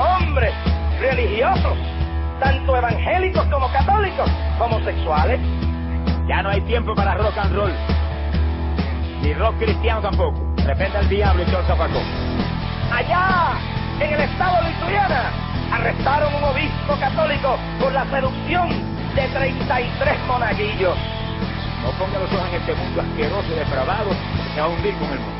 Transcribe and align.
hombres 0.00 0.52
religiosos, 0.98 1.76
tanto 2.40 2.76
evangélicos 2.76 3.44
como 3.46 3.70
católicos, 3.70 4.30
homosexuales. 4.58 5.40
Ya 6.26 6.42
no 6.42 6.50
hay 6.50 6.60
tiempo 6.62 6.94
para 6.94 7.14
rock 7.14 7.36
and 7.38 7.54
roll. 7.54 7.72
Ni 9.22 9.34
rock 9.34 9.58
cristiano 9.58 10.00
tampoco. 10.00 10.40
De 10.56 10.64
repente 10.64 10.98
el 10.98 11.08
diablo 11.08 11.42
y 11.42 11.46
todo 11.46 11.60
el 11.60 11.66
zafacón. 11.66 12.02
Allá, 12.92 13.58
en 14.00 14.14
el 14.14 14.20
estado 14.20 14.62
de 14.62 14.70
Lituania, 14.70 15.30
arrestaron 15.72 16.34
un 16.34 16.44
obispo 16.44 16.96
católico 16.98 17.56
por 17.78 17.92
la 17.92 18.04
seducción 18.06 18.68
de 19.14 19.28
33 19.28 20.18
monaguillos. 20.26 20.96
No 21.82 21.90
ponga 21.92 22.18
los 22.18 22.32
ojos 22.32 22.48
en 22.48 22.60
este 22.60 22.74
mundo 22.74 23.00
asqueroso 23.00 23.48
y 23.52 23.58
depravado 23.58 24.10
que 24.54 24.60
va 24.60 24.66
a 24.66 24.70
hundir 24.70 24.94
con 24.94 25.10
el 25.10 25.18
mundo. 25.18 25.39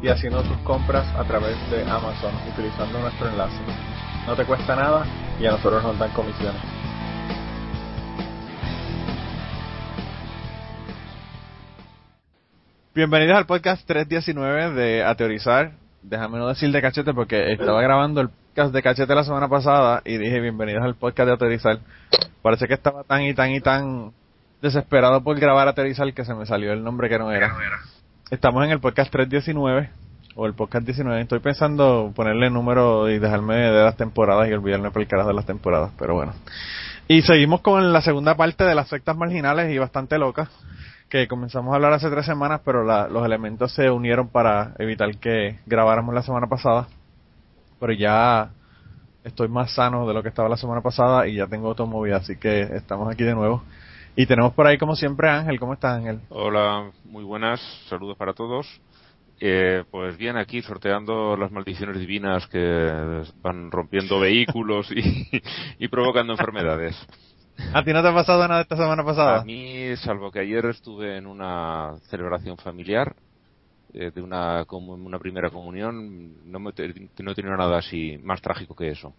y 0.00 0.08
haciendo 0.08 0.42
tus 0.42 0.56
compras 0.58 1.06
a 1.16 1.24
través 1.24 1.56
de 1.70 1.82
Amazon 1.82 2.32
utilizando 2.52 3.00
nuestro 3.00 3.28
enlace. 3.28 3.56
No 4.26 4.36
te 4.36 4.44
cuesta 4.44 4.76
nada 4.76 5.04
y 5.40 5.46
a 5.46 5.52
nosotros 5.52 5.82
nos 5.82 5.98
dan 5.98 6.10
comisiones. 6.12 6.60
Bienvenidos 12.94 13.36
al 13.36 13.46
podcast 13.46 13.86
319 13.86 14.74
de 14.74 15.04
Ateorizar. 15.04 15.72
Déjame 16.02 16.38
no 16.38 16.48
decir 16.48 16.70
de 16.70 16.80
cachete 16.80 17.12
porque 17.12 17.52
estaba 17.52 17.80
grabando 17.82 18.20
el 18.20 18.28
podcast 18.28 18.72
de 18.72 18.82
cachete 18.82 19.14
la 19.14 19.24
semana 19.24 19.48
pasada 19.48 20.02
y 20.04 20.16
dije 20.16 20.40
bienvenidos 20.40 20.84
al 20.84 20.94
podcast 20.94 21.28
de 21.28 21.34
Ateorizar. 21.34 21.78
Parece 22.42 22.66
que 22.66 22.74
estaba 22.74 23.04
tan 23.04 23.22
y 23.22 23.34
tan 23.34 23.50
y 23.50 23.60
tan 23.60 24.12
desesperado 24.62 25.22
por 25.22 25.38
grabar 25.38 25.68
Ateorizar 25.68 26.12
que 26.12 26.24
se 26.24 26.34
me 26.34 26.46
salió 26.46 26.72
el 26.72 26.82
nombre 26.84 27.08
que 27.08 27.18
no 27.18 27.32
era. 27.32 27.52
Estamos 28.30 28.62
en 28.62 28.70
el 28.72 28.78
podcast 28.78 29.10
319 29.10 29.88
o 30.36 30.44
el 30.44 30.52
podcast 30.52 30.84
19. 30.84 31.22
Estoy 31.22 31.38
pensando 31.38 32.12
ponerle 32.14 32.50
número 32.50 33.08
y 33.08 33.18
dejarme 33.18 33.56
de 33.56 33.82
las 33.82 33.96
temporadas 33.96 34.50
y 34.50 34.52
olvidarme 34.52 34.90
por 34.90 35.00
el 35.00 35.08
carajo 35.08 35.28
de 35.30 35.34
las 35.34 35.46
temporadas, 35.46 35.92
pero 35.98 36.12
bueno. 36.12 36.34
Y 37.08 37.22
seguimos 37.22 37.62
con 37.62 37.90
la 37.90 38.02
segunda 38.02 38.36
parte 38.36 38.64
de 38.64 38.74
las 38.74 38.88
sectas 38.88 39.16
marginales 39.16 39.72
y 39.72 39.78
bastante 39.78 40.18
locas, 40.18 40.50
que 41.08 41.26
comenzamos 41.26 41.72
a 41.72 41.76
hablar 41.76 41.94
hace 41.94 42.10
tres 42.10 42.26
semanas, 42.26 42.60
pero 42.66 42.84
la, 42.84 43.08
los 43.08 43.24
elementos 43.24 43.72
se 43.72 43.90
unieron 43.90 44.28
para 44.28 44.74
evitar 44.78 45.08
que 45.16 45.60
grabáramos 45.64 46.14
la 46.14 46.22
semana 46.22 46.48
pasada. 46.48 46.86
Pero 47.80 47.94
ya 47.94 48.50
estoy 49.24 49.48
más 49.48 49.72
sano 49.72 50.06
de 50.06 50.12
lo 50.12 50.22
que 50.22 50.28
estaba 50.28 50.50
la 50.50 50.58
semana 50.58 50.82
pasada 50.82 51.26
y 51.26 51.36
ya 51.36 51.46
tengo 51.46 51.68
automóvil, 51.68 52.12
así 52.12 52.36
que 52.36 52.60
estamos 52.60 53.10
aquí 53.10 53.24
de 53.24 53.34
nuevo. 53.34 53.62
Y 54.20 54.26
tenemos 54.26 54.52
por 54.52 54.66
ahí, 54.66 54.76
como 54.78 54.96
siempre, 54.96 55.30
Ángel. 55.30 55.60
¿Cómo 55.60 55.74
estás, 55.74 55.96
Ángel? 55.96 56.18
Hola, 56.30 56.90
muy 57.04 57.22
buenas. 57.22 57.60
Saludos 57.88 58.16
para 58.16 58.32
todos. 58.32 58.66
Eh, 59.38 59.84
pues 59.92 60.18
bien, 60.18 60.36
aquí 60.36 60.60
sorteando 60.60 61.36
las 61.36 61.52
maldiciones 61.52 62.00
divinas 62.00 62.44
que 62.48 63.22
van 63.40 63.70
rompiendo 63.70 64.18
vehículos 64.20 64.90
y, 64.90 65.40
y 65.78 65.86
provocando 65.86 66.32
enfermedades. 66.32 66.96
¿A 67.72 67.84
ti 67.84 67.92
no 67.92 68.02
te 68.02 68.08
ha 68.08 68.12
pasado 68.12 68.48
nada 68.48 68.62
esta 68.62 68.76
semana 68.76 69.04
pasada? 69.04 69.40
A 69.40 69.44
mí, 69.44 69.94
salvo 69.98 70.32
que 70.32 70.40
ayer 70.40 70.66
estuve 70.66 71.16
en 71.16 71.28
una 71.28 71.94
celebración 72.10 72.56
familiar 72.56 73.14
eh, 73.94 74.10
de 74.12 74.20
una, 74.20 74.64
como 74.64 74.94
una 74.94 75.20
primera 75.20 75.48
comunión, 75.50 76.50
no, 76.50 76.58
me, 76.58 76.72
no 76.72 77.30
he 77.30 77.34
tenido 77.36 77.56
nada 77.56 77.78
así 77.78 78.18
más 78.24 78.42
trágico 78.42 78.74
que 78.74 78.90
eso. 78.90 79.14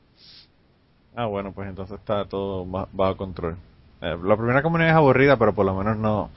Ah, 1.15 1.27
bueno, 1.27 1.53
pues 1.53 1.69
entonces 1.69 1.97
está 1.97 2.25
todo 2.25 2.65
bajo 2.65 3.15
control. 3.15 3.55
Eh, 4.01 4.17
la 4.23 4.37
primera 4.37 4.61
comunión 4.61 4.89
es 4.89 4.95
aburrida, 4.95 5.37
pero 5.37 5.53
por 5.53 5.65
lo 5.65 5.75
menos 5.75 5.97
no, 5.97 6.29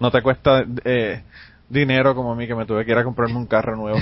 no 0.00 0.10
te 0.10 0.22
cuesta 0.22 0.64
eh, 0.84 1.22
dinero 1.68 2.14
como 2.14 2.32
a 2.32 2.34
mí 2.34 2.46
que 2.46 2.54
me 2.54 2.66
tuve 2.66 2.84
que 2.84 2.92
ir 2.92 2.98
a 2.98 3.04
comprarme 3.04 3.36
un 3.36 3.46
carro 3.46 3.76
nuevo. 3.76 3.98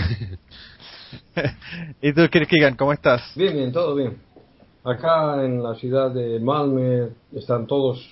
¿Y 2.02 2.12
tú, 2.12 2.28
Kirkigan, 2.28 2.76
cómo 2.76 2.92
estás? 2.92 3.22
Bien, 3.36 3.54
bien, 3.54 3.72
todo 3.72 3.94
bien. 3.94 4.16
Acá 4.84 5.44
en 5.44 5.62
la 5.62 5.74
ciudad 5.76 6.10
de 6.10 6.38
Malmö 6.40 7.08
están 7.32 7.66
todos 7.66 8.06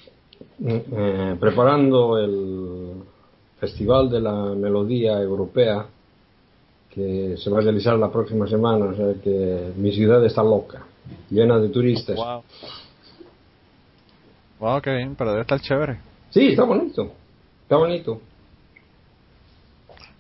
eh, 0.65 1.37
preparando 1.39 2.19
el 2.19 3.03
Festival 3.59 4.11
de 4.11 4.21
la 4.21 4.33
Melodía 4.55 5.21
Europea 5.21 5.87
que 6.91 7.37
se 7.37 7.51
va 7.51 7.59
a 7.59 7.63
realizar 7.63 7.97
la 7.99 8.11
próxima 8.11 8.47
semana. 8.47 8.87
O 8.87 8.95
sea 8.95 9.15
que 9.23 9.73
mi 9.77 9.93
ciudad 9.93 10.25
está 10.25 10.43
loca, 10.43 10.85
llena 11.31 11.59
de 11.59 11.69
turistas. 11.69 12.17
Wow. 12.17 12.43
Wow, 14.63 14.81
qué 14.81 14.93
bien, 14.95 15.17
pero 15.17 15.31
debe 15.31 15.41
estar 15.41 15.61
chévere. 15.61 15.97
Sí, 16.31 16.51
está 16.51 16.63
bonito. 16.63 17.13
Está 17.65 17.77
bonito. 17.79 18.21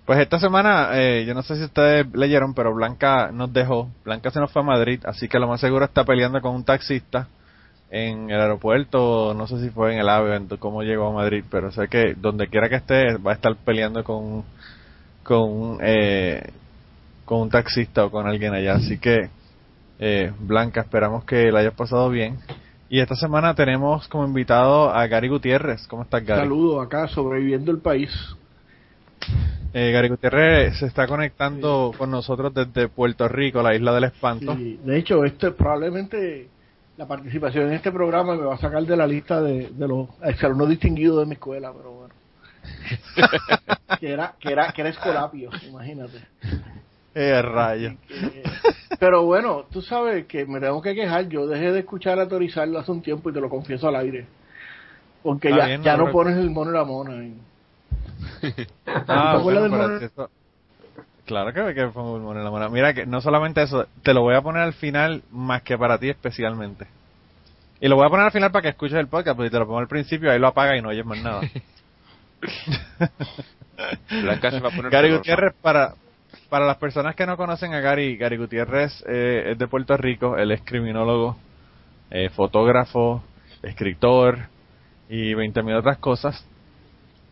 Pues 0.05 0.19
esta 0.19 0.41
semana, 0.41 0.89
eh, 0.95 1.25
yo 1.25 1.33
no 1.33 1.43
sé 1.43 1.55
si 1.55 1.63
ustedes 1.63 2.13
leyeron, 2.13 2.53
pero 2.53 2.75
Blanca 2.75 3.31
nos 3.31 3.53
dejó. 3.53 3.89
Blanca 4.05 4.33
se 4.33 4.41
nos 4.41 4.51
fue 4.51 4.63
a 4.63 4.65
Madrid, 4.65 5.01
así 5.05 5.29
que 5.29 5.39
lo 5.39 5.47
más 5.47 5.61
seguro 5.61 5.85
está 5.85 6.05
peleando 6.05 6.41
con 6.41 6.57
un 6.57 6.65
taxista 6.65 7.29
en 7.89 8.31
el 8.31 8.41
aeropuerto. 8.41 9.33
No 9.33 9.47
sé 9.47 9.61
si 9.61 9.71
fue 9.71 9.93
en 9.93 10.01
el 10.01 10.09
avión, 10.09 10.49
cómo 10.59 10.83
llegó 10.83 11.07
a 11.07 11.13
Madrid, 11.13 11.45
pero 11.49 11.71
sé 11.71 11.87
que 11.87 12.15
donde 12.15 12.49
quiera 12.49 12.69
que 12.69 12.75
esté 12.75 13.19
va 13.19 13.31
a 13.31 13.35
estar 13.35 13.55
peleando 13.65 14.03
con, 14.03 14.43
con, 15.23 15.79
eh, 15.83 16.51
con 17.25 17.43
un 17.43 17.49
taxista 17.49 18.07
o 18.07 18.11
con 18.11 18.27
alguien 18.27 18.55
allá. 18.55 18.75
Así 18.75 18.99
que, 18.99 19.31
eh, 20.01 20.33
Blanca, 20.41 20.81
esperamos 20.81 21.25
que 21.25 21.53
la 21.53 21.61
hayas 21.61 21.75
pasado 21.75 22.11
bien. 22.11 22.41
Y 22.93 23.01
esta 23.01 23.17
semana 23.17 23.55
tenemos 23.55 24.07
como 24.09 24.27
invitado 24.27 24.91
a 24.91 25.07
Gary 25.07 25.29
Gutiérrez. 25.29 25.87
¿Cómo 25.87 26.03
estás, 26.03 26.23
Gary? 26.27 26.43
Saludos 26.43 26.85
acá, 26.85 27.09
sobreviviendo 27.09 27.71
el 27.71 27.79
país. 27.79 28.11
Eh, 29.73 29.93
Gary 29.93 30.11
Gutiérrez 30.11 30.79
se 30.79 30.85
está 30.85 31.07
conectando 31.07 31.89
sí. 31.91 31.99
con 31.99 32.11
nosotros 32.11 32.53
desde 32.53 32.89
Puerto 32.89 33.27
Rico, 33.29 33.63
la 33.63 33.75
isla 33.75 33.95
del 33.95 34.05
espanto. 34.05 34.55
Sí. 34.57 34.79
De 34.85 34.99
hecho, 34.99 35.25
este 35.25 35.53
probablemente 35.53 36.51
la 36.99 37.09
participación 37.09 37.69
en 37.69 37.73
este 37.73 37.91
programa 37.91 38.37
me 38.37 38.45
va 38.45 38.57
a 38.57 38.59
sacar 38.59 38.85
de 38.85 38.95
la 38.95 39.07
lista 39.07 39.41
de, 39.41 39.71
de 39.71 39.89
los 39.89 40.11
exalumnos 40.23 40.69
distinguidos 40.69 41.21
de 41.21 41.25
mi 41.25 41.33
escuela, 41.33 41.73
pero 41.75 41.93
bueno. 41.93 42.15
que 44.01 44.13
era 44.13 44.35
que 44.39 44.53
era 44.53 44.71
que 44.71 44.83
era 44.83 44.91
escolapio, 44.91 45.49
imagínate. 45.67 46.19
Eh, 47.15 47.43
rayo. 47.43 47.97
Que, 48.09 48.43
pero 48.99 49.25
bueno, 49.25 49.65
tú 49.71 49.83
sabes 49.83 50.26
que 50.26 50.47
me 50.47 50.61
tengo 50.61 50.81
que 50.81 50.94
quejar. 50.94 51.29
Yo 51.29 51.47
dejé 51.47 51.73
de 51.73 51.81
escuchar 51.81 52.19
a 52.19 52.29
Torizarlo 52.29 52.79
hace 52.79 52.93
un 52.93 53.03
tiempo 53.03 53.31
y 53.31 53.32
te 53.32 53.41
lo 53.41 53.49
confieso 53.49 53.88
al 53.88 53.97
aire. 53.97 54.26
Porque 55.23 55.50
ya, 55.50 55.67
bien, 55.67 55.82
ya 55.82 55.97
no, 55.97 56.06
no 56.06 56.12
pones 56.12 56.37
el 56.37 56.50
mono 56.50 56.70
y 56.70 56.75
la 56.75 56.85
mona. 56.85 57.25
Y... 57.25 57.37
ah, 59.09 59.38
bueno, 59.43 59.69
mono... 59.69 59.97
eso... 59.97 60.31
Claro 61.25 61.53
que, 61.53 61.75
que 61.75 61.87
pongo 61.88 62.17
el 62.17 62.23
mono 62.23 62.41
y 62.41 62.44
la 62.44 62.50
mona. 62.50 62.69
Mira 62.69 62.94
que 62.94 63.06
no 63.06 63.20
solamente 63.20 63.62
eso, 63.62 63.87
te 64.03 64.14
lo 64.14 64.23
voy 64.23 64.35
a 64.35 64.43
poner 64.43 64.62
al 64.62 64.73
final 64.73 65.23
más 65.31 65.62
que 65.62 65.79
para 65.79 65.99
ti 65.99 66.09
especialmente. 66.09 66.87
Y 67.81 67.88
lo 67.88 67.97
voy 67.97 68.06
a 68.06 68.11
poner 68.11 68.26
al 68.26 68.32
final 68.32 68.50
para 68.50 68.62
que 68.62 68.69
escuches 68.70 68.99
el 68.99 69.09
podcast, 69.09 69.37
porque 69.37 69.49
si 69.49 69.53
te 69.53 69.59
lo 69.59 69.67
pongo 69.67 69.81
al 69.81 69.88
principio, 69.88 70.31
ahí 70.31 70.38
lo 70.38 70.49
apaga 70.49 70.76
y 70.76 70.82
no 70.82 70.91
oyes 70.91 71.05
más 71.05 71.20
nada. 71.20 71.41
Blanca 74.23 74.50
se 74.50 74.61
va 74.61 74.69
a 74.69 74.73
poner 74.73 74.91
Gary 74.91 75.12
Gutiérrez, 75.12 75.55
para, 75.61 75.94
para 76.52 76.66
las 76.66 76.76
personas 76.76 77.16
que 77.16 77.25
no 77.25 77.38
conocen 77.38 77.72
a 77.72 77.81
Gary, 77.81 78.19
Gary 78.19 78.37
Gutiérrez 78.37 79.02
eh, 79.08 79.52
es 79.52 79.58
de 79.58 79.69
Puerto 79.69 79.96
Rico, 79.96 80.37
él 80.37 80.50
es 80.50 80.60
criminólogo, 80.60 81.38
eh, 82.10 82.28
fotógrafo, 82.28 83.25
escritor 83.62 84.38
y 85.08 85.32
20.000 85.32 85.78
otras 85.78 85.96
cosas. 85.96 86.46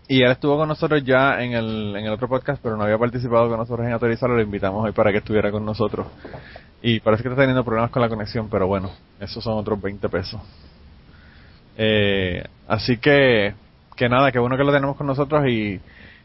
Y 0.08 0.22
él 0.22 0.31
estuvo 0.31 0.56
con 0.56 0.69
nosotros 0.69 1.05
ya 1.05 1.38
en 1.43 1.52
el, 1.52 1.94
en 1.96 2.06
el 2.06 2.12
otro 2.12 2.28
podcast, 2.28 2.62
pero 2.62 2.78
no 2.78 2.84
había 2.84 2.96
participado 2.96 3.46
con 3.50 3.58
nosotros 3.58 3.87
en 3.87 3.93
Autorizarlo, 3.93 4.37
lo 4.37 4.43
invitamos 4.43 4.87
hoy 4.87 4.93
para 4.93 5.12
que 5.12 5.19
estuviera 5.19 5.50
con 5.50 5.67
nosotros. 5.67 6.06
Y 6.81 7.00
parece 7.00 7.22
que 7.22 7.28
está 7.28 7.43
teniendo 7.43 7.62
problemas 7.62 7.90
con 7.90 8.00
la 8.00 8.08
conexión, 8.08 8.49
pero 8.49 8.69
bueno, 8.69 8.90
esos 9.20 9.44
son 9.44 9.58
otros 9.58 9.82
20 9.82 10.08
pesos. 10.08 10.40
Eh, 11.76 12.43
así 12.67 12.96
que, 12.96 13.52
que 13.96 14.08
nada, 14.08 14.32
que 14.32 14.38
bueno 14.38 14.56
que 14.56 14.64
lo 14.64 14.72
tenemos 14.72 14.96
con 14.96 15.06
nosotros 15.06 15.46
y, 15.46 15.78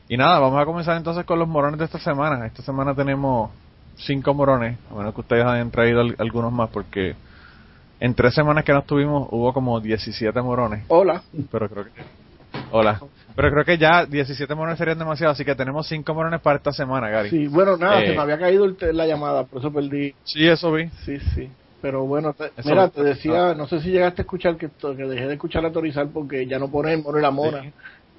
y 0.08 0.18
nada, 0.18 0.40
vamos 0.40 0.62
a 0.62 0.66
comenzar 0.66 0.98
entonces 0.98 1.26
con 1.26 1.40
los 1.40 1.48
morones 1.48 1.80
de 1.80 1.86
esta 1.86 2.00
semana. 2.00 2.46
Esta 2.46 2.62
semana 2.62 2.94
tenemos 2.94 3.52
cinco 3.98 4.34
morones, 4.34 4.78
a 4.92 4.96
menos 4.96 5.14
que 5.14 5.22
ustedes 5.22 5.46
hayan 5.46 5.72
traído 5.72 6.02
al- 6.02 6.16
algunos 6.20 6.52
más, 6.52 6.70
porque 6.70 7.16
en 8.00 8.14
tres 8.14 8.34
semanas 8.34 8.64
que 8.66 8.74
nos 8.74 8.86
tuvimos 8.86 9.28
hubo 9.32 9.54
como 9.54 9.80
17 9.80 10.40
morones, 10.42 10.84
Hola. 10.90 11.22
pero 11.52 11.70
creo 11.70 11.86
que... 11.86 11.92
Hola. 12.72 13.00
Pero 13.36 13.52
creo 13.52 13.66
que 13.66 13.78
ya 13.78 14.06
17 14.06 14.54
morones 14.56 14.78
serían 14.78 14.98
demasiado, 14.98 15.34
así 15.34 15.44
que 15.44 15.56
tenemos 15.56 15.88
cinco 15.88 16.14
morones 16.14 16.40
para 16.42 16.58
esta 16.58 16.72
semana, 16.72 17.10
Gary. 17.10 17.30
Sí, 17.30 17.48
bueno, 17.48 17.76
nada, 17.78 18.02
Eh. 18.02 18.08
se 18.08 18.14
me 18.16 18.22
había 18.22 18.38
caído 18.40 18.64
el 18.66 18.78
la 18.96 19.06
llamada, 19.08 19.44
por 19.44 19.60
eso 19.60 19.72
perdí. 19.74 20.14
Sí, 20.24 20.48
eso 20.48 20.72
vi. 20.72 20.88
Sí, 21.06 21.20
sí. 21.34 21.50
Pero 21.82 22.06
bueno, 22.06 22.34
te- 22.34 22.52
mira, 22.64 22.88
te 22.90 23.04
decía, 23.04 23.54
no 23.54 23.68
sé 23.68 23.80
si 23.82 23.92
llegaste 23.92 24.22
a 24.22 24.24
escuchar 24.24 24.56
que, 24.58 24.70
que 24.70 25.04
dejé 25.04 25.28
de 25.28 25.34
escuchar 25.34 25.66
a 25.66 25.72
Torizar 25.72 26.08
porque 26.08 26.48
ya 26.48 26.58
no 26.60 26.70
pone 26.70 26.94
el 26.94 27.04
mono 27.04 27.20
y 27.20 27.22
la 27.22 27.32
mona. 27.32 27.62
Sí. 27.62 27.72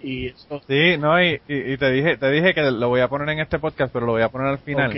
Y 0.02 0.26
eso. 0.26 0.60
Sí, 0.68 0.96
no, 0.98 1.20
y, 1.22 1.40
y, 1.48 1.72
y 1.72 1.76
te 1.78 1.90
dije 1.90 2.16
te 2.16 2.30
dije 2.30 2.54
que 2.54 2.70
lo 2.70 2.88
voy 2.88 3.00
a 3.00 3.08
poner 3.08 3.28
en 3.30 3.40
este 3.40 3.58
podcast, 3.58 3.92
pero 3.92 4.06
lo 4.06 4.12
voy 4.12 4.22
a 4.22 4.28
poner 4.28 4.48
al 4.48 4.58
final. 4.58 4.92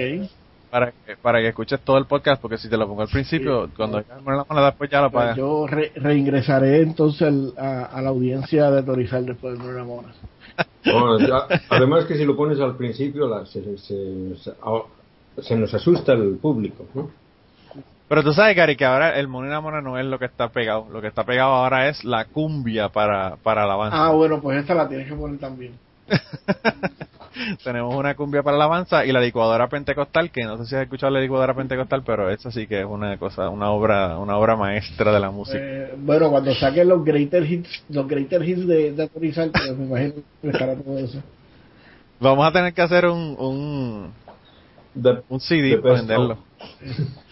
Para 0.70 0.92
que, 0.92 1.16
para 1.22 1.38
que 1.40 1.48
escuches 1.48 1.80
todo 1.80 1.96
el 1.96 2.04
podcast, 2.04 2.42
porque 2.42 2.58
si 2.58 2.68
te 2.68 2.76
lo 2.76 2.86
pongo 2.86 3.00
al 3.00 3.08
principio, 3.08 3.66
Sí. 3.68 3.72
cuando 3.74 3.98
me 4.26 4.36
la 4.36 4.44
mano 4.46 4.62
después 4.66 4.90
ya 4.90 5.00
lo 5.00 5.10
Pues 5.10 5.22
pagas. 5.22 5.36
yo 5.38 5.66
re- 5.66 5.92
reingresaré 5.94 6.82
entonces 6.82 7.22
al- 7.22 7.54
a, 7.56 7.84
a 7.84 8.02
la 8.02 8.10
audiencia 8.10 8.70
de 8.70 8.82
Torizar 8.82 9.22
después 9.22 9.58
y 9.58 9.62
la 9.66 9.84
mona. 9.84 10.12
Bueno, 10.84 11.18
ya- 11.20 11.46
además 11.70 12.04
que 12.04 12.16
si 12.18 12.24
lo 12.26 12.36
pones 12.36 12.60
al 12.60 12.76
principio 12.76 13.26
la- 13.28 13.46
se, 13.46 13.62
se- 13.78 14.36
se- 14.36 14.50
a- 14.50 15.40
se 15.42 15.56
nos 15.56 15.72
asusta 15.72 16.12
el 16.12 16.36
público. 16.36 16.84
¿no? 16.94 17.10
Pero 18.08 18.22
tú 18.22 18.32
sabes, 18.32 18.56
Gary, 18.56 18.76
que 18.76 18.86
ahora 18.86 19.18
el 19.18 19.28
mono 19.28 19.48
y 19.48 19.50
la 19.50 19.60
mona 19.60 19.82
no 19.82 19.98
es 19.98 20.06
lo 20.06 20.18
que 20.18 20.24
está 20.24 20.48
pegado. 20.48 20.86
Lo 20.90 21.00
que 21.02 21.08
está 21.08 21.24
pegado 21.24 21.52
ahora 21.52 21.88
es 21.88 22.04
la 22.04 22.24
cumbia 22.24 22.88
para, 22.88 23.36
para 23.36 23.64
alabanza. 23.64 24.06
Ah, 24.06 24.10
bueno, 24.12 24.40
pues 24.40 24.58
esta 24.58 24.74
la 24.74 24.88
tienes 24.88 25.08
que 25.08 25.14
poner 25.14 25.38
también. 25.38 25.74
Tenemos 27.62 27.94
una 27.94 28.14
cumbia 28.14 28.42
para 28.42 28.56
alabanza 28.56 29.04
y 29.04 29.12
la 29.12 29.20
licuadora 29.20 29.68
pentecostal, 29.68 30.30
que 30.30 30.42
no 30.44 30.56
sé 30.56 30.64
si 30.64 30.74
has 30.74 30.82
escuchado 30.82 31.12
la 31.12 31.20
licuadora 31.20 31.54
pentecostal, 31.54 32.02
pero 32.04 32.30
esa 32.30 32.50
sí 32.50 32.66
que 32.66 32.80
es 32.80 32.86
una 32.86 33.18
cosa, 33.18 33.50
una 33.50 33.70
obra, 33.70 34.18
una 34.18 34.38
obra 34.38 34.56
maestra 34.56 35.12
de 35.12 35.20
la 35.20 35.30
música. 35.30 35.58
Eh, 35.60 35.94
bueno, 35.98 36.30
cuando 36.30 36.54
saquen 36.54 36.88
los 36.88 37.04
greater 37.04 37.44
hits, 37.44 37.84
los 37.90 38.08
greater 38.08 38.42
hits 38.42 38.66
de, 38.66 38.92
de 38.92 39.08
Torizar, 39.08 39.50
pues 39.52 39.76
me 39.76 39.84
imagino 39.84 40.14
que 40.40 40.48
estará 40.48 40.74
todo 40.74 40.98
eso. 40.98 41.22
Vamos 42.20 42.46
a 42.46 42.52
tener 42.52 42.72
que 42.72 42.82
hacer 42.82 43.06
un, 43.06 43.36
un, 43.38 44.12
un 45.28 45.40
CD 45.40 45.76
para 45.78 45.94
venderlo. 45.94 46.47
of. 46.60 46.68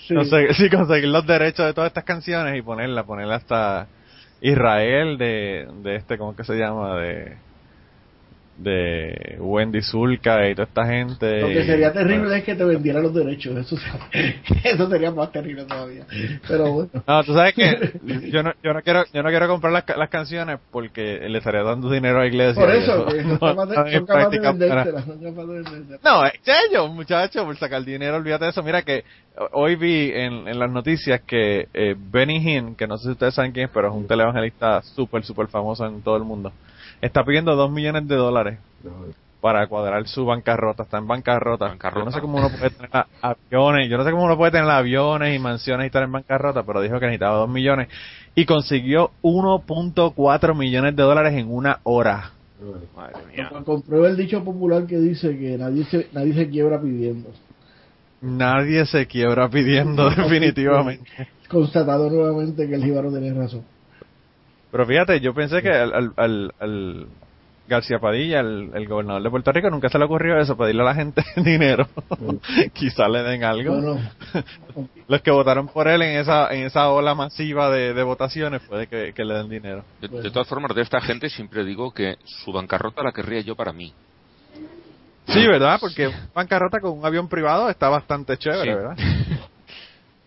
Sí. 0.07 0.15
Conseguir, 0.15 0.55
sí, 0.55 0.71
conseguir 0.71 1.09
los 1.09 1.27
derechos 1.27 1.67
de 1.67 1.75
todas 1.75 1.89
estas 1.89 2.05
canciones 2.05 2.57
y 2.57 2.63
ponerla, 2.63 3.05
ponerla 3.05 3.37
hasta 3.37 3.89
Israel 4.41 5.19
de, 5.19 5.69
de 5.83 5.97
este, 5.97 6.17
¿cómo 6.17 6.37
que 6.37 6.45
se 6.45 6.55
llama? 6.55 6.97
De, 6.97 7.37
de 8.59 9.37
Wendy 9.39 9.83
Zulka 9.83 10.49
y 10.49 10.55
toda 10.55 10.67
esta 10.67 10.87
gente. 10.87 11.41
Lo 11.41 11.49
que 11.49 11.65
sería 11.65 11.93
terrible 11.93 12.39
es 12.39 12.45
que 12.45 12.55
te 12.55 12.65
vendieran 12.65 13.03
los 13.03 13.15
derechos. 13.15 13.57
Eso, 13.57 13.77
se- 13.77 14.37
eso 14.71 14.89
sería 14.89 15.11
más 15.11 15.31
terrible 15.33 15.65
todavía. 15.65 16.07
Pero 16.49 16.73
bueno. 16.73 16.91
No, 17.07 17.25
tú 17.25 17.35
sabes 17.35 17.55
que 17.55 17.93
yo 18.31 18.43
no, 18.43 18.53
yo 18.63 18.73
no 18.73 18.83
quiero, 18.83 19.05
yo 19.13 19.23
no 19.23 19.29
quiero 19.29 19.49
comprar 19.49 19.73
las, 19.73 19.85
las 19.97 20.09
canciones 20.09 20.59
porque 20.71 21.29
le 21.29 21.39
estaría 21.39 21.63
dando 21.63 21.91
dinero 21.91 22.19
a 22.19 22.21
la 22.23 22.27
iglesia. 22.27 22.55
Por 22.63 22.75
eso, 22.75 23.07
que 23.07 23.23
son 23.23 23.39
no 23.57 23.87
en 23.87 23.93
son 23.93 24.07
capaces 24.07 24.31
de 24.31 24.41
vendértelas. 24.41 25.05
Son 25.05 25.21
de. 25.21 25.99
No, 26.03 26.23
ellos, 26.25 26.91
muchachos, 26.91 27.45
por 27.45 27.57
sacar 27.59 27.85
dinero, 27.85 28.17
olvídate 28.17 28.45
de 28.47 28.51
eso. 28.51 28.63
Mira 28.63 28.83
que 28.83 29.05
hoy 29.53 29.77
vi 29.77 30.11
en, 30.13 30.49
en 30.49 30.59
las 30.59 30.71
noticias 30.71 31.21
que 31.27 31.69
eh, 31.75 31.95
Benny 31.99 32.37
Hinn, 32.39 32.75
que 32.75 32.87
no 32.87 32.97
sé 32.97 33.05
si 33.05 33.11
ustedes 33.11 33.35
saben 33.35 33.53
quién 33.53 33.67
es, 33.67 33.71
pero 33.73 33.89
es 33.89 33.95
un 33.95 34.07
televangelista 34.07 34.81
súper, 34.83 35.25
súper 35.25 35.49
famoso 35.49 35.85
en 35.87 36.01
todo 36.03 36.17
el 36.17 36.25
mundo, 36.25 36.53
está 37.01 37.25
pidiendo 37.25 37.55
dos 37.57 37.71
millones 37.71 38.07
de 38.09 38.17
dólares 38.17 38.59
para 39.41 39.67
cuadrar 39.69 40.07
su 40.09 40.25
bancarrota. 40.25 40.83
Está 40.83 40.99
en 40.99 41.07
bancarrota. 41.07 41.67
Bancarrota. 41.67 42.01
Yo 42.01 42.05
no 42.05 42.13
sé 42.13 42.21
cómo 42.21 42.39
uno 42.39 42.51
puede 42.51 42.71
tener 42.71 42.91
aviones, 43.23 43.89
yo 43.89 43.97
no 43.97 44.05
sé 44.05 44.11
cómo 44.11 44.25
uno 44.25 44.37
puede 44.37 44.53
tener 44.53 44.69
aviones 44.69 45.37
y 45.37 45.39
mansiones 45.39 45.85
y 45.85 45.87
estar 45.87 46.03
en 46.03 46.13
bancarrota, 46.13 46.63
pero 46.65 46.81
dijo 46.81 46.99
que 46.99 47.07
necesitaba 47.07 47.39
dos 47.39 47.49
millones 47.49 47.89
y 48.35 48.45
consiguió 48.45 49.13
1.4 49.23 50.57
millones 50.57 50.97
de 50.97 51.03
dólares 51.03 51.35
en 51.35 51.51
una 51.51 51.79
hora. 51.85 52.33
Madre 52.97 53.19
mía. 53.33 53.51
Comprueba 53.65 54.09
el 54.09 54.17
dicho 54.17 54.43
popular 54.43 54.87
que 54.87 54.99
dice 54.99 55.39
que 55.39 55.59
nadie 55.59 55.85
se, 55.85 56.09
nadie 56.13 56.35
se 56.35 56.49
quiebra 56.49 56.81
pidiendo. 56.81 57.31
Nadie 58.23 58.87
se 58.87 59.07
quiebra 59.07 59.49
pidiendo 59.49 60.11
definitivamente. 60.17 61.29
Constatado 61.49 62.11
nuevamente 62.11 62.67
que 62.67 62.75
el 62.75 62.83
jíbaro 62.83 63.11
tiene 63.11 63.33
razón. 63.33 63.63
Pero 64.77 64.87
fíjate, 64.87 65.21
yo 65.21 65.33
pensé 65.33 65.63
que 65.63 65.71
al, 65.71 65.95
al, 65.95 66.13
al- 66.17 66.55
al 66.61 67.07
García 67.67 67.99
Padilla, 67.99 68.41
el, 68.41 68.71
el 68.75 68.87
gobernador 68.87 69.23
de 69.23 69.31
Puerto 69.31 69.51
Rico, 69.53 69.71
nunca 69.71 69.89
se 69.89 69.99
le 69.99 70.05
ocurrió 70.05 70.39
eso, 70.39 70.55
pedirle 70.57 70.83
a 70.83 70.85
la 70.85 70.95
gente 70.95 71.25
dinero. 71.37 71.89
Quizá 72.75 73.09
le 73.09 73.23
den 73.23 73.43
algo. 73.43 73.73
Bueno, 73.73 73.99
Los 75.09 75.23
que 75.23 75.31
votaron 75.31 75.67
por 75.69 75.89
él 75.89 76.03
en 76.03 76.19
esa 76.21 76.53
en 76.55 76.65
esa 76.67 76.91
ola 76.91 77.15
masiva 77.15 77.71
de, 77.71 77.95
de 77.95 78.03
votaciones 78.03 78.61
puede 78.69 78.87
que, 78.87 79.15
que 79.15 79.25
le 79.25 79.33
den 79.35 79.49
dinero. 79.49 79.83
De, 80.01 80.09
de 80.09 80.31
todas 80.31 80.47
formas, 80.47 80.75
de 80.77 80.83
esta 80.83 81.01
gente 81.01 81.31
siempre 81.31 81.65
digo 81.65 81.93
que 81.95 82.17
su 82.25 82.53
bancarrota 82.53 83.03
la 83.03 83.13
querría 83.13 83.41
yo 83.41 83.57
para 83.57 83.73
mí. 83.73 83.95
Sí, 85.29 85.45
¿verdad? 85.47 85.79
Porque 85.81 86.11
bancarrota 86.35 86.81
con 86.81 86.99
un 86.99 87.05
avión 87.07 87.29
privado 87.29 87.71
está 87.71 87.89
bastante 87.89 88.37
chévere, 88.37 88.63
Sí. 88.63 88.69
¿verdad? 88.77 88.97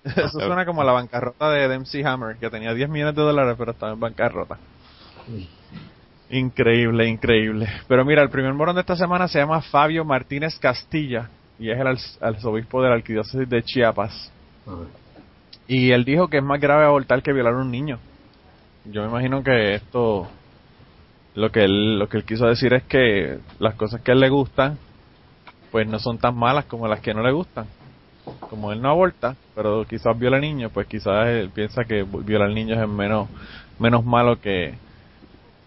Eso 0.16 0.40
suena 0.48 0.66
como 0.66 0.84
la 0.84 0.92
bancarrota 0.92 1.50
de 1.52 1.68
Dempsey 1.68 2.04
Hammer, 2.04 2.38
que 2.38 2.50
tenía 2.50 2.74
10 2.74 2.90
millones 2.90 3.16
de 3.16 3.22
dólares, 3.22 3.56
pero 3.58 3.72
estaba 3.72 3.94
en 3.94 4.00
bancarrota. 4.00 4.58
Increíble, 6.30 7.08
increíble. 7.08 7.68
Pero 7.88 8.06
mira, 8.06 8.22
el 8.22 8.30
primer 8.30 8.54
morón 8.54 8.76
de 8.76 8.82
esta 8.82 8.96
semana 8.96 9.28
se 9.28 9.40
llama 9.40 9.62
Fabio 9.62 10.06
Martínez 10.06 10.60
Castilla 10.60 11.30
y 11.58 11.72
es 11.72 11.80
el 11.80 11.88
arz- 11.88 12.18
arzobispo 12.22 12.82
de 12.82 12.90
la 12.90 12.96
arquidiócesis 12.96 13.50
de 13.50 13.64
Chiapas. 13.64 14.32
Y 15.68 15.92
él 15.92 16.06
dijo 16.06 16.28
que 16.28 16.38
es 16.38 16.44
más 16.44 16.60
grave 16.62 16.86
abortar 16.86 17.22
que 17.22 17.34
violar 17.34 17.54
a 17.54 17.58
un 17.58 17.72
niño. 17.72 17.98
Yo 18.86 19.02
me 19.04 19.10
imagino 19.10 19.44
que 19.44 19.76
esto, 19.76 20.28
lo 21.36 21.52
que 21.52 21.64
él, 21.64 22.00
lo 22.00 22.08
que 22.08 22.18
él 22.18 22.24
quiso 22.26 22.46
decir 22.46 22.74
es 22.74 22.84
que 22.84 23.40
las 23.60 23.76
cosas 23.76 24.02
que 24.02 24.12
a 24.12 24.14
él 24.14 24.20
le 24.20 24.30
gustan, 24.30 24.78
pues 25.72 25.88
no 25.88 26.00
son 26.00 26.18
tan 26.18 26.36
malas 26.38 26.66
como 26.66 26.88
las 26.88 27.02
que 27.02 27.14
no 27.14 27.22
le 27.24 27.32
gustan. 27.32 27.66
Como 28.50 28.72
él 28.72 28.82
no 28.82 28.90
aborta, 28.90 29.36
pero 29.54 29.86
quizás 29.86 30.18
viola 30.18 30.40
niños, 30.40 30.72
pues 30.74 30.88
quizás 30.88 31.28
él 31.28 31.52
piensa 31.52 31.86
que 31.86 32.04
violar 32.04 32.50
niños 32.50 32.80
es 32.80 32.88
menos, 32.90 33.30
menos 33.78 34.04
malo 34.06 34.40
que, 34.40 34.74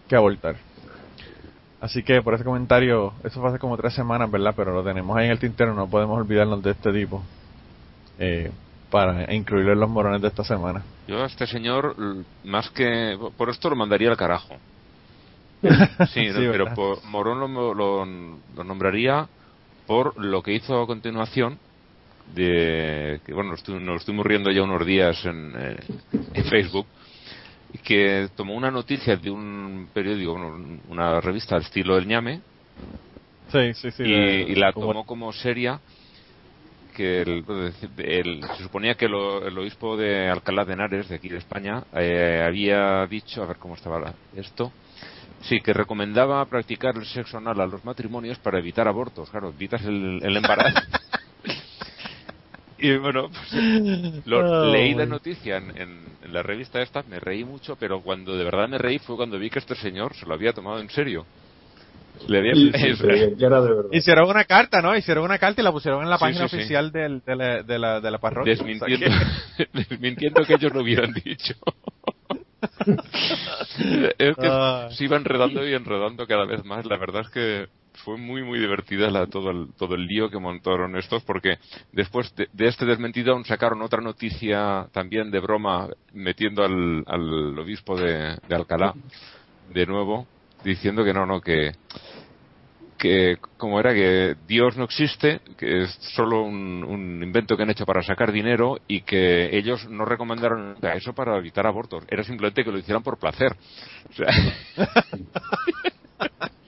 que 0.07 0.15
abortar. 0.15 0.55
Así 1.79 2.01
que 2.03 2.21
por 2.21 2.33
ese 2.33 2.43
comentario, 2.45 3.13
eso 3.23 3.41
fue 3.41 3.49
hace 3.49 3.59
como 3.59 3.75
tres 3.77 3.93
semanas, 3.93 4.31
¿verdad? 4.31 4.53
Pero 4.55 4.73
lo 4.73 4.83
tenemos 4.83 5.17
ahí 5.17 5.25
en 5.25 5.31
el 5.31 5.39
tintero, 5.39 5.73
no 5.73 5.89
podemos 5.89 6.17
olvidarnos 6.17 6.63
de 6.63 6.71
este 6.71 6.93
tipo. 6.93 7.21
Eh, 8.19 8.51
para 8.89 9.33
incluirlo 9.33 9.73
en 9.73 9.79
los 9.79 9.89
morones 9.89 10.21
de 10.21 10.27
esta 10.27 10.43
semana. 10.43 10.83
Yo 11.07 11.23
a 11.23 11.25
este 11.25 11.47
señor, 11.47 11.95
más 12.43 12.69
que. 12.71 13.17
Por 13.37 13.49
esto 13.49 13.69
lo 13.69 13.75
mandaría 13.75 14.09
al 14.09 14.17
carajo. 14.17 14.55
Sí, 16.13 16.27
no, 16.27 16.51
pero 16.51 16.65
por 16.75 17.03
Morón 17.05 17.39
lo, 17.39 17.73
lo- 17.73 18.05
lo 18.05 18.63
nombraría 18.63 19.27
por 19.87 20.13
lo 20.23 20.41
que 20.43 20.53
hizo 20.53 20.81
a 20.81 20.87
continuación. 20.87 21.57
De 22.27 23.19
que 23.25 23.33
bueno, 23.33 23.51
nos, 23.51 23.63
estu- 23.63 23.79
nos 23.79 24.01
estuvimos 24.01 24.25
riendo 24.25 24.49
ya 24.51 24.63
unos 24.63 24.85
días 24.85 25.23
en, 25.25 25.53
eh, 25.57 25.75
en 26.33 26.45
Facebook. 26.45 26.87
Que 27.83 28.29
tomó 28.35 28.53
una 28.55 28.69
noticia 28.71 29.15
de 29.17 29.31
un 29.31 29.89
periódico, 29.93 30.33
bueno, 30.37 30.79
una 30.87 31.19
revista 31.21 31.55
al 31.55 31.63
estilo 31.63 31.95
del 31.95 32.07
ñame, 32.07 32.41
Sí, 33.51 33.73
sí, 33.73 33.91
sí. 33.91 34.03
y, 34.03 34.11
de- 34.11 34.45
y 34.49 34.55
la 34.55 34.71
como- 34.73 34.87
tomó 34.87 35.05
como 35.05 35.33
seria 35.33 35.79
que 36.95 37.21
el, 37.23 37.43
el- 37.97 38.41
se 38.57 38.63
suponía 38.63 38.93
que 38.95 39.07
lo- 39.09 39.45
el 39.45 39.57
obispo 39.57 39.97
de 39.97 40.29
Alcalá 40.29 40.63
de 40.65 40.73
Henares 40.73 41.09
de 41.09 41.15
aquí 41.15 41.27
de 41.29 41.39
España 41.39 41.83
eh, 41.93 42.43
había 42.45 43.05
dicho 43.07 43.41
a 43.41 43.47
ver 43.47 43.57
cómo 43.57 43.73
estaba 43.73 43.99
la- 43.99 44.13
esto 44.35 44.71
sí 45.41 45.59
que 45.61 45.73
recomendaba 45.73 46.45
practicar 46.45 46.95
el 46.95 47.05
sexo 47.05 47.37
anal 47.39 47.59
a 47.61 47.65
los 47.65 47.83
matrimonios 47.83 48.37
para 48.37 48.59
evitar 48.59 48.87
abortos 48.87 49.29
claro 49.31 49.49
evitas 49.49 49.83
el, 49.85 50.19
el 50.23 50.37
embarazo 50.37 50.79
y 52.83 52.97
bueno 52.97 53.29
pues, 53.29 53.53
lo- 54.25 54.39
Oh, 54.39 54.71
leí 54.71 54.93
la 54.93 55.05
noticia 55.05 55.57
en, 55.57 55.69
en- 55.77 56.03
en 56.23 56.33
la 56.33 56.43
revista 56.43 56.81
esta 56.81 57.03
me 57.03 57.19
reí 57.19 57.43
mucho 57.45 57.75
pero 57.79 58.01
cuando 58.01 58.35
de 58.37 58.43
verdad 58.43 58.67
me 58.69 58.77
reí 58.77 58.99
fue 58.99 59.15
cuando 59.15 59.39
vi 59.39 59.49
que 59.49 59.59
este 59.59 59.75
señor 59.75 60.13
se 60.15 60.25
lo 60.25 60.33
había 60.33 60.53
tomado 60.53 60.79
en 60.79 60.89
serio 60.89 61.25
le 62.27 62.37
había 62.39 62.53
Sí, 62.53 62.71
sí, 62.73 62.95
sí, 62.95 63.43
era 63.43 63.59
de 63.61 63.69
verdad. 63.73 63.89
Hicieron 63.91 64.29
una 64.29 64.43
carta, 64.45 64.81
¿no? 64.81 64.95
Hicieron 64.95 65.23
una 65.25 65.39
carta 65.39 65.61
y 65.61 65.63
la 65.63 65.71
pusieron 65.71 66.03
en 66.03 66.09
la 66.11 66.17
página 66.19 66.47
sí, 66.47 66.49
sí. 66.51 66.55
oficial 66.57 66.91
del- 66.91 67.21
de, 67.25 67.35
la, 67.35 67.63
de, 67.63 67.79
la, 67.79 67.99
de 68.01 68.11
la 68.11 68.17
parroquia. 68.19 68.53
desmintiendo, 68.53 69.07
O 69.07 69.09
sea 69.09 69.67
desmintiendo 69.73 70.43
que 70.45 70.53
ellos 70.53 70.73
lo 70.73 70.81
hubieran 70.81 71.11
dicho. 71.13 71.55
es 74.17 74.35
que 74.37 74.47
Ah. 74.49 74.87
se 74.91 75.03
iban 75.05 75.21
enredando 75.21 75.67
y 75.67 75.73
enredando 75.73 76.27
cada 76.27 76.45
vez 76.45 76.63
más. 76.63 76.85
La 76.85 76.97
verdad 76.97 77.21
es 77.23 77.29
que 77.29 77.67
fue 78.03 78.17
muy 78.17 78.43
muy 78.43 78.59
divertida 78.59 79.09
la, 79.09 79.27
todo 79.27 79.51
el 79.51 79.73
todo 79.77 79.95
el 79.95 80.05
lío 80.05 80.29
que 80.29 80.39
montaron 80.39 80.95
estos 80.97 81.23
porque 81.23 81.57
después 81.91 82.33
de, 82.35 82.47
este 82.67 82.85
desmentido 82.85 83.33
aún 83.33 83.45
sacaron 83.45 83.81
otra 83.81 84.01
noticia 84.01 84.87
también 84.91 85.31
de 85.31 85.39
broma 85.39 85.89
metiendo 86.13 86.63
al, 86.63 87.03
al 87.07 87.59
obispo 87.59 87.99
de, 87.99 88.37
Alcalá 88.49 88.93
de 89.73 89.85
nuevo 89.85 90.27
diciendo 90.63 91.03
que 91.03 91.13
no 91.13 91.25
no 91.25 91.41
que 91.41 91.71
que 92.97 93.37
como 93.57 93.81
era 93.81 93.93
que 93.93 94.37
Dios 94.47 94.77
no 94.77 94.85
existe, 94.85 95.41
que 95.57 95.83
es 95.83 95.91
solo 96.15 96.43
un, 96.43 96.85
un 96.85 97.21
invento 97.21 97.57
que 97.57 97.63
han 97.63 97.69
hecho 97.69 97.85
para 97.85 98.01
sacar 98.01 98.31
dinero 98.31 98.79
y 98.87 99.01
que 99.01 99.57
ellos 99.57 99.89
no 99.89 100.05
recomendaron 100.05 100.77
eso 100.81 101.11
para 101.11 101.37
evitar 101.37 101.67
abortos. 101.67 102.05
Era 102.07 102.23
simplemente 102.23 102.63
que 102.63 102.71
lo 102.71 102.77
hicieran 102.77 103.03
por 103.03 103.19
placer. 103.19 103.57
O 104.09 104.13
sea, 104.13 104.27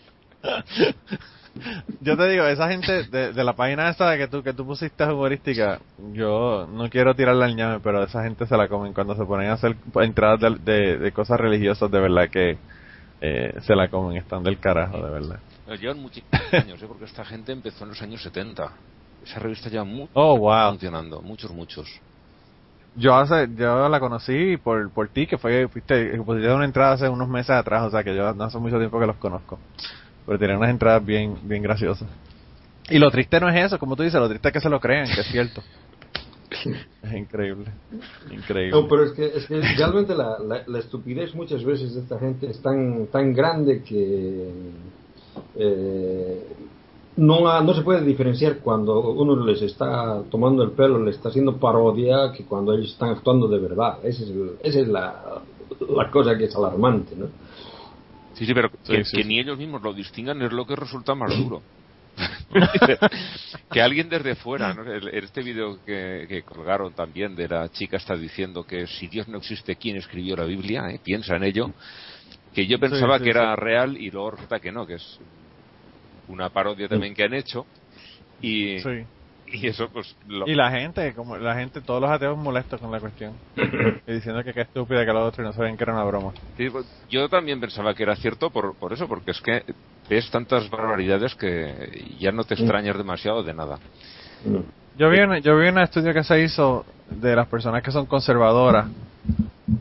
Yo 2.02 2.18
te 2.18 2.28
digo, 2.30 2.44
esa 2.46 2.68
gente 2.68 3.04
de, 3.06 3.32
de 3.32 3.44
la 3.44 3.54
página 3.54 3.90
esta 3.90 4.18
que 4.18 4.28
tú 4.28 4.44
que 4.44 4.52
tú 4.54 4.66
pusiste 4.66 5.06
humorística, 5.06 5.80
yo 6.12 6.68
no 6.70 6.90
quiero 6.90 7.16
tirarle 7.16 7.46
al 7.46 7.56
ñame, 7.56 7.80
pero 7.80 8.04
esa 8.04 8.24
gente 8.24 8.46
se 8.46 8.58
la 8.58 8.68
comen 8.68 8.94
cuando 8.94 9.16
se 9.16 9.24
ponen 9.24 9.50
a 9.50 9.54
hacer 9.54 9.76
entradas 10.02 10.42
de, 10.42 10.72
de, 10.72 10.98
de 10.98 11.12
cosas 11.14 11.40
religiosas, 11.40 11.90
de 11.90 12.00
verdad 12.00 12.30
que 12.30 12.58
eh, 13.22 13.54
se 13.62 13.74
la 13.76 13.88
comen, 13.88 14.18
están 14.18 14.44
del 14.44 14.60
carajo, 14.60 14.98
de 14.98 15.10
verdad. 15.10 15.40
llevan 15.80 16.00
muchísimos 16.02 16.42
años, 16.54 16.82
¿eh? 16.82 16.86
porque 16.88 17.06
esta 17.06 17.24
gente 17.24 17.54
empezó 17.54 17.86
en 17.86 17.92
los 17.92 18.02
años 18.02 18.22
70. 18.22 18.70
Esa 19.26 19.40
revista 19.40 19.70
lleva 19.70 19.86
mucho 19.86 20.12
Oh, 20.14 20.38
wow. 20.38 20.72
funcionando, 20.72 21.22
muchos, 21.22 21.52
muchos. 21.52 21.88
Yo 22.98 23.16
hace, 23.16 23.48
yo 23.56 23.88
la 23.90 24.00
conocí 24.00 24.58
por, 24.58 24.90
por 24.92 25.08
ti, 25.10 25.26
que 25.26 25.38
fue, 25.38 25.68
fuiste, 25.70 26.18
pusiste 26.18 26.52
una 26.54 26.66
entrada 26.66 26.94
hace 26.94 27.10
unos 27.10 27.28
meses 27.30 27.52
atrás, 27.52 27.84
o 27.84 27.90
sea 27.92 28.04
que 28.04 28.14
yo 28.16 28.34
no 28.34 28.44
hace 28.44 28.58
mucho 28.58 28.78
tiempo 28.78 29.00
que 29.00 29.08
los 29.08 29.16
conozco. 29.18 29.58
Pero 30.26 30.38
tienen 30.40 30.58
unas 30.58 30.70
entradas 30.72 31.06
bien, 31.06 31.36
bien 31.44 31.62
graciosas. 31.62 32.08
Y 32.90 33.00
lo 33.00 33.10
triste 33.12 33.40
no 33.40 33.50
es 33.50 33.66
eso, 33.66 33.80
como 33.80 33.96
tú 33.96 34.04
dices, 34.04 34.20
lo 34.20 34.28
triste 34.30 34.48
es 34.50 34.54
que 34.54 34.60
se 34.62 34.70
lo 34.70 34.80
crean, 34.80 35.06
que 35.08 35.22
es 35.22 35.28
cierto. 35.28 35.62
Es 37.04 37.14
increíble, 37.14 37.66
increíble. 38.32 38.72
No, 38.82 38.88
pero 38.88 39.04
es 39.06 39.12
que, 39.12 39.26
es 39.26 39.46
que 39.46 39.60
realmente 39.78 40.16
la, 40.16 40.40
la, 40.40 40.64
la 40.66 40.80
estupidez 40.80 41.34
muchas 41.36 41.64
veces 41.64 41.94
de 41.94 42.02
esta 42.02 42.18
gente 42.20 42.50
es 42.50 42.60
tan, 42.62 43.08
tan 43.08 43.34
grande 43.34 43.84
que 43.84 44.50
eh, 45.56 46.48
no, 47.18 47.48
ha- 47.48 47.62
no 47.62 47.74
se 47.74 47.82
puede 47.82 48.02
diferenciar 48.04 48.58
cuando 48.60 49.00
uno 49.12 49.46
les 49.46 49.62
está 49.62 50.22
tomando 50.30 50.64
el 50.64 50.72
pelo, 50.72 51.04
le 51.04 51.12
está 51.12 51.30
haciendo 51.30 51.58
parodia, 51.58 52.32
que 52.36 52.46
cuando 52.46 52.74
ellos 52.74 52.92
están 52.92 53.10
actuando 53.10 53.48
de 53.48 53.60
verdad. 53.60 54.00
Ese 54.04 54.24
es 54.24 54.30
el- 54.30 54.52
esa 54.64 54.80
es 54.80 54.88
la, 54.88 55.42
la 55.96 56.10
cosa 56.12 56.38
que 56.38 56.46
es 56.46 56.56
alarmante, 56.56 57.16
¿no? 57.16 57.28
Sí, 58.36 58.46
sí, 58.46 58.54
pero 58.54 58.70
que, 58.70 59.04
sí, 59.04 59.18
que 59.18 59.24
sí. 59.24 59.28
ni 59.28 59.40
ellos 59.40 59.58
mismos 59.58 59.82
lo 59.82 59.94
distingan 59.94 60.42
es 60.42 60.52
lo 60.52 60.66
que 60.66 60.76
resulta 60.76 61.16
más 61.16 61.36
duro. 61.36 61.62
que 63.72 63.82
alguien 63.82 64.08
desde 64.08 64.36
fuera, 64.36 64.74
¿no? 64.74 64.84
Este 64.94 65.42
vídeo 65.42 65.84
que, 65.86 66.26
que 66.30 66.44
colgaron 66.44 66.94
también 66.94 67.36
de 67.36 67.48
la 67.48 67.70
chica 67.70 67.98
está 67.98 68.16
diciendo 68.16 68.64
que 68.64 68.88
si 68.88 69.08
Dios 69.08 69.28
no 69.28 69.38
existe, 69.38 69.76
¿quién 69.76 69.98
escribió 69.98 70.36
la 70.36 70.46
Biblia? 70.46 70.90
¿eh? 70.90 71.00
Piensa 71.04 71.36
en 71.36 71.44
ello. 71.44 71.72
Que 72.54 72.68
yo 72.68 72.80
pensaba 72.80 73.20
que 73.20 73.30
era 73.30 73.54
real 73.56 73.98
y 73.98 74.10
luego 74.12 74.32
resulta 74.32 74.60
que 74.60 74.72
no, 74.72 74.88
que 74.88 74.94
es 74.94 75.20
una 76.30 76.50
parodia 76.50 76.88
también 76.88 77.14
que 77.14 77.24
han 77.24 77.34
hecho. 77.34 77.66
Y, 78.42 78.80
Sí. 78.80 79.06
y 79.54 79.68
eso, 79.68 79.90
pues, 79.90 80.16
lo, 80.28 80.48
Y 80.48 80.56
la 80.56 80.72
gente, 80.72 81.14
como 81.14 81.38
la 81.38 81.56
gente, 81.56 81.82
todos 81.82 82.02
los 82.02 82.10
ateos 82.10 82.38
molestos 82.38 82.80
con 82.80 82.92
la 82.92 83.00
cuestión. 83.00 83.34
y 84.08 84.12
diciendo 84.12 84.44
que 84.44 84.54
qué 84.54 84.62
estúpida 84.62 85.06
que 85.06 85.14
lo 85.14 85.26
otro 85.26 85.44
y 85.44 85.48
no 85.48 85.54
sabían 85.54 85.78
que 85.78 85.84
era 85.84 85.94
una 85.94 86.04
broma. 86.04 86.34
Sí, 86.58 86.70
pues, 86.70 86.86
yo 87.10 87.30
también 87.30 87.60
pensaba 87.60 87.94
que 87.94 88.04
era 88.04 88.16
cierto 88.16 88.50
por, 88.50 88.76
por 88.76 88.94
eso, 88.94 89.08
porque 89.08 89.32
es 89.32 89.42
que 89.42 89.64
ves 90.10 90.30
tantas 90.30 90.70
barbaridades 90.70 91.36
que 91.36 92.06
ya 92.20 92.32
no 92.32 92.44
te 92.44 92.54
extrañas 92.56 92.98
demasiado 92.98 93.44
de 93.44 93.54
nada. 93.54 93.80
Mm. 94.46 94.60
Yo 94.98 95.10
vi, 95.10 95.20
un, 95.20 95.38
yo 95.42 95.58
vi 95.58 95.68
un 95.68 95.80
estudio 95.80 96.14
que 96.14 96.24
se 96.24 96.42
hizo 96.42 96.86
de 97.10 97.36
las 97.36 97.48
personas 97.48 97.84
que 97.84 97.92
son 97.92 98.06
conservadoras 98.06 98.88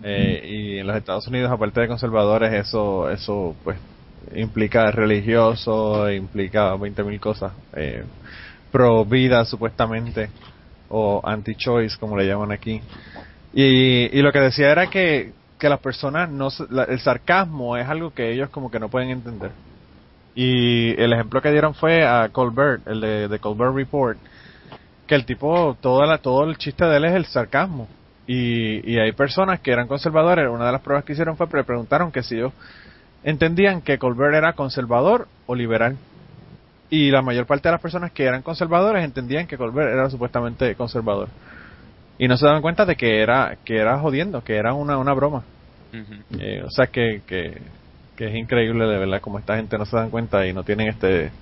eh, 0.02 0.42
y 0.44 0.78
en 0.78 0.86
los 0.86 0.96
Estados 0.96 1.26
Unidos 1.28 1.50
aparte 1.50 1.80
de 1.80 1.88
conservadores 1.88 2.52
eso 2.52 3.08
eso 3.08 3.54
pues 3.62 3.78
implica 4.34 4.90
religioso 4.90 6.10
implica 6.10 6.74
20.000 6.74 7.20
cosas 7.20 7.52
eh, 7.74 8.04
pro 8.74 9.04
vida 9.04 9.44
supuestamente 9.44 10.30
o 10.88 11.20
anti-choice 11.24 11.96
como 12.00 12.16
le 12.16 12.26
llaman 12.26 12.50
aquí 12.50 12.80
y, 13.52 14.18
y 14.18 14.22
lo 14.22 14.32
que 14.32 14.40
decía 14.40 14.72
era 14.72 14.88
que 14.88 15.30
que 15.60 15.68
las 15.68 15.78
personas 15.78 16.28
no 16.28 16.48
la- 16.70 16.84
el 16.84 16.98
sarcasmo 16.98 17.76
es 17.76 17.88
algo 17.88 18.10
que 18.12 18.32
ellos 18.32 18.50
como 18.50 18.72
que 18.72 18.80
no 18.80 18.88
pueden 18.88 19.10
entender 19.10 19.52
y 20.34 21.00
el 21.00 21.12
ejemplo 21.12 21.40
que 21.40 21.52
dieron 21.52 21.74
fue 21.74 22.04
a 22.04 22.28
Colbert 22.30 22.86
el 22.88 23.00
de, 23.00 23.28
de 23.28 23.38
Colbert 23.38 23.74
Report 23.76 24.18
que 25.06 25.14
el 25.14 25.24
tipo, 25.24 25.76
toda 25.80 26.06
la, 26.06 26.18
todo 26.18 26.44
el 26.44 26.56
chiste 26.56 26.84
de 26.84 26.96
él 26.96 27.04
es 27.04 27.14
el 27.14 27.26
sarcasmo. 27.26 27.88
Y, 28.26 28.90
y 28.90 28.98
hay 28.98 29.12
personas 29.12 29.60
que 29.60 29.70
eran 29.70 29.86
conservadores. 29.86 30.48
Una 30.48 30.64
de 30.66 30.72
las 30.72 30.80
pruebas 30.80 31.04
que 31.04 31.12
hicieron 31.12 31.36
fue 31.36 31.46
que 31.46 31.62
preguntaron 31.62 32.10
que 32.10 32.22
si 32.22 32.36
ellos 32.36 32.52
entendían 33.22 33.82
que 33.82 33.98
Colbert 33.98 34.34
era 34.34 34.54
conservador 34.54 35.28
o 35.46 35.54
liberal. 35.54 35.96
Y 36.94 37.10
la 37.10 37.22
mayor 37.22 37.44
parte 37.46 37.68
de 37.68 37.72
las 37.72 37.80
personas 37.80 38.12
que 38.12 38.22
eran 38.24 38.42
conservadores 38.42 39.04
entendían 39.04 39.48
que 39.48 39.56
Colbert 39.56 39.92
era 39.92 40.08
supuestamente 40.08 40.76
conservador. 40.76 41.28
Y 42.20 42.28
no 42.28 42.36
se 42.36 42.46
daban 42.46 42.62
cuenta 42.62 42.86
de 42.86 42.94
que 42.94 43.20
era, 43.20 43.56
que 43.64 43.76
era 43.78 43.98
jodiendo, 43.98 44.42
que 44.44 44.54
era 44.54 44.74
una, 44.74 44.96
una 44.98 45.12
broma. 45.12 45.42
Eh, 46.38 46.62
o 46.64 46.70
sea 46.70 46.86
que, 46.86 47.20
que, 47.26 47.60
que 48.16 48.26
es 48.28 48.34
increíble 48.36 48.86
de 48.86 48.98
verdad 48.98 49.20
como 49.20 49.40
esta 49.40 49.56
gente 49.56 49.76
no 49.76 49.84
se 49.86 49.96
dan 49.96 50.10
cuenta 50.10 50.46
y 50.46 50.52
no 50.52 50.62
tienen 50.62 50.88
este 50.88 51.32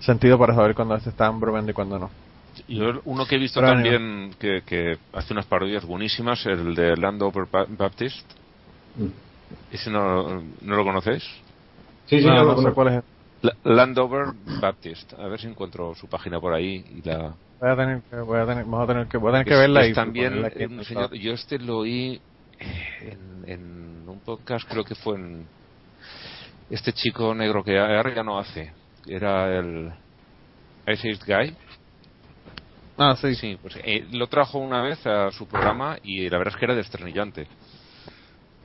sentido 0.00 0.38
para 0.38 0.54
saber 0.54 0.74
cuándo 0.74 0.98
se 1.00 1.10
están 1.10 1.40
bromeando 1.40 1.72
y 1.72 1.74
cuándo 1.74 1.98
no. 1.98 2.10
Yo 2.68 3.02
uno 3.04 3.26
que 3.26 3.36
he 3.36 3.38
visto 3.38 3.60
Pero 3.60 3.72
también 3.74 4.30
que, 4.40 4.62
que 4.66 4.96
hace 5.12 5.34
unas 5.34 5.44
parodias 5.46 5.84
buenísimas, 5.84 6.46
el 6.46 6.74
de 6.74 6.96
Landover 6.96 7.44
Ba- 7.52 7.66
Baptist. 7.68 8.24
Mm. 8.98 9.10
¿Ese 9.72 9.90
no, 9.90 10.42
no 10.62 10.76
lo 10.76 10.84
conocéis? 10.84 11.22
Sí, 12.06 12.18
sí, 12.20 12.24
No, 12.24 12.34
yo 12.34 12.44
lo 12.44 12.44
no 12.44 12.50
sé 12.50 12.56
conozco. 12.56 12.74
cuál 12.74 12.88
es. 12.88 13.15
La- 13.42 13.56
Landover 13.64 14.26
Baptist. 14.60 15.12
A 15.14 15.26
ver 15.28 15.40
si 15.40 15.46
encuentro 15.46 15.94
su 15.94 16.08
página 16.08 16.40
por 16.40 16.54
ahí 16.54 16.84
y 16.96 17.02
la, 17.06 17.34
Voy 17.60 17.70
a 17.70 17.76
tener 17.76 18.02
que, 18.02 18.16
voy 18.16 18.38
a 18.38 18.46
tener, 18.46 18.64
vamos 18.64 18.82
a 18.84 18.86
tener 18.86 19.06
que, 19.06 19.16
voy 19.16 19.28
a 19.30 19.32
tener 19.32 19.46
que 19.46 19.54
Es- 19.54 19.58
verla 19.60 19.84
es 19.84 19.90
y 19.90 19.94
también 19.94 20.44
aquí 20.44 20.64
un 20.64 20.84
señor, 20.84 21.14
yo 21.14 21.32
este 21.32 21.58
lo 21.58 21.78
oí 21.78 22.20
en, 23.00 23.44
en 23.46 24.08
un 24.08 24.20
podcast 24.20 24.68
creo 24.68 24.84
que 24.84 24.94
fue 24.94 25.16
en 25.16 25.46
este 26.70 26.92
chico 26.92 27.34
negro 27.34 27.62
que 27.64 27.78
ahora 27.78 28.14
ya 28.14 28.22
no 28.22 28.38
hace 28.38 28.72
era 29.06 29.58
el 29.58 29.90
Ice 30.88 31.10
Age 31.10 31.20
Guy 31.26 31.54
Ah, 32.98 33.14
sí. 33.20 33.34
sí 33.34 33.58
pues 33.60 33.76
eh, 33.84 34.06
lo 34.12 34.26
trajo 34.26 34.58
una 34.58 34.82
vez 34.82 35.06
a 35.06 35.30
su 35.30 35.46
programa 35.46 35.98
y 36.02 36.28
la 36.28 36.38
verdad 36.38 36.54
es 36.54 36.58
que 36.58 36.64
era 36.64 36.74
desternillante 36.74 37.46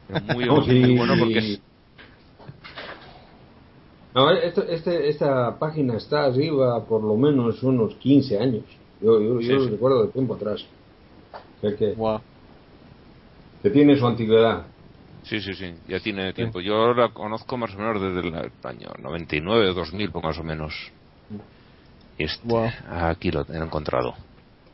Era 0.10 0.20
muy, 0.34 0.46
muy 0.50 0.98
bueno 0.98 1.16
porque 1.20 1.38
es- 1.40 1.62
No, 4.14 4.30
esto, 4.32 4.64
este, 4.68 5.08
esta 5.10 5.58
página 5.58 5.96
está 5.98 6.26
arriba 6.26 6.84
por 6.86 7.02
lo 7.04 7.16
menos 7.16 7.64
unos 7.64 7.96
15 7.96 8.38
años. 8.40 8.64
Yo, 9.02 9.20
yo, 9.22 9.36
yo 9.36 9.42
Sí, 9.42 9.48
lo 9.54 9.64
sí. 9.66 9.70
recuerdo 9.72 10.06
de 10.06 10.12
tiempo 10.12 10.36
atrás. 10.36 10.66
O 11.34 11.62
sea 11.62 11.76
que, 11.78 11.94
Wow. 11.94 12.20
que 13.64 13.70
tiene 13.70 13.98
su 13.98 14.06
antigüedad. 14.06 14.66
sí 15.24 15.40
sí 15.40 15.54
sí 15.54 15.74
ya 15.88 16.00
tiene 16.00 16.34
tiempo 16.34 16.60
yo 16.62 16.94
la 16.96 17.10
conozco 17.10 17.56
más 17.56 17.74
o 17.76 17.78
menos 17.78 18.02
desde 18.02 18.28
el 18.28 18.34
año 18.64 18.90
99 19.00 19.70
o 19.70 19.74
2000 19.76 20.12
más 20.22 20.40
o 20.40 20.44
menos 20.44 20.74
este, 22.18 22.48
Wow. 22.48 22.70
aquí 22.90 23.30
lo 23.32 23.46
he 23.48 23.58
encontrado 23.58 24.16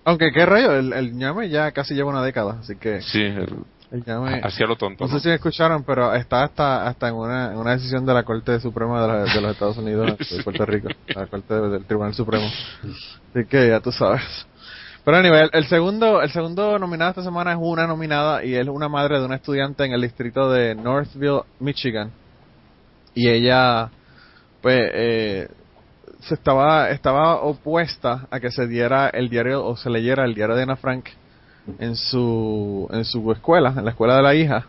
Aunque, 0.06 0.32
¿qué 0.32 0.46
rayo? 0.46 0.72
El, 0.74 0.94
el 0.94 1.14
ñame 1.18 1.50
ya 1.50 1.74
casi 1.74 1.94
lleva 1.96 2.10
una 2.12 2.24
década, 2.24 2.60
así 2.62 2.78
que 2.78 3.02
sí 3.02 3.22
el- 3.22 3.66
el 3.92 4.04
ñame... 4.06 4.42
Así 4.44 4.64
a 4.64 4.68
lo 4.68 4.76
tonto. 4.76 5.06
No 5.06 5.12
sé 5.12 5.20
si 5.22 5.28
me 5.30 5.36
escucharon, 5.36 5.84
pero 5.84 6.14
está 6.14 6.44
hasta 6.44 6.88
hasta 6.88 7.08
en 7.08 7.16
una, 7.16 7.52
en 7.52 7.58
una 7.58 7.72
decisión 7.72 8.06
de 8.06 8.14
la 8.14 8.24
Corte 8.24 8.60
Suprema 8.60 9.02
de, 9.02 9.08
la- 9.08 9.24
de 9.34 9.42
los 9.42 9.52
Estados 9.52 9.78
Unidos, 9.78 10.18
de 10.18 10.44
Puerto 10.44 10.66
Rico, 10.66 10.90
la 11.08 11.26
Corte 11.28 11.54
del 11.54 11.86
Tribunal 11.86 12.14
Supremo. 12.14 12.46
Así 12.46 13.46
que 13.48 13.70
ya 13.70 13.80
tú 13.80 13.92
sabes. 13.92 14.22
Pero 15.06 15.18
a 15.18 15.22
nivel, 15.22 15.50
el 15.54 15.66
segundo, 15.68 16.22
el 16.22 16.30
segundo 16.32 16.78
nominado 16.78 17.12
esta 17.12 17.24
semana 17.24 17.54
es 17.54 17.58
una 17.62 17.88
nominada 17.88 18.44
y 18.44 18.56
es 18.56 18.68
una 18.68 18.90
madre 18.90 19.20
de 19.20 19.26
una 19.26 19.36
estudiante 19.36 19.86
en 19.86 19.94
el 19.94 20.02
distrito 20.02 20.52
de 20.52 20.76
Northville, 20.76 21.44
Michigan. 21.62 22.12
Y 23.16 23.30
ella, 23.30 23.90
pues, 24.62 24.78
eh, 24.94 25.48
se 26.20 26.34
estaba, 26.34 26.90
estaba 26.90 27.36
opuesta 27.42 28.28
a 28.30 28.40
que 28.42 28.52
se 28.52 28.68
diera 28.68 29.08
el 29.08 29.30
diario 29.30 29.66
o 29.66 29.78
se 29.78 29.90
leyera 29.90 30.26
el 30.26 30.34
diario 30.36 30.58
de 30.58 30.64
Ana 30.64 30.76
Frank 30.76 31.06
en 31.80 31.96
su, 31.96 32.88
en 32.92 33.06
su 33.06 33.32
escuela, 33.32 33.74
en 33.78 33.86
la 33.86 33.92
escuela 33.92 34.16
de 34.18 34.24
la 34.24 34.36
hija, 34.36 34.68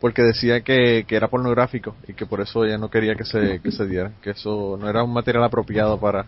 porque 0.00 0.22
decía 0.22 0.62
que, 0.62 1.04
que 1.06 1.16
era 1.16 1.28
pornográfico 1.28 1.94
y 2.08 2.14
que 2.14 2.26
por 2.26 2.40
eso 2.40 2.64
ella 2.64 2.78
no 2.78 2.90
quería 2.90 3.14
que 3.14 3.24
se, 3.24 3.60
que 3.60 3.70
se 3.70 3.86
diera, 3.86 4.12
que 4.22 4.30
eso 4.30 4.78
no 4.80 4.88
era 4.88 5.04
un 5.04 5.12
material 5.12 5.44
apropiado 5.44 5.98
para, 6.00 6.26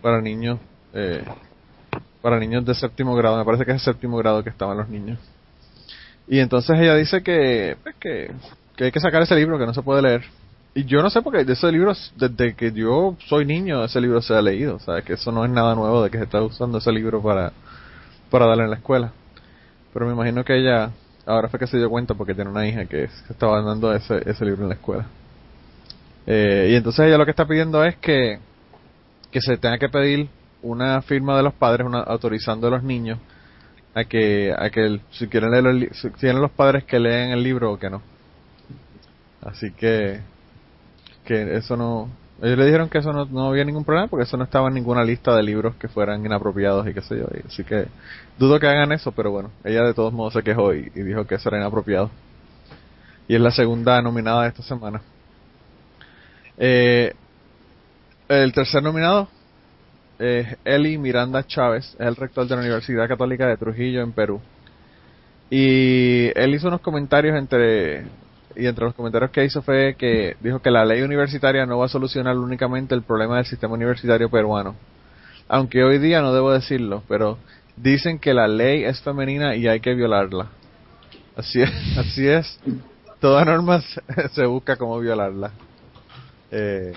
para 0.00 0.20
niños, 0.20 0.58
eh, 0.94 1.24
para 2.22 2.38
niños 2.38 2.64
de 2.64 2.74
séptimo 2.74 3.14
grado, 3.16 3.36
me 3.36 3.44
parece 3.44 3.64
que 3.64 3.72
es 3.72 3.76
el 3.76 3.92
séptimo 3.92 4.16
grado 4.18 4.42
que 4.44 4.50
estaban 4.50 4.76
los 4.76 4.88
niños. 4.88 5.18
Y 6.28 6.40
entonces 6.40 6.78
ella 6.78 6.94
dice 6.94 7.22
que, 7.22 7.76
pues, 7.82 7.96
que, 7.96 8.30
hay 8.84 8.92
que 8.92 9.00
sacar 9.00 9.22
ese 9.22 9.34
libro, 9.34 9.58
que 9.58 9.66
no 9.66 9.74
se 9.74 9.82
puede 9.82 10.02
leer. 10.02 10.24
Y 10.74 10.84
yo 10.84 11.02
no 11.02 11.10
sé 11.10 11.22
porque 11.22 11.44
de 11.44 11.54
ese 11.54 11.72
libro, 11.72 11.92
desde 12.16 12.54
que 12.54 12.70
yo 12.70 13.16
soy 13.26 13.46
niño, 13.46 13.82
ese 13.82 14.00
libro 14.00 14.20
se 14.20 14.34
ha 14.34 14.42
leído. 14.42 14.76
O 14.76 14.78
sea, 14.78 15.00
que 15.02 15.14
eso 15.14 15.32
no 15.32 15.44
es 15.44 15.50
nada 15.50 15.74
nuevo 15.74 16.02
de 16.02 16.10
que 16.10 16.18
se 16.18 16.24
está 16.24 16.40
usando 16.42 16.78
ese 16.78 16.92
libro 16.92 17.22
para, 17.22 17.52
para 18.30 18.46
darle 18.46 18.64
en 18.64 18.70
la 18.70 18.76
escuela. 18.76 19.12
Pero 19.92 20.06
me 20.06 20.12
imagino 20.12 20.44
que 20.44 20.56
ella, 20.56 20.90
ahora 21.26 21.48
fue 21.48 21.58
que 21.58 21.66
se 21.66 21.78
dio 21.78 21.90
cuenta 21.90 22.14
porque 22.14 22.34
tiene 22.34 22.50
una 22.50 22.66
hija 22.66 22.86
que 22.86 23.04
estaba 23.28 23.62
dando 23.62 23.92
ese, 23.92 24.22
ese 24.28 24.44
libro 24.44 24.62
en 24.62 24.68
la 24.68 24.74
escuela. 24.74 25.06
Eh, 26.26 26.68
y 26.72 26.74
entonces 26.74 27.06
ella 27.06 27.16
lo 27.16 27.24
que 27.24 27.30
está 27.30 27.46
pidiendo 27.46 27.82
es 27.84 27.96
que, 27.96 28.38
que 29.30 29.40
se 29.40 29.56
tenga 29.56 29.78
que 29.78 29.88
pedir 29.88 30.28
una 30.62 31.00
firma 31.02 31.36
de 31.36 31.42
los 31.42 31.54
padres 31.54 31.86
una, 31.86 32.00
autorizando 32.00 32.66
a 32.66 32.70
los 32.70 32.82
niños 32.82 33.18
a 33.94 34.04
que, 34.04 34.54
a 34.56 34.70
que 34.70 35.00
si 35.10 35.28
quieren 35.28 35.50
leer 35.50 35.66
el, 35.66 35.90
tienen 36.18 36.42
los 36.42 36.50
padres 36.50 36.84
que 36.84 36.98
leen 36.98 37.30
el 37.30 37.42
libro 37.42 37.72
o 37.72 37.78
que 37.78 37.90
no. 37.90 38.02
Así 39.40 39.70
que, 39.72 40.20
que 41.24 41.56
eso 41.56 41.76
no, 41.76 42.10
ellos 42.40 42.58
le 42.58 42.66
dijeron 42.66 42.88
que 42.88 42.98
eso 42.98 43.12
no, 43.12 43.24
no 43.24 43.48
había 43.48 43.64
ningún 43.64 43.84
problema 43.84 44.08
porque 44.08 44.24
eso 44.24 44.36
no 44.36 44.44
estaba 44.44 44.68
en 44.68 44.74
ninguna 44.74 45.02
lista 45.04 45.34
de 45.34 45.42
libros 45.42 45.74
que 45.76 45.88
fueran 45.88 46.24
inapropiados 46.24 46.86
y 46.86 46.94
qué 46.94 47.00
sé 47.00 47.18
yo. 47.18 47.26
así 47.46 47.64
que 47.64 47.86
dudo 48.38 48.60
que 48.60 48.68
hagan 48.68 48.92
eso, 48.92 49.12
pero 49.12 49.30
bueno, 49.30 49.50
ella 49.64 49.82
de 49.82 49.94
todos 49.94 50.12
modos 50.12 50.34
se 50.34 50.42
quejó 50.42 50.72
y, 50.72 50.90
y 50.94 51.02
dijo 51.02 51.26
que 51.26 51.34
eso 51.34 51.48
era 51.48 51.58
inapropiado. 51.58 52.10
Y 53.26 53.34
es 53.34 53.40
la 53.40 53.50
segunda 53.50 54.00
nominada 54.00 54.42
de 54.42 54.48
esta 54.48 54.62
semana. 54.62 55.02
Eh, 56.56 57.14
el 58.28 58.52
tercer 58.52 58.82
nominado 58.82 59.28
es 60.18 60.56
Eli 60.64 60.98
Miranda 60.98 61.46
Chávez, 61.46 61.94
es 61.98 62.06
el 62.06 62.16
rector 62.16 62.46
de 62.46 62.56
la 62.56 62.62
Universidad 62.62 63.06
Católica 63.06 63.46
de 63.46 63.56
Trujillo 63.56 64.02
en 64.02 64.12
Perú. 64.12 64.40
Y 65.50 66.30
él 66.38 66.54
hizo 66.54 66.68
unos 66.68 66.80
comentarios 66.80 67.36
entre 67.36 68.04
y 68.58 68.66
entre 68.66 68.84
los 68.84 68.94
comentarios 68.94 69.30
que 69.30 69.44
hizo 69.44 69.62
fue 69.62 69.94
que 69.96 70.36
dijo 70.40 70.60
que 70.60 70.70
la 70.70 70.84
ley 70.84 71.00
universitaria 71.02 71.64
no 71.64 71.78
va 71.78 71.86
a 71.86 71.88
solucionar 71.88 72.36
únicamente 72.36 72.94
el 72.94 73.02
problema 73.02 73.36
del 73.36 73.46
sistema 73.46 73.74
universitario 73.74 74.28
peruano. 74.28 74.74
Aunque 75.48 75.84
hoy 75.84 75.98
día 75.98 76.20
no 76.20 76.34
debo 76.34 76.52
decirlo, 76.52 77.04
pero 77.08 77.38
dicen 77.76 78.18
que 78.18 78.34
la 78.34 78.48
ley 78.48 78.82
es 78.82 79.00
femenina 79.00 79.54
y 79.54 79.68
hay 79.68 79.78
que 79.78 79.94
violarla. 79.94 80.48
Así 81.36 81.62
es, 81.62 81.70
así 81.98 82.26
es. 82.26 82.58
Toda 83.20 83.44
norma 83.44 83.80
se 84.32 84.46
busca 84.46 84.76
como 84.76 84.98
violarla. 84.98 85.52
Eh, 86.50 86.92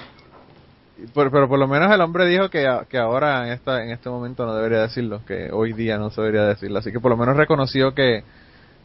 pero, 1.13 1.47
por 1.47 1.59
lo 1.59 1.67
menos 1.67 1.91
el 1.91 2.01
hombre 2.01 2.25
dijo 2.25 2.49
que, 2.49 2.67
que 2.89 2.97
ahora 2.97 3.45
en 3.45 3.53
esta 3.53 3.83
en 3.83 3.91
este 3.91 4.09
momento 4.09 4.45
no 4.45 4.55
debería 4.55 4.79
decirlo, 4.79 5.23
que 5.25 5.49
hoy 5.51 5.73
día 5.73 5.99
no 5.99 6.09
debería 6.09 6.43
decirlo. 6.43 6.79
Así 6.79 6.91
que 6.91 6.99
por 6.99 7.11
lo 7.11 7.17
menos 7.17 7.37
reconoció 7.37 7.93
que, 7.93 8.23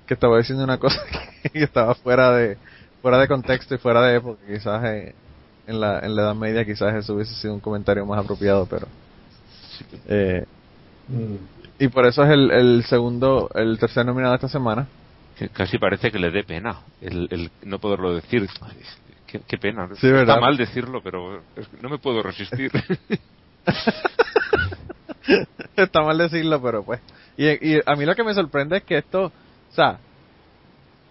que 0.07 0.15
estaba 0.15 0.39
diciendo 0.39 0.65
una 0.65 0.79
cosa 0.79 1.01
que 1.53 1.63
estaba 1.63 1.95
fuera 1.95 2.33
de 2.33 2.57
fuera 3.03 3.19
de 3.19 3.29
contexto 3.29 3.75
y 3.75 3.79
fuera 3.79 4.03
de 4.03 4.17
época. 4.17 4.41
Quizás 4.47 4.85
eh, 4.85 5.15
en, 5.67 5.81
la, 5.81 6.01
en 6.01 6.17
la 6.17 6.23
Edad 6.23 6.35
Media 6.35 6.65
quizás 6.65 6.95
eso 6.95 7.15
hubiese 7.15 7.35
sido 7.35 7.55
un 7.55 7.61
comentario 7.61 8.05
más 8.05 8.19
apropiado, 8.19 8.67
pero... 8.67 8.89
Eh, 10.09 10.45
mm. 11.09 11.37
Y 11.79 11.89
por 11.89 12.07
eso 12.07 12.25
es 12.25 12.31
el, 12.31 12.51
el 12.51 12.85
segundo, 12.85 13.51
el 13.55 13.79
tercer 13.79 14.07
nominado 14.07 14.33
de 14.33 14.37
esta 14.37 14.49
semana. 14.49 14.89
Que 15.39 15.51
casi 15.51 15.79
parece 15.79 16.11
que 16.11 16.19
le 16.19 16.31
dé 16.31 16.45
pena 16.45 16.81
el, 17.03 17.29
el 17.31 17.51
no 17.63 17.79
poderlo 17.79 18.15
decir. 18.15 18.49
Qué, 19.27 19.59
pena. 19.59 19.87
Está 19.93 20.41
mal 20.41 20.57
decirlo, 20.57 21.03
pero 21.03 21.43
no 21.83 21.91
me 21.91 21.99
puedo 21.99 22.23
resistir. 22.23 22.73
Está 25.77 26.03
mal 26.03 26.17
decirlo, 26.17 26.63
pero 26.63 26.83
pues. 26.83 27.01
Y, 27.37 27.75
y, 27.75 27.81
a 27.85 27.95
mí 27.97 28.07
lo 28.07 28.15
que 28.15 28.25
me 28.25 28.33
sorprende 28.33 28.79
es 28.79 28.85
que 28.85 28.97
esto, 28.97 29.31
o 29.71 29.75
sea, 29.75 29.99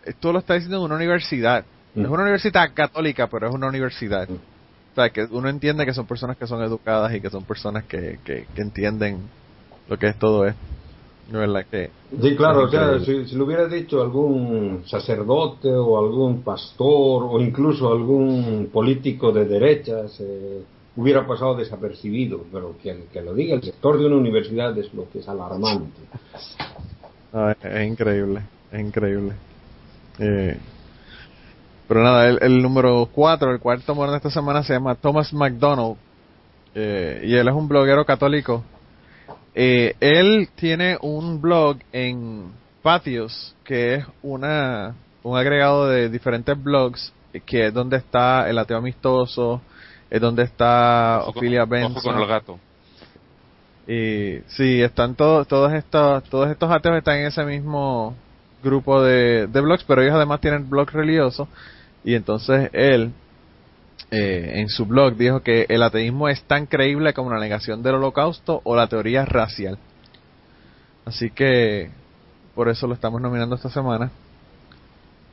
esto 0.04 0.32
lo 0.32 0.40
está 0.40 0.54
diciendo 0.54 0.78
en 0.78 0.84
una 0.84 0.96
universidad. 0.96 1.66
No 1.94 2.04
es 2.04 2.10
una 2.10 2.24
universidad 2.24 2.74
católica, 2.74 3.28
pero 3.28 3.48
es 3.48 3.56
una 3.56 3.68
universidad. 3.68 4.28
O 4.30 4.96
sea, 4.96 5.10
que 5.10 5.26
uno 5.32 5.50
entiende 5.50 5.86
que 5.86 5.94
son 5.94 6.06
personas 6.06 6.38
que 6.38 6.48
son 6.48 6.62
educadas 6.62 7.14
y 7.14 7.22
que 7.22 7.30
son 7.30 7.44
personas 7.44 7.86
que, 7.86 8.20
que, 8.24 8.48
que 8.54 8.62
entienden 8.62 9.20
lo 9.88 9.98
que 9.98 10.08
es 10.08 10.20
todo 10.20 10.46
esto. 10.46 10.62
Que 11.70 11.90
sí, 12.22 12.36
claro, 12.36 12.66
o 12.66 12.70
sea, 12.70 13.00
si, 13.00 13.26
si, 13.26 13.36
lo 13.36 13.46
hubiera 13.46 13.68
dicho 13.68 14.00
algún 14.02 14.84
sacerdote 14.86 15.70
o 15.72 15.98
algún 15.98 16.44
pastor 16.44 17.24
o 17.28 17.42
incluso 17.42 17.92
algún 17.92 18.70
político 18.72 19.32
de 19.32 19.46
derechas, 19.46 20.20
eh, 20.20 20.62
hubiera 20.96 21.26
pasado 21.26 21.56
desapercibido, 21.56 22.42
pero 22.52 22.76
que, 22.82 23.06
que, 23.12 23.22
lo 23.22 23.34
diga 23.34 23.56
el 23.56 23.64
sector 23.64 23.98
de 23.98 24.06
una 24.06 24.18
universidad 24.18 24.78
es 24.78 24.94
lo 24.94 25.10
que 25.10 25.20
es 25.20 25.28
alarmante. 25.28 26.00
Es, 27.34 27.88
increíble, 27.88 28.42
es 28.72 28.80
increíble. 28.80 29.34
Eh, 30.20 30.58
pero 31.88 32.04
nada, 32.04 32.30
el, 32.30 32.62
número 32.62 33.08
4, 33.12 33.52
el 33.52 33.60
cuarto 33.60 33.94
mono 33.94 34.12
de 34.12 34.18
esta 34.18 34.32
semana 34.32 34.64
se 34.64 34.74
llama 34.74 34.96
Thomas 34.96 35.32
McDonald 35.34 35.98
eh, 36.74 37.22
y 37.26 37.36
él 37.36 37.48
es 37.48 37.54
un 37.54 37.68
bloguero 37.68 38.06
católico 38.06 38.64
eh, 39.58 39.96
él 40.02 40.50
tiene 40.54 40.98
un 41.02 41.40
blog 41.40 41.78
en 41.94 42.52
Patios, 42.82 43.56
que 43.64 43.96
es 43.96 44.06
una 44.22 44.94
un 45.24 45.38
agregado 45.38 45.88
de 45.88 46.10
diferentes 46.10 46.62
blogs, 46.62 47.14
que 47.46 47.68
es 47.68 47.74
donde 47.74 47.98
está 47.98 48.50
el 48.50 48.60
ateo 48.60 48.78
amistoso, 48.78 49.62
es 50.10 50.20
donde 50.20 50.44
está 50.44 51.24
Ophelia 51.26 51.64
Benson. 51.66 52.04
con 52.04 52.22
el 52.22 52.28
gato. 52.28 52.60
Y 53.88 54.40
sí, 54.48 54.82
están 54.82 55.16
todos 55.16 55.48
todos 55.48 55.72
estos 55.74 56.24
todos 56.26 56.50
estos 56.50 56.72
ateos 56.72 56.98
están 56.98 57.18
en 57.18 57.28
ese 57.28 57.44
mismo 57.46 58.16
grupo 58.64 59.04
de, 59.04 59.48
de 59.48 59.62
blogs, 59.62 59.84
pero 59.84 60.02
ellos 60.02 60.16
además 60.16 60.42
tienen 60.42 60.70
blogs 60.70 60.94
religiosos 60.94 61.48
y 62.04 62.16
entonces 62.16 62.70
él 62.74 63.12
eh, 64.12 64.60
en 64.60 64.70
su 64.70 64.86
blog 64.86 65.16
dijo 65.16 65.42
que 65.42 65.66
el 65.70 65.82
ateísmo 65.82 66.30
es 66.30 66.44
tan 66.44 66.68
creíble 66.68 67.14
como 67.14 67.32
la 67.32 67.40
negación 67.40 67.82
del 67.84 67.96
holocausto 67.96 68.62
o 68.64 68.76
la 68.76 68.88
teoría 68.88 69.26
racial. 69.26 69.78
Así 71.06 71.32
que 71.32 71.90
por 72.54 72.70
eso 72.70 72.88
lo 72.88 72.94
estamos 72.94 73.22
nominando 73.22 73.56
esta 73.56 73.70
semana. 73.70 74.12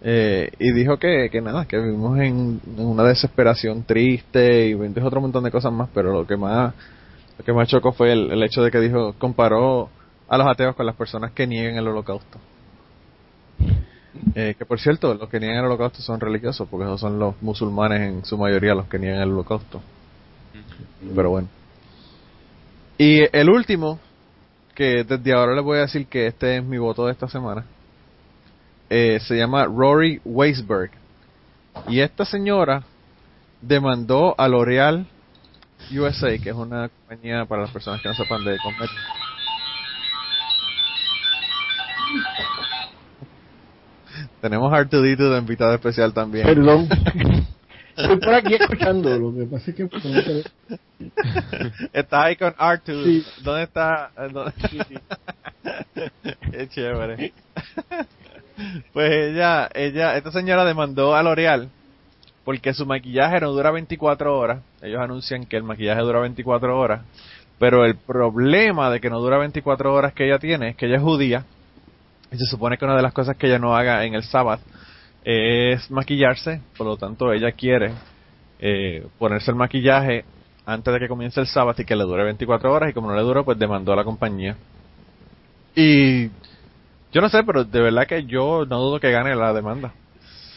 Eh, 0.04 0.50
y 0.58 0.72
dijo 0.72 0.98
que, 0.98 1.28
que 1.30 1.40
nada, 1.40 1.66
que 1.66 1.78
vivimos 1.78 2.18
en, 2.18 2.60
una 2.76 3.04
desesperación 3.04 3.84
triste 3.84 4.66
y 4.66 4.74
dijo 4.74 5.06
otro 5.06 5.20
montón 5.20 5.44
de 5.44 5.52
cosas 5.52 5.72
más, 5.72 5.88
pero 5.94 6.12
lo 6.12 6.26
que 6.26 6.36
más 6.36 6.74
lo 7.38 7.45
que 7.45 7.53
más 7.53 7.68
chocó 7.68 7.92
fue 7.92 8.12
el, 8.12 8.31
el 8.31 8.42
hecho 8.42 8.62
de 8.62 8.71
que 8.71 8.81
dijo 8.81 9.14
comparó 9.18 9.88
a 10.29 10.38
los 10.38 10.47
ateos 10.47 10.75
con 10.75 10.87
las 10.87 10.97
personas 10.97 11.33
que 11.33 11.47
niegan 11.47 11.77
el 11.77 11.88
holocausto. 11.88 12.38
Eh, 14.35 14.55
que 14.59 14.64
por 14.64 14.81
cierto, 14.81 15.14
los 15.14 15.29
que 15.29 15.40
niegan 15.40 15.59
el 15.59 15.64
holocausto 15.66 16.01
son 16.01 16.21
religiosos, 16.21 16.68
porque 16.71 16.85
esos 16.85 17.01
son 17.01 17.18
los 17.18 17.40
musulmanes 17.42 18.01
en 18.01 18.25
su 18.25 18.38
mayoría 18.38 18.75
los 18.75 18.87
que 18.87 18.99
niegan 18.99 19.21
el 19.23 19.33
holocausto. 19.33 19.83
Pero 21.14 21.31
bueno. 21.31 21.49
Y 22.99 23.21
el 23.37 23.51
último, 23.51 23.99
que 24.75 25.05
desde 25.05 25.33
ahora 25.35 25.55
les 25.55 25.64
voy 25.64 25.79
a 25.79 25.83
decir 25.83 26.07
que 26.07 26.27
este 26.27 26.59
es 26.59 26.64
mi 26.64 26.79
voto 26.79 27.07
de 27.07 27.12
esta 27.12 27.29
semana, 27.29 27.64
eh, 28.88 29.18
se 29.21 29.37
llama 29.37 29.64
Rory 29.64 30.21
Weisberg. 30.25 30.90
Y 31.88 32.01
esta 32.01 32.25
señora 32.25 32.85
demandó 33.61 34.35
a 34.38 34.49
L'Oreal 34.49 35.07
USA, 35.90 36.38
que 36.38 36.51
es 36.51 36.55
una 36.55 36.88
compañía 36.88 37.45
para 37.45 37.62
las 37.62 37.71
personas 37.71 38.01
que 38.01 38.09
no 38.09 38.14
sepan 38.14 38.45
de 38.45 38.57
cosméticos 38.59 39.03
Tenemos 44.40 44.73
Artudito 44.73 45.31
de 45.31 45.38
invitado 45.38 45.75
especial 45.75 46.12
también. 46.12 46.45
Perdón. 46.45 46.88
Estoy 47.97 48.16
por 48.16 48.35
aquí 48.35 48.55
escuchando, 48.55 49.18
lo 49.18 49.35
que 49.35 49.45
pasa 49.45 49.71
es 49.71 49.77
que... 49.77 49.88
Está 51.92 52.25
ahí 52.25 52.37
con 52.37 52.55
Artu. 52.57 53.05
Sí. 53.05 53.25
¿Dónde 53.42 53.64
está? 53.64 54.11
¿Dónde? 54.33 54.53
Sí, 54.71 54.79
sí. 54.88 54.99
Qué 56.51 56.68
chévere. 56.68 57.33
Pues 58.92 59.11
ella, 59.12 59.68
ella, 59.75 60.16
esta 60.16 60.33
señora 60.33 60.64
demandó 60.64 61.14
a 61.14 61.23
L'Oreal 61.23 61.68
porque 62.44 62.74
su 62.74 62.87
maquillaje 62.87 63.40
no 63.40 63.52
dura 63.52 63.70
24 63.70 64.37
horas. 64.37 64.62
Ellos 64.83 65.00
anuncian 65.00 65.46
que 65.46 65.57
el 65.57 65.62
maquillaje 65.62 66.00
dura 66.02 66.20
24 66.20 66.78
horas. 66.78 67.02
Pero 67.59 67.85
el 67.85 67.96
problema 67.96 68.90
de 68.90 69.00
que 69.00 69.11
no 69.11 69.20
dura 69.20 69.38
24 69.38 69.94
horas 69.94 70.12
que 70.12 70.26
ella 70.26 70.38
tiene 70.38 70.70
es 70.70 70.76
que 70.76 70.87
ella 70.87 70.96
es 70.96 71.02
judía 71.02 71.44
y 72.33 72.37
se 72.38 72.46
supone 72.46 72.78
que 72.78 72.85
una 72.85 72.96
de 72.96 73.02
las 73.02 73.12
cosas 73.12 73.37
que 73.37 73.46
ella 73.46 73.59
no 73.59 73.76
haga 73.76 74.05
en 74.05 74.14
el 74.14 74.22
sábado 74.22 74.62
es 75.22 75.90
maquillarse, 75.90 76.61
por 76.76 76.87
lo 76.87 76.96
tanto 76.96 77.33
ella 77.33 77.52
quiere 77.52 77.92
eh, 78.59 79.07
ponerse 79.18 79.50
el 79.50 79.57
maquillaje 79.57 80.24
antes 80.64 80.94
de 80.94 81.00
que 81.00 81.09
comience 81.09 81.40
el 81.40 81.46
sábado 81.46 81.81
y 81.81 81.85
que 81.85 81.94
le 81.94 82.05
dure 82.05 82.24
24 82.24 82.72
horas 82.72 82.90
y 82.90 82.92
como 82.92 83.09
no 83.09 83.16
le 83.16 83.22
duró 83.22 83.44
pues 83.44 83.59
demandó 83.59 83.92
a 83.92 83.96
la 83.96 84.05
compañía. 84.05 84.57
Y 85.76 86.28
yo 87.12 87.20
no 87.20 87.28
sé, 87.28 87.44
pero 87.44 87.64
de 87.64 87.81
verdad 87.81 88.07
que 88.07 88.24
yo 88.24 88.64
no 88.64 88.78
dudo 88.78 88.98
que 88.98 89.11
gane 89.11 89.37
la 89.37 89.52
demanda. 89.52 89.92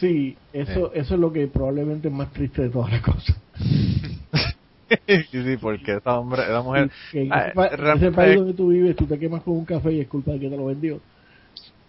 Sí, 0.00 0.36
eso, 0.52 0.92
eso 0.92 1.14
es 1.14 1.20
lo 1.20 1.32
que 1.32 1.46
probablemente 1.46 2.08
es 2.08 2.14
más 2.14 2.30
triste 2.32 2.62
de 2.62 2.68
todas 2.68 2.92
las 2.92 3.00
cosas. 3.00 3.36
sí, 5.06 5.26
sí, 5.30 5.56
porque 5.60 5.96
esa, 5.96 6.18
hombre, 6.18 6.42
esa 6.42 6.62
mujer... 6.62 6.90
Que, 7.10 7.28
ah, 7.30 7.52
ese 7.94 8.12
país 8.12 8.36
donde 8.36 8.54
tú 8.54 8.68
vives, 8.68 8.94
tú 8.94 9.06
te 9.06 9.18
quemas 9.18 9.42
con 9.42 9.54
un 9.54 9.64
café 9.64 9.92
y 9.92 10.00
es 10.00 10.08
culpa 10.08 10.32
de 10.32 10.40
que 10.40 10.50
te 10.50 10.56
lo 10.56 10.66
vendió. 10.66 11.00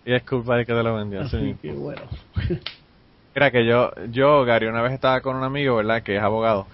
Y 0.05 0.13
es 0.13 0.23
culpa 0.23 0.55
de 0.55 0.65
que 0.65 0.73
te 0.73 0.83
lo 0.83 0.95
vendió, 0.95 1.21
Así 1.21 1.55
que 1.61 1.73
bueno. 1.73 2.01
Mira 3.35 3.51
que 3.51 3.65
yo, 3.65 3.91
yo, 4.09 4.45
Gary, 4.45 4.67
una 4.67 4.81
vez 4.81 4.93
estaba 4.93 5.21
con 5.21 5.35
un 5.35 5.43
amigo, 5.43 5.75
¿verdad? 5.75 6.01
Que 6.01 6.15
es 6.15 6.21
abogado. 6.23 6.65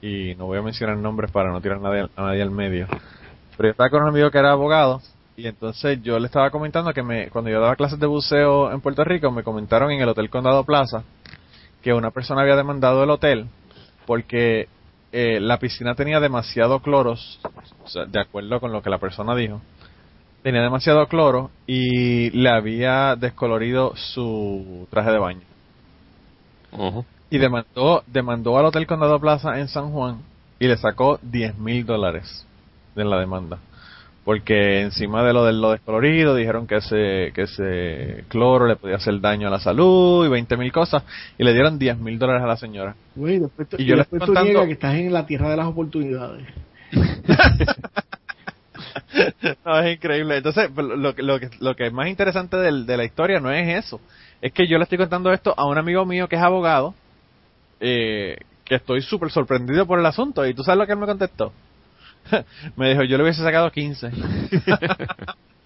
Y 0.00 0.34
no 0.38 0.46
voy 0.46 0.58
a 0.58 0.62
mencionar 0.62 0.96
nombres 0.96 1.30
para 1.30 1.50
no 1.50 1.60
tirar 1.60 1.78
a 1.78 1.80
nadie, 1.80 2.08
a 2.16 2.22
nadie 2.22 2.40
al 2.40 2.50
medio. 2.50 2.86
Pero 3.56 3.68
yo 3.68 3.70
estaba 3.72 3.90
con 3.90 4.02
un 4.02 4.08
amigo 4.08 4.30
que 4.30 4.38
era 4.38 4.52
abogado. 4.52 5.02
Y 5.40 5.46
entonces 5.46 6.02
yo 6.02 6.18
le 6.18 6.26
estaba 6.26 6.50
comentando 6.50 6.92
que 6.92 7.02
me, 7.02 7.30
cuando 7.30 7.50
yo 7.50 7.62
daba 7.62 7.74
clases 7.74 7.98
de 7.98 8.06
buceo 8.06 8.70
en 8.72 8.82
Puerto 8.82 9.04
Rico, 9.04 9.30
me 9.30 9.42
comentaron 9.42 9.90
en 9.90 10.02
el 10.02 10.08
Hotel 10.10 10.28
Condado 10.28 10.64
Plaza 10.64 11.02
que 11.80 11.94
una 11.94 12.10
persona 12.10 12.42
había 12.42 12.56
demandado 12.56 13.02
el 13.02 13.08
hotel 13.08 13.46
porque 14.04 14.68
eh, 15.12 15.40
la 15.40 15.58
piscina 15.58 15.94
tenía 15.94 16.20
demasiado 16.20 16.80
cloros, 16.80 17.40
o 17.82 17.88
sea, 17.88 18.04
de 18.04 18.20
acuerdo 18.20 18.60
con 18.60 18.70
lo 18.70 18.82
que 18.82 18.90
la 18.90 18.98
persona 18.98 19.34
dijo, 19.34 19.62
tenía 20.42 20.60
demasiado 20.60 21.06
cloro 21.06 21.50
y 21.66 22.28
le 22.38 22.50
había 22.50 23.16
descolorido 23.16 23.96
su 23.96 24.86
traje 24.90 25.10
de 25.10 25.18
baño. 25.18 25.46
Y 27.30 27.38
demandó, 27.38 28.02
demandó 28.06 28.58
al 28.58 28.66
Hotel 28.66 28.86
Condado 28.86 29.18
Plaza 29.18 29.58
en 29.58 29.68
San 29.68 29.90
Juan 29.90 30.20
y 30.58 30.66
le 30.66 30.76
sacó 30.76 31.18
10 31.22 31.56
mil 31.56 31.86
dólares 31.86 32.46
de 32.94 33.06
la 33.06 33.18
demanda. 33.18 33.58
Porque 34.24 34.82
encima 34.82 35.24
de 35.24 35.32
lo 35.32 35.44
de 35.46 35.52
lo 35.54 35.70
descolorido 35.72 36.34
dijeron 36.34 36.66
que 36.66 36.76
ese, 36.76 37.32
que 37.34 37.42
ese 37.42 38.24
cloro 38.28 38.66
le 38.66 38.76
podía 38.76 38.96
hacer 38.96 39.18
daño 39.20 39.48
a 39.48 39.50
la 39.50 39.60
salud 39.60 40.26
y 40.26 40.28
20 40.28 40.56
mil 40.58 40.70
cosas 40.72 41.02
y 41.38 41.44
le 41.44 41.54
dieron 41.54 41.78
10 41.78 41.98
mil 41.98 42.18
dólares 42.18 42.42
a 42.42 42.46
la 42.46 42.56
señora. 42.58 42.94
Güey, 43.16 43.38
después, 43.38 43.66
Y 43.78 43.82
y 43.82 43.86
yo 43.86 43.94
le 43.94 44.02
después 44.02 44.20
tú 44.20 44.26
contando- 44.26 44.50
niegas 44.50 44.66
que 44.66 44.72
estás 44.74 44.94
en 44.96 45.10
la 45.12 45.24
tierra 45.26 45.48
de 45.50 45.56
las 45.56 45.66
oportunidades. 45.66 46.44
no, 49.64 49.78
es 49.80 49.96
increíble. 49.96 50.36
Entonces, 50.36 50.70
pues, 50.74 50.86
lo, 50.86 51.14
que- 51.14 51.22
lo, 51.22 51.40
que, 51.40 51.50
lo 51.60 51.76
que 51.76 51.86
es 51.86 51.92
más 51.92 52.08
interesante 52.08 52.56
de 52.56 52.96
la 52.96 53.04
historia 53.04 53.40
no 53.40 53.50
es 53.50 53.84
eso. 53.84 54.00
Es 54.42 54.52
que 54.52 54.66
yo 54.66 54.78
le 54.78 54.84
estoy 54.84 54.98
contando 54.98 55.32
esto 55.32 55.54
a 55.56 55.66
un 55.66 55.78
amigo 55.78 56.04
mío 56.06 56.28
que 56.28 56.36
es 56.36 56.42
abogado, 56.42 56.94
eh, 57.80 58.36
que 58.64 58.76
estoy 58.76 59.02
súper 59.02 59.30
sorprendido 59.30 59.86
por 59.86 59.98
el 59.98 60.06
asunto. 60.06 60.46
¿Y 60.46 60.54
tú 60.54 60.62
sabes 60.62 60.78
lo 60.78 60.86
que 60.86 60.92
él 60.92 60.98
me 60.98 61.06
contestó? 61.06 61.52
me 62.76 62.90
dijo, 62.90 63.02
yo 63.04 63.16
le 63.16 63.24
hubiese 63.24 63.42
sacado 63.42 63.70
15. 63.70 64.10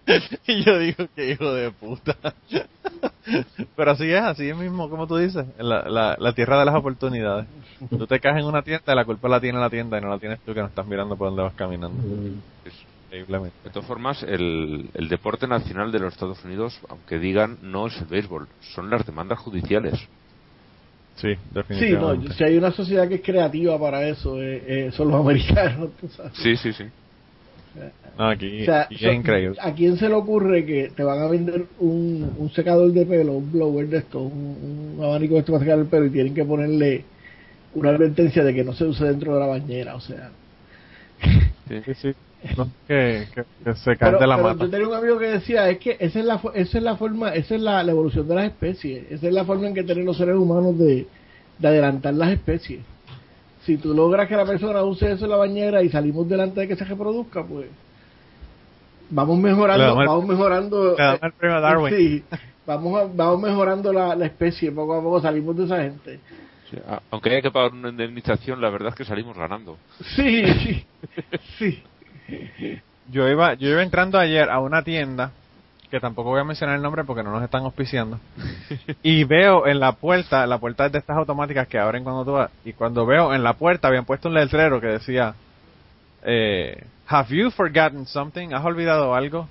y 0.46 0.64
yo 0.64 0.78
digo, 0.78 1.06
que 1.14 1.30
hijo 1.30 1.52
de 1.52 1.70
puta. 1.70 2.16
Pero 3.76 3.90
así 3.90 4.10
es, 4.10 4.22
así 4.22 4.48
es 4.48 4.56
mismo, 4.56 4.88
como 4.90 5.06
tú 5.06 5.16
dices, 5.16 5.46
la, 5.58 5.88
la, 5.88 6.16
la 6.18 6.32
tierra 6.34 6.58
de 6.58 6.66
las 6.66 6.74
oportunidades. 6.74 7.46
Tú 7.90 8.06
te 8.06 8.20
caes 8.20 8.38
en 8.38 8.44
una 8.44 8.62
tienda, 8.62 8.94
la 8.94 9.04
culpa 9.04 9.28
la 9.28 9.40
tiene 9.40 9.58
la 9.58 9.70
tienda 9.70 9.98
y 9.98 10.00
no 10.00 10.08
la 10.08 10.18
tienes 10.18 10.40
tú 10.40 10.54
que 10.54 10.60
no 10.60 10.66
estás 10.66 10.86
mirando 10.86 11.16
por 11.16 11.28
dónde 11.28 11.42
vas 11.42 11.54
caminando. 11.54 11.96
Mm. 12.02 12.40
Increíblemente. 13.06 13.56
De 13.64 13.70
todas 13.70 13.86
formas, 13.86 14.22
el, 14.22 14.90
el 14.94 15.08
deporte 15.08 15.46
nacional 15.46 15.92
de 15.92 16.00
los 16.00 16.12
Estados 16.12 16.44
Unidos, 16.44 16.78
aunque 16.88 17.18
digan, 17.18 17.58
no 17.62 17.86
es 17.86 17.96
el 17.98 18.06
béisbol, 18.06 18.48
son 18.74 18.90
las 18.90 19.06
demandas 19.06 19.38
judiciales. 19.38 19.94
Sí, 21.16 21.28
Sí, 21.28 21.36
no, 21.54 21.60
definitivamente. 21.62 22.34
si 22.34 22.44
hay 22.44 22.56
una 22.56 22.72
sociedad 22.72 23.08
que 23.08 23.16
es 23.16 23.22
creativa 23.22 23.78
para 23.78 24.06
eso, 24.08 24.40
eh, 24.42 24.62
eh, 24.66 24.90
son 24.92 25.08
los 25.08 25.20
americanos, 25.20 25.90
tú 26.00 26.08
sabes. 26.08 26.32
Sí, 26.34 26.56
sí, 26.56 26.72
sí. 26.72 26.84
No, 28.18 28.28
aquí, 28.28 28.62
O 28.62 28.64
sea, 28.64 28.82
aquí 28.82 28.96
so- 28.98 29.08
es 29.08 29.14
increíble. 29.14 29.58
¿A 29.60 29.72
quién 29.72 29.96
se 29.96 30.08
le 30.08 30.14
ocurre 30.14 30.64
que 30.64 30.90
te 30.94 31.02
van 31.02 31.20
a 31.20 31.26
vender 31.28 31.66
un, 31.78 32.32
un 32.38 32.50
secador 32.50 32.92
de 32.92 33.06
pelo, 33.06 33.32
un 33.32 33.50
blower 33.52 33.88
de 33.88 33.98
esto, 33.98 34.20
un, 34.22 34.94
un 34.98 35.04
abanico 35.04 35.34
de 35.34 35.40
esto 35.40 35.52
para 35.52 35.64
secar 35.64 35.78
el 35.78 35.86
pelo 35.86 36.06
y 36.06 36.10
tienen 36.10 36.34
que 36.34 36.44
ponerle 36.44 37.04
una 37.74 37.90
advertencia 37.90 38.44
de 38.44 38.54
que 38.54 38.62
no 38.64 38.72
se 38.72 38.84
use 38.84 39.04
dentro 39.04 39.34
de 39.34 39.40
la 39.40 39.46
bañera? 39.46 39.96
O 39.96 40.00
sea, 40.00 40.30
sí, 41.68 41.94
sí. 41.94 42.12
No, 42.56 42.68
que, 42.86 43.26
que, 43.34 43.44
que 43.64 43.74
se 43.74 43.96
cae 43.96 44.10
pero, 44.10 44.18
de 44.20 44.26
la 44.26 44.36
pero 44.36 44.48
mata. 44.48 44.64
yo 44.64 44.70
tenía 44.70 44.88
un 44.88 44.94
amigo 44.94 45.18
que 45.18 45.26
decía 45.28 45.68
es 45.70 45.78
que 45.78 45.96
esa 45.98 46.18
es 46.20 46.24
la 46.24 46.40
esa 46.54 46.78
es 46.78 46.84
la 46.84 46.96
forma 46.96 47.30
esa 47.34 47.54
es 47.54 47.60
la, 47.60 47.82
la 47.82 47.90
evolución 47.92 48.28
de 48.28 48.34
las 48.34 48.44
especies 48.46 49.10
esa 49.10 49.26
es 49.28 49.32
la 49.32 49.44
forma 49.44 49.66
en 49.68 49.74
que 49.74 49.82
tienen 49.82 50.04
los 50.04 50.16
seres 50.16 50.36
humanos 50.36 50.78
de, 50.78 51.06
de 51.58 51.68
adelantar 51.68 52.12
las 52.14 52.30
especies 52.30 52.80
si 53.64 53.78
tú 53.78 53.94
logras 53.94 54.28
que 54.28 54.36
la 54.36 54.44
persona 54.44 54.82
use 54.82 55.10
eso 55.12 55.24
en 55.24 55.30
la 55.30 55.36
bañera 55.38 55.82
y 55.82 55.88
salimos 55.88 56.28
delante 56.28 56.60
de 56.60 56.68
que 56.68 56.76
se 56.76 56.84
reproduzca 56.84 57.42
pues 57.42 57.66
vamos 59.10 59.38
mejorando 59.38 59.94
vamos 59.96 60.26
mejorando 60.26 60.94
Darwin. 60.96 61.94
sí, 61.94 62.22
vamos 62.66 63.00
a- 63.00 63.06
vamos 63.14 63.40
mejorando 63.40 63.92
la, 63.92 64.14
la 64.14 64.26
especie 64.26 64.70
poco 64.72 64.94
a 64.98 65.02
poco 65.02 65.20
salimos 65.20 65.56
de 65.56 65.64
esa 65.64 65.82
gente 65.82 66.20
Sí, 66.70 66.78
Aunque 67.10 67.28
haya 67.28 67.42
que 67.42 67.50
pagar 67.50 67.72
una 67.72 67.90
indemnización, 67.90 68.58
la 68.58 68.70
verdad 68.70 68.88
es 68.88 68.94
que 68.94 69.04
salimos 69.04 69.36
ganando. 69.36 69.76
sí 70.16 70.42
sí 70.64 70.84
sí 71.58 71.82
Yo 73.10 73.28
iba, 73.28 73.54
yo 73.54 73.68
iba 73.68 73.82
entrando 73.82 74.18
ayer 74.18 74.48
a 74.50 74.60
una 74.60 74.82
tienda, 74.82 75.30
que 75.90 76.00
tampoco 76.00 76.30
voy 76.30 76.40
a 76.40 76.44
mencionar 76.44 76.76
el 76.76 76.82
nombre 76.82 77.04
porque 77.04 77.22
no 77.22 77.30
nos 77.30 77.42
están 77.42 77.62
auspiciando, 77.64 78.18
y 79.02 79.24
veo 79.24 79.66
en 79.66 79.78
la 79.78 79.92
puerta, 79.92 80.46
la 80.46 80.58
puerta 80.58 80.86
es 80.86 80.92
de 80.92 80.98
estas 80.98 81.16
automáticas 81.16 81.68
que 81.68 81.78
abren 81.78 82.02
cuando 82.02 82.24
tú 82.24 82.32
vas, 82.32 82.50
y 82.64 82.72
cuando 82.72 83.04
veo 83.04 83.34
en 83.34 83.42
la 83.42 83.52
puerta 83.54 83.88
habían 83.88 84.04
puesto 84.04 84.28
un 84.28 84.34
letrero 84.34 84.80
que 84.80 84.86
decía, 84.86 85.34
eh, 86.22 86.84
Have 87.06 87.36
you 87.36 87.50
forgotten 87.50 88.06
something? 88.06 88.54
¿Has 88.54 88.64
olvidado 88.64 89.14
algo? 89.14 89.48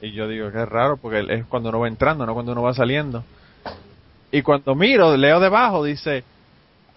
Y 0.00 0.12
yo 0.12 0.26
digo, 0.26 0.50
qué 0.50 0.64
raro, 0.64 0.96
porque 0.96 1.24
es 1.28 1.44
cuando 1.46 1.68
uno 1.68 1.80
va 1.80 1.88
entrando, 1.88 2.24
no 2.24 2.34
cuando 2.34 2.52
uno 2.52 2.62
va 2.62 2.74
saliendo. 2.74 3.24
Y 4.30 4.42
cuando 4.42 4.74
miro, 4.74 5.16
leo 5.16 5.38
debajo, 5.38 5.84
dice, 5.84 6.24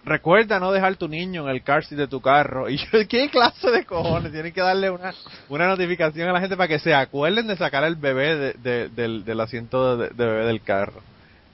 recuerda 0.04 0.58
no 0.60 0.72
dejar 0.72 0.96
tu 0.96 1.08
niño 1.08 1.44
en 1.48 1.54
el 1.54 1.62
car 1.62 1.84
seat 1.84 1.98
de 2.00 2.08
tu 2.08 2.20
carro. 2.20 2.68
Y 2.70 2.76
yo, 2.78 2.84
¿qué 3.08 3.28
clase 3.28 3.70
de 3.70 3.84
cojones? 3.84 4.32
Tienen 4.32 4.52
que 4.52 4.60
darle 4.60 4.90
una, 4.90 5.12
una 5.48 5.66
notificación 5.68 6.28
a 6.28 6.32
la 6.32 6.40
gente 6.40 6.56
para 6.56 6.68
que 6.68 6.78
se 6.78 6.94
acuerden 6.94 7.46
de 7.46 7.56
sacar 7.56 7.84
el 7.84 7.96
bebé 7.96 8.36
de- 8.36 8.52
de- 8.54 8.88
del, 8.88 9.24
del 9.24 9.40
asiento 9.40 9.96
de, 9.96 10.08
de 10.08 10.26
bebé 10.26 10.44
del 10.46 10.62
carro. 10.62 11.00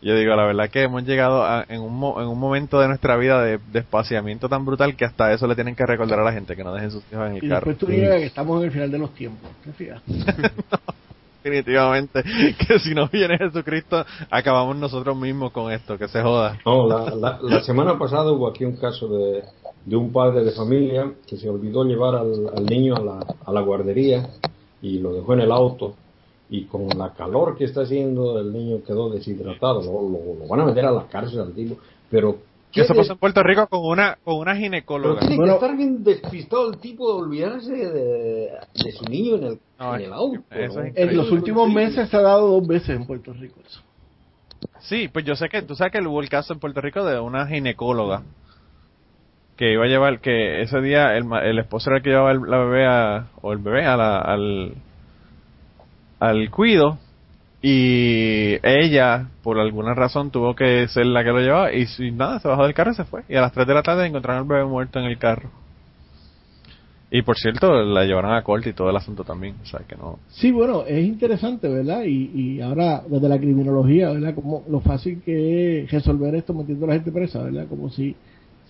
Yo 0.02 0.14
digo, 0.14 0.36
la 0.36 0.44
verdad 0.44 0.68
que 0.68 0.82
hemos 0.82 1.02
llegado 1.04 1.44
a- 1.44 1.64
en, 1.66 1.80
un, 1.80 1.94
mo- 1.94 2.20
en 2.20 2.28
un 2.28 2.38
momento 2.38 2.78
de 2.78 2.88
nuestra 2.88 3.16
vida 3.16 3.42
de, 3.42 3.58
espaciamiento 3.72 4.50
tan 4.50 4.64
brutal 4.66 4.96
que 4.96 5.06
hasta 5.06 5.32
eso 5.32 5.46
le 5.46 5.54
tienen 5.54 5.74
que 5.74 5.86
recordar 5.86 6.20
a 6.20 6.24
la 6.24 6.32
gente, 6.32 6.54
que 6.54 6.62
no 6.62 6.74
dejen 6.74 6.90
sus 6.90 7.02
hijos 7.10 7.26
en 7.28 7.36
el 7.36 7.44
y 7.44 7.48
carro. 7.48 7.70
después 7.72 7.78
tú 7.78 7.88
niegas 7.88 8.18
que 8.18 8.26
estamos 8.26 8.58
en 8.60 8.64
el 8.66 8.70
final 8.72 8.90
de 8.90 8.98
los 8.98 9.14
tiempos 9.14 9.50
¿te 9.64 9.72
fijas? 9.72 10.02
Definitivamente, 11.44 12.22
que 12.66 12.78
si 12.78 12.94
no 12.94 13.06
viene 13.08 13.36
Jesucristo, 13.36 14.02
acabamos 14.30 14.76
nosotros 14.76 15.14
mismos 15.16 15.52
con 15.52 15.70
esto, 15.70 15.98
que 15.98 16.08
se 16.08 16.22
joda. 16.22 16.58
No, 16.64 16.88
la, 16.88 17.14
la, 17.14 17.38
la 17.42 17.60
semana 17.62 17.98
pasada 17.98 18.32
hubo 18.32 18.48
aquí 18.48 18.64
un 18.64 18.76
caso 18.76 19.06
de, 19.08 19.42
de 19.84 19.96
un 19.96 20.10
padre 20.10 20.42
de 20.42 20.52
familia 20.52 21.12
que 21.26 21.36
se 21.36 21.48
olvidó 21.50 21.84
llevar 21.84 22.14
al, 22.14 22.64
niño 22.64 22.94
a 22.96 23.00
la, 23.00 23.26
a 23.44 23.52
la 23.52 23.60
guardería 23.60 24.26
y 24.80 24.98
lo 25.00 25.12
dejó 25.12 25.34
en 25.34 25.40
el 25.40 25.52
auto 25.52 25.94
y 26.48 26.64
con 26.64 26.88
la 26.96 27.12
calor 27.12 27.56
que 27.58 27.64
está 27.64 27.82
haciendo 27.82 28.38
el 28.40 28.50
niño 28.52 28.78
quedó 28.86 29.10
deshidratado. 29.10 29.82
Lo- 29.82 30.38
lo 30.40 30.48
van 30.48 30.60
a 30.60 30.64
meter 30.64 30.86
a 30.86 30.92
la 30.92 31.06
cárcel 31.08 31.40
al 31.40 31.52
tipo, 31.52 31.76
pero... 32.10 32.38
¿qué 32.74 32.80
Eso 32.82 32.94
pasó 32.94 33.12
en 33.12 33.18
Puerto 33.18 33.42
Rico 33.42 33.66
con 33.68 33.80
una, 33.84 34.16
con 34.24 34.34
una 34.36 34.52
pero 34.52 34.64
ginecóloga. 34.64 35.20
tiene 35.20 35.36
Bueno. 35.36 35.52
que 35.58 35.64
estar 35.64 35.76
bien 35.76 36.02
despistado 36.04 36.70
el 36.70 36.78
tipo 36.78 37.06
de 37.16 37.22
olvidarse 37.22 37.72
de, 37.72 38.50
de 38.74 38.92
su 38.92 39.04
niño 39.04 39.36
en 39.36 39.44
el, 39.44 39.58
No, 39.78 39.94
en 39.96 40.00
el 40.02 40.12
auto. 40.12 40.42
¿no? 40.50 40.82
en 40.94 41.16
los 41.16 41.30
últimos 41.30 41.72
meses 41.72 42.08
se 42.10 42.16
ha 42.16 42.20
dado 42.22 42.48
dos 42.48 42.66
veces 42.66 42.90
en 42.90 43.06
Puerto 43.06 43.32
Rico 43.32 43.60
eso 43.66 43.80
Sí, 44.80 45.08
pues 45.08 45.24
yo 45.24 45.34
sé 45.34 45.48
que, 45.48 45.62
tú 45.62 45.74
sabes 45.74 45.92
que 45.92 46.00
hubo 46.06 46.20
el 46.20 46.28
caso 46.28 46.52
en 46.52 46.58
Puerto 46.60 46.80
Rico 46.80 47.04
de 47.04 47.18
una 47.18 47.46
ginecóloga 47.46 48.22
que 49.56 49.72
iba 49.72 49.84
a 49.84 49.88
llevar, 49.88 50.20
que 50.20 50.62
ese 50.62 50.80
día 50.80 51.16
el, 51.16 51.24
ma- 51.24 51.44
el 51.44 51.58
esposo 51.60 51.88
era 51.90 51.98
el 51.98 52.02
que 52.02 52.10
llevaba 52.10 52.32
el, 52.32 52.40
la 52.46 52.58
bebé 52.58 52.86
a, 52.86 53.26
o 53.40 53.52
el 53.52 53.58
bebé 53.58 53.84
a 53.86 53.96
la- 53.96 54.18
al, 54.18 54.74
al 56.20 56.50
cuido 56.50 56.98
y 57.66 58.58
ella, 58.62 59.28
por 59.42 59.58
alguna 59.58 59.94
razón, 59.94 60.30
tuvo 60.30 60.54
que 60.54 60.86
ser 60.88 61.06
la 61.06 61.24
que 61.24 61.30
lo 61.30 61.40
llevaba 61.40 61.72
y, 61.72 61.86
si 61.86 62.10
nada, 62.10 62.38
se 62.38 62.46
bajó 62.46 62.64
del 62.64 62.74
carro 62.74 62.92
y 62.92 62.94
se 62.94 63.04
fue. 63.04 63.22
Y 63.26 63.36
a 63.36 63.40
las 63.40 63.52
3 63.52 63.66
de 63.66 63.72
la 63.72 63.82
tarde 63.82 64.06
encontraron 64.06 64.42
al 64.42 64.48
bebé 64.48 64.66
muerto 64.66 64.98
en 64.98 65.06
el 65.06 65.16
carro. 65.16 65.48
Y 67.10 67.22
por 67.22 67.38
cierto, 67.38 67.72
la 67.72 68.04
llevaron 68.04 68.34
a 68.34 68.42
corte 68.42 68.68
y 68.68 68.72
todo 68.74 68.90
el 68.90 68.96
asunto 68.96 69.24
también, 69.24 69.54
o 69.62 69.64
sea 69.64 69.80
que 69.88 69.96
no... 69.96 70.18
Sí, 70.28 70.52
bueno, 70.52 70.84
es 70.86 71.06
interesante, 71.06 71.66
¿verdad? 71.68 72.02
Y, 72.04 72.32
y 72.34 72.60
ahora, 72.60 73.02
desde 73.08 73.30
la 73.30 73.38
criminología, 73.38 74.10
¿verdad? 74.10 74.34
Como 74.34 74.62
lo 74.68 74.80
fácil 74.80 75.22
que 75.24 75.84
es 75.84 75.90
resolver 75.90 76.34
esto 76.34 76.52
metiendo 76.52 76.84
a 76.84 76.88
la 76.88 76.94
gente 76.96 77.12
presa, 77.12 77.42
¿verdad? 77.44 77.66
Como 77.66 77.88
si 77.88 78.14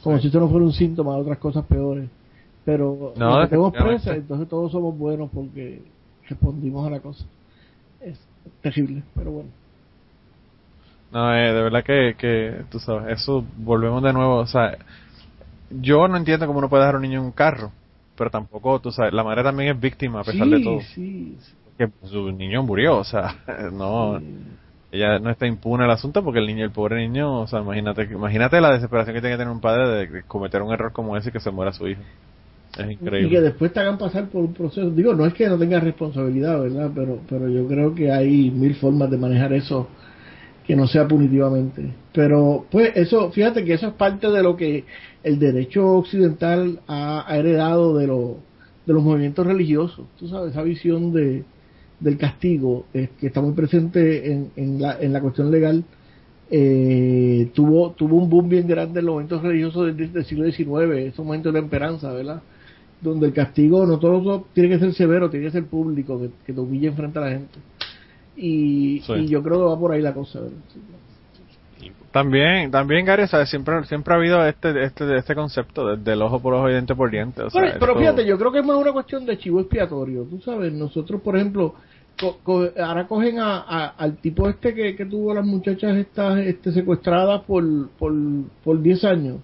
como 0.04 0.20
si 0.20 0.26
esto 0.28 0.38
no 0.38 0.48
fuera 0.48 0.66
un 0.66 0.72
síntoma 0.72 1.16
de 1.16 1.22
otras 1.22 1.38
cosas 1.38 1.64
peores. 1.64 2.09
Pero 2.64 3.14
No, 3.16 3.40
metemos 3.40 3.72
presa, 3.72 4.14
entonces 4.14 4.48
todos 4.48 4.70
somos 4.70 4.96
buenos 4.96 5.30
porque 5.35 5.83
respondimos 6.28 6.87
a 6.87 6.90
la 6.90 7.00
cosa. 7.00 7.24
Terrible, 8.62 9.02
pero 9.14 9.30
bueno. 9.30 9.50
No, 11.12 11.33
eh, 11.35 11.52
de 11.52 11.62
verdad 11.62 11.85
que, 11.85 12.14
que, 12.18 12.64
tú 12.70 12.80
sabes, 12.80 13.20
eso 13.20 13.44
volvemos 13.59 14.02
de 14.02 14.12
nuevo, 14.12 14.38
o 14.38 14.46
sea, 14.46 14.76
yo 15.70 16.09
no 16.09 16.16
entiendo 16.16 16.46
cómo 16.46 16.59
uno 16.59 16.68
puede 16.68 16.83
dejar 16.83 16.96
a 16.96 16.98
un 16.98 17.02
niño 17.02 17.20
en 17.20 17.26
un 17.26 17.33
carro, 17.33 17.70
pero 18.16 18.30
tampoco, 18.30 18.80
tú 18.80 18.90
sabes, 18.90 19.12
la 19.12 19.22
madre 19.22 19.44
también 19.44 19.74
es 19.74 19.80
víctima 19.80 20.20
a 20.20 20.24
pesar 20.24 20.46
sí, 20.46 20.50
de 20.50 20.61
todo, 20.61 20.80
sí, 20.80 21.38
sí. 21.40 21.54
que 21.78 21.88
su 22.09 22.33
niño 22.33 22.64
murió, 22.64 22.98
o 22.98 23.04
sea, 23.04 23.37
no, 23.72 24.20
ella 24.90 25.20
no 25.20 25.30
está 25.30 25.46
impune 25.46 25.85
el 25.85 25.90
asunto 25.90 26.24
porque 26.24 26.40
el 26.40 26.46
niño, 26.46 26.64
el 26.64 26.72
pobre 26.72 26.96
niño, 26.96 27.42
o 27.42 27.46
sea, 27.46 27.61
imagínate, 27.61 28.04
imagínate 28.04 28.61
la 28.61 28.72
desesperación 28.72 29.14
que 29.14 29.20
tiene 29.20 29.37
que 29.37 29.42
tener 29.42 29.52
un 29.52 29.61
padre 29.61 29.88
de, 29.88 30.07
de 30.07 30.22
cometer 30.24 30.62
un 30.62 30.72
error 30.72 30.92
como 30.92 31.16
ese 31.16 31.28
y 31.28 31.33
que 31.33 31.40
se 31.40 31.52
muera 31.52 31.72
su 31.72 31.87
hijo, 31.87 32.02
es 32.79 33.25
Y 33.25 33.29
que 33.29 33.41
después 33.41 33.73
te 33.73 33.81
hagan 33.81 33.99
pasar 33.99 34.29
por 34.29 34.43
un 34.45 34.53
proceso. 34.53 34.91
Digo, 34.91 35.15
no 35.15 35.27
es 35.27 35.35
que 35.35 35.49
no 35.49 35.59
tengas 35.59 35.83
responsabilidad, 35.83 36.61
¿verdad? 36.61 36.91
Pero, 36.95 37.21
pero 37.29 37.49
yo 37.49 37.67
creo 37.67 37.95
que 37.95 38.11
hay 38.11 38.51
mil 38.51 38.75
formas 38.75 39.11
de 39.11 39.17
manejar 39.17 39.53
eso 39.53 39.89
que 40.67 40.75
no 40.75 40.87
sea 40.87 41.07
punitivamente. 41.07 41.93
Pero, 42.13 42.67
pues, 42.71 42.93
eso, 42.95 43.31
fíjate 43.31 43.65
que 43.65 43.75
eso 43.75 43.89
es 43.89 43.95
parte 43.95 44.31
de 44.31 44.43
lo 44.43 44.57
que 44.57 44.85
el 45.23 45.39
derecho 45.39 45.87
occidental 45.87 46.81
ha, 46.89 47.27
heredado 47.31 47.97
de, 47.97 48.07
lo, 48.07 48.39
de 48.87 48.93
los 48.93 49.03
movimientos 49.03 49.47
religiosos. 49.47 50.07
Tú 50.19 50.29
sabes, 50.29 50.53
esa 50.53 50.63
visión 50.63 51.13
de, 51.13 51.45
del 52.01 52.19
castigo 52.19 52.87
eh, 52.95 53.11
que 53.21 53.27
está 53.27 53.41
muy 53.41 53.53
presente 53.53 54.33
en, 54.33 54.51
en, 54.57 54.81
la, 54.81 54.99
en 55.01 55.13
la 55.13 55.21
cuestión 55.21 55.51
legal. 55.51 55.85
Eh, 56.51 57.51
tuvo 57.55 57.93
tuvo 57.93 58.19
un 58.19 58.29
boom 58.29 58.51
bien 58.51 58.67
grande 58.67 59.01
en 59.01 59.07
los 59.07 59.15
momentos 59.15 59.43
religiosos 59.43 59.87
del, 59.87 60.13
del 60.13 60.25
siglo 60.27 60.45
XIX, 60.45 61.07
esos 61.07 61.25
momentos 61.25 61.53
de 61.53 61.59
la 61.59 61.65
esperanza, 61.65 62.13
¿verdad? 62.13 62.43
Donde 63.05 63.27
el 63.27 63.33
castigo 63.33 63.87
no 63.87 63.99
todo, 63.99 64.47
tiene 64.53 64.71
que 64.71 64.79
ser 64.79 64.95
severo, 64.95 65.31
tiene 65.31 65.47
que 65.47 65.53
ser 65.53 65.67
público, 65.67 66.19
que, 66.19 66.31
que 66.47 66.53
te 66.53 66.61
humille 66.61 66.90
frente 66.93 67.19
a 67.19 67.23
la 67.23 67.31
gente. 67.31 67.59
Y, 68.37 69.01
yo 69.29 69.43
creo 69.43 69.59
que 69.59 69.64
va 69.64 69.79
por 69.79 69.93
ahí 69.93 70.03
la 70.03 70.12
cosa. 70.12 70.40
También, 72.11 72.71
también 72.71 73.05
Gary, 73.05 73.27
siempre 73.47 73.85
siempre 73.85 74.14
ha 74.14 74.17
habido 74.17 74.47
este 74.47 74.85
este 74.85 75.17
este 75.17 75.35
concepto 75.35 75.97
del 75.97 76.23
ojo 76.23 76.40
por 76.40 76.55
ojo 76.55 76.69
y 76.69 76.73
diente 76.73 76.95
por 76.95 77.11
diente. 77.11 77.43
pero, 77.79 77.97
fíjate, 77.97 78.25
yo 78.25 78.38
creo 78.38 78.53
que 78.53 78.61
es 78.61 78.67
más 78.67 78.77
una 78.77 78.93
cuestión 78.93 79.27
de 79.27 79.37
chivo 79.37 79.61
expiatorio. 79.61 80.23
Tú 80.25 80.40
sabes, 80.40 80.73
nosotros, 80.73 81.21
por 81.21 81.37
ejemplo, 81.37 81.75
ahora 82.81 83.07
cogen 83.07 83.38
a, 83.40 83.88
al 83.88 84.17
tipo 84.19 84.49
este 84.49 84.75
que, 84.75 84.97
que 84.97 85.07
tuvo 85.07 85.35
las 85.35 85.45
muchachas 85.45 85.97
estas 85.97 86.38
este, 86.38 86.73
secuestradas 86.73 87.43
por, 87.43 87.64
por, 87.99 88.12
por 88.62 88.81
10 88.81 89.05
años. 89.05 89.37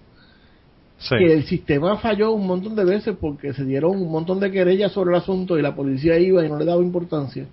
Que 1.09 1.33
el 1.33 1.45
sistema 1.45 1.97
falló 1.97 2.33
un 2.33 2.47
montón 2.47 2.77
de 2.77 2.85
veces 2.85 3.17
porque 3.19 3.55
se 3.55 3.65
dieron 3.65 3.93
un 3.93 4.11
montón 4.11 4.39
de 4.39 4.51
querellas 4.51 4.93
sobre 4.93 5.11
el 5.11 5.17
asunto 5.17 5.59
y 5.59 5.63
la 5.63 5.75
policía 5.75 6.19
iba 6.19 6.45
y 6.45 6.49
no 6.49 6.59
le 6.59 6.65
daba 6.67 6.83
importancia. 6.83 7.47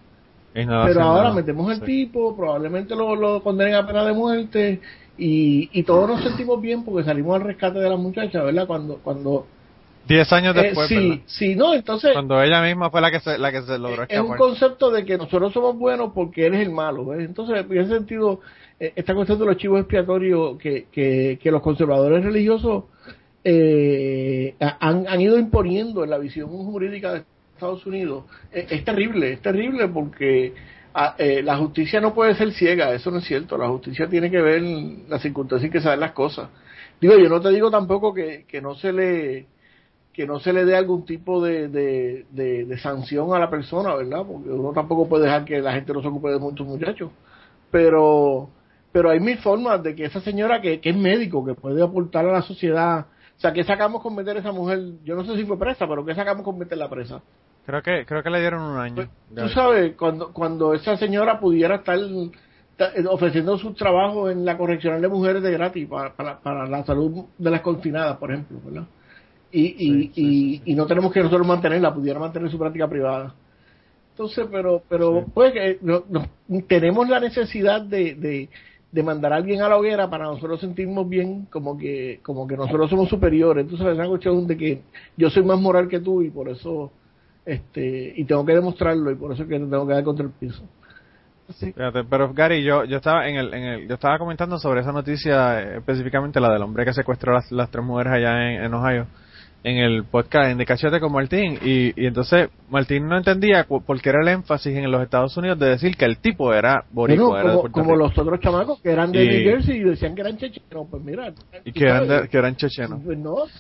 Pero 0.54 1.02
ahora 1.02 1.32
metemos 1.34 1.72
al 1.72 1.82
tipo, 1.82 2.36
probablemente 2.36 2.96
lo, 2.96 3.16
lo 3.16 3.44
condenen 3.44 3.76
a 3.76 3.86
pena 3.86 4.04
de 4.04 4.14
muerte 4.14 4.82
y, 5.18 5.70
y 5.72 5.84
todos 5.84 6.10
nos 6.10 6.24
sentimos 6.24 6.60
bien 6.60 6.84
porque 6.84 7.06
salimos 7.06 7.36
al 7.36 7.44
rescate 7.44 7.80
de 7.80 7.90
la 7.90 7.96
muchacha, 7.96 8.44
¿verdad? 8.44 8.68
Cuando 8.68 8.98
cuando 8.98 9.46
Diez 10.08 10.32
años 10.32 10.56
eh, 10.56 10.62
después. 10.62 10.88
sí, 10.88 11.22
sí, 11.26 11.56
no, 11.56 11.74
entonces. 11.74 12.14
Cuando 12.14 12.42
ella 12.42 12.62
misma 12.62 12.90
fue 12.90 13.02
la 13.02 13.12
que 13.12 13.20
se, 13.20 13.38
la 13.38 13.52
que 13.52 13.62
se 13.62 13.78
logró 13.78 14.06
Es 14.08 14.20
un 14.20 14.38
concepto 14.38 14.90
de 14.90 15.04
que 15.04 15.18
nosotros 15.18 15.52
somos 15.52 15.78
buenos 15.78 16.12
porque 16.14 16.48
él 16.48 16.56
es 16.56 16.62
el 16.62 16.72
malo. 16.72 17.06
¿ves? 17.06 17.26
Entonces, 17.26 17.66
en 17.70 17.78
ese 17.78 17.94
sentido, 17.94 18.40
eh, 18.80 18.94
esta 18.96 19.14
cuestión 19.14 19.38
de 19.40 19.46
los 19.46 19.58
chivos 19.58 19.82
expiatorios 19.82 20.58
que, 20.58 20.88
que, 20.92 21.38
que 21.42 21.52
los 21.52 21.62
conservadores 21.62 22.24
religiosos 22.24 22.86
eh, 23.50 24.56
han, 24.60 25.08
han 25.08 25.22
ido 25.22 25.40
imponiendo 25.40 26.04
en 26.04 26.10
la 26.10 26.18
visión 26.18 26.50
jurídica 26.50 27.14
de 27.14 27.24
Estados 27.54 27.86
Unidos 27.86 28.26
eh, 28.52 28.68
es, 28.70 28.84
terrible, 28.84 29.32
es 29.32 29.42
terrible 29.42 29.88
porque 29.88 30.54
ah, 30.94 31.16
eh, 31.18 31.42
la 31.42 31.56
justicia 31.56 32.02
no 32.02 32.14
puede 32.14 32.36
ser 32.36 32.52
ciega, 32.52 32.94
eso 32.94 33.10
no 33.10 33.20
es 33.20 33.24
cierto, 33.24 33.58
la 33.58 33.70
justicia 33.70 34.10
tiene 34.10 34.30
que 34.30 34.42
ver 34.42 34.62
las 35.08 35.22
circunstancias 35.22 35.70
y 35.70 35.72
que 35.72 35.80
saber 35.80 36.00
las 36.00 36.12
cosas. 36.12 36.50
Digo, 37.00 37.18
yo 37.18 37.30
no 37.30 37.40
te 37.40 37.50
digo 37.52 37.72
tampoco 37.72 38.14
que, 38.14 38.44
que 38.50 38.62
no 38.62 38.76
se 38.76 38.92
le 38.92 39.46
que 40.12 40.28
no 40.28 40.40
se 40.40 40.52
le 40.52 40.66
dé 40.66 40.76
algún 40.76 41.06
tipo 41.06 41.42
de, 41.42 41.70
de, 41.70 42.78
sanción 42.80 43.34
a 43.34 43.40
la 43.40 43.50
persona, 43.50 43.96
¿verdad? 43.96 44.26
Porque 44.28 44.50
uno 44.50 44.74
tampoco 44.74 45.08
puede 45.08 45.24
dejar 45.24 45.46
que 45.46 45.62
la 45.62 45.72
gente 45.72 45.94
no 45.94 46.02
se 46.02 46.08
ocupe 46.10 46.32
de 46.32 46.40
muchos 46.40 46.68
muchachos. 46.68 47.12
Pero, 47.72 48.50
pero 48.92 49.12
hay 49.12 49.20
mil 49.20 49.38
formas 49.38 49.82
de 49.84 49.96
que 49.96 50.06
esa 50.06 50.20
señora 50.20 50.60
que, 50.60 50.82
que 50.82 50.90
es 50.90 50.98
médico, 50.98 51.46
que 51.46 51.54
puede 51.54 51.84
aportar 51.84 52.26
a 52.26 52.32
la 52.32 52.42
sociedad, 52.42 53.06
o 53.38 53.40
sea, 53.40 53.54
¿qué 53.54 53.64
sacamos 53.64 54.02
con 54.02 54.16
meter 54.16 54.38
a 54.38 54.40
esa 54.40 54.52
mujer? 54.52 54.80
Yo 55.04 55.16
no 55.16 55.24
sé 55.24 55.36
si 55.36 55.46
fue 55.46 55.60
presa, 55.60 55.88
pero 55.88 56.04
¿qué 56.04 56.16
sacamos 56.16 56.44
con 56.44 56.58
meterla 56.58 56.90
presa? 56.90 57.22
Creo 57.68 57.84
que, 57.84 58.04
creo 58.06 58.24
que 58.24 58.30
le 58.32 58.40
dieron 58.40 58.62
un 58.62 58.78
año. 58.78 58.96
Pues, 58.96 59.10
tú 59.36 59.50
sabes, 59.50 59.96
cuando, 59.96 60.34
cuando 60.34 60.74
esa 60.74 60.98
señora 60.98 61.40
pudiera 61.40 61.76
estar 61.76 62.00
ofreciendo 63.10 63.58
su 63.60 63.74
trabajo 63.74 64.30
en 64.30 64.44
la 64.44 64.58
correccional 64.58 65.02
de 65.02 65.08
mujeres 65.08 65.44
de 65.44 65.52
gratis 65.52 65.88
para, 65.88 66.16
para, 66.16 66.68
la 66.68 66.84
salud 66.84 67.26
de 67.38 67.52
las 67.52 67.62
confinadas, 67.62 68.18
por 68.18 68.32
ejemplo, 68.32 68.60
¿verdad? 68.64 68.88
Y, 69.52 69.66
y, 69.66 70.12
y, 70.16 70.62
y, 70.66 70.76
no 70.76 70.88
tenemos 70.88 71.12
que 71.12 71.20
nosotros 71.20 71.48
mantenerla, 71.48 71.94
pudiera 71.94 72.20
mantener 72.20 72.50
su 72.50 72.58
práctica 72.58 72.88
privada. 72.88 73.34
Entonces, 74.12 74.48
pero, 74.52 74.82
pero 74.90 75.26
pues 75.32 75.54
eh, 75.56 75.78
no, 75.82 76.04
tenemos 76.68 77.08
la 77.08 77.20
necesidad 77.20 77.82
de, 77.82 78.16
de, 78.16 78.50
de 78.92 79.04
mandar 79.04 79.34
a 79.34 79.38
alguien 79.38 79.62
a 79.62 79.70
la 79.70 79.78
hoguera 79.78 80.10
para 80.10 80.26
nosotros 80.26 80.62
sentirnos 80.62 81.08
bien 81.08 81.46
como 81.52 81.78
que 81.78 82.20
como 82.24 82.48
que 82.48 82.56
nosotros 82.56 82.90
somos 82.90 83.10
superiores. 83.10 83.64
Entonces, 83.64 83.88
es 83.88 83.98
una 83.98 84.08
cuestión 84.08 84.48
de 84.48 84.58
que 84.58 84.82
yo 85.18 85.30
soy 85.30 85.44
más 85.44 85.60
moral 85.60 85.88
que 85.88 86.00
tú 86.00 86.22
y 86.22 86.30
por 86.30 86.50
eso 86.50 86.92
este 87.46 88.14
y 88.16 88.24
tengo 88.26 88.46
que 88.46 88.54
demostrarlo 88.54 89.12
y 89.12 89.16
por 89.16 89.34
eso 89.34 89.44
es 89.44 89.50
que 89.50 89.60
tengo 89.60 89.88
que 89.88 89.94
dar 89.94 90.04
contra 90.04 90.26
el 90.26 90.32
piso. 90.32 90.64
pero 92.10 92.34
Gary, 92.34 92.64
yo 92.64 92.86
yo 92.86 92.98
estaba 92.98 93.28
en 93.28 93.36
el, 93.36 93.54
en 93.54 93.64
el 93.64 93.88
yo 93.88 93.96
estaba 93.96 94.18
comentando 94.18 94.58
sobre 94.58 94.82
esa 94.82 94.92
noticia 94.92 95.62
eh, 95.62 95.78
específicamente 95.78 96.40
la 96.40 96.52
del 96.52 96.62
hombre 96.62 96.86
que 96.86 96.94
secuestró 96.94 97.34
las, 97.34 97.52
las 97.52 97.70
tres 97.70 97.84
mujeres 97.84 98.14
allá 98.14 98.66
en 98.66 98.74
Ohio 98.74 99.08
en 99.68 99.78
el 99.78 100.06
podcast 100.06 100.50
en 100.50 100.58
De 100.58 100.66
Cachete 100.66 101.02
con 101.02 101.12
Martín 101.12 101.60
y, 101.62 101.88
y 102.02 102.06
entonces 102.06 102.50
Martín 102.70 103.06
no 103.06 103.18
entendía 103.18 103.66
por 103.66 104.02
qué 104.02 104.10
era 104.10 104.22
el 104.22 104.28
énfasis 104.30 104.74
en 104.74 104.90
los 104.90 105.04
Estados 105.04 105.36
Unidos 105.36 105.60
de 105.60 105.68
decir 105.68 105.98
que 105.98 106.06
el 106.06 106.20
tipo 106.20 106.54
era 106.54 106.86
boricua, 106.90 107.70
como, 107.72 107.98
los 107.98 108.18
otros 108.18 108.40
chamacos 108.40 108.80
que 108.82 108.92
eran 108.92 109.12
de 109.12 109.26
New 109.26 109.44
Jersey 109.44 109.80
y 109.80 109.84
decían 109.84 110.16
que 110.16 110.22
eran 110.22 110.38
chechenos, 110.38 110.88
pues 110.90 111.04
mira. 111.04 111.34
Y 111.66 111.74
que 111.74 111.84
eran, 111.84 112.28
que 112.30 112.38
eran 112.38 112.56
chechenos. 112.56 113.02
Pues 113.04 113.18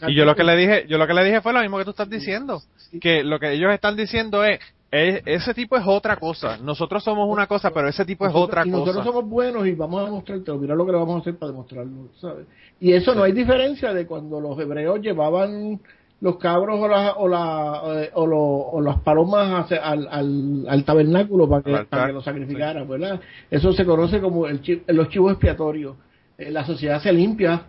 y 0.08 0.16
yo 0.16 0.24
lo 0.24 0.34
que 0.36 0.46
le 0.46 0.56
dije, 0.56 0.86
yo 0.88 0.98
lo 0.98 1.08
que 1.08 1.14
le 1.14 1.26
dije 1.26 1.42
fue 1.42 1.52
lo 1.52 1.60
mismo 1.60 1.78
que 1.78 1.84
tú 1.84 1.90
estás 1.90 2.10
diciendo, 2.10 2.62
que 3.02 3.26
lo 3.26 3.38
que 3.38 3.52
ellos 3.52 3.74
están 3.74 3.98
diciendo 3.98 4.46
es 4.46 4.60
ese 4.90 5.54
tipo 5.54 5.76
es 5.76 5.84
otra 5.86 6.16
cosa. 6.16 6.58
Nosotros 6.58 7.04
somos 7.04 7.28
una 7.30 7.48
cosa, 7.48 7.72
pero 7.72 7.90
ese 7.90 8.06
tipo 8.06 8.26
es 8.26 8.34
otra 8.34 8.64
cosa. 8.64 8.78
Nosotros 8.78 9.06
somos 9.06 9.30
buenos 9.30 9.68
y 9.68 9.74
vamos 9.74 10.02
a 10.02 10.06
demostrarte, 10.06 10.52
mira 10.54 10.76
lo 10.76 10.86
que 10.86 10.94
le 10.94 10.98
vamos 10.98 11.18
a 11.18 11.20
hacer 11.20 11.38
para 11.38 11.52
demostrarlo, 11.52 12.08
¿sabes? 12.20 12.48
Y 12.80 12.94
eso 12.94 13.14
no 13.14 13.24
hay 13.24 13.34
diferencia 13.34 13.94
de 13.94 14.06
cuando 14.06 14.40
los 14.40 14.58
hebreos 14.60 15.02
llevaban 15.02 15.82
los 16.20 16.38
cabros 16.38 16.80
o, 16.80 16.88
la, 16.88 17.14
o, 17.14 17.28
la, 17.28 18.04
eh, 18.04 18.12
o, 18.16 18.82
las 18.82 19.00
palomas 19.02 19.72
al, 19.72 20.08
al, 20.10 20.66
al, 20.68 20.84
tabernáculo 20.84 21.48
para 21.48 21.62
que, 21.62 21.86
para 21.86 22.08
que 22.08 22.14
lo 22.14 22.22
sacrificaran, 22.22 22.88
¿verdad? 22.88 23.20
Eso 23.52 23.72
se 23.72 23.86
conoce 23.86 24.20
como 24.20 24.48
el, 24.48 24.62
los 24.88 25.10
chivos 25.10 25.34
expiatorios. 25.34 25.96
Eh, 26.38 26.52
la 26.52 26.66
sociedad 26.66 27.02
se 27.02 27.14
limpia 27.14 27.68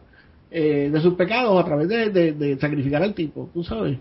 eh, 0.51 0.89
de 0.91 1.01
sus 1.01 1.15
pecados 1.15 1.61
a 1.61 1.65
través 1.65 1.89
de, 1.89 2.33
de, 2.33 2.59
sacrificar 2.59 3.03
al 3.03 3.15
tipo, 3.15 3.51
tú 3.53 3.63
sabes. 3.63 3.99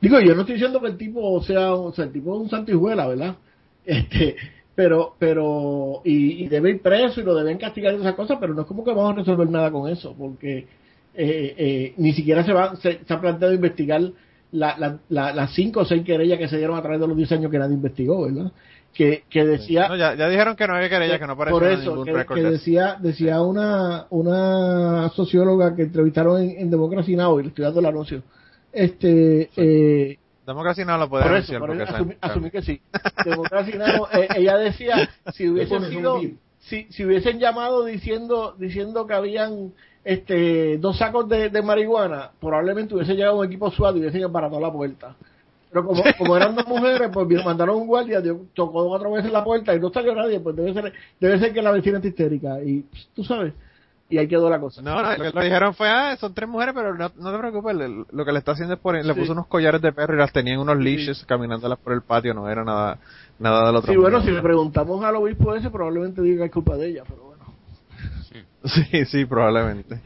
Digo, 0.00 0.20
yo 0.20 0.34
no 0.34 0.42
estoy 0.42 0.54
diciendo 0.54 0.80
que 0.80 0.86
el 0.86 0.96
tipo 0.96 1.42
sea, 1.42 1.74
o 1.74 1.92
sea 1.92 2.04
el 2.04 2.12
tipo 2.12 2.36
es 2.36 2.42
un 2.42 2.50
santijuela, 2.50 3.06
¿verdad? 3.06 3.36
Este, 3.88 4.36
pero, 4.74 5.14
pero, 5.18 6.02
y, 6.04 6.44
y 6.44 6.48
debe 6.48 6.70
ir 6.70 6.82
preso 6.82 7.20
y 7.20 7.24
lo 7.24 7.34
deben 7.34 7.56
castigar 7.56 7.94
y 7.94 7.96
esas 7.96 8.14
cosas, 8.14 8.36
pero 8.38 8.52
no 8.52 8.60
es 8.60 8.66
como 8.66 8.84
que 8.84 8.90
vamos 8.90 9.12
a 9.12 9.16
resolver 9.16 9.48
nada 9.48 9.70
con 9.70 9.90
eso, 9.90 10.14
porque 10.16 10.66
eh, 11.20 11.54
eh, 11.58 11.94
ni 11.96 12.12
siquiera 12.12 12.44
se, 12.44 12.52
va, 12.52 12.76
se, 12.76 13.00
ha 13.08 13.20
planteado 13.20 13.52
investigar 13.52 14.00
la, 14.52 14.98
la, 15.08 15.32
las 15.32 15.52
cinco 15.52 15.80
o 15.80 15.84
seis 15.84 16.04
querellas 16.04 16.38
que 16.38 16.46
se 16.46 16.58
dieron 16.58 16.78
a 16.78 16.80
través 16.80 17.00
de 17.00 17.08
los 17.08 17.16
diseños 17.16 17.50
que 17.50 17.58
nadie 17.58 17.74
investigó, 17.74 18.22
¿verdad? 18.22 18.52
Que, 18.94 19.24
que 19.28 19.44
decía... 19.44 19.88
ya, 19.96 20.28
dijeron 20.28 20.54
que 20.54 20.68
no 20.68 20.76
había 20.76 20.88
querellas, 20.88 21.18
que 21.18 21.26
no 21.26 21.36
Por 21.36 21.64
eso, 21.64 22.04
que, 22.04 22.42
decía, 22.42 22.98
decía 23.00 23.42
una, 23.42 24.06
una 24.10 25.08
socióloga 25.10 25.74
que 25.74 25.82
entrevistaron 25.82 26.40
en, 26.40 26.50
en 26.50 26.70
Democracy 26.70 27.16
Now! 27.16 27.40
y 27.40 27.42
le 27.42 27.48
estoy 27.48 27.64
dando 27.64 27.80
el 27.80 27.86
anuncio. 27.86 28.22
Este... 28.72 29.50
Eh, 29.56 30.18
Democracy 30.46 30.84
Now! 30.84 30.98
lo 30.98 31.08
puede 31.08 31.28
decir. 31.34 31.58
asumí, 32.20 32.50
que 32.52 32.62
sí. 32.62 32.80
Democracy 33.24 33.72
Now! 33.76 34.06
Eh, 34.12 34.28
ella 34.36 34.56
decía, 34.56 35.10
si 35.32 35.48
hubiesen 35.48 35.82
sido... 35.90 36.20
Si, 36.60 36.84
si 36.90 37.04
hubiesen 37.04 37.38
llamado 37.38 37.84
diciendo 37.84 38.54
diciendo 38.58 39.06
que 39.06 39.14
habían 39.14 39.72
este, 40.04 40.78
dos 40.78 40.98
sacos 40.98 41.28
de, 41.28 41.50
de 41.50 41.62
marihuana, 41.62 42.30
probablemente 42.40 42.94
hubiese 42.94 43.14
llegado 43.14 43.38
un 43.38 43.46
equipo 43.46 43.70
suave 43.70 43.98
y 43.98 44.00
hubiese 44.02 44.20
toda 44.20 44.60
la 44.60 44.72
puerta. 44.72 45.16
Pero 45.70 45.86
como, 45.86 46.02
como 46.18 46.36
eran 46.36 46.54
dos 46.54 46.66
mujeres, 46.66 47.10
pues 47.12 47.44
mandaron 47.44 47.76
un 47.76 47.86
guardia, 47.86 48.22
tocó 48.54 48.88
cuatro 48.88 49.12
veces 49.12 49.30
la 49.30 49.44
puerta 49.44 49.74
y 49.74 49.80
no 49.80 49.90
salió 49.90 50.14
nadie, 50.14 50.40
pues 50.40 50.56
debe 50.56 50.72
ser, 50.72 50.92
debe 51.20 51.38
ser 51.38 51.52
que 51.52 51.62
la 51.62 51.72
vecina 51.72 51.98
está 51.98 52.08
histérica. 52.08 52.62
Y 52.62 52.84
tú 53.14 53.24
sabes, 53.24 53.52
y 54.10 54.18
ahí 54.18 54.26
quedó 54.26 54.48
la 54.48 54.58
cosa. 54.58 54.82
No, 54.82 55.00
lo 55.02 55.32
que 55.32 55.40
dijeron 55.40 55.74
fue, 55.74 55.88
ah, 55.88 56.16
son 56.16 56.34
tres 56.34 56.48
mujeres, 56.48 56.74
pero 56.74 56.94
no, 56.94 57.10
no 57.16 57.32
te 57.32 57.38
preocupes, 57.38 57.76
lo 58.10 58.24
que 58.24 58.32
le 58.32 58.38
está 58.38 58.52
haciendo 58.52 58.74
es 58.74 58.80
poner, 58.80 59.04
le 59.04 59.14
puso 59.14 59.32
unos 59.32 59.46
collares 59.46 59.82
de 59.82 59.92
perro 59.92 60.14
y 60.14 60.18
las 60.18 60.32
tenían 60.32 60.58
unos 60.58 60.78
leashes 60.78 61.24
caminándolas 61.26 61.78
por 61.78 61.92
el 61.92 62.02
patio, 62.02 62.34
no 62.34 62.48
era 62.48 62.64
nada, 62.64 62.98
nada 63.38 63.66
del 63.66 63.76
otro. 63.76 63.92
Sí, 63.92 63.98
bueno, 63.98 64.22
si 64.22 64.30
le 64.30 64.42
preguntamos 64.42 65.04
al 65.04 65.16
obispo 65.16 65.54
ese, 65.54 65.70
probablemente 65.70 66.22
diga 66.22 66.38
que 66.38 66.46
es 66.46 66.52
culpa 66.52 66.76
de 66.76 66.88
ella, 66.88 67.02
pero 67.06 67.28
Sí, 68.64 69.04
sí, 69.06 69.24
probablemente. 69.28 70.00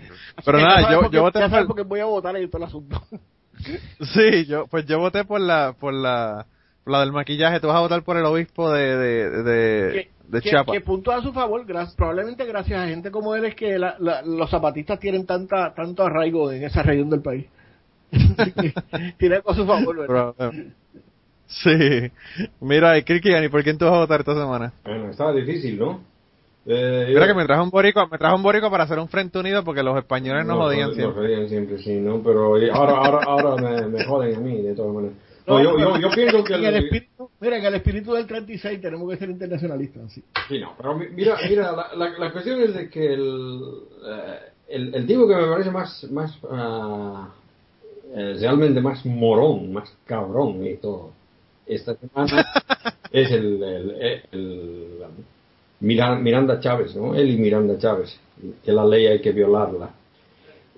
Pero 0.45 0.59
nada, 0.59 0.91
yo, 0.91 1.11
yo 1.11 1.23
voté 1.23 1.49
por... 1.49 1.67
porque 1.67 1.83
voy 1.83 2.01
a 2.01 2.05
votar 2.05 2.35
ahí 2.35 2.47
todo 2.49 2.59
el 2.59 2.69
asunto. 2.69 3.03
sí, 4.15 4.47
yo, 4.47 4.67
pues 4.67 4.87
yo 4.87 4.99
voté 4.99 5.25
por 5.25 5.41
la, 5.41 5.75
por 5.79 5.93
la, 5.93 6.47
por 6.85 6.93
la 6.93 7.01
del 7.01 7.13
maquillaje. 7.13 7.61
Tú 7.61 7.69
vas 7.69 7.77
a 7.77 7.81
votar 7.81 8.03
por 8.03 8.17
el 8.17 8.25
obispo 8.25 8.71
de, 8.71 8.97
de, 8.97 9.43
de, 9.43 10.11
de 10.33 10.41
Chiapas. 10.41 10.73
Que, 10.73 10.81
punto 10.81 11.13
a 11.13 11.23
su 11.23 11.33
favor, 11.33 11.65
probablemente 11.97 12.45
gracias 12.47 12.81
a 12.81 12.89
gente 12.89 13.11
como 13.11 13.35
él 13.37 13.45
es 13.45 13.55
que 13.55 13.79
los 13.79 14.51
zapatistas 14.51 14.99
tienen 14.99 15.27
tanta, 15.27 15.75
tanto 15.75 16.03
arraigo 16.05 16.51
en 16.51 16.65
esa 16.65 16.83
región 16.83 17.11
del 17.11 17.21
país. 17.21 17.47
Tiene 19.19 19.37
a 19.47 19.55
su 19.55 19.67
favor, 19.67 19.97
¿verdad? 19.97 20.35
Sí. 21.47 22.11
Mira, 22.61 23.01
Kirkiani, 23.03 23.49
¿por 23.49 23.63
quién 23.63 23.77
tú 23.77 23.85
vas 23.85 23.95
a 23.95 23.99
votar 23.99 24.21
esta 24.21 24.35
semana? 24.35 24.73
Bueno, 24.85 25.11
estaba 25.11 25.33
difícil, 25.33 25.79
¿no? 25.79 26.01
Eh, 26.65 27.07
Mira 27.09 27.21
yo- 27.23 27.27
que 27.27 27.35
me 27.35 27.45
trajo 27.45 27.65
un 27.65 27.71
borico, 27.71 28.07
me 28.07 28.17
trajo 28.19 28.37
un 28.37 28.43
borico 28.43 28.71
para 28.71 28.85
hacer 28.85 28.99
un 28.99 29.09
frente 29.09 29.39
unido 29.39 29.63
porque 29.65 29.83
los 29.83 29.99
españoles 29.99 30.47
nos 30.47 30.59
odian 30.59 30.89
nos 30.89 30.97
siempre. 30.97 31.21
odian 31.21 31.49
siempre, 31.49 31.79
sí, 31.79 31.97
¿no? 31.97 32.23
Pero 32.23 32.55
ahora, 32.73 32.97
ahora, 32.97 33.25
ahora 33.27 33.57
me, 33.63 33.89
me 33.89 34.05
joden 34.05 34.37
a 34.37 34.41
mí, 34.41 34.63
de 34.63 34.75
todas 34.75 34.95
maneras. 34.95 35.17
No, 35.47 35.61
yo, 35.63 35.79
yo, 35.79 35.99
yo 35.99 36.11
pienso 36.11 36.45
que... 36.45 36.55
en 36.55 36.65
el 36.65 36.75
espíritu, 36.85 37.31
mira, 37.41 37.57
en 37.59 37.65
el 37.65 37.75
espíritu 37.75 38.13
del 38.13 38.27
36 38.27 38.81
tenemos 38.81 39.11
que 39.11 39.17
ser 39.17 39.31
internacionalistas. 39.31 40.13
Sí. 40.13 40.23
Sí, 40.49 40.59
no, 40.61 40.75
pero 40.77 40.97
mi- 40.97 41.09
mira, 41.09 41.37
mira 41.49 41.73
la, 41.73 41.89
la, 41.97 42.19
la 42.19 42.33
cuestión 42.33 42.61
es 42.63 42.75
de 42.75 42.89
que 42.89 43.13
el, 43.15 43.63
eh, 44.07 44.39
el, 44.69 44.95
el 44.95 45.07
tipo 45.07 45.27
que 45.27 45.35
me 45.35 45.47
parece 45.49 45.71
más, 45.71 46.05
más 46.11 46.39
eh, 48.15 48.37
realmente 48.41 48.81
más 48.81 49.05
morón, 49.07 49.73
más 49.73 49.93
cabrón 50.07 50.65
y 50.67 50.77
todo, 50.77 51.11
esta 51.67 51.95
semana 51.97 52.47
es 53.11 53.31
el, 53.31 53.63
el, 53.63 53.91
el- 53.91 54.23
el, 54.33 54.89
Mira- 55.81 56.15
Miranda 56.15 56.61
Chávez, 56.61 56.95
¿no? 56.95 57.15
Él 57.17 57.31
y 57.31 57.37
Miranda 57.39 57.77
Chávez, 57.77 58.17
que 58.65 58.71
la 58.71 58.85
ley 58.85 59.07
hay 59.09 59.21
que 59.21 59.33
violarla. 59.33 59.91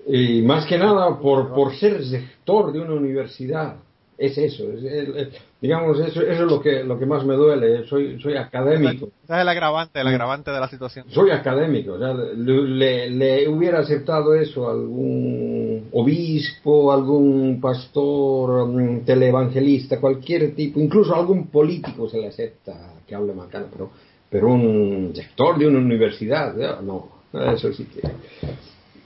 Y 0.07 0.41
más 0.41 0.65
que 0.65 0.79
nada 0.79 1.19
por, 1.19 1.53
por 1.53 1.75
ser 1.75 2.01
rector 2.09 2.71
de 2.71 2.79
una 2.79 2.93
universidad. 2.93 3.75
Es 4.17 4.37
eso, 4.37 4.71
es 4.71 4.83
el- 4.83 5.29
digamos, 5.59 5.99
eso, 5.99 6.21
eso 6.21 6.43
es 6.45 6.51
lo 6.51 6.61
que, 6.61 6.83
lo 6.85 6.97
que 6.97 7.05
más 7.05 7.25
me 7.25 7.35
duele. 7.35 7.85
Soy, 7.87 8.17
soy 8.21 8.37
académico. 8.37 9.09
Ese 9.23 9.33
es 9.33 9.39
el 9.41 9.49
agravante, 9.49 9.99
el 9.99 10.07
agravante 10.07 10.51
de 10.51 10.59
la 10.59 10.69
situación. 10.69 11.05
Soy 11.09 11.31
académico, 11.31 11.93
o 11.93 11.99
sea, 11.99 12.13
le, 12.13 13.47
hubiera 13.49 13.79
aceptado 13.79 14.33
eso 14.35 14.69
a 14.69 14.71
algún 14.71 15.89
obispo, 15.91 16.93
algún 16.93 17.59
pastor, 17.59 18.67
mm, 18.67 19.01
televangelista, 19.05 19.99
cualquier 19.99 20.55
tipo, 20.55 20.79
incluso 20.79 21.13
a 21.13 21.19
algún 21.19 21.47
político 21.47 22.07
se 22.09 22.17
le 22.19 22.27
acepta 22.27 22.93
que 23.05 23.15
hable 23.15 23.33
macana, 23.33 23.65
pero, 23.71 23.89
pero 24.29 24.47
un 24.47 25.11
sector 25.13 25.57
de 25.57 25.67
una 25.67 25.79
universidad, 25.79 26.53
no, 26.81 27.09
eso 27.53 27.73
sí 27.73 27.85
que... 27.85 27.99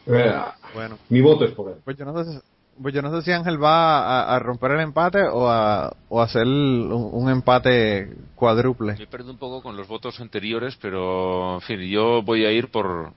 eh, 0.08 0.34
Bueno, 0.76 0.98
mi 1.10 1.22
voto 1.22 1.46
es 1.46 1.52
por 1.52 1.72
él. 1.72 1.78
pues 1.84 1.98
yo 1.98 2.06
no 2.06 2.24
sé, 2.24 2.32
si- 2.32 2.40
pues 2.82 2.94
yo 2.94 3.02
no 3.02 3.12
sé 3.16 3.22
si 3.24 3.32
Ángel 3.32 3.62
va 3.62 4.00
a, 4.24 4.36
a 4.36 4.40
romper 4.40 4.72
el 4.72 4.80
empate 4.82 5.22
o 5.24 5.50
a, 5.50 5.94
o 6.10 6.22
a 6.22 6.26
hacer 6.26 6.46
un, 6.46 7.10
un 7.12 7.30
empate 7.30 8.10
cuádruple. 8.36 8.94
Me 8.98 9.04
he 9.04 9.08
perdido 9.08 9.32
un 9.34 9.38
poco 9.40 9.62
con 9.62 9.76
los 9.78 9.88
votos 9.88 10.20
anteriores, 10.20 10.78
pero 10.82 11.56
en 11.56 11.62
fin, 11.62 11.80
yo 11.82 12.22
voy 12.24 12.46
a 12.46 12.52
ir 12.52 12.70
por 12.70 13.14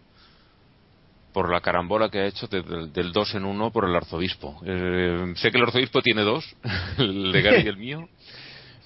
por 1.32 1.50
la 1.50 1.62
carambola 1.62 2.10
que 2.10 2.18
ha 2.18 2.26
hecho 2.26 2.46
de- 2.46 2.60
del, 2.62 2.92
del 2.92 3.10
2 3.12 3.34
en 3.36 3.46
1 3.46 3.70
por 3.70 3.86
el 3.88 3.96
arzobispo. 3.96 4.60
Eh, 4.66 5.32
sé 5.36 5.50
que 5.50 5.56
el 5.56 5.62
arzobispo 5.64 6.02
tiene 6.02 6.22
dos, 6.22 6.44
el 6.98 7.32
de 7.32 7.40
Gary 7.42 7.62
y 7.64 7.68
el 7.68 7.78
mío, 7.78 8.06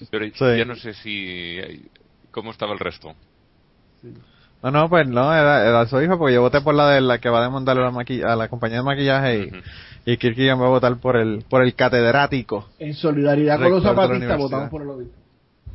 pero 0.09 0.25
Sí. 0.33 0.57
ya 0.57 0.63
no 0.63 0.75
sé 0.75 0.93
si 0.93 1.59
cómo 2.31 2.51
estaba 2.51 2.71
el 2.71 2.79
resto. 2.79 3.13
No, 4.63 4.71
no, 4.71 4.89
pues 4.89 5.07
no, 5.07 5.33
era, 5.33 5.67
era 5.67 5.85
su 5.87 6.01
hijo 6.01 6.17
porque 6.17 6.35
yo 6.35 6.41
voté 6.41 6.61
por 6.61 6.73
la 6.73 6.89
de 6.89 7.01
la 7.01 7.19
que 7.19 7.29
va 7.29 7.39
a 7.39 7.43
demandar 7.43 7.77
a 7.77 7.81
la, 7.81 7.91
maqui- 7.91 8.23
a 8.23 8.35
la 8.35 8.47
compañía 8.47 8.77
de 8.77 8.83
maquillaje 8.83 9.39
y. 9.39 9.51
y 10.07 10.15
Kirkigan 10.15 10.59
va 10.61 10.67
a 10.67 10.69
votar 10.69 10.95
por 11.01 11.17
el, 11.17 11.43
por 11.49 11.61
el 11.61 11.75
catedrático. 11.75 12.65
En 12.79 12.93
solidaridad 12.93 13.59
con 13.59 13.71
los 13.71 13.83
zapatistas 13.83 14.37
votamos 14.37 14.69
por 14.69 14.81
el 14.81 14.89
obispo. 14.89 15.13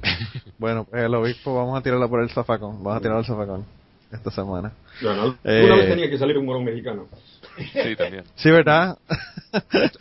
Bueno, 0.59 0.85
pues 0.89 1.03
el 1.03 1.15
obispo 1.15 1.55
vamos 1.55 1.79
a 1.79 1.83
tirarlo 1.83 2.09
por 2.09 2.23
el 2.23 2.31
zafacón, 2.31 2.83
vamos 2.83 2.97
a 2.97 3.01
tirarlo 3.01 3.19
al 3.19 3.27
zafacón 3.27 3.65
esta 4.11 4.31
semana. 4.31 4.73
Bueno, 5.03 5.37
Eh, 5.45 5.65
una 5.67 5.77
vez 5.77 5.89
tenía 5.89 6.09
que 6.09 6.17
salir 6.19 6.39
un 6.39 6.47
morón 6.47 6.65
mexicano. 6.65 7.09
Sí, 7.57 7.97
también. 7.97 8.25
Sí, 8.37 8.51
¿verdad? 8.51 8.99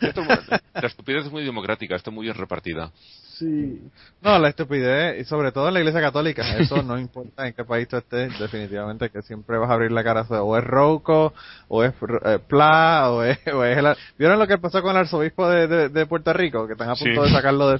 Esto- 0.00 0.22
la 0.74 0.86
estupidez 0.86 1.26
es 1.26 1.32
muy 1.32 1.44
democrática, 1.44 1.96
está 1.96 2.10
muy 2.10 2.24
bien 2.26 2.36
repartida. 2.36 2.90
Sí. 3.38 3.80
No, 4.20 4.38
la 4.38 4.48
estupidez, 4.50 5.20
y 5.20 5.24
sobre 5.24 5.50
todo 5.52 5.66
en 5.68 5.74
la 5.74 5.80
iglesia 5.80 6.00
católica, 6.00 6.42
eso 6.58 6.82
no 6.82 6.98
importa 6.98 7.46
en 7.46 7.54
qué 7.54 7.64
país 7.64 7.88
tú 7.88 7.96
estés, 7.96 8.38
definitivamente 8.38 9.10
que 9.10 9.20
siempre 9.22 9.58
vas 9.58 9.68
a 9.70 9.74
abrir 9.74 9.90
la 9.90 10.04
cara, 10.04 10.22
o 10.22 10.56
es 10.56 10.62
Rouco, 10.62 11.32
o 11.68 11.82
es 11.82 11.92
eh, 12.24 12.38
Pla, 12.46 13.10
o 13.10 13.24
es, 13.24 13.38
o 13.52 13.64
es 13.64 13.76
el... 13.78 13.86
¿Vieron 14.18 14.38
lo 14.38 14.46
que 14.46 14.58
pasó 14.58 14.80
con 14.80 14.92
el 14.92 14.98
arzobispo 14.98 15.48
de, 15.48 15.66
de, 15.66 15.88
de 15.88 16.06
Puerto 16.06 16.32
Rico? 16.32 16.66
Que 16.66 16.74
están 16.74 16.90
a 16.90 16.94
punto 16.94 17.24
Sí. 17.24 17.30
de 17.30 17.34
sacarlo. 17.36 17.78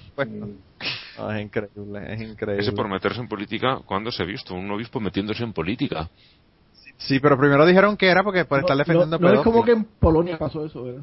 No, 1.18 1.30
es 1.30 1.42
increíble, 1.42 2.12
es 2.14 2.20
increíble. 2.22 2.62
Ese 2.62 2.72
por 2.72 2.88
meterse 2.88 3.20
en 3.20 3.28
política, 3.28 3.78
¿cuándo 3.86 4.10
se 4.10 4.22
ha 4.22 4.26
visto? 4.26 4.54
Un 4.54 4.70
obispo 4.70 4.98
metiéndose 4.98 5.44
en 5.44 5.52
política. 5.52 6.08
Sí, 7.06 7.18
pero 7.20 7.36
primero 7.38 7.66
dijeron 7.66 7.96
que 7.96 8.06
era 8.06 8.22
porque 8.22 8.44
por 8.44 8.60
estar 8.60 8.76
defendiendo 8.76 9.18
no, 9.18 9.28
no 9.28 9.34
es 9.34 9.40
como 9.42 9.64
que 9.64 9.72
en 9.72 9.84
Polonia 9.84 10.38
pasó 10.38 10.64
eso, 10.64 10.84
¿verdad? 10.84 11.02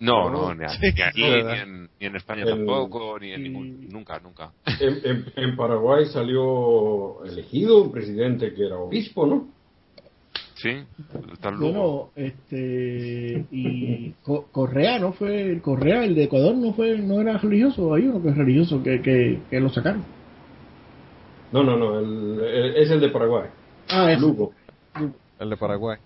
No, 0.00 0.30
No, 0.30 0.54
no, 0.54 0.54
ni, 0.54 0.64
aquí, 0.64 1.22
ni 1.22 1.58
en, 1.60 1.88
ni 2.00 2.06
en 2.06 2.16
España 2.16 2.42
El- 2.44 2.48
tampoco, 2.50 3.18
ni 3.18 3.32
en 3.32 3.40
y- 3.40 3.44
ningún... 3.50 3.88
Nunca, 3.90 4.18
nunca. 4.18 4.52
En, 4.80 4.98
en- 5.04 5.24
en 5.36 5.56
Paraguay 5.56 6.06
salió 6.06 7.22
elegido 7.24 7.82
un 7.82 7.92
presidente 7.92 8.54
que 8.54 8.64
era 8.66 8.76
obispo, 8.78 9.26
¿no? 9.26 9.48
Sí, 10.54 10.70
tal 11.40 11.54
luego. 11.54 12.10
Bueno, 12.14 12.28
este 12.30 13.46
y 13.50 14.12
Co- 14.22 14.46
Correa 14.52 14.98
no 14.98 15.12
fue 15.12 15.40
el 15.42 15.62
Correa 15.62 16.04
el 16.04 16.14
de 16.14 16.24
Ecuador 16.24 16.54
no 16.54 16.74
fue 16.74 16.98
no 16.98 17.20
era 17.20 17.38
religioso 17.38 17.94
hay 17.94 18.06
uno 18.06 18.22
que 18.22 18.28
es 18.28 18.36
religioso 18.36 18.82
que, 18.82 19.00
que, 19.00 19.40
que 19.48 19.60
lo 19.60 19.70
sacaron 19.70 20.04
No, 21.52 21.62
no, 21.62 21.76
no, 21.78 21.98
el- 21.98 22.40
el- 22.44 22.76
es 22.76 22.90
el 22.90 23.00
de 23.00 23.08
Paraguay. 23.08 23.48
ah 23.88 24.12
es 24.12 24.20
Lugo. 24.20 24.52
El 25.38 25.50
de 25.50 25.56
Paraguay. 25.56 25.98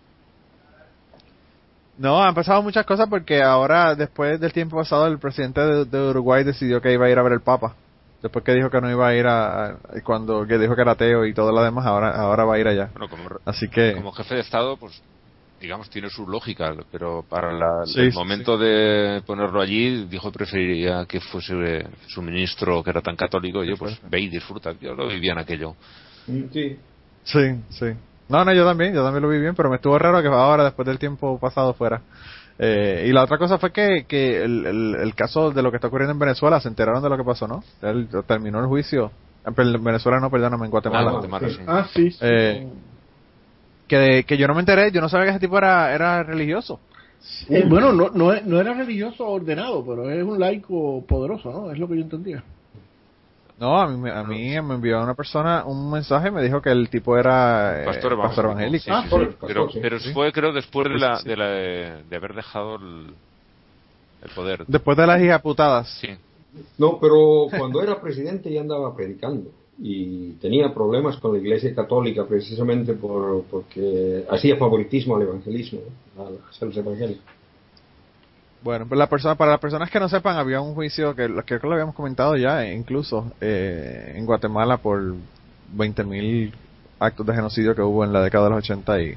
No, 1.97 2.23
han 2.23 2.35
pasado 2.35 2.63
muchas 2.63 2.85
cosas 2.87 3.09
porque 3.09 3.41
ahora, 3.43 3.95
después 3.95 4.41
del 4.41 4.53
tiempo 4.53 4.77
pasado, 4.77 5.07
el 5.07 5.19
presidente 5.19 5.61
de, 5.61 5.85
de 5.85 6.09
Uruguay 6.11 6.43
decidió 6.43 6.81
que 6.81 6.93
iba 6.93 7.07
a 7.07 7.11
ir 7.11 7.19
a 7.19 7.23
ver 7.23 7.33
el 7.35 7.41
Papa. 7.41 7.75
Después 8.21 8.45
que 8.45 8.53
dijo 8.55 8.71
que 8.71 8.81
no 8.81 8.91
iba 8.91 9.07
a 9.07 9.15
ir 9.15 9.27
a, 9.27 9.67
a- 9.67 9.77
cuando 10.03 10.47
que 10.47 10.59
dijo 10.59 10.75
que 10.75 10.83
era 10.83 10.93
ateo 10.93 11.25
y 11.27 11.35
todo 11.35 11.53
lo 11.53 11.63
demás, 11.63 11.87
ahora 11.87 12.11
ahora 12.17 12.45
va 12.45 12.55
a 12.55 12.59
ir 12.59 12.67
allá. 12.67 12.89
Bueno, 12.93 13.09
como, 13.09 13.29
Así 13.45 13.69
que 13.69 13.93
como 13.95 14.13
jefe 14.13 14.35
de 14.37 14.41
Estado, 14.41 14.77
pues 14.77 15.01
digamos 15.61 15.89
tiene 15.89 16.11
su 16.11 16.27
lógica, 16.27 16.75
pero 16.91 17.25
para 17.29 17.53
la- 17.53 17.85
Sí, 17.87 18.01
el 18.01 18.11
sí, 18.13 18.19
momento 18.19 18.59
de 18.59 19.23
ponerlo 19.27 19.61
allí, 19.61 20.07
dijo 20.07 20.33
que 20.33 20.39
preferiría 20.39 21.07
que 21.07 21.21
fuese 21.21 21.87
su 22.09 22.23
ministro 22.23 22.83
que 22.83 22.91
era 22.91 23.03
tan 23.03 23.15
católico. 23.15 23.63
Y 23.63 23.69
yo, 23.69 23.77
pues 23.77 24.01
ve 24.11 24.21
y 24.21 24.29
disfruta. 24.29 24.73
Yo 24.81 24.95
lo 24.95 25.07
vivía 25.09 25.33
en 25.33 25.39
aquello. 25.39 25.77
Sí. 26.27 26.79
sí, 27.25 27.61
sí. 27.71 27.87
No, 28.29 28.45
no, 28.45 28.53
yo 28.53 28.65
también, 28.65 28.95
yo 28.95 29.05
también 29.05 29.23
lo 29.23 29.29
vi 29.29 29.39
bien, 29.39 29.55
pero 29.55 29.69
me 29.69 29.77
estuvo 29.77 29.99
raro 29.99 30.23
que 30.23 30.29
ahora, 30.29 30.65
después 30.65 30.87
del 30.87 30.99
tiempo 30.99 31.39
pasado, 31.39 31.75
fuera. 31.75 32.01
Eh, 32.59 33.07
y 33.09 33.13
la 33.13 33.25
otra 33.25 33.37
cosa 33.37 33.59
fue 33.59 33.73
que, 33.73 34.07
que 34.09 34.43
el, 34.43 34.65
el, 34.65 34.95
el 34.97 35.15
caso 35.15 35.51
de 35.51 35.63
lo 35.63 35.71
que 35.71 35.77
está 35.77 35.89
ocurriendo 35.89 36.13
en 36.13 36.19
Venezuela, 36.19 36.61
se 36.61 36.69
enteraron 36.69 37.03
de 37.03 37.09
lo 37.11 37.17
que 37.17 37.25
pasó, 37.25 37.47
¿no? 37.47 37.63
Él 37.83 38.09
terminó 38.27 38.61
el 38.61 38.67
juicio. 38.67 39.11
En 39.45 39.55
Venezuela 39.85 40.21
no, 40.21 40.31
perdóname, 40.31 40.65
en 40.65 40.71
Guatemala. 40.71 41.09
Ah, 41.09 41.13
Guatemala, 41.13 41.49
sí. 41.49 41.59
ah 41.67 41.87
sí, 41.93 42.11
sí. 42.13 42.19
Eh, 42.23 42.67
que, 43.87 44.25
que 44.27 44.37
yo 44.39 44.49
no 44.49 44.55
me 44.55 44.61
enteré, 44.61 44.91
yo 44.91 45.01
no 45.01 45.09
sabía 45.09 45.27
que 45.27 45.31
ese 45.33 45.41
tipo 45.41 45.59
era, 45.59 45.95
era 45.95 46.23
religioso. 46.23 46.81
Eh, 47.49 47.65
bueno 47.67 47.91
no, 47.91 48.11
no 48.11 48.39
no 48.43 48.61
era 48.61 48.75
religioso 48.75 49.27
ordenado 49.27 49.83
pero 49.83 50.11
es 50.11 50.23
un 50.23 50.39
laico 50.39 51.03
poderoso 51.07 51.51
no 51.51 51.71
es 51.73 51.79
lo 51.79 51.89
que 51.89 51.97
yo 51.97 52.03
entendía 52.03 52.45
No, 53.59 53.79
a 53.81 53.87
mí, 53.87 53.97
me- 53.97 54.11
a 54.11 54.25
mí 54.25 54.51
me 54.63 54.75
envió 54.75 55.01
una 55.03 55.15
persona 55.15 55.65
un 55.65 55.91
mensaje 55.91 56.29
y 56.29 56.31
me 56.33 56.43
dijo 56.43 56.61
que 56.61 56.71
el 56.71 56.89
tipo 56.89 57.17
era 57.17 57.83
eh, 57.83 57.85
Pastor 57.85 58.17
pastor 58.19 58.47
evangélico. 58.47 58.85
Sí, 58.85 58.91
Ah, 58.93 59.03
sí, 59.05 59.09
pastor, 59.11 59.37
Pero, 59.47 59.69
pero 59.81 59.99
Sí. 60.01 60.13
fue, 60.13 60.33
creo, 60.33 60.53
después 60.53 60.89
de, 60.89 60.99
la, 60.99 61.21
de, 61.23 61.37
la, 61.37 61.47
de 62.03 62.17
haber 62.17 62.35
dejado 62.35 62.77
el, 62.77 63.07
el 64.23 64.31
poder. 64.35 64.65
Después 64.67 64.97
de 64.97 65.07
las 65.07 65.23
hijas 65.23 65.41
putadas. 65.41 65.89
Sí. 66.01 66.09
No, 66.79 66.99
pero 67.01 67.47
cuando 67.57 67.81
era 67.83 68.01
presidente 68.01 68.53
ya 68.53 68.61
andaba 68.61 68.95
predicando 68.95 69.51
y 69.79 70.33
tenía 70.35 70.73
problemas 70.73 71.17
con 71.19 71.33
la 71.33 71.39
Iglesia 71.39 71.75
Católica 71.75 72.25
precisamente 72.27 72.93
por, 72.95 73.43
porque 73.51 74.25
hacía 74.31 74.57
favoritismo 74.57 75.17
al 75.17 75.23
evangelismo, 75.23 75.81
hacer 76.51 76.69
los 76.69 76.77
evangelios. 76.77 77.19
Bueno, 78.65 78.87
la 78.93 79.07
persona, 79.09 79.35
para 79.35 79.51
las 79.51 79.61
personas 79.61 79.91
que 79.91 80.01
no 80.01 80.09
sepan, 80.09 80.39
había 80.39 80.63
un 80.63 80.75
juicio 80.75 81.15
que 81.15 81.27
creo 81.45 81.61
que 81.61 81.67
lo 81.67 81.75
habíamos 81.75 81.95
comentado 81.95 82.35
ya, 82.35 82.65
eh, 82.65 82.75
incluso 82.75 83.31
eh, 83.39 84.15
en 84.17 84.25
Guatemala 84.25 84.79
por 84.79 85.03
20.000 85.77 86.51
actos 86.99 87.27
de 87.27 87.35
genocidio 87.35 87.75
que 87.75 87.83
hubo 87.83 88.05
en 88.05 88.13
la 88.15 88.23
década 88.23 88.45
de 88.45 88.51
los 88.53 88.59
80 88.61 89.03
y, 89.03 89.15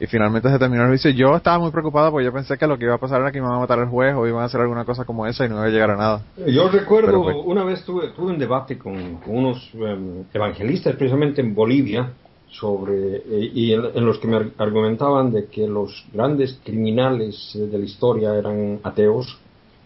y 0.00 0.06
finalmente 0.06 0.48
se 0.50 0.58
terminó 0.58 0.84
el 0.84 0.88
juicio. 0.88 1.10
Yo 1.10 1.36
estaba 1.36 1.58
muy 1.58 1.70
preocupado 1.70 2.10
porque 2.10 2.24
yo 2.24 2.32
pensé 2.32 2.56
que 2.56 2.66
lo 2.66 2.78
que 2.78 2.84
iba 2.86 2.94
a 2.94 2.98
pasar 2.98 3.20
era 3.20 3.30
que 3.30 3.36
iban 3.36 3.52
a 3.52 3.58
matar 3.58 3.80
al 3.80 3.88
juez 3.88 4.14
o 4.14 4.26
iban 4.26 4.40
a 4.42 4.46
hacer 4.46 4.62
alguna 4.62 4.86
cosa 4.86 5.04
como 5.04 5.26
esa 5.26 5.44
y 5.44 5.50
no 5.50 5.56
iba 5.56 5.66
a 5.66 5.68
llegar 5.68 5.90
a 5.90 5.96
nada. 5.96 6.22
Yo 6.46 6.70
recuerdo, 6.70 7.22
pues- 7.22 7.36
una 7.44 7.64
vez 7.64 7.84
tuve, 7.84 8.08
tuve 8.16 8.30
un 8.32 8.38
debate 8.38 8.78
con, 8.78 9.16
con 9.16 9.36
unos 9.36 9.70
em, 9.74 10.24
evangelistas, 10.32 10.96
precisamente 10.96 11.42
en 11.42 11.54
Bolivia, 11.54 12.14
sobre 12.52 13.16
eh, 13.16 13.50
y 13.54 13.72
en, 13.72 13.82
en 13.94 14.04
los 14.04 14.18
que 14.18 14.26
me 14.28 14.36
ar- 14.36 14.50
argumentaban 14.58 15.32
de 15.32 15.46
que 15.46 15.66
los 15.66 16.04
grandes 16.12 16.58
criminales 16.64 17.54
eh, 17.54 17.58
de 17.66 17.78
la 17.78 17.84
historia 17.84 18.34
eran 18.36 18.80
ateos 18.82 19.38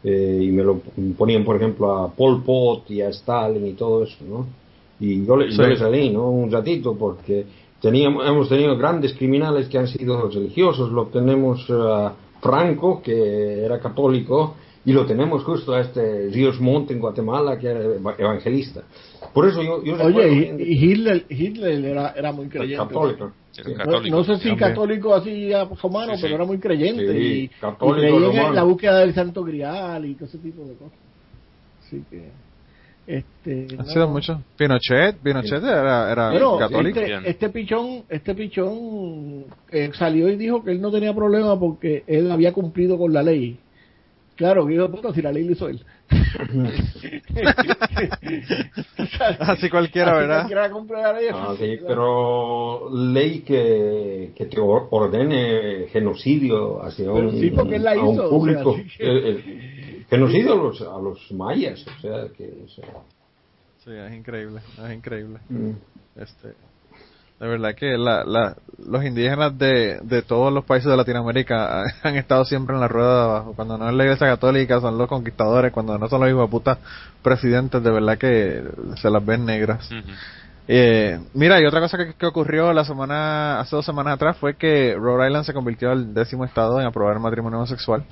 eh, 0.03 0.41
y 0.43 0.49
me 0.51 0.63
lo 0.63 0.81
ponían, 1.17 1.45
por 1.45 1.57
ejemplo, 1.57 1.93
a 1.97 2.13
Pol 2.13 2.43
Pot 2.43 2.91
y 2.91 3.01
a 3.01 3.09
Stalin 3.11 3.67
y 3.67 3.73
todo 3.73 4.05
eso, 4.05 4.17
¿no? 4.29 4.47
Y 5.01 5.25
yo, 5.27 5.37
le, 5.37 5.51
yo 5.51 5.57
les 5.71 5.79
salí, 5.79 6.11
¿no? 6.11 6.31
Un 6.31 6.51
ratito 6.51 6.95
porque 6.97 7.45
teníamos, 7.81 8.27
hemos 8.27 8.49
tenido 8.49 8.77
grandes 8.77 9.13
criminales 9.15 9.69
que 9.69 9.79
han 9.79 9.89
sido 9.89 10.29
religiosos, 10.29 10.91
lo 10.93 11.07
tenemos 11.07 11.67
a 11.71 12.13
Franco, 12.41 13.03
que 13.03 13.65
era 13.65 13.79
católico, 13.81 14.55
y 14.87 14.93
lo 14.93 15.07
tenemos 15.07 15.43
justo 15.45 15.73
a 15.73 15.81
este 15.81 16.29
Ríos 16.31 16.61
Montt 16.61 16.91
en 16.91 17.01
Guatemala, 17.01 17.59
que 17.59 17.69
era 17.69 17.81
eva- 17.83 18.15
evangelista. 18.19 18.83
Por 19.35 19.49
eso 19.49 19.63
yo, 19.63 19.83
yo 19.85 19.97
recuerdo 19.97 20.19
oye 20.21 20.57
y, 20.61 20.85
Hitler 20.93 21.27
Hitler 21.29 21.85
era 21.85 22.11
era 22.17 22.33
muy 22.33 22.49
creyente 22.49 22.77
católico. 22.87 23.33
No, 24.11 24.25
sé 24.25 24.37
si 24.39 24.57
católico 24.57 25.15
así 25.15 25.51
romano, 25.83 26.13
Sí, 26.13 26.17
sí. 26.19 26.23
pero 26.23 26.35
era 26.37 26.45
muy 26.45 26.59
creyente. 26.59 27.07
Sí, 27.13 27.19
y, 27.19 27.49
católico 27.61 27.97
creía 28.01 28.17
en 28.17 28.23
romano. 28.37 28.53
la 28.53 28.63
búsqueda 28.63 28.99
del 29.01 29.13
santo 29.15 29.45
grial 29.45 30.07
y 30.07 30.15
todo 30.15 30.27
ese 30.27 30.39
tipo 30.39 30.63
de 30.65 30.75
cosas. 30.75 30.99
Así 31.87 32.03
que. 32.11 32.31
Este, 33.07 33.67
Ha 33.79 33.83
no. 33.83 33.85
sido 33.85 34.09
mucho. 34.09 34.43
Pinochet, 34.57 35.17
Pinochet 35.19 35.63
era, 35.63 36.11
era 36.11 36.31
Bueno, 36.31 36.57
católico. 36.59 37.01
este, 37.01 37.29
este 37.31 37.49
pichón, 37.51 38.05
este 38.09 38.35
pichón 38.35 39.45
eh, 39.71 39.91
salió 39.93 40.31
y 40.31 40.37
dijo 40.37 40.65
que 40.65 40.71
él 40.71 40.81
no 40.81 40.91
tenía 40.91 41.13
problema 41.13 41.59
porque 41.61 42.03
él 42.07 42.31
había 42.31 42.53
cumplido 42.53 42.97
con 42.97 43.13
la 43.13 43.23
ley. 43.23 43.59
Claro, 44.37 44.67
que 44.67 44.77
puta, 44.89 45.13
si 45.13 45.21
la 45.23 45.33
ley 45.33 45.45
lo 45.45 45.53
hizo 45.53 45.69
él. 45.69 45.85
Así 49.41 49.71
cualquiera, 49.71 50.13
Así 50.13 50.21
¿verdad? 50.27 50.43
Ah, 51.33 51.55
sí, 51.59 51.79
pero 51.87 52.91
ley 52.93 53.41
que, 53.41 54.33
que 54.37 54.45
te 54.47 54.61
or- 54.61 54.89
ordene 54.91 55.87
genocidio 55.91 56.83
hacia 56.83 57.07
Pero 57.13 57.29
un, 57.29 57.41
sí, 57.41 57.51
la 57.79 57.93
a 57.93 58.05
un 58.05 58.21
o 58.21 58.29
público. 58.29 58.75
sea, 58.75 58.83
así 58.83 58.99
que- 58.99 59.07
eh, 59.07 59.43
eh, 59.47 60.05
genocidio 60.11 60.53
a 60.53 60.57
los, 60.57 60.81
a 60.83 60.99
los 60.99 61.33
mayas, 61.33 61.87
o 61.87 62.01
sea, 62.01 62.29
que... 62.37 62.53
o 62.65 62.69
sea, 62.69 62.85
Sí, 63.85 63.91
es 63.93 64.13
increíble, 64.15 64.61
es 64.83 64.93
increíble. 64.95 65.39
mm. 65.51 65.71
Este, 66.17 66.55
de 67.45 67.51
verdad 67.51 67.75
que 67.75 67.99
la, 67.99 68.25
la, 68.25 68.57
los 68.89 69.05
indígenas 69.05 69.59
de, 69.59 69.99
de 70.03 70.23
todos 70.23 70.51
los 70.51 70.65
países 70.65 70.91
de 70.91 70.97
Latinoamérica 70.97 71.83
han 72.03 72.17
estado 72.17 72.43
siempre 72.47 72.75
en 72.75 72.81
la 72.81 72.89
rueda 72.89 73.15
de 73.17 73.23
abajo. 73.25 73.53
Cuando 73.55 73.77
no 73.77 73.87
es 73.87 73.95
la 73.95 74.05
iglesia 74.05 74.27
católica 74.29 74.81
son 74.81 74.97
los 74.97 75.09
conquistadores, 75.09 75.71
cuando 75.71 75.99
no 75.99 76.09
son 76.09 76.23
los 76.23 76.31
hijos 76.31 76.49
de 76.49 76.51
puta 76.51 76.79
presidentes, 77.23 77.83
de 77.83 77.91
verdad 77.91 78.17
que 78.17 78.65
se 78.97 79.11
las 79.11 79.25
ven 79.27 79.45
negras. 79.45 79.87
Eh, 80.67 81.21
mira, 81.35 81.61
y 81.61 81.67
otra 81.67 81.81
cosa 81.81 81.99
que, 81.99 82.15
que 82.15 82.25
ocurrió 82.25 82.73
la 82.73 82.87
semana, 82.87 83.61
hace 83.61 83.77
dos 83.77 83.85
semanas 83.85 84.15
atrás 84.15 84.39
fue 84.39 84.55
que 84.55 84.95
Rhode 84.99 85.27
Island 85.27 85.45
se 85.45 85.53
convirtió 85.53 85.91
al 85.91 86.15
décimo 86.15 86.47
estado 86.47 86.81
en 86.81 86.87
aprobar 86.87 87.17
el 87.17 87.21
matrimonio 87.21 87.59
homosexual. 87.59 88.05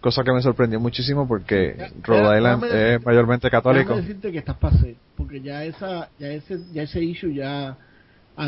Cosa 0.00 0.22
que 0.24 0.32
me 0.32 0.40
sorprendió 0.40 0.80
muchísimo 0.80 1.28
porque 1.28 1.74
Ya- 1.78 1.88
Rhode 2.02 2.22
ya- 2.22 2.36
Island 2.38 2.64
es 2.64 3.04
mayormente 3.04 3.50
católico. 3.50 3.90
Déjame 3.90 4.00
decirte 4.08 4.32
que 4.32 4.38
estás 4.38 4.56
pasé, 4.56 4.96
porque 5.14 5.42
ya 5.42 5.62
esa, 5.64 6.08
ya 6.18 6.28
ese, 6.28 6.58
ya 6.72 6.84
ese 6.84 7.02
issue 7.04 7.34
ya, 7.34 7.76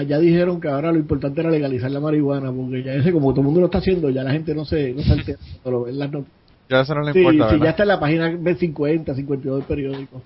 ya 0.07 0.19
dijeron 0.19 0.61
que 0.61 0.69
ahora 0.69 0.93
lo 0.93 0.99
importante 0.99 1.41
era 1.41 1.51
legalizar 1.51 1.91
la 1.91 2.01
marihuana, 2.01 2.53
porque 2.53 2.83
ya 2.83 2.93
ese 2.95 3.13
como 3.13 3.31
todo 3.33 3.41
el 3.41 3.47
mundo 3.47 3.61
lo 3.61 3.67
está 3.67 3.79
haciendo, 3.79 4.11
ya 4.11 4.23
la 4.25 4.33
gente 4.33 4.55
no 4.55 4.65
se, 4.65 4.93
no 4.93 5.03
se 5.03 5.13
entera, 5.15 5.39
pero 5.65 5.89
en 5.89 5.99
las 5.99 6.11
not- 6.13 6.27
Ya 6.69 6.81
eso 6.81 6.95
no 6.95 7.03
le 7.03 7.13
Sí, 7.13 7.19
importa, 7.21 7.45
sí, 7.51 7.53
¿verdad? 7.53 7.65
ya 7.65 7.71
está 7.71 7.83
en 7.85 7.89
la 7.89 8.01
página 8.01 8.31
B50, 8.31 9.15
52 9.15 9.59
del 9.61 9.67
periódico. 9.67 10.23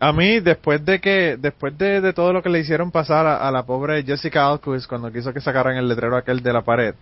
A 0.00 0.12
mí, 0.12 0.40
después 0.40 0.84
de 0.84 1.00
que, 1.00 1.36
después 1.40 1.78
de, 1.78 2.00
de 2.00 2.12
todo 2.12 2.32
lo 2.32 2.42
que 2.42 2.48
le 2.50 2.58
hicieron 2.60 2.90
pasar 2.90 3.26
a, 3.26 3.36
a 3.48 3.50
la 3.50 3.64
pobre 3.64 4.02
Jessica 4.02 4.46
Alquist 4.50 4.86
cuando 4.88 5.10
quiso 5.12 5.32
que 5.32 5.40
sacaran 5.40 5.76
el 5.76 5.88
letrero 5.88 6.16
aquel 6.16 6.42
de 6.42 6.52
la 6.52 6.62
pared 6.62 6.94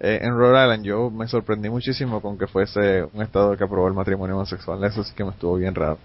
eh, 0.00 0.18
en 0.22 0.36
Rhode 0.36 0.62
Island, 0.64 0.84
yo 0.84 1.10
me 1.10 1.28
sorprendí 1.28 1.70
muchísimo 1.70 2.20
con 2.20 2.36
que 2.38 2.46
fuese 2.48 3.04
un 3.12 3.22
estado 3.22 3.56
que 3.56 3.64
aprobó 3.64 3.88
el 3.88 3.94
matrimonio 3.94 4.36
homosexual. 4.36 4.82
Eso 4.84 5.04
sí 5.04 5.14
que 5.14 5.24
me 5.24 5.30
estuvo 5.30 5.56
bien 5.56 5.74
raro. 5.74 5.98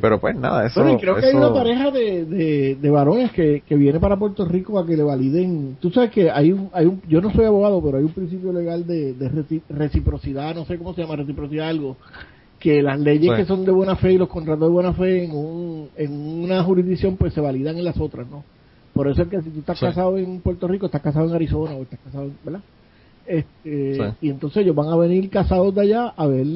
Pero 0.00 0.20
pues 0.20 0.36
nada, 0.36 0.66
eso. 0.66 0.80
bueno, 0.82 0.98
y 0.98 1.00
creo 1.00 1.16
que 1.16 1.26
hay 1.26 1.34
una 1.34 1.52
pareja 1.54 1.90
de, 1.90 2.24
de, 2.26 2.74
de 2.74 2.90
varones 2.90 3.32
que, 3.32 3.62
que 3.66 3.76
viene 3.76 3.98
para 4.00 4.16
Puerto 4.18 4.44
Rico 4.44 4.78
a 4.78 4.86
que 4.86 4.96
le 4.96 5.02
validen. 5.02 5.76
Tú 5.80 5.90
sabes 5.90 6.10
que 6.10 6.30
hay 6.30 6.52
un, 6.52 6.68
hay 6.72 6.86
un, 6.86 7.00
yo 7.08 7.20
no 7.20 7.30
soy 7.32 7.44
abogado, 7.46 7.80
pero 7.82 7.98
hay 7.98 8.04
un 8.04 8.12
principio 8.12 8.52
legal 8.52 8.86
de, 8.86 9.14
de 9.14 9.30
reci- 9.30 9.62
reciprocidad, 9.70 10.54
no 10.54 10.64
sé 10.66 10.76
cómo 10.76 10.92
se 10.92 11.02
llama, 11.02 11.16
reciprocidad 11.16 11.68
algo, 11.68 11.96
que 12.58 12.82
las 12.82 12.98
leyes 13.00 13.30
Sí. 13.30 13.36
que 13.42 13.46
son 13.46 13.64
de 13.64 13.70
buena 13.72 13.96
fe 13.96 14.12
y 14.14 14.18
los 14.18 14.28
contratos 14.28 14.68
de 14.68 14.72
buena 14.72 14.92
fe 14.92 15.24
en, 15.24 15.30
un, 15.30 15.88
en 15.96 16.12
una 16.12 16.62
jurisdicción 16.64 17.16
pues 17.16 17.32
se 17.32 17.40
validan 17.40 17.78
en 17.78 17.84
las 17.84 17.98
otras, 17.98 18.26
¿no? 18.28 18.44
Por 18.92 19.08
eso 19.08 19.22
es 19.22 19.28
que 19.28 19.40
si 19.40 19.50
tú 19.50 19.60
estás 19.60 19.78
Sí. 19.78 19.86
casado 19.86 20.18
en 20.18 20.40
Puerto 20.40 20.66
Rico, 20.68 20.86
estás 20.86 21.00
casado 21.02 21.26
en 21.28 21.34
Arizona 21.34 21.74
o 21.74 21.82
estás 21.82 22.00
casado, 22.04 22.24
en- 22.24 22.36
¿verdad? 22.44 22.60
Este, 23.26 23.94
Sí. 23.94 24.02
Y 24.22 24.30
entonces 24.30 24.62
ellos 24.62 24.74
van 24.76 24.88
a 24.88 24.96
venir 24.96 25.30
casados 25.30 25.74
de 25.74 25.80
allá 25.82 26.08
a 26.16 26.26
ver 26.26 26.46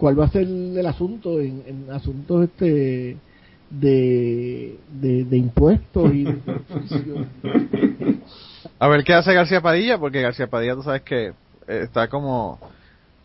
cuál 0.00 0.18
va 0.18 0.24
a 0.24 0.30
ser 0.30 0.42
el 0.42 0.86
asunto 0.86 1.38
en, 1.40 1.62
en 1.66 1.90
asuntos 1.92 2.44
este 2.44 3.18
de, 3.70 4.78
de, 5.00 5.24
de 5.26 5.36
impuestos 5.36 6.12
y 6.12 6.24
de 6.24 6.38
A 8.78 8.88
ver 8.88 9.04
qué 9.04 9.12
hace 9.14 9.34
García 9.34 9.60
Padilla, 9.60 9.98
porque 9.98 10.22
García 10.22 10.46
Padilla, 10.48 10.74
tú 10.74 10.82
sabes 10.82 11.02
que 11.02 11.26
eh, 11.28 11.34
está 11.68 12.08
como. 12.08 12.58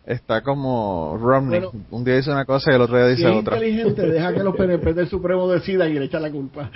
Está 0.06 0.42
como 0.44 1.18
Romney. 1.20 1.62
Bueno. 1.62 1.86
un 1.90 2.04
día 2.04 2.16
dice 2.18 2.30
una 2.30 2.46
cosa 2.46 2.72
y 2.72 2.76
el 2.76 2.82
otro 2.82 2.96
día 2.98 3.08
si 3.16 3.24
dice 3.24 3.32
es 3.32 3.36
otra. 3.38 3.56
inteligente 3.58 4.02
deja 4.08 4.34
que 4.36 4.44
los 4.44 4.56
PNP 4.58 4.94
del 4.94 5.08
Supremo 5.10 5.48
decidan 5.48 5.90
y 5.90 5.94
le 5.96 6.06
echan 6.06 6.22
la 6.22 6.30
culpa 6.30 6.70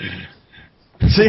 Sí. 1.02 1.26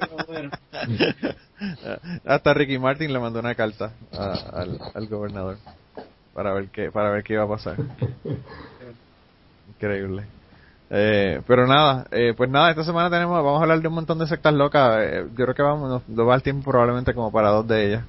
Pero 0.00 0.16
bueno, 0.26 0.50
Hasta 2.24 2.54
Ricky 2.54 2.76
Martin 2.78 3.12
le 3.12 3.20
mandó 3.20 3.38
una 3.38 3.54
carta 3.54 3.92
a- 4.12 4.32
al, 4.62 4.80
al 4.94 5.06
gobernador 5.06 5.58
para 6.34 6.52
ver 6.52 6.68
qué 6.68 6.90
para 6.90 7.10
ver 7.10 7.22
qué 7.24 7.34
iba 7.34 7.44
a 7.44 7.48
pasar. 7.48 7.76
Increíble. 9.76 10.24
Eh, 10.90 11.40
pero 11.46 11.66
nada, 11.66 12.06
eh, 12.10 12.34
pues 12.36 12.50
nada, 12.50 12.70
esta 12.70 12.84
semana 12.84 13.08
tenemos, 13.10 13.34
vamos 13.42 13.58
a 13.60 13.62
hablar 13.62 13.80
de 13.80 13.88
un 13.88 13.94
montón 13.94 14.18
de 14.18 14.26
sectas 14.26 14.52
locas. 14.52 14.98
eh, 15.00 15.24
yo 15.30 15.44
creo 15.44 15.54
que 15.54 15.62
vamos, 15.62 15.88
nos, 15.88 16.08
nos 16.08 16.28
va 16.28 16.34
el 16.34 16.42
tiempo 16.42 16.70
probablemente 16.70 17.14
como 17.14 17.32
para 17.32 17.48
dos 17.48 17.66
de 17.66 17.86
ellas. 17.88 18.04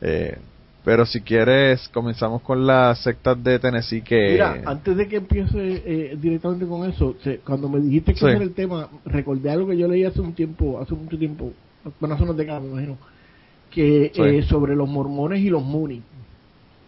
Eh, 0.00 0.36
pero 0.84 1.06
si 1.06 1.20
quieres, 1.20 1.88
comenzamos 1.88 2.42
con 2.42 2.66
las 2.66 3.00
sectas 3.02 3.42
de 3.42 3.58
Tennessee 3.58 4.02
que... 4.02 4.30
Mira, 4.32 4.60
antes 4.66 4.96
de 4.96 5.08
que 5.08 5.16
empiece 5.16 5.82
eh, 5.84 6.16
directamente 6.20 6.66
con 6.66 6.88
eso, 6.88 7.16
se- 7.22 7.38
cuando 7.38 7.68
me 7.68 7.80
dijiste 7.80 8.12
que 8.14 8.20
Sí. 8.20 8.26
era 8.26 8.42
el 8.42 8.54
tema, 8.54 8.88
recordé 9.04 9.50
algo 9.50 9.68
que 9.68 9.76
yo 9.76 9.88
leí 9.88 10.04
hace 10.04 10.20
un 10.20 10.32
tiempo, 10.34 10.80
hace 10.80 10.94
mucho 10.94 11.18
tiempo, 11.18 11.52
bueno, 12.00 12.14
hace 12.14 12.24
unas 12.24 12.36
décadas 12.36 12.62
me 12.62 12.68
imagino, 12.70 12.98
que 13.70 14.12
Sí. 14.14 14.22
eh, 14.22 14.42
sobre 14.48 14.74
los 14.76 14.88
mormones 14.88 15.40
y 15.40 15.48
los 15.50 15.62
munis. 15.62 16.02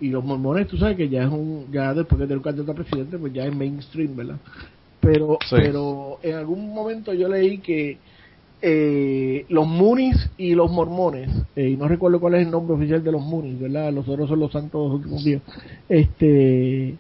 Y 0.01 0.09
los 0.09 0.25
mormones, 0.25 0.69
tú 0.69 0.77
sabes 0.77 0.97
que 0.97 1.09
ya 1.09 1.25
es 1.25 1.29
un, 1.31 1.67
ya 1.73 1.93
después 1.93 2.19
que 2.19 2.25
tener 2.27 2.39
un 2.39 2.43
candidato 2.45 2.73
a 2.73 2.75
presidente, 2.75 3.19
pues 3.19 3.33
ya 3.33 3.45
es 3.45 3.55
mainstream, 3.55 4.15
¿verdad? 4.17 4.37
Pero, 5.01 5.39
Sí. 5.49 5.57
pero 5.57 6.19
en 6.23 6.35
algún 6.37 6.73
momento 6.73 7.13
yo 7.15 7.29
leí 7.29 7.59
que 7.59 7.99
eh, 8.61 9.45
los 9.49 9.67
munis 9.67 10.17
y 10.37 10.55
los 10.55 10.71
mormones, 10.71 11.31
eh, 11.55 11.69
y 11.71 11.77
no 11.77 11.87
recuerdo 11.89 12.19
cuál 12.21 12.35
es 12.35 12.43
el 12.45 12.51
nombre 12.51 12.75
oficial 12.77 13.03
de 13.05 13.13
los 13.13 13.23
munis, 13.23 13.59
¿verdad? 13.61 13.93
Los 13.93 14.09
otros 14.09 14.29
son 14.29 14.41
los 14.41 14.51
santos 14.53 14.81
de 14.83 14.89
los 14.89 14.97
últimos 14.97 15.25
días. 15.25 15.43
Este, 15.89 16.95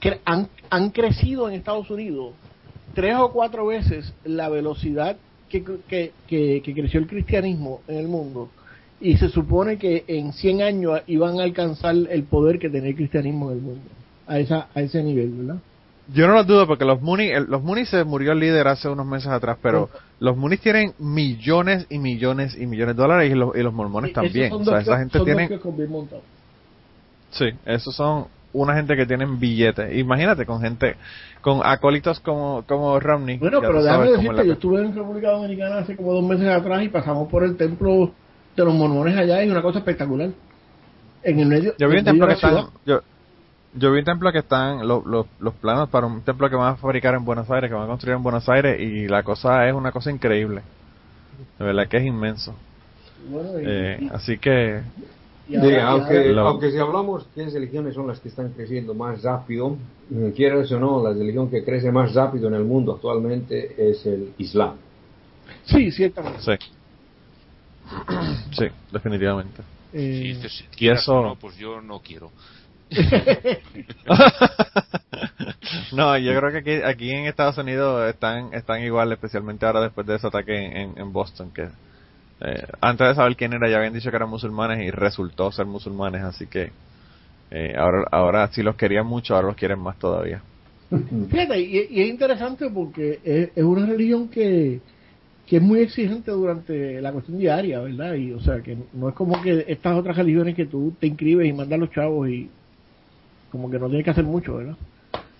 cre- 0.00 0.18
han, 0.24 0.48
han 0.70 0.90
crecido 0.90 1.48
en 1.48 1.54
Estados 1.56 1.90
Unidos 1.90 2.34
tres 2.94 3.16
o 3.16 3.32
cuatro 3.32 3.66
veces 3.66 4.12
la 4.24 4.48
velocidad 4.48 5.16
que, 5.48 5.64
que, 5.88 6.12
que, 6.28 6.62
que 6.64 6.74
creció 6.74 7.00
el 7.00 7.06
cristianismo 7.08 7.80
en 7.88 7.96
el 7.96 8.06
mundo 8.08 8.48
y 9.00 9.16
se 9.16 9.28
supone 9.28 9.78
que 9.78 10.04
en 10.06 10.32
100 10.32 10.62
años 10.62 11.00
iban 11.06 11.40
a 11.40 11.44
alcanzar 11.44 11.94
el 11.94 12.24
poder 12.24 12.58
que 12.58 12.68
tenía 12.68 12.90
el 12.90 12.96
cristianismo 12.96 13.50
en 13.50 13.56
el 13.56 13.62
mundo 13.62 13.90
a 14.26 14.38
esa 14.38 14.68
a 14.74 14.82
ese 14.82 15.02
nivel 15.02 15.30
¿verdad? 15.30 15.60
Yo 16.12 16.26
no 16.26 16.34
lo 16.34 16.44
dudo 16.44 16.66
porque 16.66 16.84
los 16.84 17.00
Mooney, 17.00 17.30
los 17.46 17.62
Mooney 17.62 17.86
se 17.86 18.02
murió 18.02 18.32
el 18.32 18.40
líder 18.40 18.66
hace 18.66 18.88
unos 18.88 19.06
meses 19.06 19.28
atrás, 19.28 19.58
pero 19.62 19.88
los 20.18 20.36
Mooney 20.36 20.58
tienen 20.58 20.92
millones 20.98 21.86
y 21.88 21.98
millones 21.98 22.56
y 22.58 22.66
millones 22.66 22.96
de 22.96 23.02
dólares 23.02 23.30
y 23.30 23.34
los, 23.34 23.54
y 23.56 23.62
los 23.62 23.72
mormones 23.72 24.12
también. 24.12 24.52
O 24.52 24.64
sea, 24.64 24.80
esa 24.80 24.98
gente 24.98 25.20
tiene... 25.20 25.48
Sí, 27.30 27.44
esos 27.64 27.94
son 27.94 28.26
una 28.52 28.74
gente 28.74 28.96
que 28.96 29.06
tienen 29.06 29.38
billetes. 29.38 29.96
Imagínate 29.96 30.44
con 30.46 30.60
gente, 30.60 30.96
con 31.40 31.60
acólitos 31.64 32.18
como, 32.18 32.64
como 32.66 32.98
Romney. 32.98 33.38
Bueno, 33.38 33.60
pero 33.60 33.80
déjame 33.80 34.10
decirte, 34.10 34.46
yo 34.46 34.52
estuve 34.54 34.80
en 34.80 34.94
República 34.94 35.30
Dominicana 35.30 35.78
hace 35.78 35.94
como 35.94 36.12
dos 36.12 36.24
meses 36.24 36.48
atrás 36.48 36.82
y 36.82 36.88
pasamos 36.88 37.28
por 37.28 37.44
el 37.44 37.56
templo 37.56 38.12
de 38.60 38.66
los 38.66 38.74
mormones 38.74 39.16
allá 39.16 39.42
es 39.42 39.50
una 39.50 39.62
cosa 39.62 39.78
espectacular. 39.80 40.30
En 41.22 41.38
el 41.40 41.46
medio, 41.46 41.74
Yo 41.78 41.88
vi 41.88 41.98
un 41.98 42.04
templo 42.04 42.26
que 42.26 42.32
están, 42.34 42.66
yo, 42.86 43.00
yo 43.74 43.92
vi 43.92 43.98
un 43.98 44.04
templo 44.04 44.32
que 44.32 44.38
están, 44.38 44.86
lo- 44.88 45.02
lo- 45.06 45.26
los 45.38 45.54
planos 45.54 45.88
para 45.90 46.06
un 46.06 46.22
templo 46.22 46.48
que 46.48 46.56
van 46.56 46.72
a 46.72 46.76
fabricar 46.76 47.14
en 47.14 47.24
Buenos 47.24 47.50
Aires, 47.50 47.68
que 47.68 47.74
van 47.74 47.84
a 47.84 47.88
construir 47.88 48.16
en 48.16 48.22
Buenos 48.22 48.48
Aires 48.48 48.80
y 48.80 49.06
la 49.06 49.22
cosa 49.22 49.68
es 49.68 49.74
una 49.74 49.92
cosa 49.92 50.10
increíble. 50.10 50.62
De 51.58 51.64
verdad 51.64 51.88
que 51.88 51.98
es 51.98 52.04
inmenso. 52.06 52.54
Bueno, 53.28 53.60
y- 53.60 53.64
Eh, 53.66 53.98
y- 54.00 54.08
así 54.14 54.38
que, 54.38 54.80
y 55.48 55.56
ahora- 55.56 55.88
aunque, 55.88 56.24
Lo- 56.32 56.48
aunque 56.48 56.70
si 56.70 56.78
hablamos 56.78 57.26
qué 57.34 57.44
religiones 57.50 57.94
son 57.94 58.06
las 58.06 58.18
que 58.20 58.28
están 58.30 58.48
creciendo 58.50 58.94
más 58.94 59.22
rápido, 59.22 59.76
mm, 60.08 60.30
quieras 60.30 60.72
o 60.72 60.80
no, 60.80 61.02
la 61.02 61.10
religión 61.12 61.50
que 61.50 61.62
crece 61.64 61.92
más 61.92 62.14
rápido 62.14 62.48
en 62.48 62.54
el 62.54 62.64
mundo 62.64 62.94
actualmente 62.94 63.74
es 63.90 64.06
el 64.06 64.32
Islam. 64.38 64.72
Sí, 65.64 65.90
ciertamente. 65.90 66.40
sí. 66.40 66.52
Sí, 68.52 68.66
definitivamente. 68.92 69.62
Si 69.92 69.98
Eh, 69.98 70.20
dices, 70.34 70.52
si 70.52 70.64
quieras 70.76 71.02
eso- 71.02 71.14
o 71.14 71.22
no, 71.22 71.36
pues 71.36 71.56
yo 71.56 71.80
no 71.80 72.00
quiero. 72.00 72.30
no, 75.92 76.16
yo 76.18 76.36
creo 76.38 76.50
que 76.52 76.58
aquí, 76.58 76.82
aquí 76.84 77.10
en 77.12 77.26
Estados 77.26 77.58
Unidos 77.58 78.08
están 78.08 78.52
están 78.54 78.82
igual, 78.82 79.12
especialmente 79.12 79.66
ahora 79.66 79.82
después 79.82 80.06
de 80.06 80.16
ese 80.16 80.26
ataque 80.26 80.56
en, 80.56 80.76
en- 80.76 80.98
en 80.98 81.12
Boston, 81.12 81.50
que 81.52 81.68
eh, 82.40 82.64
antes 82.80 83.08
de 83.08 83.14
saber 83.14 83.36
quién 83.36 83.52
era 83.52 83.68
ya 83.68 83.76
habían 83.78 83.92
dicho 83.92 84.10
que 84.10 84.16
eran 84.16 84.30
musulmanes 84.30 84.80
y 84.84 84.90
resultó 84.90 85.50
ser 85.52 85.66
musulmanes, 85.66 86.22
así 86.22 86.46
que 86.46 86.70
eh, 87.50 87.74
ahora 87.76 88.04
ahora 88.10 88.48
si 88.52 88.62
los 88.62 88.76
querían 88.76 89.06
mucho, 89.06 89.34
ahora 89.34 89.48
los 89.48 89.56
quieren 89.56 89.78
más 89.80 89.98
todavía. 89.98 90.42
Fíjate, 91.30 91.60
y, 91.60 91.86
y 91.90 92.00
es 92.02 92.08
interesante 92.08 92.68
porque 92.70 93.20
es, 93.24 93.50
es 93.54 93.64
una 93.64 93.86
religión 93.86 94.28
que, 94.28 94.80
que 95.50 95.56
es 95.56 95.62
muy 95.62 95.80
exigente 95.80 96.30
durante 96.30 97.02
la 97.02 97.10
cuestión 97.10 97.36
diaria, 97.36 97.80
¿verdad? 97.80 98.14
Y 98.14 98.30
o 98.32 98.38
sea, 98.38 98.60
que 98.60 98.78
no 98.92 99.08
es 99.08 99.16
como 99.16 99.42
que 99.42 99.64
estas 99.66 99.98
otras 99.98 100.16
religiones 100.16 100.54
que 100.54 100.66
tú 100.66 100.94
te 101.00 101.08
inscribes 101.08 101.48
y 101.48 101.52
mandas 101.52 101.76
a 101.76 101.80
los 101.80 101.90
chavos 101.90 102.28
y 102.28 102.48
como 103.50 103.68
que 103.68 103.80
no 103.80 103.88
tienes 103.88 104.04
que 104.04 104.12
hacer 104.12 104.22
mucho, 104.22 104.58
¿verdad? 104.58 104.76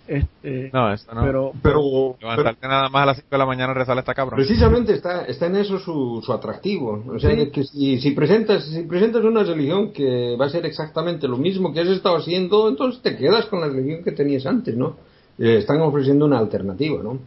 Este, 0.09 0.69
No, 0.73 0.93
eso 0.93 1.15
no. 1.15 1.23
pero, 1.23 1.53
Pero, 1.63 2.17
Levantarte 2.21 2.67
nada 2.67 2.89
más 2.89 3.05
a 3.05 3.07
las 3.07 3.17
5 3.19 3.29
de 3.31 3.39
la 3.39 3.47
mañana 3.47 3.73
y 3.73 3.89
a 3.89 3.95
esta 4.01 4.13
cabrón. 4.13 4.37
Precisamente 4.37 4.95
está, 4.95 5.27
está 5.27 5.47
en 5.47 5.55
eso 5.55 5.79
su, 5.79 6.21
su 6.27 6.33
atractivo. 6.33 7.05
O 7.07 7.21
sea, 7.21 7.31
que 7.53 7.63
si, 7.63 8.01
si, 8.01 8.11
presentas, 8.11 8.65
si 8.65 8.83
presentas 8.83 9.23
una 9.23 9.45
religión 9.45 9.93
que 9.93 10.37
va 10.37 10.47
a 10.47 10.51
ser 10.51 10.67
exactamente 10.67 11.29
lo 11.29 11.37
mismo 11.37 11.73
que 11.73 11.83
has 11.83 11.87
estado 11.87 12.17
haciendo, 12.17 12.69
entonces 12.69 13.01
te 13.01 13.17
quedas 13.17 13.47
con 13.47 13.61
la 13.61 13.69
religión 13.69 14.03
que 14.03 14.11
tenías 14.11 14.45
antes, 14.45 14.77
¿no? 14.77 14.97
Eh, 15.39 15.59
están 15.59 15.81
ofreciendo 15.83 16.25
una 16.25 16.39
alternativa, 16.41 17.01
¿no? 17.01 17.21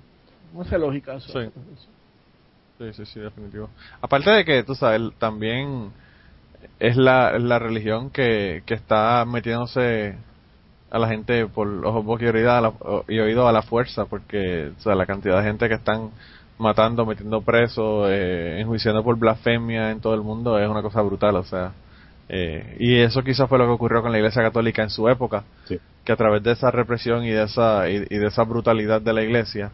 no 0.54 0.64
sé 0.66 0.78
lógica 0.78 1.16
eso. 1.16 1.32
Sí. 1.32 1.50
Sí, 2.92 2.94
sí, 2.94 3.06
sí, 3.14 3.20
definitivo. 3.20 3.70
Aparte 4.02 4.30
de 4.32 4.44
que, 4.46 4.64
tú 4.64 4.76
sabes, 4.76 5.02
también 5.20 5.92
es 6.80 6.98
la, 6.98 7.38
la 7.40 7.60
religión 7.60 8.10
que, 8.10 8.64
que 8.66 8.74
está 8.74 9.24
metiéndose 9.26 10.16
a 10.92 11.00
la 11.00 11.08
gente 11.08 11.46
por 11.48 11.68
ojos, 11.86 12.06
boca 12.06 12.24
y 12.24 12.28
oído 12.28 12.52
a 12.52 12.62
la, 12.62 12.74
y 13.08 13.20
oído 13.20 13.48
a 13.48 13.52
la 13.52 13.62
fuerza, 13.62 14.06
porque 14.06 14.72
o 14.78 14.82
sea, 14.82 14.96
la 14.96 15.06
cantidad 15.06 15.38
de 15.38 15.44
gente 15.44 15.68
que 15.68 15.76
están 15.76 16.12
matando, 16.60 17.06
metiendo 17.06 17.42
presos, 17.42 18.10
eh, 18.12 18.60
enjuiciando 18.60 19.04
por 19.04 19.18
blasfemia 19.18 19.92
en 19.92 20.00
todo 20.02 20.14
el 20.14 20.22
mundo 20.22 20.60
es 20.60 20.70
una 20.70 20.82
cosa 20.82 21.02
brutal, 21.02 21.36
o 21.38 21.44
sea. 21.44 21.72
Eh, 22.30 22.78
y 22.80 23.00
eso 23.00 23.22
quizás 23.24 23.50
fue 23.50 23.58
lo 23.58 23.66
que 23.66 23.72
ocurrió 23.72 24.02
con 24.02 24.12
la 24.12 24.18
Iglesia 24.18 24.42
Católica 24.44 24.84
en 24.84 24.90
su 24.90 25.10
época, 25.10 25.44
Sí. 25.66 25.80
que 26.06 26.12
a 26.12 26.16
través 26.16 26.44
de 26.44 26.52
esa 26.52 26.70
represión 26.72 27.24
y 27.26 27.32
de 27.32 27.44
esa 27.44 27.90
y, 27.90 28.06
y 28.10 28.18
de 28.18 28.28
esa 28.28 28.44
brutalidad 28.44 29.02
de 29.02 29.14
la 29.14 29.24
Iglesia, 29.24 29.72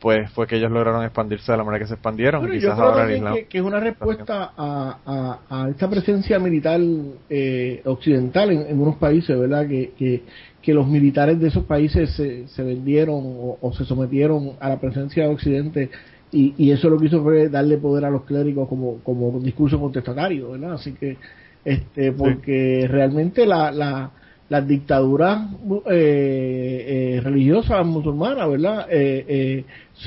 pues 0.00 0.30
fue 0.30 0.46
que 0.46 0.56
ellos 0.56 0.70
lograron 0.70 1.04
expandirse 1.04 1.50
de 1.50 1.58
la 1.58 1.64
manera 1.64 1.82
que 1.84 1.88
se 1.88 1.94
expandieron. 1.94 2.46
Yo 2.46 2.52
quizás 2.52 2.74
creo 2.74 2.88
ahora 2.88 3.12
Islam. 3.12 3.34
que, 3.34 3.46
que 3.46 3.58
es 3.58 3.64
una 3.64 3.80
respuesta 3.80 4.52
a, 4.56 4.98
a, 5.04 5.64
a 5.64 5.68
esta 5.68 5.90
presencia 5.90 6.38
militar 6.38 6.80
eh, 7.28 7.82
occidental 7.84 8.50
en, 8.52 8.66
en 8.68 8.80
unos 8.80 8.96
países, 8.96 9.38
¿verdad? 9.38 9.66
Que, 9.66 9.92
que, 9.98 10.22
que 10.62 10.74
los 10.74 10.86
militares 10.86 11.40
de 11.40 11.48
esos 11.48 11.64
países 11.64 12.14
se, 12.14 12.46
se 12.48 12.62
vendieron 12.62 13.22
o, 13.24 13.58
o 13.60 13.72
se 13.72 13.84
sometieron 13.84 14.52
a 14.60 14.68
la 14.68 14.80
presencia 14.80 15.24
de 15.24 15.30
Occidente 15.30 15.90
y, 16.30 16.54
y 16.58 16.70
eso 16.70 16.88
lo 16.90 16.98
que 16.98 17.06
hizo 17.06 17.22
fue 17.22 17.48
darle 17.48 17.78
poder 17.78 18.04
a 18.04 18.10
los 18.10 18.24
clérigos 18.24 18.68
como, 18.68 18.98
como 19.02 19.40
discurso 19.40 19.80
contestatario, 19.80 20.52
¿verdad? 20.52 20.74
Así 20.74 20.92
que, 20.92 21.16
este, 21.64 22.12
porque 22.12 22.86
realmente 22.88 23.46
la, 23.46 23.72
la, 23.72 24.10
las 24.48 24.66
dictaduras 24.66 25.46
eh, 25.90 27.16
eh, 27.16 27.20
religiosas 27.22 27.84
musulmanas, 27.84 28.48
¿verdad? 28.48 28.86
Eh, 28.90 29.24
eh, 29.28 29.64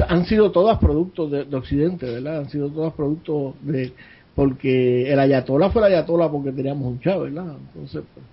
han 0.08 0.26
sido 0.26 0.52
todas 0.52 0.80
productos 0.80 1.30
de, 1.32 1.46
de 1.46 1.56
Occidente, 1.56 2.06
¿verdad? 2.08 2.40
Han 2.40 2.50
sido 2.50 2.70
todas 2.70 2.94
productos 2.94 3.56
de 3.62 3.94
porque 4.34 5.12
el 5.12 5.20
ayatollah 5.20 5.70
fue 5.70 5.82
el 5.86 5.94
ayatollah 5.94 6.30
porque 6.32 6.52
teníamos 6.52 6.88
un 6.88 7.00
chavo, 7.02 7.24
¿verdad? 7.24 7.56
Entonces, 7.68 8.04
pues, 8.14 8.26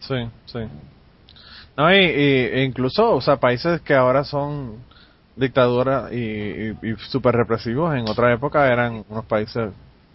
Sí, 0.00 0.30
sí. 0.46 0.58
No, 1.76 1.92
y, 1.92 1.98
y- 1.98 2.48
e 2.52 2.64
incluso, 2.64 3.14
o 3.14 3.20
sea, 3.20 3.36
países 3.36 3.80
que 3.80 3.94
ahora 3.94 4.24
son 4.24 4.76
dictaduras 5.36 6.12
y, 6.12 6.16
y, 6.16 6.68
y 6.82 6.96
súper 7.10 7.34
represivos, 7.34 7.94
en 7.94 8.08
otra 8.08 8.32
época 8.32 8.70
eran 8.72 9.04
unos 9.08 9.24
países 9.26 9.70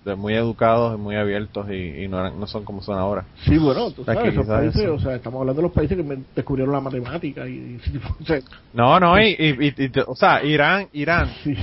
de 0.06 0.16
muy 0.16 0.34
educados 0.34 0.95
y 0.97 1.02
muy 1.02 1.16
abiertos 1.16 1.68
y, 1.70 2.04
y 2.04 2.08
no, 2.08 2.20
eran, 2.20 2.39
no 2.39 2.47
son 2.47 2.66
como 2.66 2.82
son 2.82 2.97
ahora. 2.97 3.26
sí, 3.45 3.58
bueno, 3.58 3.91
tú 3.91 4.04
sabes, 4.04 4.22
que 4.24 4.30
esos 4.30 4.47
países, 4.47 4.78
eso- 4.82 4.93
o 4.95 4.99
sea, 4.99 5.16
estamos 5.16 5.39
hablando 5.41 5.62
de 5.62 5.68
los 5.68 5.76
países 5.76 5.97
que 5.97 6.18
descubrieron 6.36 6.74
la 6.74 6.82
matemática 6.82 7.47
y, 7.47 7.54
y 7.54 7.76
ese 7.76 7.91
tipo- 7.91 8.16
o 8.20 8.26
sea, 8.26 8.39
No, 8.74 8.99
no, 8.99 9.20
y, 9.20 9.36
y, 9.38 9.68
y- 9.68 9.91
o 10.08 10.16
sea, 10.16 10.43
Irán, 10.43 10.88
Irán, 10.93 11.30
sí, 11.43 11.56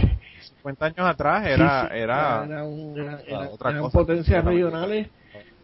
50 0.48 0.86
años 0.86 0.98
atrás 1.00 1.46
era, 1.46 1.82
sí, 1.82 1.88
sí, 1.90 1.98
era, 1.98 2.44
era 2.44 2.64
un- 2.64 2.98
era- 2.98 3.20
era- 3.26 3.48
otra 3.50 3.70
eran 3.70 3.82
cosa. 3.84 3.98
potencias 3.98 4.44
regionales 4.44 5.08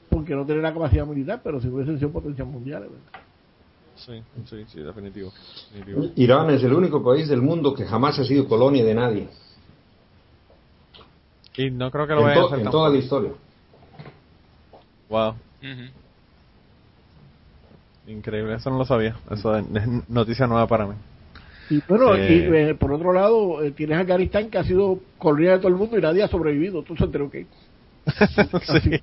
porque 0.09 0.35
no 0.35 0.45
tenían 0.45 0.63
la 0.63 0.73
capacidad 0.73 1.07
militar, 1.07 1.41
pero 1.43 1.61
si 1.61 1.69
hubiesen 1.69 1.99
sido 1.99 2.11
potencias 2.11 2.47
mundiales, 2.47 2.89
¿verdad? 2.91 3.21
sí, 3.97 4.23
sí, 4.51 4.65
sí, 4.69 4.81
definitivo. 4.81 5.33
definitivo. 5.73 6.13
Irán 6.17 6.51
es 6.51 6.63
el 6.63 6.73
único 6.73 7.03
país 7.03 7.29
del 7.29 7.41
mundo 7.43 7.75
que 7.75 7.85
jamás 7.85 8.19
ha 8.19 8.25
sido 8.25 8.49
colonia 8.49 8.85
de 8.85 8.95
nadie. 8.95 9.29
Y 11.57 11.71
no 11.71 11.91
creo 11.91 12.07
que 12.07 12.15
lo 12.15 12.21
En, 12.21 12.27
vayan 12.27 12.39
a 12.39 12.41
to- 12.43 12.55
hacer 12.55 12.67
en 12.67 12.71
toda 12.71 12.91
la 12.91 12.97
historia. 12.99 13.31
Wow, 15.09 15.35
increíble, 18.07 18.55
eso 18.55 18.71
no 18.71 18.79
lo 18.79 18.85
sabía. 18.85 19.17
Eso 19.31 19.57
es 19.57 19.65
noticia 20.09 20.47
nueva 20.47 20.67
para 20.67 20.87
mí. 20.87 20.95
Y 21.71 21.81
bueno, 21.89 22.15
Eh. 22.15 22.49
y, 22.51 22.55
eh, 22.71 22.75
por 22.75 22.93
otro 22.93 23.13
lado, 23.13 23.63
eh, 23.63 23.71
tienes 23.71 23.99
Afganistán 23.99 24.51
que 24.51 24.59
ha 24.59 24.65
sido 24.65 24.99
colonia 25.19 25.53
de 25.53 25.59
todo 25.59 25.69
el 25.69 25.77
mundo 25.77 25.97
y 25.99 26.03
nadie 26.03 26.23
ha 26.23 26.29
sobrevivido. 26.29 26.83
Tú 26.83 26.95
se 26.97 27.05
enteró 27.05 27.31
que. 27.31 27.47
sí, 28.83 29.01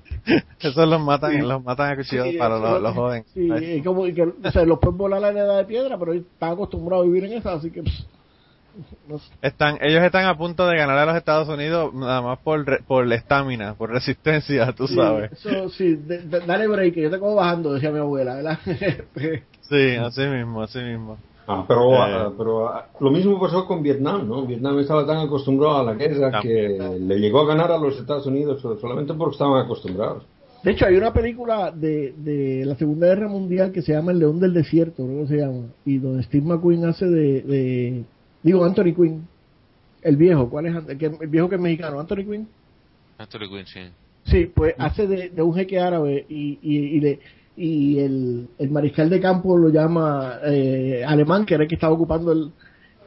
esos 0.60 0.88
los 0.88 1.00
matan, 1.00 1.32
Sí. 1.32 1.38
los 1.38 1.64
matan 1.64 1.90
a 1.92 1.96
cuchillos 1.96 2.28
Sí, 2.28 2.36
para 2.38 2.56
eso 2.56 2.70
los, 2.70 2.82
los 2.82 2.94
joden. 2.94 3.24
Sí, 3.34 3.50
y 3.50 3.82
como 3.82 4.06
y 4.06 4.14
que, 4.14 4.22
o 4.22 4.50
sea, 4.52 4.64
los 4.64 4.78
pueden 4.78 4.96
volar 4.98 5.24
a 5.24 5.32
la 5.32 5.40
edad 5.40 5.58
de 5.58 5.64
piedra, 5.64 5.98
pero 5.98 6.12
ellos 6.12 6.26
están 6.32 6.52
acostumbrados 6.52 7.04
a 7.04 7.08
vivir 7.08 7.24
en 7.24 7.32
esa, 7.38 7.54
así 7.54 7.70
que. 7.72 7.82
pues, 7.82 7.96
sé. 7.96 8.04
Están, 9.42 9.78
ellos 9.82 10.02
están 10.02 10.24
a 10.26 10.36
punto 10.36 10.66
de 10.66 10.76
ganar 10.76 10.96
a 10.98 11.06
los 11.06 11.16
Estados 11.16 11.48
Unidos 11.48 11.92
nada 11.94 12.22
más 12.22 12.38
por 12.38 12.64
re- 12.66 12.80
por 12.86 13.06
la 13.06 13.16
estamina, 13.16 13.74
por 13.74 13.90
resistencia, 13.90 14.72
tú 14.72 14.86
Sí, 14.86 14.94
sabes. 14.94 15.32
Eso 15.32 15.68
sí, 15.70 15.94
de- 15.96 16.22
de- 16.22 16.40
dale 16.40 16.66
break, 16.68 16.94
que 16.94 17.02
yo 17.02 17.10
te 17.10 17.18
cojo 17.18 17.34
bajando, 17.36 17.74
decía 17.74 17.90
mi 17.90 17.98
abuela, 17.98 18.34
¿verdad? 18.36 18.58
Sí, 19.68 19.96
así 19.96 20.20
mismo, 20.26 20.62
así 20.62 20.78
mismo. 20.80 21.16
Ah, 21.46 21.64
pero, 21.66 21.92
Eh. 21.94 21.98
ah, 21.98 22.30
pero 22.36 22.68
ah, 22.68 22.86
lo 23.00 23.10
mismo 23.10 23.40
pasó 23.40 23.66
con 23.66 23.82
Vietnam, 23.82 24.28
¿no? 24.28 24.44
Vietnam 24.46 24.78
estaba 24.78 25.06
tan 25.06 25.18
acostumbrado 25.18 25.78
a 25.78 25.84
la 25.84 25.94
guerra 25.94 26.40
que 26.42 26.78
le 27.00 27.18
llegó 27.18 27.40
a 27.40 27.46
ganar 27.46 27.72
a 27.72 27.78
los 27.78 27.98
Estados 27.98 28.26
Unidos 28.26 28.60
so- 28.60 28.78
solamente 28.78 29.14
porque 29.14 29.32
estaban 29.34 29.64
acostumbrados. 29.64 30.24
De 30.62 30.70
hecho, 30.72 30.86
hay 30.86 30.94
una 30.96 31.12
película 31.12 31.72
de, 31.72 32.14
de 32.18 32.64
la 32.64 32.76
Segunda 32.76 33.08
Guerra 33.08 33.26
Mundial 33.28 33.72
que 33.72 33.82
se 33.82 33.92
llama 33.92 34.12
El 34.12 34.20
León 34.20 34.38
del 34.38 34.54
Desierto, 34.54 35.04
creo 35.04 35.22
que 35.22 35.26
se 35.28 35.36
llama, 35.38 35.66
y 35.84 35.98
donde 35.98 36.22
Steve 36.22 36.46
McQueen 36.46 36.84
hace 36.84 37.06
de, 37.06 37.42
de- 37.42 38.04
digo, 38.42 38.64
Anthony 38.64 38.94
Quinn, 38.94 39.26
el 40.02 40.16
viejo, 40.16 40.48
¿cuál 40.50 40.66
es? 40.66 40.96
Que- 40.98 41.06
El 41.20 41.28
viejo 41.28 41.48
que 41.48 41.56
es 41.56 41.60
mexicano, 41.60 42.00
Anthony 42.00 42.24
Quinn. 42.28 42.48
Anthony 43.18 43.48
Quinn, 43.48 43.66
sí. 43.66 43.80
Sí, 44.24 44.46
pues 44.54 44.74
hace 44.78 45.06
de, 45.06 45.30
de 45.30 45.42
un 45.42 45.54
jeque 45.54 45.78
árabe 45.80 46.24
y, 46.28 46.58
y, 46.62 46.76
y, 46.96 47.00
le- 47.00 47.18
y 47.56 47.98
el, 47.98 48.48
el 48.58 48.70
mariscal 48.70 49.10
de 49.10 49.20
campo 49.20 49.56
lo 49.58 49.68
llama 49.68 50.38
eh, 50.44 51.04
alemán, 51.06 51.44
que 51.44 51.54
era 51.54 51.64
el 51.64 51.68
que 51.68 51.74
estaba 51.74 51.92
ocupando 51.92 52.32
el 52.32 52.50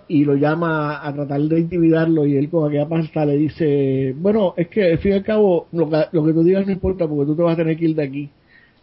y 0.07 0.23
lo 0.23 0.36
llama 0.36 1.03
a 1.03 1.11
tratar 1.15 1.41
de 1.41 1.59
intimidarlo 1.61 2.27
y 2.27 2.38
él 2.38 2.47
con 2.51 2.67
aquella 2.67 2.88
pasta 2.88 3.25
le 3.25 3.38
dice, 3.38 4.13
bueno, 4.15 4.53
es 4.55 4.67
que 4.67 4.91
al 4.91 4.99
fin 4.99 5.13
y 5.13 5.15
al 5.15 5.23
cabo 5.23 5.67
lo 5.71 5.89
que, 5.89 6.05
lo 6.11 6.23
que 6.23 6.31
tú 6.33 6.43
digas 6.43 6.63
no 6.63 6.71
importa 6.71 7.07
porque 7.07 7.25
tú 7.25 7.36
te 7.36 7.41
vas 7.41 7.53
a 7.55 7.57
tener 7.57 7.75
que 7.75 7.86
ir 7.86 7.95
de 7.95 8.03
aquí. 8.03 8.29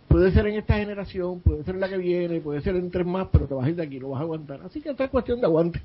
Puede 0.09 0.33
ser 0.33 0.49
en 0.49 0.57
esta 0.57 0.75
generación, 0.75 1.39
puede 1.41 1.63
ser 1.63 1.77
en 1.77 1.81
la 1.81 1.89
que 1.89 1.97
viene, 1.99 2.41
puede 2.41 2.61
ser 2.61 2.75
en 2.75 2.91
tres 2.91 3.07
más, 3.07 3.29
pero 3.31 3.47
te 3.47 3.55
vas 3.55 3.67
a 3.67 3.69
ir 3.71 3.77
de 3.77 3.85
aquí, 3.85 4.01
lo 4.01 4.09
vas 4.11 4.19
a 4.21 4.25
aguantar. 4.25 4.61
Así 4.65 4.81
que 4.81 4.91
esta 4.91 5.05
es 5.05 5.11
cuestión 5.11 5.39
de 5.41 5.47
aguante. 5.47 5.81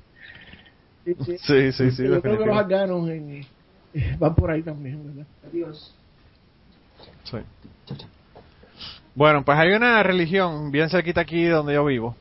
Sí, 1.04 1.72
sí, 1.72 1.90
sí, 1.90 2.02
yo 2.04 2.20
creo 2.20 2.38
que 2.38 2.46
los 2.46 2.56
afganos 2.58 3.08
en- 3.08 3.46
eh, 3.94 4.16
van 4.18 4.34
por 4.34 4.50
ahí 4.50 4.62
también, 4.62 5.04
¿verdad? 5.04 5.26
Adiós. 5.46 5.94
Sí. 7.24 7.38
Bueno, 9.14 9.44
pues 9.44 9.58
hay 9.58 9.72
una 9.72 10.02
religión 10.02 10.70
bien 10.70 10.90
cerquita 10.90 11.22
aquí 11.22 11.44
donde 11.46 11.74
yo 11.74 11.84
vivo, 11.84 12.16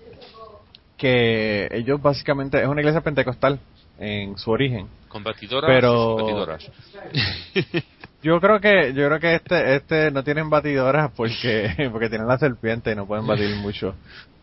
que 0.98 1.68
ellos 1.72 2.02
básicamente 2.02 2.62
es 2.62 2.68
una 2.68 2.82
iglesia 2.82 3.02
pentecostal 3.02 3.60
en 4.00 4.38
su 4.38 4.52
origen. 4.52 4.88
Con 5.10 5.24
batidoras 5.24 5.70
Pero-. 5.70 6.48
Yo 8.24 8.42
creo 8.42 8.60
que 8.60 8.94
yo 8.94 9.08
creo 9.08 9.20
que 9.20 9.36
este 9.36 9.76
este 9.76 10.12
no 10.12 10.24
tienen 10.24 10.50
batidoras 10.50 11.12
porque 11.16 11.70
porque 11.92 12.10
tienen 12.10 12.28
la 12.28 12.40
serpiente 12.40 12.92
y 12.92 12.96
no 12.96 13.06
pueden 13.06 13.28
batir 13.28 13.56
mucho. 13.58 13.94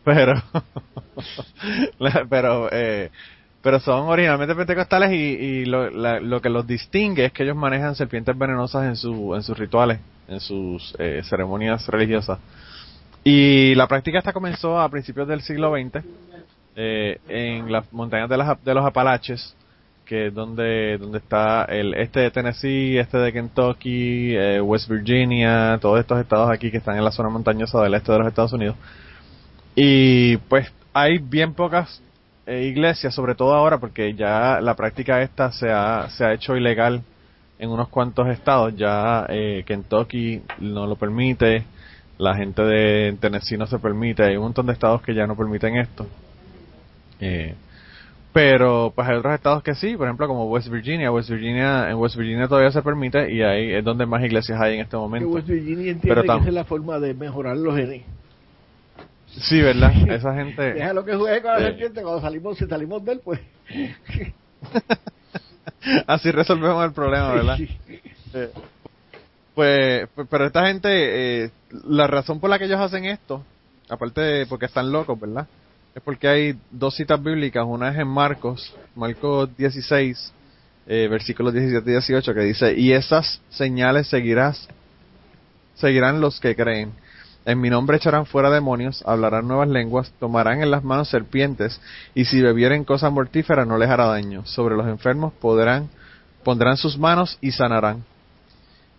Pero 0.04 0.34
pero 2.30 2.68
eh, 2.72 3.10
pero 3.64 3.80
son 3.80 4.06
originalmente 4.10 4.54
pentecostales 4.54 5.10
y, 5.10 5.64
lo, 5.64 5.88
la- 5.90 6.20
lo 6.20 6.40
que 6.42 6.50
los 6.50 6.66
distingue 6.66 7.24
es 7.24 7.32
que 7.32 7.44
ellos 7.44 7.56
manejan 7.56 7.94
serpientes 7.94 8.36
venenosas 8.36 8.84
en 8.84 8.94
su 8.94 9.34
en 9.34 9.42
sus 9.42 9.58
rituales, 9.58 9.98
en 10.28 10.38
sus 10.38 10.94
eh, 10.98 11.22
ceremonias 11.24 11.88
religiosas. 11.88 12.38
Y 13.24 13.74
la 13.74 13.88
práctica 13.88 14.18
esta 14.18 14.34
comenzó 14.34 14.78
a 14.78 14.86
principios 14.90 15.26
del 15.26 15.40
siglo 15.40 15.72
XX 15.72 16.04
eh, 16.76 17.18
en 17.26 17.72
las 17.72 17.90
montañas 17.90 18.28
de, 18.28 18.36
las, 18.36 18.62
de 18.62 18.74
los 18.74 18.84
Apalaches, 18.84 19.56
que 20.04 20.26
es 20.26 20.34
donde, 20.34 20.98
donde 20.98 21.16
está 21.16 21.64
el 21.64 21.94
este 21.94 22.20
de 22.20 22.30
Tennessee, 22.30 22.98
este 22.98 23.16
de 23.16 23.32
Kentucky, 23.32 24.36
eh, 24.36 24.60
West 24.60 24.90
Virginia, 24.90 25.78
todos 25.80 25.98
estos 26.00 26.20
estados 26.20 26.50
aquí 26.50 26.70
que 26.70 26.76
están 26.76 26.98
en 26.98 27.04
la 27.04 27.10
zona 27.12 27.30
montañosa 27.30 27.80
del 27.82 27.94
este 27.94 28.12
de 28.12 28.18
los 28.18 28.28
Estados 28.28 28.52
Unidos. 28.52 28.76
Y 29.74 30.36
pues 30.36 30.70
hay 30.92 31.16
bien 31.16 31.54
pocas 31.54 32.02
iglesias, 32.46 33.14
sobre 33.14 33.34
todo 33.34 33.54
ahora, 33.54 33.78
porque 33.78 34.14
ya 34.14 34.60
la 34.60 34.74
práctica 34.74 35.22
esta 35.22 35.50
se 35.52 35.70
ha, 35.70 36.08
se 36.10 36.24
ha 36.24 36.32
hecho 36.34 36.56
ilegal 36.56 37.02
en 37.58 37.70
unos 37.70 37.88
cuantos 37.88 38.28
estados. 38.28 38.74
Ya 38.76 39.26
eh, 39.28 39.62
Kentucky 39.66 40.42
no 40.60 40.86
lo 40.86 40.96
permite, 40.96 41.64
la 42.18 42.34
gente 42.36 42.62
de 42.62 43.16
Tennessee 43.20 43.56
no 43.56 43.66
se 43.66 43.78
permite, 43.78 44.24
hay 44.24 44.36
un 44.36 44.44
montón 44.44 44.66
de 44.66 44.72
estados 44.72 45.02
que 45.02 45.14
ya 45.14 45.26
no 45.26 45.36
permiten 45.36 45.76
esto. 45.76 46.06
Eh, 47.20 47.54
Pero 48.32 48.92
pues 48.94 49.08
hay 49.08 49.16
otros 49.16 49.32
estados 49.34 49.62
que 49.62 49.74
sí, 49.76 49.96
por 49.96 50.06
ejemplo 50.08 50.26
como 50.26 50.46
West 50.50 50.68
Virginia. 50.68 51.12
West 51.12 51.30
Virginia 51.30 51.88
en 51.88 51.96
West 51.96 52.16
Virginia 52.16 52.48
todavía 52.48 52.72
se 52.72 52.82
permite 52.82 53.32
y 53.32 53.42
ahí 53.42 53.72
es 53.72 53.84
donde 53.84 54.06
más 54.06 54.22
iglesias 54.24 54.60
hay 54.60 54.74
en 54.74 54.80
este 54.80 54.90
Que 54.90 54.96
momento. 54.96 55.28
West 55.28 55.46
Virginia 55.46 55.92
entiende 55.92 56.08
Pero 56.08 56.22
que 56.22 56.40
esa 56.40 56.48
es 56.48 56.54
la 56.54 56.64
forma 56.64 56.98
de 56.98 57.14
mejorar 57.14 57.56
los 57.56 57.76
genes. 57.76 58.02
Sí, 59.40 59.60
¿verdad? 59.60 59.92
Esa 60.10 60.34
gente... 60.34 60.74
Déjalo 60.74 61.04
que 61.04 61.14
juegue 61.16 61.42
con 61.42 61.52
la 61.52 61.58
Eh. 61.58 61.62
serpiente 61.62 62.02
cuando 62.02 62.20
salimos, 62.20 62.58
si 62.58 62.66
salimos 62.66 63.04
de 63.04 63.12
él, 63.12 63.20
pues. 63.24 63.40
Así 66.06 66.30
resolvemos 66.30 66.84
el 66.84 66.92
problema, 66.92 67.32
¿verdad? 67.32 67.56
Sí. 67.56 67.68
Eh, 68.34 68.50
Pues, 69.54 70.08
pues, 70.14 70.26
pero 70.28 70.46
esta 70.46 70.66
gente, 70.66 71.44
eh, 71.44 71.50
la 71.86 72.06
razón 72.08 72.40
por 72.40 72.50
la 72.50 72.58
que 72.58 72.64
ellos 72.64 72.80
hacen 72.80 73.04
esto, 73.04 73.44
aparte 73.88 74.20
de 74.20 74.46
porque 74.46 74.66
están 74.66 74.90
locos, 74.90 75.18
¿verdad? 75.20 75.46
Es 75.94 76.02
porque 76.02 76.26
hay 76.26 76.58
dos 76.72 76.96
citas 76.96 77.22
bíblicas, 77.22 77.64
una 77.64 77.90
es 77.90 77.98
en 77.98 78.08
Marcos, 78.08 78.74
Marcos 78.96 79.56
16, 79.56 80.32
eh, 80.88 81.06
versículos 81.08 81.54
17 81.54 81.88
y 81.88 81.92
18, 81.92 82.34
que 82.34 82.40
dice, 82.40 82.74
y 82.76 82.92
esas 82.92 83.40
señales 83.50 84.08
seguirás, 84.08 84.66
seguirán 85.76 86.20
los 86.20 86.40
que 86.40 86.56
creen. 86.56 86.90
En 87.46 87.60
mi 87.60 87.68
nombre 87.68 87.98
echarán 87.98 88.24
fuera 88.24 88.50
demonios, 88.50 89.02
hablarán 89.06 89.46
nuevas 89.46 89.68
lenguas, 89.68 90.12
tomarán 90.18 90.62
en 90.62 90.70
las 90.70 90.82
manos 90.82 91.10
serpientes, 91.10 91.80
y 92.14 92.24
si 92.24 92.40
bebieren 92.40 92.84
cosa 92.84 93.10
mortífera 93.10 93.66
no 93.66 93.76
les 93.76 93.90
hará 93.90 94.06
daño. 94.06 94.46
Sobre 94.46 94.76
los 94.76 94.86
enfermos 94.86 95.32
podrán, 95.34 95.90
pondrán 96.42 96.78
sus 96.78 96.98
manos 96.98 97.38
y 97.42 97.52
sanarán. 97.52 98.04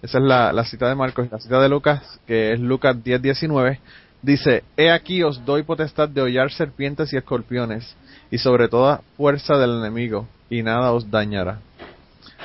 Esa 0.03 0.19
es 0.19 0.23
la, 0.23 0.63
cita 0.65 0.87
de 0.87 0.93
Marcos. 0.93 1.27
La 1.31 1.39
cita 1.39 1.59
de 1.59 1.69
Lucas, 1.69 2.19
que 2.27 2.53
es 2.53 2.59
Lucas 2.59 3.03
10, 3.03 3.23
19, 3.23 3.79
dice, 4.21 4.63
He 4.77 4.91
aquí 4.91 5.23
os 5.23 5.43
doy 5.43 5.63
potestad 5.63 6.07
de 6.07 6.21
hollar 6.21 6.51
serpientes 6.51 7.11
y 7.13 7.17
escorpiones, 7.17 7.95
y 8.29 8.37
sobre 8.37 8.67
toda 8.67 9.01
fuerza 9.17 9.57
del 9.57 9.79
enemigo, 9.79 10.27
y 10.51 10.61
nada 10.61 10.91
os 10.91 11.09
dañará. 11.09 11.59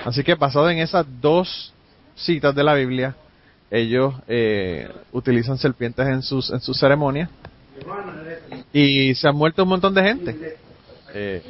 Así 0.06 0.24
que 0.24 0.34
basado 0.34 0.70
en 0.70 0.78
esas 0.78 1.04
dos 1.20 1.74
citas 2.14 2.54
de 2.54 2.64
la 2.64 2.72
Biblia, 2.72 3.14
ellos 3.70 4.14
eh, 4.28 4.88
utilizan 5.12 5.58
serpientes 5.58 6.06
en 6.06 6.22
sus, 6.22 6.50
en 6.50 6.60
sus 6.60 6.78
ceremonias, 6.78 7.28
y 8.72 9.14
se 9.14 9.28
han 9.28 9.36
muerto 9.36 9.62
un 9.62 9.68
montón 9.68 9.94
de 9.94 10.02
gente. 10.02 10.56
Eh, 11.14 11.42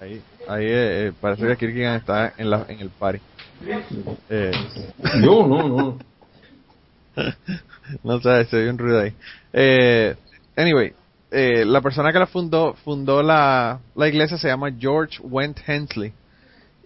ahí 0.00 0.22
ahí 0.48 0.64
eh, 0.64 1.06
eh, 1.08 1.12
parece 1.20 1.46
que 1.46 1.56
Kirkigan 1.56 1.96
está 1.96 2.34
en, 2.36 2.50
la, 2.50 2.66
en 2.68 2.80
el 2.80 2.90
party. 2.90 3.20
Eh, 4.30 4.52
Yo, 5.22 5.46
no, 5.46 5.68
no. 5.68 5.98
no 8.04 8.20
sé, 8.20 8.44
se 8.44 8.56
oye 8.56 8.70
un 8.70 8.78
ruido 8.78 9.00
ahí. 9.00 9.12
Eh, 9.52 10.14
anyway, 10.56 10.92
eh, 11.30 11.64
la 11.64 11.80
persona 11.80 12.12
que 12.12 12.18
la 12.18 12.26
fundó, 12.26 12.74
fundó 12.84 13.22
la, 13.22 13.80
la 13.94 14.08
iglesia 14.08 14.38
se 14.38 14.48
llama 14.48 14.70
George 14.78 15.18
Went 15.22 15.58
Hensley. 15.66 16.12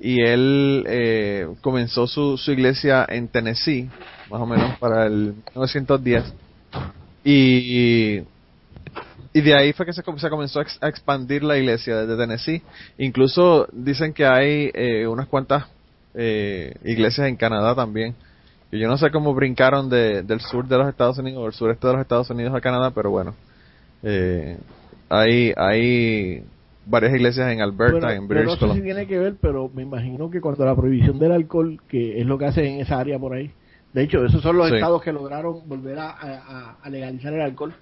Y 0.01 0.23
él 0.23 0.85
eh, 0.89 1.47
comenzó 1.61 2.07
su, 2.07 2.39
su 2.39 2.53
iglesia 2.53 3.07
en 3.09 3.29
Tennessee, 3.29 3.91
más 4.31 4.41
o 4.41 4.47
menos 4.47 4.79
para 4.79 5.07
el 5.07 5.35
1910. 5.55 6.25
Y, 7.23 8.23
y 9.33 9.41
de 9.43 9.55
ahí 9.55 9.73
fue 9.73 9.87
que 9.87 9.93
se, 9.93 10.03
se 10.03 10.31
comenzó 10.31 10.61
a 10.61 10.89
expandir 10.89 11.45
la 11.45 11.57
iglesia 11.57 11.97
desde 11.99 12.17
Tennessee. 12.17 12.63
Incluso 12.99 13.69
dicen 13.73 14.13
que 14.13 14.27
hay 14.27 14.71
eh, 14.75 15.07
unas 15.07 15.29
cuantas 15.29 15.67
eh, 16.15 16.75
iglesias 16.85 17.29
en 17.29 17.37
Canadá 17.37 17.75
también. 17.75 18.15
Y 18.73 18.79
yo 18.79 18.89
no 18.89 18.97
sé 18.99 19.11
cómo 19.11 19.35
brincaron 19.35 19.89
de, 19.89 20.23
del 20.23 20.41
sur 20.41 20.67
de 20.67 20.79
los 20.79 20.89
Estados 20.89 21.19
Unidos 21.19 21.41
o 21.41 21.45
del 21.45 21.53
sureste 21.53 21.87
de 21.87 21.93
los 21.93 22.03
Estados 22.03 22.31
Unidos 22.31 22.55
a 22.55 22.61
Canadá, 22.61 22.91
pero 22.91 23.11
bueno. 23.11 23.35
Eh, 24.03 24.57
hay, 25.09 25.53
hay 25.57 26.45
varias 26.91 27.15
iglesias 27.15 27.51
en 27.53 27.61
Alberta, 27.61 27.93
Bueno, 27.93 28.11
en 28.11 28.29
British 28.29 28.47
no 28.47 28.57
sé 28.57 28.75
si 28.75 28.83
tiene 28.83 29.07
que 29.07 29.19
ver, 29.19 29.37
pero 29.41 29.71
me 29.73 29.83
imagino 29.83 30.31
que 30.31 30.41
cuando 30.41 30.65
la 30.65 30.75
prohibición 30.75 31.19
del 31.19 31.33
alcohol, 31.33 31.81
que 31.89 32.21
es 32.21 32.27
lo 32.27 32.37
que 32.39 32.47
hacen 32.47 32.65
en 32.67 32.81
esa 32.81 32.99
área 32.99 33.19
por 33.19 33.35
ahí, 33.35 33.51
de 33.93 34.03
hecho, 34.03 34.25
esos 34.25 34.43
son 34.43 34.57
los 34.57 34.69
Sí. 34.69 34.75
estados 34.75 35.03
que 35.03 35.13
lograron 35.13 35.69
volver 35.69 35.99
a, 35.99 36.11
a- 36.11 36.77
a 36.83 36.91
legalizar 36.91 37.33
el 37.33 37.41
alcohol. 37.41 37.73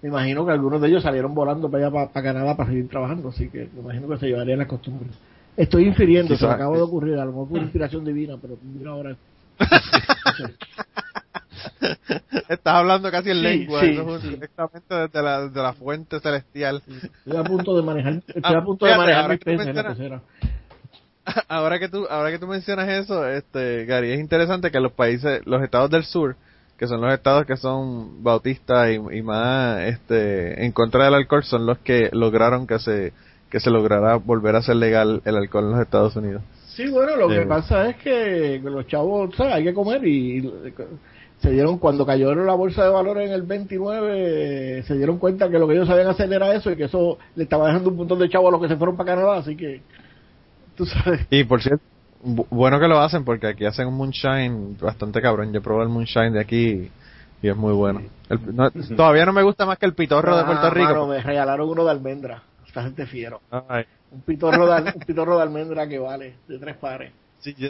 Me 0.00 0.08
imagino 0.08 0.44
que 0.44 0.50
algunos 0.52 0.80
de 0.80 0.88
ellos 0.88 1.02
salieron 1.02 1.34
volando 1.34 1.70
para 1.70 1.86
allá, 1.86 2.08
para, 2.12 2.22
Canadá, 2.22 2.56
para 2.56 2.68
seguir 2.70 2.88
trabajando, 2.88 3.28
así 3.28 3.48
que 3.48 3.68
me 3.74 3.80
imagino 3.80 4.08
que 4.08 4.16
se 4.18 4.26
llevarían 4.26 4.58
las 4.58 4.66
costumbres. 4.68 5.12
Estoy 5.56 5.84
infiriendo, 5.86 6.34
se 6.36 6.46
me 6.46 6.52
acaba 6.52 6.76
de 6.76 6.82
ocurrir, 6.82 7.14
a 7.18 7.24
lo 7.24 7.32
mejor 7.32 7.48
por 7.48 7.58
inspiración 7.58 8.04
divina, 8.04 8.36
pero 8.40 8.56
mira 8.62 8.90
ahora. 8.90 9.16
Estás 12.48 12.74
hablando 12.74 13.10
casi 13.10 13.30
en 13.30 13.36
Sí, 13.36 13.42
lengua, 13.42 13.80
sí, 13.80 13.90
eso 13.90 14.00
es 14.02 14.06
un- 14.08 14.20
sí. 14.20 14.28
directamente 14.34 14.94
desde 14.94 15.22
la, 15.22 15.40
desde 15.46 15.62
la 15.62 15.72
fuente 15.72 16.20
celestial. 16.20 16.82
Estoy 17.24 17.36
a 17.36 17.44
punto 17.44 17.76
de 17.76 17.82
manejar, 17.82 18.12
estoy 18.26 18.42
Ah, 18.44 18.58
a 18.58 18.64
punto 18.64 18.86
de 18.86 18.96
manejar 18.96 19.30
en 19.32 19.40
la 19.58 19.64
mencionas- 19.64 19.96
pecera. 19.96 20.22
ahora 21.48 21.78
que 21.78 21.88
tú 21.88 22.04
ahora 22.10 22.32
que 22.32 22.38
tú 22.40 22.48
mencionas 22.48 22.88
eso 22.88 23.28
este 23.28 23.84
Gary 23.86 24.10
es 24.10 24.18
interesante 24.18 24.72
que 24.72 24.80
los 24.80 24.90
países 24.90 25.40
los 25.46 25.62
estados 25.62 25.88
del 25.88 26.02
sur 26.04 26.34
que 26.76 26.88
son 26.88 27.00
los 27.00 27.14
estados 27.14 27.46
que 27.46 27.56
son 27.56 28.24
bautistas 28.24 28.90
y, 28.90 28.94
y 29.18 29.22
más 29.22 29.82
este 29.82 30.64
en 30.64 30.72
contra 30.72 31.04
del 31.04 31.14
alcohol 31.14 31.44
son 31.44 31.64
los 31.64 31.78
que 31.78 32.10
lograron 32.12 32.66
que 32.66 32.80
se 32.80 33.12
que 33.50 33.60
se 33.60 33.70
lograra 33.70 34.16
volver 34.16 34.56
a 34.56 34.62
ser 34.62 34.74
legal 34.74 35.22
el 35.24 35.36
alcohol 35.36 35.66
en 35.66 35.70
los 35.70 35.80
Estados 35.80 36.16
Unidos 36.16 36.42
Sí, 36.74 36.88
bueno, 36.88 37.14
lo 37.16 37.28
que 37.28 37.42
pasa 37.42 37.88
es 37.90 37.96
que 37.96 38.58
los 38.64 38.86
chavos, 38.86 39.36
¿sabes? 39.36 39.52
Hay 39.56 39.62
que 39.64 39.74
comer 39.74 40.04
y, 40.06 40.38
y 40.38 40.52
se 41.42 41.50
dieron, 41.50 41.78
cuando 41.78 42.06
cayó 42.06 42.34
la 42.34 42.54
bolsa 42.54 42.84
de 42.84 42.90
valores 42.90 43.28
en 43.28 43.34
el 43.34 43.42
29, 43.42 44.84
se 44.86 44.94
dieron 44.96 45.18
cuenta 45.18 45.50
que 45.50 45.58
lo 45.58 45.66
que 45.66 45.74
ellos 45.74 45.88
sabían 45.88 46.06
hacer 46.08 46.32
era 46.32 46.54
eso 46.54 46.70
y 46.70 46.76
que 46.76 46.84
eso 46.84 47.18
le 47.34 47.44
estaba 47.44 47.66
dejando 47.66 47.90
un 47.90 47.96
montón 47.96 48.18
de 48.18 48.28
chavos 48.28 48.48
a 48.48 48.52
los 48.52 48.60
que 48.62 48.68
se 48.68 48.76
fueron 48.76 48.96
para 48.96 49.14
Canadá, 49.14 49.38
así 49.38 49.56
que, 49.56 49.82
tú 50.76 50.86
sabes. 50.86 51.26
y 51.30 51.44
por 51.44 51.60
cierto 51.62 51.82
bu- 52.24 52.46
bueno 52.50 52.78
que 52.80 52.88
lo 52.88 52.98
hacen 53.00 53.24
porque 53.24 53.46
aquí 53.48 53.64
hacen 53.64 53.88
un 53.88 53.94
moonshine 53.94 54.76
bastante 54.80 55.20
cabrón 55.20 55.52
yo 55.52 55.60
probé 55.60 55.82
el 55.82 55.88
moonshine 55.88 56.30
de 56.32 56.40
aquí 56.40 56.90
y 57.42 57.48
es 57.48 57.56
muy 57.56 57.72
bueno 57.72 58.02
El- 58.30 58.54
no- 58.56 58.70
todavía 58.96 59.26
no 59.26 59.32
me 59.32 59.42
gusta 59.42 59.66
más 59.66 59.78
que 59.78 59.86
el 59.86 59.94
pitorro 59.94 60.36
de 60.36 60.44
Puerto 60.44 60.66
Ah, 60.66 60.70
Rico 60.70 60.86
mano, 60.88 61.06
me 61.08 61.20
regalaron 61.22 61.68
uno 61.68 61.84
de 61.84 61.90
almendra. 61.90 62.42
Esta 62.66 62.84
gente 62.84 63.04
fiero. 63.04 63.40
Ay. 63.68 63.84
Un 64.12 64.22
pitorro 64.22 64.66
de, 64.66 64.82
un 64.94 65.00
pitorro 65.06 65.36
de 65.36 65.42
almendra 65.42 65.86
que 65.86 65.98
vale, 65.98 66.36
de 66.48 66.58
tres 66.58 66.76
pares. 66.76 67.12
Si 67.40 67.52
yo, 67.54 67.68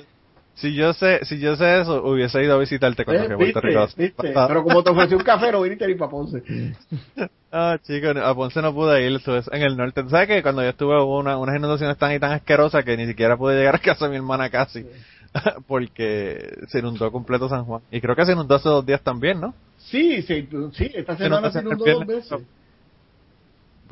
si 0.55 0.75
yo 0.75 0.93
sé, 0.93 1.25
si 1.25 1.39
yo 1.39 1.57
sé 1.57 1.81
eso, 1.81 2.03
hubiese 2.05 2.43
ido 2.43 2.55
a 2.55 2.59
visitarte 2.59 3.05
cuando 3.05 3.25
Eh, 3.25 3.27
fui 3.27 3.51
a 3.51 3.53
Puerto. 3.53 3.89
Rico. 3.97 4.23
Pero 4.23 4.63
como 4.63 4.83
te 4.83 4.91
ofrecí 4.91 5.15
un 5.15 5.23
café, 5.23 5.51
no 5.51 5.63
viniste 5.63 5.87
ni 5.87 5.95
para 5.95 6.11
Ponce. 6.11 6.43
Ah, 7.55 7.77
chico, 7.83 8.09
a 8.09 8.35
Ponce 8.35 8.63
no 8.63 8.73
pude 8.73 9.07
ir, 9.07 9.15
estuve 9.15 9.43
en 9.53 9.63
el 9.63 9.77
norte. 9.77 10.03
¿Sabes 10.09 10.27
que 10.27 10.43
cuando 10.43 10.63
yo 10.63 10.71
estuve 10.71 10.99
hubo 11.03 11.19
una, 11.19 11.37
unas 11.37 11.55
inundaciones 11.55 11.99
tan 11.99 12.15
y 12.15 12.19
tan 12.19 12.33
asquerosas 12.33 12.83
que 12.83 12.97
ni 12.97 13.07
siquiera 13.07 13.37
pude 13.37 13.59
llegar 13.59 13.75
a 13.75 13.79
casa 13.79 14.07
de 14.07 14.11
mi 14.13 14.17
hermana 14.17 14.49
casi? 14.49 14.87
Porque 15.67 16.51
se 16.69 16.79
inundó 16.79 17.13
completo 17.13 17.51
San 17.51 17.67
Juan. 17.67 17.83
Y 17.91 18.01
creo 18.01 18.17
que 18.17 18.25
se 18.25 18.33
inundó 18.33 18.55
hace 18.55 18.71
dos 18.71 18.87
días 18.87 19.03
también, 19.03 19.39
¿no? 19.39 19.53
Sí, 19.77 20.23
sí, 20.23 20.49
sí, 20.73 20.91
esta 20.95 21.15
semana 21.19 21.51
se 21.51 21.61
inundó 21.61 21.85
dos 21.85 22.07
veces. 22.07 22.41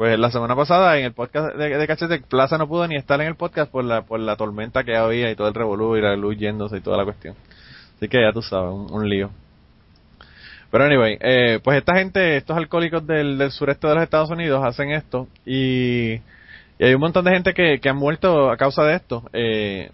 Pues 0.01 0.19
la 0.19 0.31
semana 0.31 0.57
pasada 0.57 0.99
en 0.99 1.05
el 1.05 1.13
podcast 1.13 1.55
de, 1.57 1.77
de 1.77 1.87
Cachete 1.87 2.21
Plaza 2.21 2.57
no 2.57 2.67
pudo 2.67 2.89
ni 2.89 2.97
estar 2.97 3.21
en 3.21 3.27
el 3.27 3.35
podcast 3.35 3.71
por 3.71 3.85
la, 3.85 4.01
por 4.01 4.19
la 4.19 4.35
tormenta 4.35 4.83
que 4.83 4.97
había 4.97 5.31
y 5.31 5.37
todo 5.37 5.49
el 5.49 5.53
revolú 5.53 5.95
y 5.95 6.01
la 6.01 6.17
luz 6.17 6.39
yéndose 6.39 6.79
y 6.79 6.81
toda 6.81 6.97
la 6.97 7.05
cuestión. 7.05 7.35
Así 7.97 8.09
que 8.09 8.23
ya 8.23 8.33
tú 8.33 8.41
sabes, 8.41 8.73
un, 8.73 9.07
lío. 9.11 9.29
Pero 10.71 10.85
anyway, 10.85 11.19
eh, 11.21 11.61
pues 11.63 11.77
esta 11.77 11.97
gente, 11.97 12.39
estos 12.39 12.57
alcohólicos 12.57 13.07
del, 13.07 13.51
sureste 13.51 13.89
de 13.89 13.95
los 13.97 14.03
Estados 14.03 14.31
Unidos 14.31 14.65
hacen 14.65 14.91
esto 14.91 15.29
y, 15.45 16.13
hay 16.81 16.95
un 16.95 17.01
montón 17.01 17.27
de 17.27 17.33
gente 17.33 17.53
que, 17.53 17.79
que 17.79 17.91
han 17.91 17.99
muerto 17.99 18.51
a 18.51 18.57
causa 18.57 18.85
de 18.85 18.95
esto. 18.95 19.29
Eh, 19.35 19.91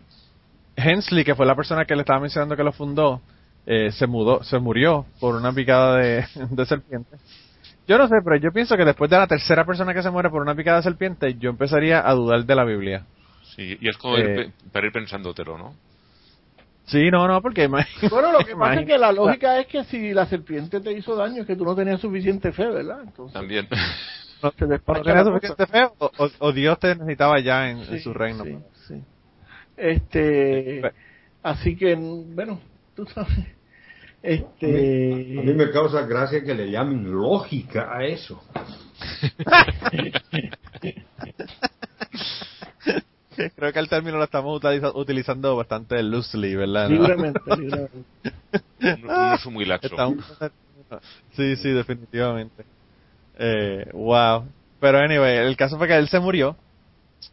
Hensley, 0.76 1.24
que 1.24 1.34
fue 1.34 1.46
la 1.46 1.56
persona 1.56 1.84
que 1.84 1.96
le 1.96 2.02
estaba 2.02 2.20
mencionando 2.20 2.54
que 2.54 2.62
lo 2.62 2.70
fundó, 2.70 3.22
eh, 3.66 3.90
se 3.90 4.06
mudó, 4.06 4.44
se 4.44 4.60
murió 4.60 5.04
por 5.18 5.34
una 5.34 5.52
picada 5.52 5.96
de 5.96 6.24
serpiente. 6.64 7.16
Yo 7.86 7.98
no 7.98 8.08
sé, 8.08 8.16
pero 8.24 8.36
yo 8.36 8.52
pienso 8.52 8.76
que 8.76 8.84
después 8.84 9.10
de 9.10 9.16
la 9.18 9.26
tercera 9.28 9.64
persona 9.64 9.94
que 9.94 10.02
se 10.02 10.10
muere 10.10 10.28
por 10.30 10.42
una 10.42 10.54
picada 10.54 10.78
de 10.78 10.82
serpiente, 10.82 11.34
yo 11.38 11.50
empezaría 11.50 12.06
a 12.08 12.12
dudar 12.14 12.44
de 12.44 12.54
la 12.54 12.64
Biblia. 12.64 13.04
Sí, 13.54 13.76
y 13.80 13.88
es 13.88 13.96
como 13.96 14.16
Eh. 14.18 14.20
ir 14.22 14.34
pe- 14.34 14.70
para 14.72 14.86
ir 14.86 14.92
pensándotelo, 14.92 15.56
¿no? 15.56 15.74
Sí, 16.86 17.10
no, 17.10 17.26
no, 17.26 17.40
porque 17.42 17.66
Bueno, 18.10 18.32
lo 18.32 18.38
que 18.44 18.54
pasa 18.56 18.80
es 18.80 18.86
que 18.86 18.98
la 18.98 19.12
lógica 19.12 19.58
es 19.58 19.66
que 19.66 19.84
si 19.84 20.12
la 20.12 20.26
serpiente 20.26 20.80
te 20.80 20.92
hizo 20.92 21.16
daño 21.16 21.42
es 21.42 21.46
que 21.46 21.56
tú 21.56 21.64
no 21.64 21.74
tenías 21.74 22.00
suficiente 22.00 22.52
fe, 22.52 22.66
¿verdad? 22.66 23.00
Entonces, 23.02 23.32
También. 23.34 23.68
no, 24.42 24.50
se 24.50 24.64
no 24.64 24.70
despacha 24.70 25.02
tenía 25.02 25.22
la 25.22 25.24
suficiente 25.24 25.66
fe 25.66 25.84
o, 25.98 26.10
o- 26.16 26.30
o 26.38 26.52
Dios 26.52 26.78
te 26.78 26.94
necesitaba 26.94 27.40
ya 27.40 27.70
en, 27.70 27.78
en 27.78 28.00
su 28.02 28.12
reino. 28.12 28.44
sí, 28.44 28.56
sí. 28.88 29.02
Este, 29.76 30.80
Pe- 30.82 30.92
así 31.42 31.76
que, 31.76 31.94
bueno, 31.94 32.60
tú 32.94 33.06
sabes. 33.06 33.55
A 34.26 34.28
mí 34.28 34.44
Este, 34.60 35.54
me 35.54 35.70
causa 35.70 36.02
gracia 36.06 36.42
que 36.42 36.54
le 36.54 36.68
llamen 36.70 37.10
lógica 37.12 37.96
a 37.96 38.04
eso. 38.04 38.42
Creo 43.54 43.72
que 43.72 43.78
el 43.78 43.88
término 43.88 44.16
lo 44.16 44.24
estamos 44.24 44.56
utiliza- 44.62 44.92
utilizando 44.94 45.54
bastante 45.56 46.02
loosely, 46.02 46.54
¿verdad? 46.56 46.88
¿No? 46.88 46.96
libremente, 46.96 47.40
libremente. 47.56 48.04
Un, 48.80 49.10
un 49.10 49.34
uso 49.34 49.50
muy 49.50 49.64
laxo. 49.64 49.94
Un- 50.08 50.24
Sí, 51.32 51.56
sí, 51.56 51.70
definitivamente. 51.70 52.64
Eh, 53.38 53.90
wow. 53.92 54.44
Pero 54.80 54.98
anyway, 54.98 55.38
el 55.38 55.56
caso 55.56 55.76
fue 55.78 55.88
que 55.88 55.96
él 55.96 56.08
se 56.08 56.20
murió. 56.20 56.56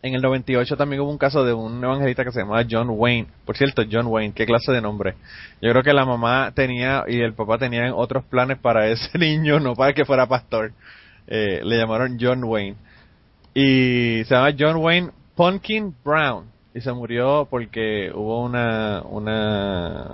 En 0.01 0.15
el 0.15 0.21
98 0.21 0.75
también 0.75 1.01
hubo 1.01 1.11
un 1.11 1.17
caso 1.17 1.45
de 1.45 1.53
un 1.53 1.81
evangelista 1.83 2.25
que 2.25 2.31
se 2.31 2.39
llamaba 2.39 2.65
John 2.69 2.87
Wayne. 2.89 3.27
Por 3.45 3.55
cierto, 3.55 3.83
John 3.89 4.07
Wayne, 4.07 4.33
qué 4.33 4.45
clase 4.45 4.71
de 4.71 4.81
nombre. 4.81 5.15
Yo 5.61 5.71
creo 5.71 5.83
que 5.83 5.93
la 5.93 6.05
mamá 6.05 6.51
tenía 6.53 7.03
y 7.07 7.21
el 7.21 7.33
papá 7.33 7.57
tenían 7.57 7.93
otros 7.95 8.25
planes 8.25 8.57
para 8.57 8.87
ese 8.89 9.17
niño, 9.17 9.59
no 9.59 9.75
para 9.75 9.93
que 9.93 10.05
fuera 10.05 10.27
pastor. 10.27 10.73
Eh, 11.27 11.61
le 11.63 11.77
llamaron 11.77 12.17
John 12.19 12.43
Wayne. 12.43 12.75
Y 13.53 14.23
se 14.25 14.35
llama 14.35 14.55
John 14.57 14.77
Wayne 14.77 15.11
Pumpkin 15.35 15.95
Brown. 16.03 16.45
Y 16.75 16.81
se 16.81 16.91
murió 16.91 17.47
porque 17.49 18.11
hubo 18.13 18.43
una, 18.43 19.03
una 19.03 20.07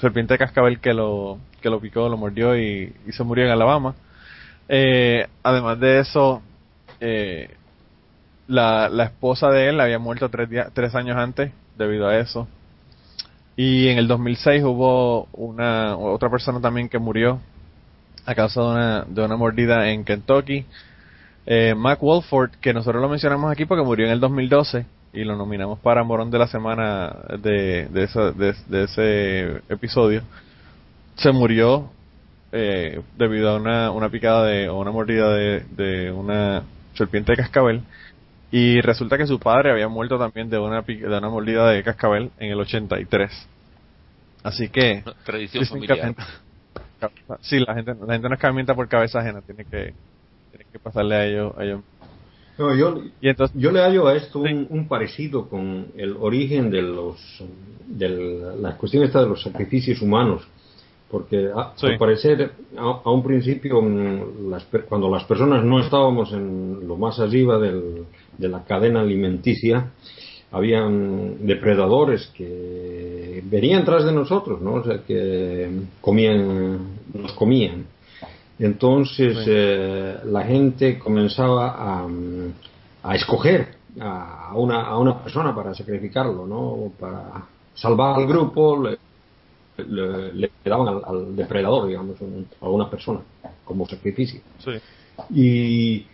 serpiente 0.00 0.34
de 0.34 0.38
cascabel 0.38 0.80
que 0.80 0.94
lo, 0.94 1.38
que 1.60 1.68
lo 1.68 1.78
picó, 1.78 2.08
lo 2.08 2.16
mordió 2.16 2.56
y, 2.56 2.92
y 3.06 3.12
se 3.12 3.22
murió 3.22 3.44
en 3.44 3.50
Alabama. 3.50 3.94
Eh, 4.68 5.26
además 5.42 5.78
de 5.78 6.00
eso, 6.00 6.42
eh, 7.00 7.50
la, 8.48 8.88
la 8.88 9.04
esposa 9.04 9.50
de 9.50 9.68
él 9.68 9.80
había 9.80 9.98
muerto 9.98 10.28
tres, 10.28 10.48
días, 10.48 10.70
tres 10.72 10.94
años 10.94 11.16
antes 11.16 11.52
debido 11.76 12.06
a 12.08 12.18
eso. 12.18 12.48
Y 13.56 13.88
en 13.88 13.98
el 13.98 14.06
2006 14.08 14.62
hubo 14.64 15.28
una 15.32 15.96
otra 15.96 16.30
persona 16.30 16.60
también 16.60 16.88
que 16.88 16.98
murió 16.98 17.40
a 18.26 18.34
causa 18.34 18.60
de 18.60 18.66
una, 18.66 19.04
de 19.08 19.24
una 19.24 19.36
mordida 19.36 19.90
en 19.90 20.04
Kentucky. 20.04 20.66
Eh, 21.46 21.74
Mac 21.74 22.00
Wolford, 22.00 22.50
que 22.60 22.74
nosotros 22.74 23.00
lo 23.00 23.08
mencionamos 23.08 23.50
aquí 23.50 23.64
porque 23.64 23.84
murió 23.84 24.06
en 24.06 24.12
el 24.12 24.20
2012 24.20 24.84
y 25.12 25.24
lo 25.24 25.36
nominamos 25.36 25.78
para 25.78 26.02
Morón 26.02 26.30
de 26.30 26.38
la 26.38 26.48
Semana 26.48 27.16
de, 27.38 27.88
de, 27.88 28.02
esa, 28.02 28.32
de 28.32 28.84
ese 28.84 29.62
episodio, 29.68 30.22
se 31.14 31.32
murió 31.32 31.90
eh, 32.52 33.00
debido 33.16 33.50
a 33.50 33.56
una, 33.56 33.90
una 33.90 34.08
picada 34.08 34.44
de, 34.46 34.68
o 34.68 34.78
una 34.78 34.90
mordida 34.90 35.32
de, 35.34 35.64
de 35.76 36.10
una 36.10 36.62
serpiente 36.94 37.32
de 37.32 37.36
cascabel. 37.36 37.82
Y 38.52 38.80
resulta 38.80 39.18
que 39.18 39.26
su 39.26 39.38
padre 39.40 39.72
había 39.72 39.88
muerto 39.88 40.18
también 40.18 40.48
de 40.48 40.58
una, 40.58 40.82
de 40.82 41.06
una 41.06 41.28
mordida 41.28 41.68
de 41.70 41.82
cascabel 41.82 42.30
en 42.38 42.52
el 42.52 42.60
83. 42.60 43.30
Así 44.42 44.68
que... 44.68 45.02
Tradición 45.24 45.66
familiar. 45.66 45.98
la 45.98 46.04
gente- 46.04 46.22
sí, 47.40 47.58
la 47.58 47.74
gente, 47.74 47.94
la 48.06 48.12
gente 48.14 48.28
no 48.28 48.34
escarmienta 48.34 48.74
por 48.74 48.88
cabeza 48.88 49.18
ajena, 49.20 49.40
tiene 49.42 49.64
que, 49.64 49.92
tiene 50.50 50.64
que 50.72 50.78
pasarle 50.78 51.14
a 51.16 51.26
ellos. 51.26 51.52
A 51.58 51.64
ellos. 51.64 51.80
No, 52.58 52.74
yo, 52.74 53.02
Y 53.20 53.28
entonces, 53.28 53.54
yo 53.60 53.70
le 53.70 53.80
hallo 53.80 54.06
a 54.06 54.14
esto 54.14 54.42
Sí. 54.46 54.52
un, 54.54 54.66
un 54.70 54.88
parecido 54.88 55.48
con 55.48 55.88
el 55.96 56.16
origen 56.18 56.70
de 56.70 56.80
los 56.82 57.42
de 57.86 58.08
la 58.58 58.76
cuestión 58.76 59.04
esta 59.04 59.20
de 59.20 59.28
los 59.28 59.42
sacrificios 59.42 60.00
humanos 60.02 60.42
porque 61.10 61.50
a- 61.54 61.72
Sí. 61.76 61.86
al 61.86 61.98
parecer 61.98 62.50
a, 62.78 62.82
a 63.04 63.10
un 63.12 63.22
principio 63.22 63.80
mm, 63.82 64.50
las 64.50 64.64
per- 64.64 64.86
cuando 64.86 65.08
las 65.10 65.24
personas 65.24 65.62
no 65.64 65.78
estábamos 65.80 66.32
en 66.32 66.88
lo 66.88 66.96
más 66.96 67.20
arriba 67.20 67.58
del- 67.58 68.06
de 68.38 68.48
la 68.48 68.64
cadena 68.64 69.00
alimenticia 69.00 69.90
habían 70.52 71.46
depredadores 71.46 72.26
que 72.34 73.42
venían 73.44 73.84
tras 73.84 74.04
de 74.04 74.12
nosotros 74.12 74.60
no 74.60 74.74
o 74.74 74.84
sea 74.84 74.98
que 75.06 75.70
comían 76.00 76.78
nos 77.14 77.32
comían 77.32 77.84
entonces 78.58 79.36
Sí. 79.44 79.44
eh, 79.48 80.16
la 80.26 80.42
gente 80.44 80.98
comenzaba 80.98 81.74
a, 81.76 82.06
a 83.02 83.14
escoger 83.14 83.76
a 84.00 84.52
una, 84.54 84.82
a 84.82 84.98
una 84.98 85.22
persona 85.22 85.54
para 85.54 85.74
sacrificarlo, 85.74 86.46
¿no? 86.46 86.92
Para 87.00 87.46
salvar 87.74 88.18
al 88.18 88.26
grupo, 88.26 88.82
le, 88.82 88.98
le- 89.86 90.32
le 90.34 90.50
daban 90.64 90.88
al, 90.88 91.02
al 91.06 91.36
depredador, 91.36 91.86
digamos, 91.88 92.20
un- 92.20 92.46
a 92.60 92.68
una 92.68 92.90
persona 92.90 93.20
como 93.64 93.86
sacrificio. 93.86 94.40
sí. 94.58 94.72
Y 95.34 96.06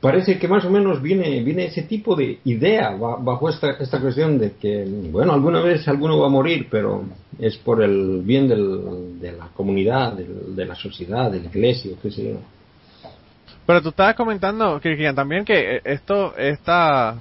parece 0.00 0.38
que 0.38 0.46
más 0.48 0.64
o 0.64 0.70
menos 0.70 1.02
viene, 1.02 1.42
viene 1.42 1.66
ese 1.66 1.82
tipo 1.82 2.14
de 2.14 2.38
idea 2.44 2.90
ba- 2.90 3.16
bajo 3.20 3.48
esta, 3.48 3.70
esta 3.72 4.00
cuestión 4.00 4.38
de 4.38 4.52
que, 4.52 4.84
bueno, 5.10 5.32
alguna 5.32 5.60
vez 5.60 5.86
alguno 5.88 6.18
va 6.18 6.26
a 6.26 6.30
morir, 6.30 6.68
pero 6.70 7.04
es 7.38 7.56
por 7.58 7.82
el 7.82 8.22
bien 8.22 8.48
del- 8.48 9.20
de 9.20 9.32
la 9.32 9.48
comunidad, 9.48 10.12
del- 10.12 10.54
de 10.54 10.64
la 10.64 10.74
sociedad, 10.74 11.30
de 11.30 11.40
la 11.40 11.46
iglesia, 11.46 11.92
qué 12.00 12.10
sé 12.10 12.24
yo. 12.32 12.38
Pero 13.66 13.82
tú 13.82 13.88
estabas 13.90 14.14
comentando, 14.14 14.80
Kirkian, 14.80 15.14
también 15.14 15.44
que 15.44 15.76
eh, 15.76 15.80
esto, 15.84 16.36
esta, 16.36 17.16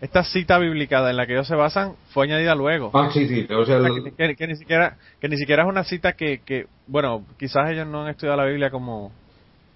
esta 0.00 0.24
cita 0.24 0.58
bíblica 0.58 1.08
en 1.10 1.16
la 1.16 1.26
que 1.26 1.32
ellos 1.34 1.46
se 1.48 1.54
basan 1.54 1.92
fue 2.10 2.24
añadida 2.24 2.54
luego. 2.54 2.90
Ah, 2.94 3.10
sí, 3.12 3.26
sí, 3.28 3.46
o 3.52 3.66
sea, 3.66 3.78
que- 4.16 4.36
que 4.36 4.46
ni 4.46 4.56
siquiera 4.56 4.96
que 5.20 5.28
ni 5.28 5.36
siquiera 5.36 5.62
es 5.64 5.68
una 5.68 5.84
cita 5.84 6.12
que, 6.14 6.40
que 6.44 6.66
bueno 6.86 7.24
quizás 7.38 7.70
ellos 7.70 7.86
no 7.86 8.02
han 8.04 8.08
estudiado 8.10 8.38
la 8.38 8.46
Biblia 8.46 8.70
como 8.70 9.12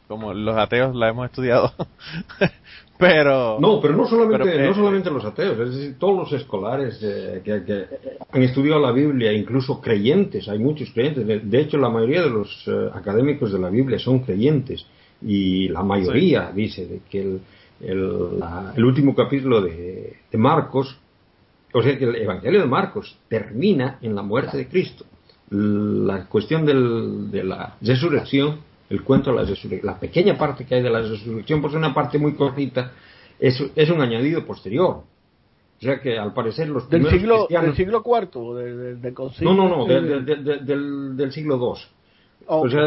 como 0.09 0.35
los 0.35 0.57
ateos 0.57 0.95
la 0.95 1.09
hemos 1.09 1.27
estudiado 1.27 1.73
pero 2.99 3.59
No, 3.61 3.81
pero 3.81 3.97
no 3.97 4.07
solamente, 4.07 4.45
pero 4.45 4.57
que- 4.59 4.63
no 4.69 4.75
solamente 4.75 5.11
los 5.11 5.25
ateos, 5.25 5.59
es 5.59 5.75
decir, 5.75 5.97
todos 5.99 6.17
los 6.17 6.33
escolares 6.41 6.99
eh, 7.03 7.43
que, 7.45 7.65
que 7.65 7.87
han 8.33 8.43
estudiado 8.43 8.81
la 8.81 8.93
Biblia, 8.93 9.33
incluso 9.33 9.81
creyentes, 9.81 10.49
hay 10.49 10.59
muchos 10.59 10.91
creyentes. 10.93 11.27
De, 11.27 11.41
de 11.41 11.61
hecho, 11.61 11.77
la 11.79 11.89
mayoría 11.89 12.23
de 12.23 12.31
los 12.31 12.63
eh, 12.69 12.91
académicos 12.95 13.53
de 13.53 13.59
la 13.59 13.69
Biblia 13.69 13.99
son 13.99 14.21
creyentes 14.21 14.87
y 15.21 15.69
la 15.69 15.83
mayoría 15.83 16.51
dice 16.55 16.87
de 16.87 17.01
que 17.11 17.21
el, 17.23 17.41
el, 17.81 18.39
la- 18.39 18.73
el 18.77 18.85
último 18.85 19.15
capítulo 19.15 19.61
de, 19.61 20.19
de 20.31 20.39
Marcos, 20.39 20.97
o 21.73 21.83
sea 21.83 21.99
que 21.99 22.05
el 22.05 22.15
Evangelio 22.17 22.61
de 22.61 22.67
Marcos 22.67 23.17
termina 23.29 23.99
en 24.03 24.15
la 24.15 24.23
muerte 24.23 24.57
de 24.57 24.69
Cristo. 24.69 25.05
La 25.51 26.27
cuestión 26.27 26.65
del- 26.65 27.31
de 27.31 27.43
la 27.45 27.75
resurrección, 27.83 28.61
el 28.95 29.03
cuento 29.03 29.31
de 29.31 29.37
la 29.37 29.43
resurrección, 29.43 29.81
la 29.93 29.99
pequeña 29.99 30.37
parte 30.39 30.65
que 30.65 30.75
hay 30.77 30.83
de 30.83 30.91
la 30.91 31.01
resurrección, 31.01 31.61
pues 31.61 31.75
una 31.75 31.93
parte 31.93 32.19
muy 32.19 32.35
cortita, 32.35 32.93
es, 33.39 33.63
es 33.75 33.91
un 33.91 34.01
añadido 34.01 34.45
posterior. 34.47 35.03
O 35.77 35.81
sea 35.81 36.01
que 36.01 36.17
al 36.19 36.33
parecer 36.33 36.69
los 36.69 36.89
Del 36.89 37.09
siglo, 37.11 37.37
cristianos... 37.39 37.67
del 37.67 37.77
siglo 37.77 38.03
cuarto, 38.03 38.55
de- 38.57 38.77
de- 38.77 38.95
del 38.97 39.13
concilio. 39.15 39.53
no, 39.53 39.69
no, 39.69 39.77
no, 39.79 39.85
de- 39.87 40.01
de- 40.01 40.21
de- 40.21 40.37
de- 40.37 40.57
del, 40.59 41.17
del 41.17 41.33
siglo 41.33 41.57
II. 41.57 41.83
Oh, 42.47 42.61
O 42.63 42.71
sea, 42.71 42.81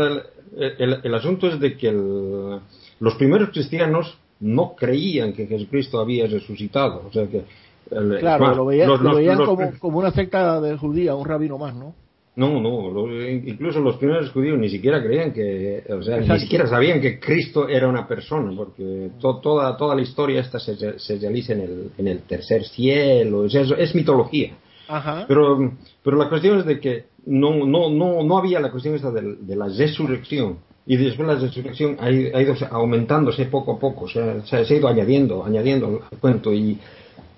el, 0.57 0.73
el- 0.79 0.99
el 1.03 1.15
asunto 1.15 1.47
es 1.47 1.59
de 1.59 1.75
que 1.77 1.89
el- 1.89 2.59
los 2.99 3.15
primeros 3.15 3.49
cristianos 3.49 4.17
no 4.39 4.73
creían 4.75 5.33
que 5.33 5.47
Jesucristo 5.47 5.99
había 5.99 6.27
resucitado. 6.27 7.03
O 7.07 7.11
sea 7.11 7.27
que... 7.27 7.43
el- 7.91 8.17
claro, 8.19 8.45
más, 8.45 8.57
lo 8.57 8.65
veían, 8.65 8.87
los- 8.87 9.01
lo 9.01 9.09
los- 9.09 9.17
veían 9.17 9.37
los- 9.37 9.47
como, 9.47 9.71
como 9.79 9.99
una 9.99 10.11
secta 10.11 10.59
de 10.61 10.77
judía, 10.77 11.13
un 11.15 11.25
rabino 11.25 11.57
más, 11.57 11.75
¿no? 11.75 11.93
No, 12.37 12.61
no, 12.61 12.91
lo- 12.91 13.29
incluso 13.29 13.79
los 13.79 13.97
primeros 13.97 14.29
judíos 14.29 14.59
ni 14.59 14.69
siquiera 14.69 15.03
creían 15.03 15.33
que, 15.33 15.83
o 15.89 16.01
sea, 16.03 16.17
ni 16.19 16.39
siquiera 16.39 16.67
sabían 16.67 17.01
que 17.01 17.19
Cristo 17.19 17.67
era 17.67 17.87
una 17.89 18.07
persona, 18.07 18.51
porque 18.55 19.09
to- 19.19 19.39
toda, 19.41 19.75
toda 19.75 19.95
la 19.95 20.03
historia 20.03 20.39
esta 20.41 20.59
se, 20.59 20.99
se 20.99 21.17
realiza 21.17 21.53
en 21.53 21.61
el, 21.61 21.91
en 21.97 22.07
el 22.07 22.19
tercer 22.21 22.63
cielo, 22.63 23.39
o 23.39 23.49
sea, 23.49 23.61
es, 23.61 23.71
es 23.77 23.95
mitología. 23.95 24.51
Ajá. 24.87 25.25
Pero, 25.27 25.73
pero 26.03 26.15
la 26.15 26.29
cuestión 26.29 26.59
es 26.59 26.65
de 26.65 26.79
que 26.79 27.05
no, 27.25 27.65
no, 27.65 27.89
no, 27.89 28.23
no 28.23 28.37
había 28.37 28.59
la 28.59 28.69
cuestión 28.71 28.93
esta 28.95 29.11
de, 29.11 29.35
de 29.41 29.55
la 29.55 29.67
resurrección. 29.67 30.59
Y 30.85 30.95
después 30.95 31.27
la 31.27 31.35
resurrección 31.35 31.97
ha 31.99 32.09
ido, 32.11 32.37
ha 32.37 32.41
ido 32.41 32.53
aumentándose 32.71 33.45
poco 33.47 33.73
a 33.73 33.79
poco, 33.79 34.05
o 34.05 34.07
sea, 34.07 34.41
se, 34.45 34.63
se 34.63 34.75
ha 34.75 34.77
ido 34.77 34.87
añadiendo, 34.87 35.43
añadiendo 35.43 36.03
al 36.11 36.19
cuento. 36.19 36.53
Y, 36.53 36.77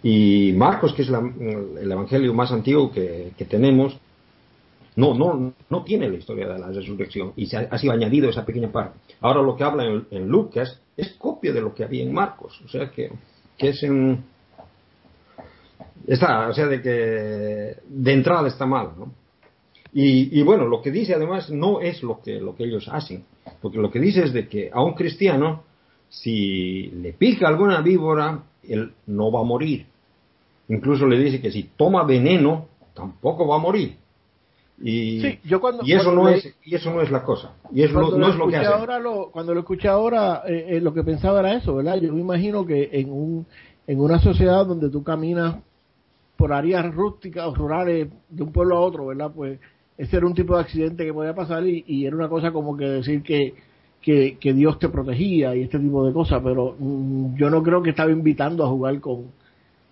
y 0.04 0.54
Marcos, 0.58 0.94
que 0.94 1.02
es 1.04 1.10
la- 1.10 1.24
el 1.82 1.90
evangelio 1.92 2.34
más 2.34 2.52
antiguo 2.52 2.92
que, 2.92 3.32
que 3.38 3.46
tenemos, 3.46 3.98
no, 5.00 5.14
no, 5.14 5.54
no 5.70 5.84
tiene 5.84 6.10
la 6.10 6.18
historia 6.18 6.48
de 6.48 6.60
la 6.60 6.68
resurrección 6.68 7.32
y 7.38 7.46
se 7.46 7.56
ha, 7.58 7.78
sido 7.78 7.94
añadido 7.94 8.30
esa 8.30 8.46
pequeña 8.46 8.70
parte. 8.70 9.00
Ahora 9.22 9.42
lo 9.42 9.56
que 9.56 9.64
habla 9.64 9.86
en, 10.12 10.28
Lucas 10.28 10.82
es 10.98 11.14
copia 11.14 11.54
de 11.54 11.62
lo 11.62 11.74
que 11.74 11.86
había 11.86 12.04
en 12.04 12.14
Marcos, 12.14 12.62
o 12.66 12.68
sea 12.68 12.92
que, 12.92 13.10
que 13.58 13.70
es 13.70 13.82
está, 16.06 16.50
o 16.50 16.54
sea, 16.54 16.68
de 16.68 16.82
que 16.82 17.78
de 17.88 18.14
entrada 18.14 18.50
está 18.50 18.66
mal, 18.66 18.92
¿no? 18.98 19.14
Y, 19.94 20.38
y 20.38 20.44
bueno, 20.44 20.66
lo 20.66 20.82
que 20.82 20.92
dice 20.92 21.16
además 21.16 21.50
no 21.50 21.80
es 21.80 22.04
lo 22.04 22.22
que, 22.22 22.40
lo 22.42 22.56
que 22.56 22.66
ellos 22.66 22.90
hacen, 22.92 23.24
porque 23.62 23.78
lo 23.78 23.90
que 23.90 24.00
dice 24.00 24.24
es 24.24 24.34
de 24.34 24.50
que 24.50 24.70
a 24.72 24.84
un 24.84 24.94
cristiano, 24.94 25.64
si 26.10 26.88
le 26.92 27.14
pica 27.14 27.48
alguna 27.48 27.82
víbora, 27.82 28.44
él 28.64 28.92
no 29.08 29.32
va 29.32 29.40
a 29.40 29.46
morir. 29.46 29.86
Incluso 30.68 31.08
le 31.08 31.18
dice 31.18 31.42
que 31.42 31.52
si 31.52 31.64
toma 31.76 32.04
veneno, 32.04 32.68
tampoco 32.94 33.48
va 33.48 33.56
a 33.56 33.60
morir. 33.60 33.96
Y, 34.82 35.20
Sí, 35.22 35.40
yo 35.44 35.60
cuando- 35.60 35.84
y 35.86 35.92
eso 35.94 36.06
cuando 36.06 36.24
no 36.24 36.30
leí- 36.30 36.38
es 36.40 36.56
y 36.64 36.76
eso 36.76 36.90
no 36.94 37.02
es 37.02 37.12
la 37.12 37.24
cosa. 37.24 37.54
Y 37.74 37.84
es 37.84 37.92
lo- 37.92 38.00
Cuando 38.02 38.18
no 38.18 38.28
lo 38.28 38.32
es 38.34 38.38
lo 38.40 38.48
que 38.48 38.52
escuché 38.56 38.68
hacen. 38.68 38.80
ahora, 38.80 39.00
lo- 39.00 39.30
cuando 39.32 39.54
lo 39.54 39.60
escuché 39.60 39.88
ahora, 39.90 40.44
eh, 40.48 40.66
eh, 40.78 40.82
lo 40.82 40.94
que 40.94 41.04
pensaba 41.04 41.40
era 41.42 41.54
eso, 41.54 41.76
¿verdad? 41.76 41.98
Yo 42.00 42.14
me 42.14 42.22
imagino 42.22 42.66
que 42.66 42.90
en, 42.94 43.12
un, 43.12 43.46
en 43.88 44.00
una 44.00 44.20
sociedad 44.20 44.66
donde 44.66 44.90
tú 44.90 45.04
caminas 45.04 45.58
por 46.38 46.54
áreas 46.54 46.94
rústicas 46.96 47.48
o 47.48 47.56
rurales 47.56 48.08
de 48.30 48.44
un 48.44 48.52
pueblo 48.54 48.78
a 48.78 48.80
otro, 48.82 49.08
¿verdad? 49.08 49.32
Pues 49.36 49.60
ese 49.98 50.16
era 50.16 50.26
un 50.26 50.34
tipo 50.34 50.56
de 50.56 50.62
accidente 50.62 51.04
que 51.06 51.14
podía 51.14 51.36
pasar 51.36 51.68
y, 51.68 51.84
y 51.86 52.06
era 52.06 52.16
una 52.16 52.30
cosa 52.30 52.52
como 52.52 52.78
que 52.78 52.86
decir 52.86 53.22
que, 53.22 53.56
que, 54.02 54.38
que 54.40 54.54
Dios 54.54 54.80
te 54.80 54.88
protegía 54.88 55.54
y 55.58 55.64
este 55.64 55.78
tipo 55.78 56.08
de 56.08 56.14
cosas, 56.14 56.42
pero 56.42 56.74
mm, 56.80 57.36
yo 57.36 57.50
no 57.50 57.62
creo 57.62 57.84
que 57.84 57.90
estaba 57.90 58.10
invitando 58.12 58.64
a 58.64 58.70
jugar 58.70 58.98
con, 59.02 59.26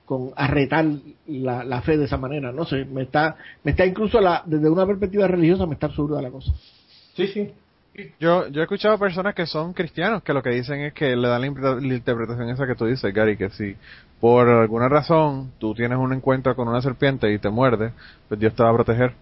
con 0.07 0.31
a 0.37 0.47
retar 0.47 0.85
la, 1.27 1.65
la 1.65 1.81
fe 1.81 1.97
de 1.97 2.05
esa 2.05 2.15
manera, 2.17 2.53
no 2.53 2.65
sé, 2.65 2.85
me 2.85 3.01
está, 3.01 3.35
me 3.65 3.71
está 3.71 3.85
incluso 3.85 4.21
la, 4.21 4.41
desde 4.45 4.69
una 4.69 4.85
perspectiva 4.85 5.27
religiosa 5.27 5.65
me 5.65 5.73
está 5.73 5.87
absurda 5.87 6.21
la 6.21 6.31
cosa. 6.31 6.53
Sí, 7.13 7.27
sí. 7.27 7.51
Yo, 8.17 8.47
yo 8.47 8.61
he 8.61 8.63
escuchado 8.63 8.97
personas 8.97 9.35
que 9.35 9.45
son 9.45 9.73
cristianos 9.73 10.23
que 10.23 10.31
lo 10.31 10.41
que 10.41 10.51
dicen 10.51 10.79
es 10.79 10.93
que 10.93 11.15
le 11.15 11.27
dan 11.27 11.41
la, 11.41 11.75
la 11.75 11.93
interpretación 11.93 12.47
esa 12.49 12.65
que 12.65 12.75
tú 12.75 12.85
dices, 12.85 13.13
Gary, 13.13 13.35
que 13.35 13.49
si 13.49 13.75
por 14.21 14.47
alguna 14.47 14.87
razón 14.87 15.51
tú 15.59 15.73
tienes 15.73 15.97
un 15.97 16.13
encuentro 16.13 16.55
con 16.55 16.69
una 16.69 16.81
serpiente 16.81 17.29
y 17.33 17.39
te 17.39 17.49
muerde, 17.49 17.91
pues 18.29 18.39
Dios 18.39 18.55
te 18.55 18.63
va 18.63 18.69
a 18.69 18.75
proteger. 18.75 19.13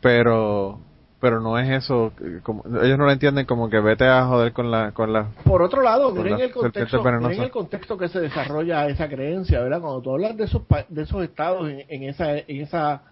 Pero 0.00 0.80
pero 1.24 1.40
no 1.40 1.58
es 1.58 1.70
eso, 1.70 2.12
eh, 2.20 2.40
como, 2.42 2.62
ellos 2.82 2.98
no 2.98 3.06
lo 3.06 3.10
entienden 3.10 3.46
como 3.46 3.70
que 3.70 3.80
vete 3.80 4.04
a 4.04 4.26
joder 4.26 4.52
con 4.52 4.70
la 4.70 4.92
con 4.92 5.10
la 5.10 5.28
Por 5.42 5.62
otro 5.62 5.80
lado, 5.80 6.12
miren 6.12 6.38
el, 6.38 6.50
contexto, 6.50 7.02
miren 7.02 7.40
el 7.44 7.50
contexto 7.50 7.96
que 7.96 8.10
se 8.10 8.20
desarrolla 8.20 8.86
esa 8.88 9.08
creencia, 9.08 9.62
¿verdad? 9.62 9.80
Cuando 9.80 10.02
tú 10.02 10.10
hablas 10.10 10.36
de 10.36 10.44
esos 10.44 10.60
de 10.90 11.02
esos 11.02 11.24
estados 11.24 11.66
en, 11.70 11.82
en 11.88 12.02
esa 12.02 12.36
en 12.36 12.60
esa 12.60 13.04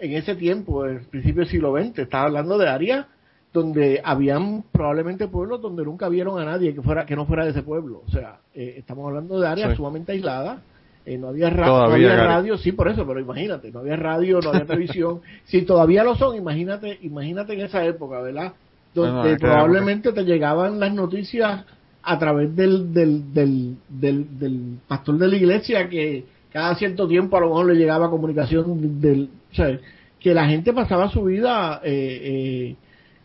en 0.00 0.14
ese 0.14 0.34
tiempo, 0.34 0.84
el 0.84 1.02
principio 1.02 1.42
del 1.42 1.48
siglo 1.48 1.72
XX, 1.80 2.00
estás 2.00 2.24
hablando 2.24 2.58
de 2.58 2.68
áreas 2.68 3.06
donde 3.52 4.00
habían 4.04 4.64
probablemente 4.72 5.28
pueblos 5.28 5.62
donde 5.62 5.84
nunca 5.84 6.08
vieron 6.08 6.40
a 6.40 6.44
nadie 6.44 6.74
que 6.74 6.82
fuera 6.82 7.06
que 7.06 7.14
no 7.14 7.24
fuera 7.24 7.44
de 7.44 7.52
ese 7.52 7.62
pueblo, 7.62 8.02
o 8.04 8.10
sea, 8.10 8.40
eh, 8.52 8.74
estamos 8.78 9.06
hablando 9.06 9.38
de 9.38 9.46
áreas 9.46 9.70
Sí. 9.70 9.76
sumamente 9.76 10.10
aisladas. 10.10 10.58
Eh, 11.06 11.16
no 11.18 11.28
había, 11.28 11.50
ra- 11.50 11.66
Todavía, 11.66 12.08
no 12.08 12.12
había 12.14 12.26
radio, 12.26 12.58
sí, 12.58 12.72
por 12.72 12.88
eso, 12.88 13.06
pero 13.06 13.20
imagínate, 13.20 13.70
no 13.72 13.80
había 13.80 13.96
radio, 13.96 14.40
no 14.40 14.50
había 14.50 14.64
televisión. 14.66 15.20
si 15.44 15.62
todavía 15.62 16.04
lo 16.04 16.14
son, 16.16 16.36
imagínate, 16.36 16.98
imagínate 17.02 17.54
en 17.54 17.60
esa 17.62 17.84
época, 17.84 18.20
¿verdad? 18.20 18.52
Donde 18.94 19.30
probablemente 19.38 20.12
te 20.12 20.24
llegaban 20.24 20.80
las 20.80 20.92
noticias 20.92 21.64
a 22.02 22.18
través 22.18 22.54
del, 22.56 22.92
del, 22.92 23.32
del, 23.32 23.76
del, 23.88 24.38
del 24.38 24.60
pastor 24.88 25.16
de 25.18 25.28
la 25.28 25.36
iglesia 25.36 25.88
que 25.88 26.24
cada 26.52 26.74
cierto 26.74 27.06
tiempo 27.06 27.36
a 27.36 27.40
lo 27.40 27.48
mejor 27.48 27.66
le 27.66 27.74
llegaba 27.74 28.10
comunicación 28.10 29.00
del, 29.00 29.28
o 29.52 29.54
sea, 29.54 29.78
que 30.18 30.34
la 30.34 30.46
gente 30.48 30.72
pasaba 30.72 31.08
su 31.10 31.22
vida 31.24 31.80
eh, 31.84 32.20
eh, 32.24 32.76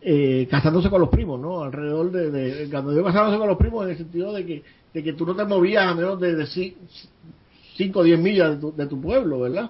eh, 0.02 0.48
casándose 0.52 0.90
con 0.90 1.02
los 1.02 1.10
primos, 1.10 1.40
¿no? 1.40 1.64
Alrededor 1.64 2.12
de, 2.12 2.30
de 2.32 2.70
cuando 2.70 2.94
yo 2.96 3.04
casándose 3.04 3.38
con 3.40 3.48
los 3.48 3.58
primos 3.58 3.86
en 3.86 3.92
el 3.92 3.98
sentido 3.98 4.34
de 4.34 4.46
que 4.46 4.64
de 4.94 5.04
que 5.04 5.12
tú 5.14 5.26
no 5.26 5.36
te 5.36 5.44
movías 5.44 5.88
a 5.88 5.94
menos 5.96 6.18
de 6.22 6.36
5 7.76 8.00
o 8.00 8.04
10 8.04 8.20
millas 8.20 8.52
de 8.52 8.58
tu, 8.58 8.76
de 8.76 8.88
tu 8.88 9.02
pueblo, 9.02 9.40
¿verdad? 9.42 9.70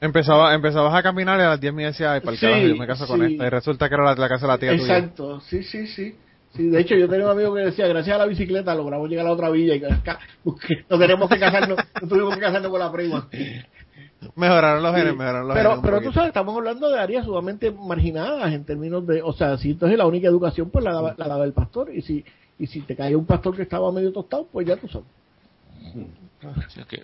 Empezaba, 0.00 0.54
empezabas 0.54 0.94
a 0.94 1.02
caminar 1.02 1.38
y 1.38 1.42
a 1.42 1.48
las 1.50 1.60
10 1.60 1.72
me 1.72 1.84
decía, 1.84 2.12
ay, 2.12 2.20
para 2.20 2.32
el 2.32 2.38
Sí, 2.38 2.46
carajo, 2.46 2.66
yo 2.66 2.76
me 2.76 2.86
caso 2.86 3.06
con 3.06 3.26
sí. 3.26 3.32
esta. 3.32 3.46
Y 3.46 3.50
resulta 3.50 3.88
que 3.88 3.94
era 3.94 4.04
la, 4.04 4.14
la 4.14 4.28
casa 4.28 4.46
de 4.46 4.52
la 4.52 4.58
tía 4.58 4.76
tuya. 4.76 4.98
Exacto, 4.98 5.40
sí, 5.40 5.62
sí, 5.62 5.86
sí. 5.86 6.14
Sí, 6.56 6.68
de 6.68 6.80
hecho, 6.80 6.94
yo 6.94 7.08
tenía 7.08 7.24
un 7.26 7.32
amigo 7.32 7.52
que 7.54 7.62
decía, 7.62 7.88
gracias 7.88 8.14
a 8.14 8.18
la 8.18 8.26
bicicleta 8.26 8.74
logramos 8.76 9.08
llegar 9.08 9.26
a 9.26 9.28
la 9.30 9.34
otra 9.34 9.50
villa 9.50 9.74
y 9.74 9.80
no 10.88 10.98
tenemos 10.98 11.28
que 11.28 11.38
casarnos, 11.40 11.78
no 12.00 12.08
tuvimos 12.08 12.34
que 12.34 12.40
casarnos 12.40 12.70
con 12.70 12.78
la 12.80 12.92
prima. 12.92 13.28
Mejoraron 14.36 14.82
los 14.82 14.94
Sí, 14.94 14.98
genes, 15.00 15.16
mejoraron 15.16 15.48
los 15.48 15.56
pero, 15.56 15.70
genes. 15.70 15.84
pero 15.84 15.96
tú 15.96 16.02
poquito. 16.04 16.12
sabes, 16.14 16.28
estamos 16.28 16.56
hablando 16.56 16.90
de 16.90 16.98
áreas 17.00 17.24
sumamente 17.24 17.70
marginadas 17.72 18.52
en 18.52 18.64
términos 18.64 19.06
de, 19.06 19.20
o 19.22 19.32
sea, 19.32 19.58
si 19.58 19.72
entonces 19.72 19.98
la 19.98 20.06
única 20.06 20.28
educación 20.28 20.70
pues 20.70 20.84
la 20.84 20.92
daba, 20.92 21.14
la 21.16 21.28
daba 21.28 21.44
el 21.44 21.52
pastor 21.52 21.92
y 21.94 22.02
si 22.02 22.24
y 22.58 22.68
si 22.68 22.82
te 22.82 22.94
caía 22.94 23.18
un 23.18 23.26
pastor 23.26 23.56
que 23.56 23.62
estaba 23.62 23.90
medio 23.90 24.12
tostado, 24.12 24.46
pues 24.52 24.66
ya 24.66 24.76
tú 24.76 24.86
sabes. 24.88 25.08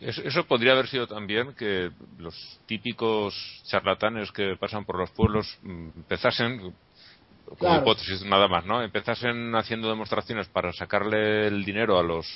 Eso, 0.01 0.23
eso 0.23 0.45
podría 0.45 0.73
haber 0.73 0.89
sido 0.89 1.07
también 1.07 1.55
que 1.55 1.91
los 2.19 2.35
típicos 2.67 3.35
charlatanes 3.67 4.31
que 4.33 4.57
pasan 4.59 4.85
por 4.85 4.99
los 4.99 5.11
pueblos 5.11 5.59
mm, 5.63 5.89
empezasen, 5.97 6.59
como 6.59 7.57
Claro. 7.59 7.83
hipótesis 7.83 8.25
nada 8.25 8.49
más, 8.49 8.65
¿no? 8.65 8.83
Empezasen 8.83 9.55
haciendo 9.55 9.89
demostraciones 9.89 10.49
para 10.49 10.73
sacarle 10.73 11.47
el 11.47 11.65
dinero 11.65 11.99
a 11.99 12.03
los 12.03 12.27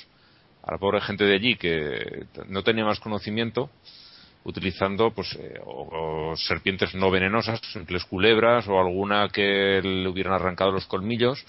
a 0.63 0.71
la 0.71 0.77
pobre 0.79 0.99
gente 0.99 1.23
de 1.23 1.35
allí 1.35 1.55
que 1.57 2.25
no 2.47 2.63
tenía 2.63 2.83
más 2.83 2.99
conocimiento 2.99 3.69
utilizando 4.45 5.11
pues 5.11 5.35
eh, 5.39 5.59
o, 5.63 6.31
o 6.31 6.35
serpientes 6.35 6.95
no 6.95 7.11
venenosas, 7.11 7.59
simples 7.71 8.03
culebras 8.05 8.67
o 8.67 8.79
alguna 8.79 9.29
que 9.29 9.81
le 9.83 10.07
hubieran 10.07 10.33
arrancado 10.33 10.71
los 10.71 10.85
colmillos 10.87 11.45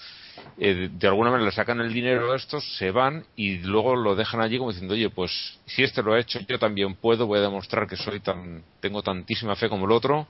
eh, 0.57 0.89
de- 0.91 1.07
alguna 1.07 1.29
manera 1.31 1.45
le 1.49 1.55
sacan 1.55 1.79
el 1.81 1.93
dinero 1.93 2.31
a 2.31 2.35
estos, 2.35 2.63
se 2.77 2.91
van 2.91 3.23
y 3.35 3.57
luego 3.59 3.95
lo 3.95 4.15
dejan 4.15 4.41
allí 4.41 4.57
como 4.57 4.71
diciendo, 4.71 4.93
oye, 4.93 5.09
pues 5.09 5.31
si 5.65 5.83
este 5.83 6.01
lo 6.03 6.13
ha 6.13 6.19
hecho, 6.19 6.39
yo 6.47 6.57
también 6.59 6.95
puedo, 6.95 7.27
voy 7.27 7.39
a 7.39 7.43
demostrar 7.43 7.87
que 7.87 7.95
soy 7.95 8.19
tan, 8.19 8.63
tengo 8.79 9.01
tantísima 9.03 9.55
fe 9.55 9.69
como 9.69 9.85
el 9.85 9.91
otro 9.91 10.27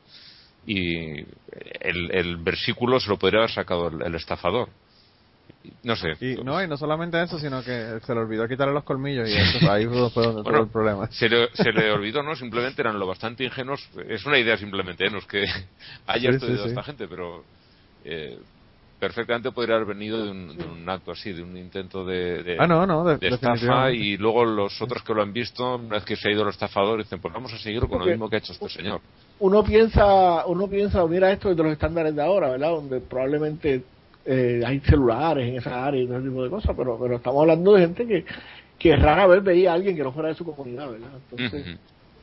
y 0.66 1.20
el, 1.82 2.12
el 2.12 2.38
versículo 2.38 2.99
se 2.99 3.10
lo 3.10 3.18
podría 3.18 3.39
haber 3.39 3.51
sacado 3.51 3.88
el, 3.88 4.01
el 4.01 4.16
estafador. 4.16 4.70
No 5.84 5.95
sé. 5.95 6.14
Y 6.20 6.36
no, 6.43 6.62
y 6.62 6.68
no 6.68 6.78
solamente 6.78 7.22
eso, 7.22 7.39
sino 7.39 7.64
que 7.64 7.99
se 8.05 8.14
le 8.14 8.20
olvidó 8.20 8.47
quitarle 8.47 8.74
los 8.74 8.84
colmillos 8.84 9.28
y 9.30 9.34
eso, 9.34 9.72
ahí 9.72 9.86
fue 9.86 10.24
donde 10.24 10.43
Bueno, 10.43 10.64
el 10.64 10.70
problema. 10.70 11.10
Se 11.12 11.30
le, 11.30 11.49
se 11.55 11.72
le 11.72 11.91
olvidó, 11.91 12.22
¿no? 12.22 12.36
Simplemente 12.36 12.82
eran 12.82 12.99
lo 12.99 13.08
bastante 13.08 13.43
ingenuos. 13.43 13.82
Es 14.10 14.26
una 14.26 14.38
idea 14.39 14.58
simplemente, 14.58 15.05
¿eh? 15.05 15.10
No 15.10 15.20
es 15.20 15.26
que 15.26 15.45
haya 16.08 16.30
Sí, 16.30 16.36
estudiado 16.36 16.64
sí, 16.64 16.70
sí. 16.70 16.70
esta 16.70 16.84
gente, 16.84 17.08
pero 17.08 17.43
eh, 18.03 18.38
perfectamente 19.00 19.52
podría 19.52 19.76
haber 19.76 19.88
venido 19.89 20.24
de 20.24 20.32
un, 20.32 20.58
de 20.58 20.66
un 20.66 20.89
acto 20.89 21.12
así, 21.12 21.32
de 21.32 21.43
un 21.43 21.56
intento 21.56 22.04
de, 22.06 22.41
de, 22.43 22.58
Ah, 22.60 22.66
no, 22.68 22.86
no, 22.88 23.04
de- 23.04 23.18
de 23.18 23.28
estafa 23.28 23.91
y 23.91 24.18
luego 24.18 24.43
los 24.45 24.82
otros 24.82 25.04
que 25.04 25.14
lo 25.14 25.22
han 25.22 25.34
visto, 25.34 25.76
una 25.76 25.95
vez 25.95 26.04
que 26.06 26.16
se 26.16 26.30
ha 26.30 26.32
ido 26.32 26.43
el 26.43 26.50
estafador, 26.50 26.98
dicen, 27.00 27.20
pues 27.20 27.34
vamos 27.34 27.54
a 27.54 27.58
seguir 27.60 27.82
con 27.88 28.00
lo 28.00 28.06
mismo 28.06 28.30
que 28.30 28.38
ha 28.38 28.39
hecho 28.39 28.54
este 28.54 28.70
señor. 28.70 29.02
Uno 29.39 29.64
piensa, 29.64 30.45
uno 30.48 30.68
piensa, 30.68 31.06
mira 31.06 31.32
esto 31.32 31.54
de 31.54 31.64
los 31.64 31.72
estándares 31.74 32.16
de 32.16 32.24
ahora, 32.24 32.50
¿verdad? 32.50 32.72
Donde 32.72 33.00
probablemente 33.02 33.84
eh, 34.26 34.64
hay 34.66 34.80
celulares 34.80 35.48
en 35.48 35.58
esa 35.58 35.86
área 35.86 36.02
y 36.02 36.06
ese 36.06 36.20
tipo 36.20 36.43
de 36.43 36.50
cosas, 36.50 36.76
pero, 36.76 36.98
pero 37.00 37.18
estamos 37.18 37.41
hablando 37.41 37.74
de 37.74 37.82
gente 37.82 38.08
que, 38.08 38.26
que 38.80 38.95
rara 38.95 39.28
vez 39.28 39.43
veía 39.43 39.72
a 39.72 39.76
alguien 39.76 39.95
que 39.95 40.04
no 40.04 40.12
fuera 40.12 40.30
de 40.30 40.36
su 40.36 40.43
comunidad, 40.43 40.89
¿verdad? 40.89 41.12
Entonces, 41.32 41.78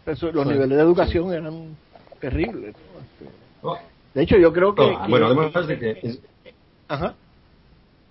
eso- 0.06 0.32
los 0.32 0.44
Sí. 0.44 0.52
niveles 0.52 0.76
de 0.76 0.82
educación 0.82 1.32
eran 1.32 1.76
terribles. 2.20 2.74
¿no? 2.74 3.00
Este, 3.00 3.36
No, 3.62 3.78
De 4.12 4.22
hecho, 4.22 4.36
yo 4.38 4.52
creo 4.52 4.74
que... 4.74 4.82
no, 4.82 5.02
que- 5.04 5.10
bueno, 5.10 5.26
además 5.26 5.66
de 5.66 5.78
que 5.78 5.90
es- 6.02 6.20
Ajá. 6.88 7.14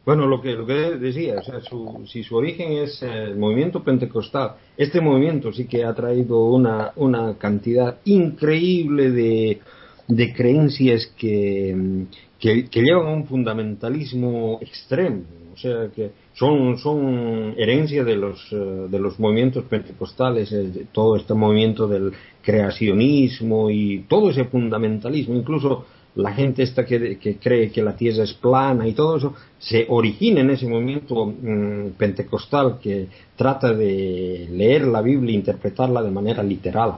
Bueno, 0.05 0.27
lo 0.27 0.41
que, 0.41 0.51
lo 0.53 0.65
que 0.65 0.73
decía, 0.73 1.35
o 1.39 1.43
sea, 1.43 1.61
su- 1.61 2.05
si 2.07 2.23
su 2.23 2.35
origen 2.35 2.73
es 2.73 3.01
el 3.03 3.37
movimiento 3.37 3.83
pentecostal, 3.83 4.55
este 4.75 4.99
movimiento 4.99 5.53
sí 5.53 5.65
que 5.65 5.85
ha 5.85 5.93
traído 5.93 6.43
una, 6.45 6.91
una 6.97 7.37
cantidad 7.37 7.99
increíble 8.03 9.11
de, 9.11 9.61
de 10.09 10.33
creencias 10.33 11.07
que, 11.17 12.05
que, 12.37 12.65
que 12.65 12.81
llevan 12.81 13.07
a 13.07 13.13
un 13.13 13.25
fundamentalismo 13.27 14.59
extremo, 14.61 15.21
o 15.53 15.57
sea, 15.57 15.87
que 15.95 16.11
son, 16.33 16.77
son 16.79 17.53
herencia 17.57 18.03
de 18.03 18.15
los, 18.17 18.45
eh, 18.51 18.55
de 18.89 18.99
los 18.99 19.17
movimientos 19.19 19.63
pentecostales, 19.65 20.51
eh, 20.51 20.63
de 20.67 20.85
todo 20.91 21.15
este 21.15 21.33
movimiento 21.33 21.87
del 21.87 22.11
creacionismo 22.41 23.69
y 23.69 23.99
todo 24.09 24.31
ese 24.31 24.43
fundamentalismo, 24.45 25.33
incluso 25.35 25.85
la 26.15 26.31
gente 26.33 26.61
esta 26.63 26.85
que, 26.85 27.17
que 27.17 27.37
cree 27.37 27.71
que 27.71 27.81
la 27.81 27.95
tierra 27.95 28.23
es 28.23 28.33
plana 28.33 28.87
y 28.87 28.93
todo 28.93 29.17
eso, 29.17 29.33
se 29.59 29.85
origina 29.89 30.41
en 30.41 30.51
ese 30.51 30.67
movimiento 30.67 31.25
mm, 31.25 31.91
pentecostal 31.97 32.77
que 32.81 33.07
trata 33.35 33.73
de 33.73 34.47
leer 34.51 34.85
la 34.85 35.01
Biblia 35.01 35.31
e 35.33 35.37
interpretarla 35.37 36.01
de 36.03 36.11
manera 36.11 36.43
literal. 36.43 36.97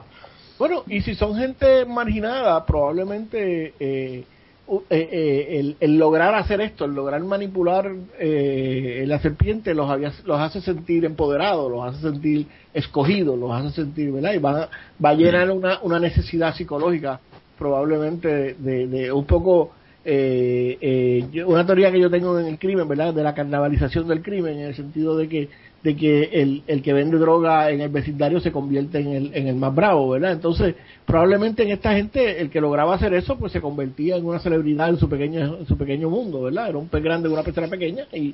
Bueno, 0.60 0.84
y 0.88 1.02
si 1.02 1.16
son 1.16 1.36
gente 1.36 1.86
marginada, 1.86 2.66
probablemente 2.66 3.74
eh, 3.80 4.24
eh, 4.68 4.84
eh, 4.90 5.48
el, 5.60 5.76
el 5.80 5.98
lograr 5.98 6.34
hacer 6.36 6.60
esto, 6.62 6.86
el 6.86 6.92
lograr 6.94 7.22
manipular 7.24 7.92
la 8.20 9.20
serpiente, 9.20 9.74
los, 9.74 9.90
había- 9.90 10.14
los 10.26 10.40
hace 10.40 10.62
sentir 10.62 11.06
empoderados, 11.06 11.70
los 11.72 11.86
hace 11.86 12.02
sentir 12.02 12.48
escogidos, 12.74 13.38
los 13.38 13.52
hace 13.52 13.72
sentir, 13.82 14.12
¿verdad? 14.12 14.34
Y 14.34 14.40
va, 14.40 14.70
va 15.04 15.10
a 15.10 15.14
llenar 15.14 15.52
una, 15.52 15.80
una 15.84 16.00
necesidad 16.00 16.56
psicológica, 16.56 17.20
probablemente 17.58 18.54
de, 18.56 18.88
de 18.88 19.12
un 19.12 19.26
poco. 19.26 19.72
eh, 20.08 20.78
eh, 20.82 21.26
yo- 21.32 21.48
una 21.48 21.66
teoría 21.66 21.92
que 21.92 22.00
yo 22.00 22.12
tengo 22.12 22.38
en 22.40 22.46
el 22.46 22.60
crimen, 22.60 22.88
¿verdad? 22.88 23.12
De 23.14 23.24
la 23.24 23.34
carnavalización 23.34 24.08
del 24.08 24.22
crimen, 24.22 24.60
en 24.60 24.66
el 24.68 24.76
sentido 24.76 25.18
de 25.18 25.28
que 25.28 25.50
de 25.82 25.96
que 25.96 26.24
el, 26.34 26.64
el 26.68 26.82
que 26.82 26.94
vende 26.94 27.18
droga 27.20 27.70
en 27.70 27.80
el 27.82 27.90
vecindario 27.90 28.40
se 28.40 28.52
convierte 28.52 29.00
en 29.00 29.08
el, 29.14 29.32
en 29.36 29.48
el 29.48 29.56
más 29.56 29.74
bravo, 29.76 30.10
¿verdad? 30.10 30.32
Entonces, 30.32 30.74
probablemente 31.06 31.62
en 31.62 31.70
esta 31.70 31.94
gente, 31.94 32.42
el 32.42 32.50
que 32.50 32.60
lograba 32.60 32.96
hacer 32.96 33.14
eso, 33.14 33.38
pues 33.38 33.52
se 33.52 33.62
convertía 33.62 34.16
en 34.16 34.26
una 34.26 34.40
celebridad 34.40 34.90
en 34.90 34.98
su 34.98 35.08
pequeño, 35.08 35.58
en 35.60 35.68
su 35.68 35.78
pequeño 35.78 36.10
mundo, 36.10 36.42
¿verdad? 36.42 36.70
Era 36.70 36.78
un 36.80 36.88
pez 36.90 37.04
grande 37.04 37.28
en 37.28 37.34
una 37.34 37.44
pecera 37.44 37.68
pequeña 37.68 38.06
y, 38.12 38.34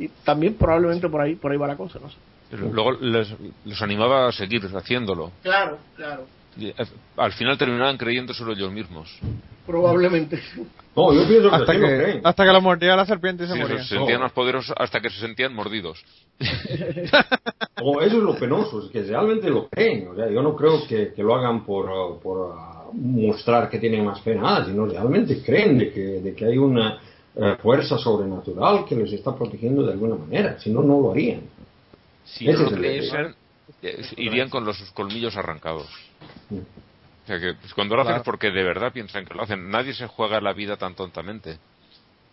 y 0.00 0.08
también 0.24 0.54
probablemente 0.54 1.08
por 1.08 1.20
ahí, 1.20 1.36
por 1.36 1.52
ahí 1.52 1.58
va 1.58 1.68
la 1.68 1.76
cosa, 1.76 2.00
no 2.00 2.08
sé. 2.10 2.16
Luego 2.56 2.92
les, 3.00 3.28
les 3.64 3.82
animaba 3.82 4.26
a 4.26 4.32
seguir 4.32 4.62
haciéndolo. 4.74 5.30
Claro, 5.44 5.78
claro. 5.96 6.24
Eh, 6.58 6.74
al 7.16 7.32
final 7.32 7.56
terminaban 7.58 7.96
creyéndoselo 7.96 8.52
ellos 8.52 8.72
mismos. 8.72 9.08
Probablemente. 9.66 10.40
No, 10.96 11.12
yo 11.14 11.26
pienso 11.28 11.48
que 11.50 11.54
Hasta 11.56 11.72
que, 11.72 11.78
creen. 11.78 12.20
hasta 12.24 12.44
que 12.44 12.52
lo 12.52 12.60
mordía 12.60 12.96
la 12.96 13.06
serpiente 13.06 13.44
y 13.44 13.46
se 13.46 13.52
Sí, 13.54 13.58
moría. 13.60 13.78
se 13.84 13.94
sentían 13.96 14.20
más 14.20 14.32
poderosos 14.32 14.74
hasta 14.76 15.00
que 15.00 15.08
se 15.10 15.20
sentían 15.20 15.54
mordidos. 15.54 16.02
O 17.82 18.00
eso 18.02 18.18
es 18.18 18.22
lo 18.22 18.34
penoso, 18.38 18.84
es 18.84 18.90
que 18.90 19.02
realmente 19.02 19.48
lo 19.48 19.68
creen. 19.68 20.08
O 20.08 20.14
sea, 20.14 20.28
yo 20.30 20.42
no 20.42 20.54
creo 20.54 20.86
que, 20.86 21.12
que 21.14 21.22
lo 21.22 21.34
hagan 21.34 21.64
por, 21.64 21.88
uh, 21.90 22.20
por 22.20 22.50
uh, 22.50 22.92
mostrar 22.92 23.70
que 23.70 23.78
tienen 23.78 24.04
más 24.04 24.20
fe, 24.20 24.34
nada, 24.34 24.66
sino 24.66 24.84
realmente 24.86 25.40
creen 25.42 25.78
de 25.78 25.90
que, 25.90 26.00
de 26.20 26.34
que 26.34 26.44
hay 26.44 26.58
una 26.58 26.98
eh, 27.36 27.56
fuerza 27.62 27.96
sobrenatural 27.96 28.84
que 28.84 28.96
les 28.96 29.12
está 29.14 29.34
protegiendo 29.34 29.82
de 29.84 29.92
alguna 29.92 30.16
manera. 30.16 30.58
Si 30.58 30.70
no, 30.70 30.82
no 30.82 31.00
lo 31.00 31.12
harían. 31.12 31.40
Si 32.24 32.46
Ese 32.48 32.58
no 32.58 32.64
es 32.66 32.70
lo 32.72 32.76
el 32.76 32.82
creyesen, 32.82 33.34
irían 34.16 34.48
con 34.50 34.64
los 34.64 34.78
colmillos 34.92 35.36
arrancados. 35.36 35.88
O 36.50 37.26
sea 37.26 37.38
que 37.38 37.54
pues, 37.54 37.72
cuando 37.74 37.96
lo 37.96 38.02
hacen 38.02 38.10
Claro. 38.12 38.22
es 38.22 38.24
porque 38.24 38.50
de 38.50 38.62
verdad 38.62 38.92
piensan 38.92 39.24
que 39.24 39.34
lo 39.34 39.42
hacen. 39.42 39.70
Nadie 39.70 39.94
se 39.94 40.06
juega 40.06 40.40
la 40.40 40.52
vida 40.52 40.76
tan 40.76 40.94
tontamente. 40.94 41.58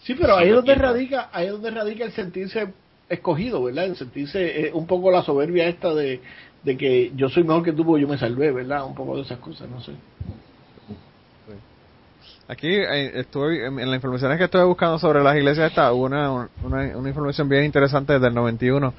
Sí, 0.03 0.15
pero 0.15 0.37
ahí 0.37 0.49
es 0.49 0.55
donde 0.55 0.75
radica, 0.75 1.29
ahí 1.31 1.47
es 1.47 1.51
donde 1.51 1.71
radica 1.71 2.05
el 2.05 2.11
sentirse 2.11 2.73
escogido, 3.09 3.63
¿verdad? 3.63 3.85
El 3.85 3.95
sentirse 3.95 4.67
eh, 4.67 4.71
un 4.73 4.85
poco 4.87 5.11
la 5.11 5.23
soberbia 5.23 5.67
esta 5.67 5.93
de, 5.93 6.21
de 6.63 6.77
que 6.77 7.11
yo 7.15 7.29
soy 7.29 7.43
mejor 7.43 7.63
que 7.63 7.73
tú 7.73 7.85
porque 7.85 8.01
yo 8.01 8.07
me 8.07 8.17
salvé, 8.17 8.51
¿verdad? 8.51 8.85
Un 8.85 8.95
poco 8.95 9.15
de 9.15 9.21
esas 9.23 9.39
cosas, 9.39 9.69
no 9.69 9.81
sé. 9.81 9.93
Aquí 12.49 12.67
eh, 12.67 13.19
estuve 13.19 13.65
en 13.65 13.77
en 13.79 13.87
las 13.87 13.95
informaciones 13.97 14.37
que 14.37 14.45
estuve 14.45 14.63
buscando 14.63 14.97
sobre 14.99 15.21
las 15.21 15.35
iglesias 15.35 15.69
está 15.69 15.91
una, 15.91 16.47
una, 16.63 16.97
una 16.97 17.09
información 17.09 17.49
bien 17.49 17.65
interesante 17.65 18.19
del 18.19 18.33
91 18.33 18.93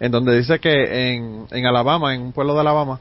en 0.00 0.10
donde 0.12 0.36
dice 0.36 0.58
que 0.58 1.14
en, 1.14 1.46
en 1.50 1.66
Alabama, 1.66 2.14
en 2.14 2.22
un 2.22 2.32
pueblo 2.32 2.54
de 2.54 2.60
Alabama, 2.60 3.00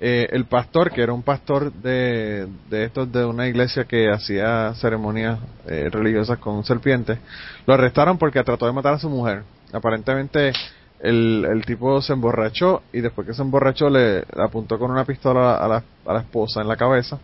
eh, 0.00 0.28
el 0.32 0.44
pastor, 0.46 0.90
que 0.90 1.02
era 1.02 1.12
un 1.12 1.22
pastor 1.22 1.72
de, 1.72 2.48
de 2.68 2.84
estos 2.84 3.10
de 3.10 3.24
una 3.24 3.46
iglesia 3.46 3.84
que 3.84 4.10
hacía 4.10 4.74
ceremonias 4.74 5.38
eh, 5.66 5.88
religiosas 5.90 6.38
con 6.38 6.64
serpientes, 6.64 7.18
lo 7.66 7.74
arrestaron 7.74 8.18
porque 8.18 8.42
trató 8.42 8.66
de 8.66 8.72
matar 8.72 8.94
a 8.94 8.98
su 8.98 9.08
mujer. 9.08 9.44
Aparentemente 9.72 10.52
el, 11.00 11.46
el 11.50 11.64
tipo 11.64 12.02
se 12.02 12.12
emborrachó 12.12 12.82
y 12.92 13.00
después 13.00 13.26
que 13.26 13.34
se 13.34 13.42
emborrachó 13.42 13.88
le 13.88 14.24
apuntó 14.36 14.78
con 14.78 14.90
una 14.90 15.04
pistola 15.04 15.56
a 15.56 15.68
la, 15.68 15.82
a 16.06 16.12
la 16.12 16.20
esposa 16.20 16.60
en 16.60 16.68
la 16.68 16.76
cabeza 16.76 17.18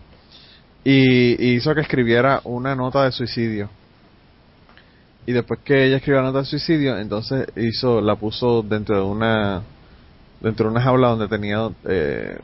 y, 0.85 1.43
y 1.45 1.57
hizo 1.57 1.75
que 1.75 1.81
escribiera 1.81 2.41
una 2.45 2.75
nota 2.75 3.05
de 3.05 3.13
suicidio. 3.13 3.69
Y 5.27 5.33
después 5.33 5.61
que 5.65 5.85
ella 5.87 5.97
escribió 5.97 6.21
la 6.23 6.29
nota 6.29 6.41
de 6.41 6.45
suicidio, 6.47 6.99
entonces 6.99 7.47
hizo, 7.57 8.01
la 8.01 8.17
puso 8.17 8.63
dentro 8.63 8.97
de 8.97 9.03
una, 9.03 9.63
dentro 10.41 10.67
de 10.67 10.73
una 10.73 10.83
jaula 10.83 11.09
donde 11.09 11.29
tenía 11.29 11.71
eh, 11.89 12.39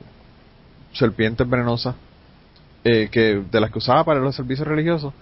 serpientes 0.92 1.48
venenosas, 1.48 1.94
eh, 2.84 3.08
que 3.10 3.42
de 3.50 3.60
las 3.60 3.70
que 3.70 3.78
usaba 3.78 4.04
para 4.04 4.20
los 4.20 4.36
servicios 4.36 4.68
religiosos. 4.68 5.12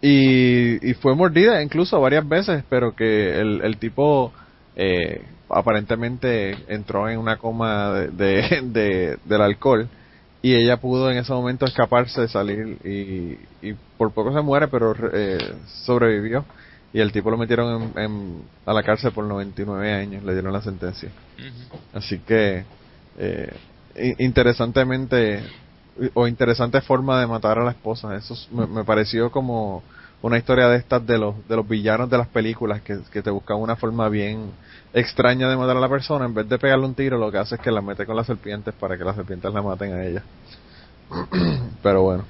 Y, 0.00 0.90
y 0.90 0.94
fue 0.94 1.14
mordida 1.14 1.62
incluso 1.62 2.00
varias 2.00 2.28
veces, 2.28 2.64
pero 2.68 2.94
que 2.94 3.40
el, 3.40 3.60
el 3.62 3.76
tipo 3.78 4.32
eh, 4.74 5.22
aparentemente 5.48 6.56
entró 6.68 7.08
en 7.08 7.18
una 7.18 7.36
coma 7.36 7.92
de, 7.92 8.08
de- 8.10 8.60
de- 8.64 9.18
del 9.24 9.42
alcohol 9.42 9.88
y 10.42 10.54
ella 10.54 10.78
pudo 10.78 11.08
en 11.10 11.18
ese 11.18 11.32
momento 11.32 11.66
escaparse, 11.66 12.26
salir 12.26 12.78
y, 12.84 13.38
y 13.68 13.74
por 13.96 14.12
poco 14.12 14.32
se 14.34 14.40
muere, 14.42 14.66
pero 14.68 14.92
eh, 15.12 15.38
sobrevivió. 15.84 16.44
Y 16.92 17.00
el 17.00 17.10
tipo 17.12 17.30
lo 17.30 17.38
metieron 17.38 17.90
en- 17.96 17.98
en- 18.02 18.42
a 18.66 18.72
la 18.72 18.82
cárcel 18.82 19.12
por 19.12 19.24
99 19.24 19.92
años, 19.92 20.22
le 20.24 20.32
dieron 20.32 20.52
la 20.52 20.60
sentencia. 20.62 21.10
Así 21.94 22.18
que, 22.18 22.64
eh, 23.18 23.52
interesantemente, 24.18 25.42
o 26.14 26.26
interesante 26.26 26.80
forma 26.80 27.20
de 27.20 27.26
matar 27.26 27.58
a 27.58 27.64
la 27.64 27.70
esposa. 27.70 28.14
Eso 28.16 28.34
es- 28.34 28.48
me, 28.52 28.66
me 28.66 28.84
pareció 28.84 29.30
como 29.30 29.82
una 30.22 30.38
historia 30.38 30.68
de 30.68 30.76
estas 30.78 31.04
de 31.06 31.18
los, 31.18 31.34
de 31.48 31.56
los 31.56 31.66
villanos 31.68 32.08
de 32.08 32.16
las 32.18 32.28
películas 32.28 32.80
que, 32.82 32.98
que 33.12 33.22
te 33.22 33.30
buscan 33.30 33.56
una 33.58 33.74
forma 33.76 34.08
bien 34.08 34.50
extraña 34.94 35.48
de 35.48 35.56
matar 35.56 35.76
a 35.76 35.80
la 35.80 35.88
persona. 35.88 36.26
En 36.26 36.34
vez 36.34 36.48
de 36.48 36.58
pegarle 36.58 36.86
un 36.86 36.94
tiro, 36.94 37.18
lo 37.18 37.30
que 37.32 37.38
hace 37.38 37.56
es 37.56 37.60
que 37.60 37.70
la 37.70 37.80
mete 37.80 38.06
con 38.06 38.16
las 38.16 38.26
serpientes 38.26 38.74
para 38.74 38.96
que 38.96 39.04
las 39.04 39.16
serpientes 39.16 39.52
la 39.52 39.62
maten 39.62 39.92
a 39.94 40.04
ella. 40.04 40.22
Pero 41.82 42.02
bueno. 42.02 42.24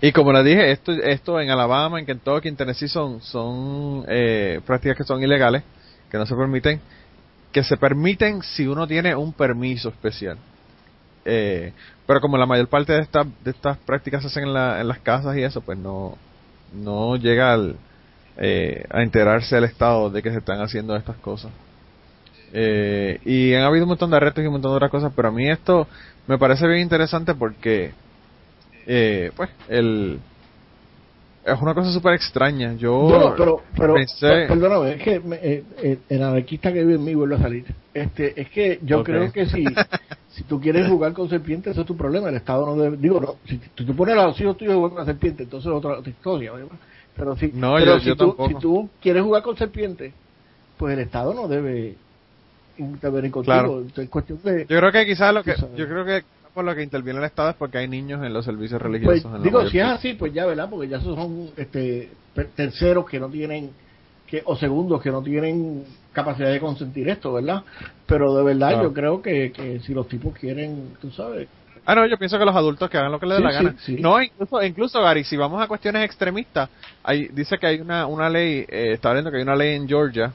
Y 0.00 0.12
como 0.12 0.32
les 0.32 0.44
dije, 0.44 0.72
esto, 0.72 0.92
esto 0.92 1.40
en 1.40 1.50
Alabama, 1.50 1.98
en 2.00 2.06
Kentucky, 2.06 2.48
en 2.48 2.56
Tennessee 2.56 2.88
son, 2.88 3.20
son 3.22 4.04
eh, 4.08 4.60
prácticas 4.66 4.96
que 4.98 5.04
son 5.04 5.22
ilegales, 5.22 5.62
que 6.10 6.18
no 6.18 6.26
se 6.26 6.34
permiten, 6.36 6.80
que 7.52 7.64
se 7.64 7.76
permiten 7.76 8.42
si 8.42 8.66
uno 8.66 8.86
tiene 8.86 9.14
un 9.16 9.32
permiso 9.32 9.88
especial. 9.90 10.38
Eh, 11.24 11.72
pero 12.06 12.20
como 12.20 12.38
la 12.38 12.46
mayor 12.46 12.68
parte 12.68 12.92
de 12.94 13.00
estas 13.00 13.26
de 13.44 13.50
estas 13.52 13.78
prácticas 13.78 14.22
se 14.22 14.28
hacen 14.28 14.44
en, 14.44 14.54
la- 14.54 14.80
en 14.80 14.88
las 14.88 15.00
casas 15.00 15.36
y 15.36 15.42
eso, 15.42 15.60
pues 15.60 15.78
no 15.78 16.16
no 16.72 17.16
llega 17.16 17.52
al, 17.52 17.76
eh, 18.38 18.84
a 18.90 19.02
enterarse 19.02 19.58
el 19.58 19.64
Estado 19.64 20.10
de 20.10 20.22
que 20.22 20.30
se 20.32 20.38
están 20.38 20.60
haciendo 20.62 20.96
estas 20.96 21.16
cosas. 21.18 21.52
Eh, 22.52 23.20
y 23.24 23.54
han 23.54 23.62
habido 23.62 23.84
un 23.84 23.90
montón 23.90 24.10
de 24.10 24.16
arrestos 24.16 24.42
y 24.42 24.46
un 24.46 24.54
montón 24.54 24.72
de 24.72 24.76
otras 24.76 24.90
cosas, 24.90 25.12
pero 25.14 25.28
a 25.28 25.32
mí 25.32 25.48
esto 25.48 25.86
me 26.26 26.38
parece 26.38 26.66
bien 26.66 26.80
interesante 26.80 27.34
porque, 27.34 27.92
eh, 28.86 29.30
pues, 29.36 29.50
el 29.68 30.18
es 31.42 31.60
una 31.60 31.72
cosa 31.74 31.90
súper 31.90 32.14
extraña. 32.14 32.74
Yo 32.74 33.34
pero, 33.36 33.62
pero 33.76 33.94
pensé- 33.94 34.46
perdóname, 34.46 34.92
es 34.92 35.02
que 35.02 35.20
me- 35.20 35.36
eh, 35.36 35.64
eh, 35.82 35.98
el 36.10 36.22
anarquista 36.22 36.70
que 36.72 36.80
vive 36.80 36.94
en 36.96 37.04
mí 37.04 37.14
vuelve 37.14 37.36
a 37.36 37.38
salir. 37.38 37.64
Este, 37.94 38.38
es 38.40 38.50
que 38.50 38.78
yo 38.82 39.02
creo 39.02 39.32
que 39.32 39.46
si, 39.46 39.64
si 40.30 40.42
tú 40.44 40.60
quieres 40.60 40.86
jugar 40.86 41.12
con 41.14 41.28
serpientes, 41.30 41.72
eso 41.72 41.80
es 41.80 41.86
tu 41.86 41.96
problema. 41.96 42.28
El 42.28 42.36
Estado 42.36 42.66
no 42.66 42.80
debe. 42.80 42.96
Digo, 42.98 43.20
no, 43.20 43.36
si 43.46 43.56
tú, 43.74 43.84
tú 43.86 43.96
pones 43.96 44.16
a 44.16 44.26
los 44.26 44.40
hijos 44.40 44.56
tuyos 44.58 44.74
a 44.74 44.76
jugar 44.76 44.90
con 44.90 44.98
la 45.00 45.04
serpiente, 45.06 45.44
entonces 45.44 45.70
es 45.70 45.74
otra, 45.76 45.98
otra 45.98 46.10
historia. 46.10 46.52
¿verdad? 46.52 46.68
Pero, 47.16 47.36
si, 47.36 47.50
No, 47.54 47.74
pero 47.78 47.94
yo- 47.94 48.00
si, 48.00 48.06
yo 48.06 48.16
tú, 48.16 48.36
si 48.48 48.54
tú 48.56 48.90
quieres 49.00 49.22
jugar 49.22 49.42
con 49.42 49.56
serpientes, 49.56 50.12
pues 50.76 50.92
el 50.92 51.00
Estado 51.00 51.32
no 51.34 51.48
debe 51.48 51.94
intervenir 52.76 53.30
contigo. 53.30 53.54
Claro. 53.54 53.78
Entonces, 53.78 54.04
es 54.04 54.10
cuestión 54.10 54.38
de. 54.44 54.66
Yo 54.66 54.78
creo 54.78 54.92
que 54.92 55.06
quizás 55.06 55.34
lo 55.34 55.42
que 55.42 55.54
yo 55.76 55.86
creo 55.88 56.04
que 56.04 56.22
por 56.54 56.64
lo 56.64 56.74
que 56.74 56.82
interviene 56.82 57.18
el 57.18 57.24
Estado 57.24 57.50
es 57.50 57.56
porque 57.56 57.78
hay 57.78 57.88
niños 57.88 58.24
en 58.24 58.32
los 58.32 58.44
servicios 58.44 58.80
Pues, 58.80 58.92
religiosos. 58.92 59.34
en 59.36 59.42
digo, 59.42 59.66
si 59.68 59.78
es 59.78 59.84
así, 59.86 60.14
pues 60.14 60.32
ya, 60.32 60.46
¿verdad? 60.46 60.68
Porque 60.70 60.88
ya 60.88 60.98
esos 60.98 61.14
son 61.16 61.50
este, 61.56 62.10
terceros 62.56 63.08
que 63.08 63.18
no 63.20 63.28
tienen, 63.28 63.70
que 64.26 64.42
o 64.44 64.56
segundos 64.56 65.00
que 65.02 65.10
no 65.10 65.22
tienen 65.22 65.84
capacidad 66.12 66.50
de 66.50 66.60
consentir 66.60 67.08
esto, 67.08 67.32
¿verdad? 67.32 67.62
Pero 68.06 68.34
de 68.36 68.42
verdad 68.42 68.68
Claro. 68.70 68.82
yo 68.84 68.92
creo 68.92 69.22
que, 69.22 69.52
que 69.52 69.80
si 69.80 69.94
los 69.94 70.08
tipos 70.08 70.34
quieren, 70.34 70.94
tú 71.00 71.10
sabes, 71.10 71.48
Ah, 71.86 71.94
no, 71.94 72.06
yo 72.06 72.18
pienso 72.18 72.38
que 72.38 72.44
los 72.44 72.54
adultos 72.54 72.90
que 72.90 72.98
hagan 72.98 73.10
lo 73.10 73.18
que 73.18 73.24
les 73.26 73.38
dé 73.38 73.42
la 73.42 73.50
sí, 73.50 73.56
gana. 73.56 73.74
sí. 73.80 73.96
No, 74.00 74.20
incluso, 74.22 74.62
incluso, 74.62 75.00
Gary, 75.02 75.24
si 75.24 75.36
vamos 75.38 75.62
a 75.62 75.66
cuestiones 75.66 76.04
extremistas, 76.04 76.68
hay, 77.02 77.28
dice 77.28 77.58
que 77.58 77.66
hay 77.66 77.80
una, 77.80 78.06
una 78.06 78.28
ley, 78.28 78.66
eh, 78.68 78.92
está 78.92 79.12
viendo 79.14 79.30
que 79.30 79.38
hay 79.38 79.42
una 79.42 79.56
ley 79.56 79.74
en 79.76 79.88
Georgia, 79.88 80.30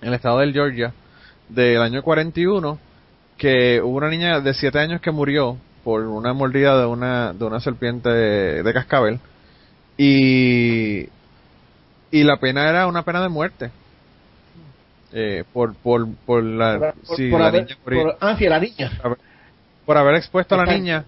en 0.00 0.08
el 0.08 0.14
estado 0.14 0.38
de 0.38 0.52
Georgia, 0.52 0.92
del 1.48 1.82
año 1.82 2.02
41, 2.02 2.78
que 3.40 3.80
hubo 3.80 3.96
una 3.96 4.10
niña 4.10 4.40
de 4.40 4.52
7 4.52 4.78
años 4.78 5.00
que 5.00 5.10
murió 5.10 5.56
por 5.82 6.02
una 6.02 6.34
mordida 6.34 6.78
de 6.78 6.84
una, 6.86 7.32
de 7.32 7.42
una 7.42 7.58
serpiente 7.58 8.10
de, 8.10 8.72
cascabel, 8.74 9.18
y, 9.96 11.08
y 12.10 12.22
la 12.22 12.36
pena 12.36 12.68
era 12.68 12.86
una 12.86 13.02
pena 13.02 13.22
de 13.22 13.30
muerte. 13.30 13.70
Eh, 15.12 15.44
por, 15.54 15.74
por, 15.74 16.06
por 16.26 16.42
la, 16.44 16.92
por, 17.06 17.16
sí, 17.16 17.30
por 17.30 17.40
la 17.40 17.48
haber, 17.48 17.62
niña 17.64 17.76
por- 17.82 18.16
ah, 18.20 18.36
sí, 18.38 18.44
la 18.44 18.60
niña. 18.60 18.92
por 19.86 19.96
haber 19.96 20.14
expuesto 20.16 20.54
a 20.54 20.58
la 20.58 20.72
niña 20.72 21.04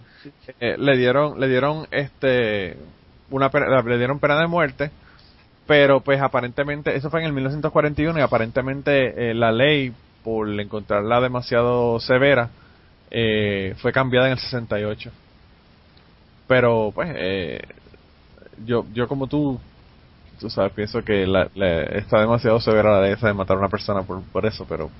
eh, 0.58 0.74
le 0.76 0.96
dieron 0.96 1.38
le 1.38 1.46
dieron 1.46 1.86
este 1.92 2.76
una 3.30 3.48
pena- 3.50 3.80
le 3.82 3.98
dieron 3.98 4.18
pena 4.18 4.40
de 4.40 4.48
muerte 4.48 4.90
pero 5.68 6.00
pues 6.00 6.20
aparentemente 6.20 6.96
eso 6.96 7.10
fue 7.10 7.20
en 7.20 7.26
el 7.26 7.32
1941 7.32 8.18
y 8.18 8.22
aparentemente 8.22 9.30
eh, 9.30 9.34
la 9.34 9.52
ley 9.52 9.92
por 10.24 10.48
encontrarla 10.60 11.20
demasiado 11.20 11.98
severa 12.00 12.48
eh, 13.10 13.74
fue 13.78 13.92
cambiada 13.92 14.26
en 14.26 14.32
el 14.32 14.38
68 14.38 15.10
pero 16.46 16.92
pues 16.94 17.08
eh, 17.16 17.60
yo 18.64 18.84
yo 18.92 19.08
como 19.08 19.26
tú 19.26 19.58
tú 20.40 20.50
sabes 20.50 20.72
pienso 20.72 21.04
que 21.04 21.26
la, 21.26 21.48
la- 21.54 21.82
está 21.82 22.20
demasiado 22.20 22.60
severa 22.60 22.92
la 22.94 23.02
ley 23.02 23.12
esa 23.12 23.28
de 23.28 23.34
matar 23.34 23.56
a 23.56 23.60
una 23.60 23.68
persona 23.68 24.02
por, 24.02 24.22
por 24.24 24.46
eso 24.46 24.66
pero 24.68 24.90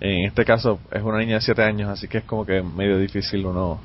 en 0.00 0.26
este 0.26 0.44
caso 0.44 0.78
es 0.92 1.02
una 1.02 1.18
niña 1.18 1.36
de 1.36 1.40
7 1.40 1.62
años, 1.62 1.88
así 1.88 2.06
que 2.06 2.18
es 2.18 2.24
como 2.24 2.44
que 2.44 2.62
medio 2.62 2.98
difícil 2.98 3.46
uno 3.46 3.80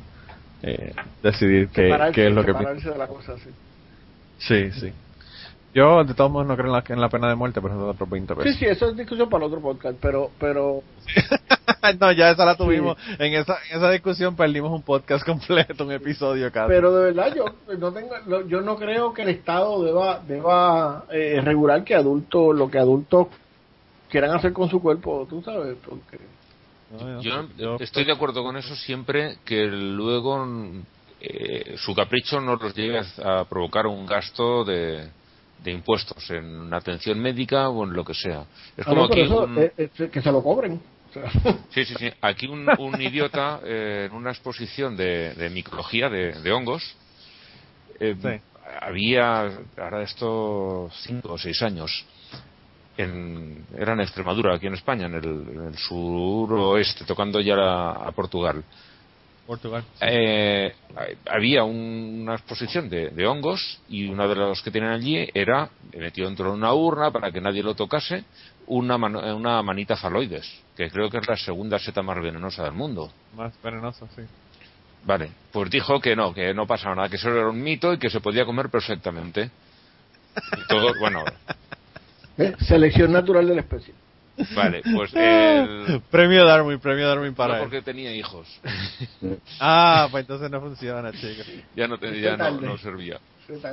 eh, 0.62 0.94
decidir 1.24 1.70
qué, 1.70 1.98
qué 2.14 2.28
es 2.28 2.34
lo 2.34 2.44
que 2.46 2.54
piensa. 2.54 2.76
separarse 2.82 2.90
de 2.92 2.98
la 2.98 3.08
cosa, 3.08 3.38
sí. 3.38 3.50
Sí, 4.40 4.72
sí. 4.80 4.92
Yo 5.74 6.04
de 6.04 6.14
todos 6.14 6.30
modos 6.30 6.48
no 6.48 6.56
creo 6.56 6.68
en 6.68 6.74
la, 6.74 6.84
en 6.88 7.00
la 7.02 7.08
pena 7.10 7.30
de 7.30 7.36
muerte, 7.36 7.62
pero 7.62 7.74
eso 7.74 7.84
es 7.90 7.96
otros 7.96 8.10
20 8.10 8.34
Sí, 8.34 8.40
pesos. 8.42 8.60
sí, 8.60 8.66
eso 8.66 8.90
es 8.90 8.98
discusión 8.98 9.30
para 9.30 9.46
otro 9.46 9.62
podcast, 9.62 9.98
pero, 10.02 10.30
pero, 10.38 10.84
no, 12.00 12.12
ya 12.12 12.32
esa 12.32 12.44
la 12.44 12.58
tuvimos. 12.58 12.98
En, 13.20 13.34
esa, 13.34 13.58
en 13.70 13.78
esa 13.78 13.90
discusión 13.92 14.36
perdimos 14.36 14.72
un 14.72 14.82
podcast 14.82 15.26
completo, 15.26 15.86
un 15.86 15.94
episodio 15.94 16.52
casi. 16.52 16.68
pero 16.68 16.94
de 16.94 17.06
verdad 17.06 17.34
yo 17.34 17.46
no 17.78 17.94
tengo, 17.94 18.16
no- 18.26 18.46
yo 18.48 18.60
no 18.62 18.76
creo 18.76 19.14
que 19.14 19.22
el 19.22 19.30
Estado 19.30 19.82
deba, 19.84 20.20
deba 20.28 21.06
eh, 21.12 21.40
regular 21.42 21.84
que 21.86 21.96
adultos, 21.96 22.54
lo 22.56 22.70
que 22.70 22.78
adultos 22.80 23.28
quieran 24.10 24.32
hacer 24.36 24.52
con 24.52 24.70
su 24.70 24.82
cuerpo, 24.82 25.26
tú 25.30 25.42
sabes, 25.42 25.78
porque 25.88 26.18
No, 27.00 27.22
Yo 27.22 27.48
yo- 27.58 27.78
estoy 27.80 28.04
de 28.04 28.12
acuerdo 28.12 28.44
con 28.44 28.58
eso 28.58 28.76
siempre 28.76 29.38
que 29.46 29.68
luego 29.68 30.46
eh, 31.22 31.76
su 31.78 31.96
capricho 31.96 32.42
no 32.42 32.58
los 32.58 32.76
lleve 32.76 33.00
a 33.24 33.46
provocar 33.46 33.88
un 33.88 34.06
gasto 34.06 34.66
de, 34.66 35.08
de 35.64 35.72
impuestos 35.72 36.30
en 36.32 36.74
atención 36.74 37.20
médica 37.20 37.70
o 37.70 37.84
en 37.84 37.94
lo 37.94 38.04
que 38.04 38.14
sea. 38.14 38.42
Es 38.76 38.86
Ah, 38.88 38.90
como 38.90 39.02
no, 39.02 39.06
aquí 39.06 39.22
eso, 39.22 39.44
un- 39.46 39.58
eh, 39.60 39.72
eh, 39.78 40.10
que 40.12 40.22
se 40.22 40.32
lo 40.32 40.42
cobren. 40.44 40.82
O 41.10 41.14
sea, 41.14 41.30
Sí, 41.70 41.86
sí, 41.86 41.94
sí. 42.00 42.10
Aquí 42.22 42.48
un, 42.48 42.68
un 42.80 43.02
idiota 43.02 43.60
eh, 43.64 44.08
en 44.10 44.16
una 44.16 44.32
exposición 44.32 44.96
de, 44.98 45.34
de 45.36 45.50
micología 45.50 46.10
de, 46.10 46.34
de 46.42 46.52
hongos 46.52 46.96
eh, 48.00 48.16
Sí. 48.22 48.42
había 48.82 49.42
ahora 49.78 50.02
estos 50.04 50.94
cinco 51.04 51.34
o 51.34 51.38
seis 51.38 51.62
años 51.62 52.06
en, 52.98 53.66
era 53.78 53.94
en 53.94 54.02
Extremadura 54.02 54.56
aquí 54.56 54.68
en 54.68 54.74
España 54.74 55.06
en 55.06 55.16
el, 55.16 55.26
en 55.26 55.66
el 55.68 55.78
suroeste 55.78 57.06
tocando 57.06 57.40
ya 57.40 57.56
a, 57.56 58.08
a 58.08 58.12
Portugal 58.12 58.64
Portugal. 59.46 59.84
eh, 60.02 60.74
había 61.30 61.64
un- 61.64 62.20
una 62.24 62.36
exposición 62.36 62.90
de, 62.90 63.10
de 63.10 63.28
hongos 63.28 63.80
y 63.90 64.08
uno 64.08 64.28
de 64.28 64.36
los 64.36 64.62
que 64.62 64.72
tenían 64.72 64.94
allí 64.94 65.28
era 65.34 65.70
metido 65.98 66.28
dentro 66.28 66.46
de 66.48 66.58
una 66.58 66.74
urna 66.74 67.12
para 67.12 67.32
que 67.32 67.42
nadie 67.42 67.64
lo 67.64 67.76
tocase 67.76 68.24
una, 68.68 68.96
eh, 68.96 69.34
una 69.34 69.62
manita 69.62 69.98
faloides 69.98 70.48
que 70.78 70.90
creo 70.90 71.10
que 71.10 71.18
es 71.18 71.28
la 71.28 71.36
segunda 71.38 71.80
seta 71.80 72.02
más 72.02 72.22
venenosa 72.22 72.64
del 72.64 72.74
mundo 72.74 73.12
Más 73.36 73.54
venenoso, 73.62 74.08
sí. 74.16 74.22
vale 75.06 75.32
pues 75.52 75.70
dijo 75.70 76.00
que 76.00 76.16
no 76.16 76.34
que 76.34 76.54
no 76.54 76.66
pasaba 76.68 76.96
nada 76.96 77.10
que 77.10 77.16
eso 77.18 77.30
era 77.30 77.50
un 77.50 77.62
mito 77.62 77.92
y 77.94 77.98
que 77.98 78.10
se 78.10 78.22
podía 78.22 78.46
comer 78.46 78.70
perfectamente 78.70 79.50
y 80.58 80.68
todo 80.68 80.94
bueno 81.00 81.24
¿Eh? 82.38 82.56
Selección 82.62 83.12
natural 83.12 83.46
de 83.48 83.56
la 83.56 83.62
especie. 83.62 83.94
Vale 84.56 84.82
pues 84.94 85.14
el, 85.16 86.02
Premio 86.10 86.46
Darwin, 86.46 86.80
premio 86.80 87.08
Darwin 87.08 87.34
para 87.36 87.54
no 87.54 87.60
él. 87.60 87.64
porque 87.66 87.82
tenía 87.82 88.14
hijos 88.16 88.48
Ah, 89.60 90.08
pues 90.12 90.22
entonces 90.22 90.50
no 90.50 90.60
funciona, 90.60 91.12
chicos. 91.12 91.46
ya 91.76 91.88
no 91.88 91.98
te- 91.98 92.20
ya 92.20 92.36
no, 92.38 92.60
no 92.62 92.78
servía. 92.78 93.20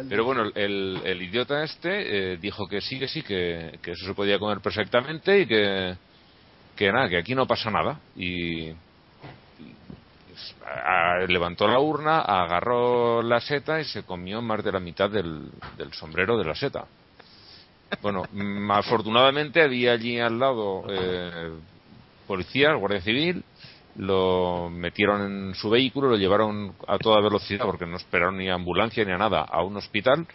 Pero 0.08 0.24
bueno, 0.24 0.44
el, 0.54 1.00
el 1.04 1.22
idiota 1.22 1.62
este 1.62 2.32
eh, 2.32 2.36
dijo 2.38 2.66
que 2.68 2.80
sí, 2.80 2.98
que 2.98 3.06
sí, 3.08 3.22
que, 3.22 3.78
que 3.82 3.92
eso 3.92 4.06
se 4.06 4.14
podía 4.14 4.38
comer 4.38 4.58
perfectamente 4.60 5.40
y 5.40 5.46
que, 5.46 5.94
que 6.76 6.92
nada, 6.92 7.08
que 7.08 7.16
aquí 7.18 7.34
no 7.34 7.46
pasa 7.46 7.70
nada. 7.70 7.98
Y, 8.16 8.64
y, 8.68 8.74
pues, 10.26 10.54
a- 10.66 11.24
levantó 11.28 11.68
la 11.68 11.78
urna, 11.78 12.20
agarró 12.20 13.22
la 13.22 13.40
seta 13.40 13.80
y 13.80 13.84
se 13.84 14.02
comió 14.02 14.42
más 14.42 14.64
de 14.64 14.72
la 14.72 14.80
mitad 14.80 15.08
del, 15.10 15.48
del 15.76 15.92
sombrero 15.92 16.36
de 16.36 16.44
la 16.44 16.54
seta. 16.54 16.84
Bueno, 18.02 18.22
mm, 18.32 18.70
afortunadamente 18.70 19.62
había 19.62 19.92
allí 19.92 20.18
al 20.18 20.38
lado 20.38 20.84
eh, 20.90 21.50
policías, 22.26 22.76
guardia 22.78 23.00
civil, 23.00 23.42
lo 23.96 24.68
metieron 24.70 25.48
en 25.48 25.54
su 25.54 25.70
vehículo, 25.70 26.08
lo 26.10 26.16
llevaron 26.16 26.72
a 26.86 26.98
toda 26.98 27.20
velocidad 27.20 27.64
porque 27.64 27.86
no 27.86 27.96
esperaron 27.96 28.36
ni 28.38 28.48
ambulancia 28.48 29.04
ni 29.04 29.12
a 29.12 29.18
nada 29.18 29.42
a 29.42 29.62
un 29.62 29.76
hospital 29.76 30.26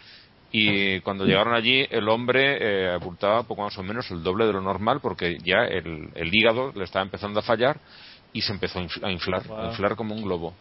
y 0.52 1.00
cuando 1.00 1.24
llegaron 1.24 1.54
allí 1.54 1.86
el 1.90 2.08
hombre 2.08 2.58
eh, 2.60 2.90
abultaba 2.92 3.42
poco 3.44 3.62
más 3.62 3.76
o 3.78 3.82
menos 3.82 4.10
el 4.10 4.22
doble 4.22 4.46
de 4.46 4.52
lo 4.52 4.60
normal 4.60 5.00
porque 5.00 5.38
ya 5.42 5.64
el, 5.64 6.10
hígado 6.32 6.72
le 6.74 6.84
estaba 6.84 7.04
empezando 7.04 7.40
a 7.40 7.42
fallar 7.42 7.80
y 8.32 8.42
se 8.42 8.52
empezó 8.52 8.78
a 8.78 8.82
infl- 8.82 9.04
a 9.04 9.10
inflar, 9.10 9.42
a 9.58 9.66
inflar 9.66 9.96
como 9.96 10.14
un 10.14 10.22
globo. 10.22 10.54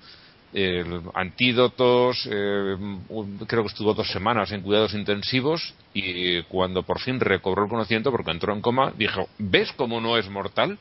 El- 0.53 1.01
antídotos, 1.15 2.27
eh, 2.31 2.75
un- 3.09 3.37
creo 3.47 3.63
que 3.63 3.69
estuvo 3.69 3.93
dos 3.95 4.07
semanas 4.11 4.51
en 4.51 4.61
cuidados 4.61 4.93
intensivos 4.93 5.73
y 5.93 6.43
cuando 6.43 6.83
por 6.83 6.99
fin 6.99 7.19
recobró 7.19 7.63
el 7.63 7.69
conocimiento 7.69 8.11
porque 8.11 8.31
entró 8.31 8.53
en 8.53 8.61
coma, 8.61 8.93
dijo, 8.95 9.27
¿ves 9.39 9.71
cómo 9.73 9.99
no 9.99 10.15
es 10.17 10.29
mortal? 10.29 10.77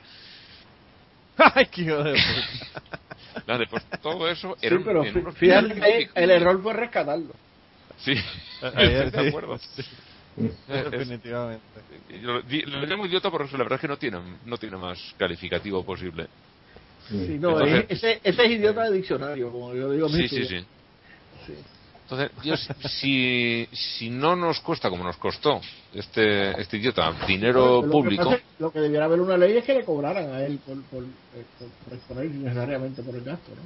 Ay, 1.36 1.66
qué 1.72 1.82
hijo 1.82 2.02
de 2.04 2.12
puta. 2.12 2.92
Nada, 3.46 3.58
después 3.60 3.86
todo 4.02 4.28
eso 4.28 4.54
Sí, 4.60 4.66
era 4.66 4.76
un- 4.76 4.84
pero 4.84 5.00
un 5.02 5.32
fíjate 5.32 6.10
el 6.14 6.30
error 6.30 6.62
fue 6.62 6.74
rescatarlo. 6.74 7.32
Sí, 7.96 8.12
Ahí, 8.74 8.86
estoy 8.92 9.10
de 9.10 9.22
sí. 9.22 9.28
acuerdo. 9.28 9.54
Es- 9.54 10.90
Definitivamente. 10.90 11.62
Lo 12.22 12.86
llamo 12.86 13.06
idiota 13.06 13.30
porque 13.30 13.52
la 13.52 13.64
verdad 13.64 13.76
es 13.76 13.80
que 13.80 13.88
no 13.88 13.96
tiene, 13.96 14.18
no 14.44 14.56
tiene 14.56 14.76
más 14.76 14.98
calificativo 15.18 15.84
posible. 15.84 16.26
Sí, 17.12 17.38
no, 17.38 17.50
Entonces- 17.60 17.84
es- 17.88 17.98
ese, 18.04 18.20
ese 18.24 18.44
es 18.44 18.50
idiota 18.50 18.84
de 18.84 18.96
diccionario, 18.96 19.50
como 19.52 19.74
yo 19.74 19.90
digo. 19.92 20.06
a 20.06 20.10
Sí, 20.10 20.28
sí, 20.28 20.44
sí. 20.46 20.66
Sí. 21.46 21.54
Entonces, 22.02 22.30
yo, 22.44 22.56
si, 22.88 23.66
si 23.72 24.10
no 24.10 24.36
nos 24.36 24.60
cuesta 24.60 24.90
como 24.90 25.02
nos 25.04 25.16
costó 25.16 25.60
este, 25.94 26.60
este 26.60 26.76
idiota 26.76 27.12
dinero 27.26 27.80
que 27.82 27.88
público, 27.88 28.24
pasa 28.30 28.42
Lo 28.58 28.70
que 28.70 28.80
debiera 28.80 29.06
haber 29.06 29.20
una 29.20 29.36
ley 29.38 29.56
es 29.56 29.64
que 29.64 29.74
le 29.74 29.84
cobraran 29.84 30.30
a 30.30 30.44
él 30.44 30.58
por, 30.66 30.82
por, 30.84 31.04
eh, 31.04 31.44
por, 31.58 31.68
por 31.68 31.94
exponer 31.94 32.26
innecesariamente 32.26 33.02
por 33.02 33.14
el 33.14 33.24
gasto, 33.24 33.50
¿no? 33.54 33.62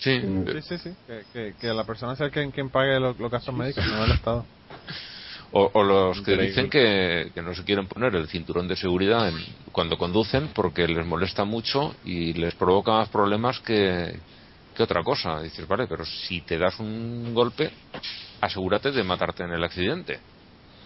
sí. 0.00 0.20
Sí, 0.20 0.62
sí, 0.62 0.78
sí. 0.78 0.90
Que, 1.06 1.22
que, 1.32 1.54
que 1.60 1.66
la 1.68 1.84
persona 1.84 2.16
sea 2.16 2.28
quien, 2.30 2.50
quien 2.50 2.68
pague 2.70 2.98
los, 3.00 3.18
los 3.18 3.30
gastos 3.30 3.54
médicos, 3.54 3.86
no 3.86 4.04
el 4.04 4.12
Estado. 4.12 4.44
O, 5.52 5.70
o 5.74 5.82
los 5.84 6.16
que 6.16 6.32
Increíble. 6.32 6.46
dicen 6.48 6.70
que, 6.70 7.30
que 7.34 7.42
no 7.42 7.54
se 7.54 7.64
quieren 7.64 7.86
poner 7.86 8.14
el 8.14 8.26
cinturón 8.28 8.66
de 8.68 8.76
seguridad 8.76 9.28
en- 9.28 9.36
cuando 9.70 9.96
conducen 9.98 10.48
porque 10.54 10.88
les 10.88 11.06
molesta 11.06 11.44
mucho 11.44 11.94
y 12.04 12.32
les 12.34 12.54
provoca 12.54 12.92
más 12.92 13.08
problemas 13.10 13.60
que, 13.60 14.18
que 14.74 14.82
otra 14.82 15.02
cosa. 15.02 15.40
Dices, 15.42 15.66
vale, 15.68 15.86
pero 15.86 16.04
si 16.06 16.40
te 16.40 16.58
das 16.58 16.78
un 16.80 17.32
golpe, 17.34 17.70
asegúrate 18.40 18.92
de 18.92 19.02
matarte 19.04 19.44
en 19.44 19.50
el 19.52 19.62
accidente. 19.62 20.18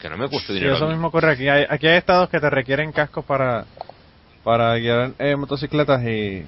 Que 0.01 0.11
no 0.11 0.17
me 0.19 0.29
cueste 0.29 0.49
Sí, 0.53 0.55
dinero. 0.55 0.75
a 0.75 0.77
eso 0.79 0.89
mismo 0.89 1.09
ocurre 1.09 1.33
aquí. 1.33 1.49
Hay, 1.49 1.65
aquí 1.69 1.87
hay 1.87 1.97
estados 1.99 2.29
que 2.29 2.39
te 2.41 2.51
requieren 2.51 2.93
cascos 2.93 3.25
para, 3.25 3.65
para 4.45 4.77
guiar 4.77 5.13
eh, 5.19 5.37
motocicletas 5.37 6.03
y, 6.05 6.45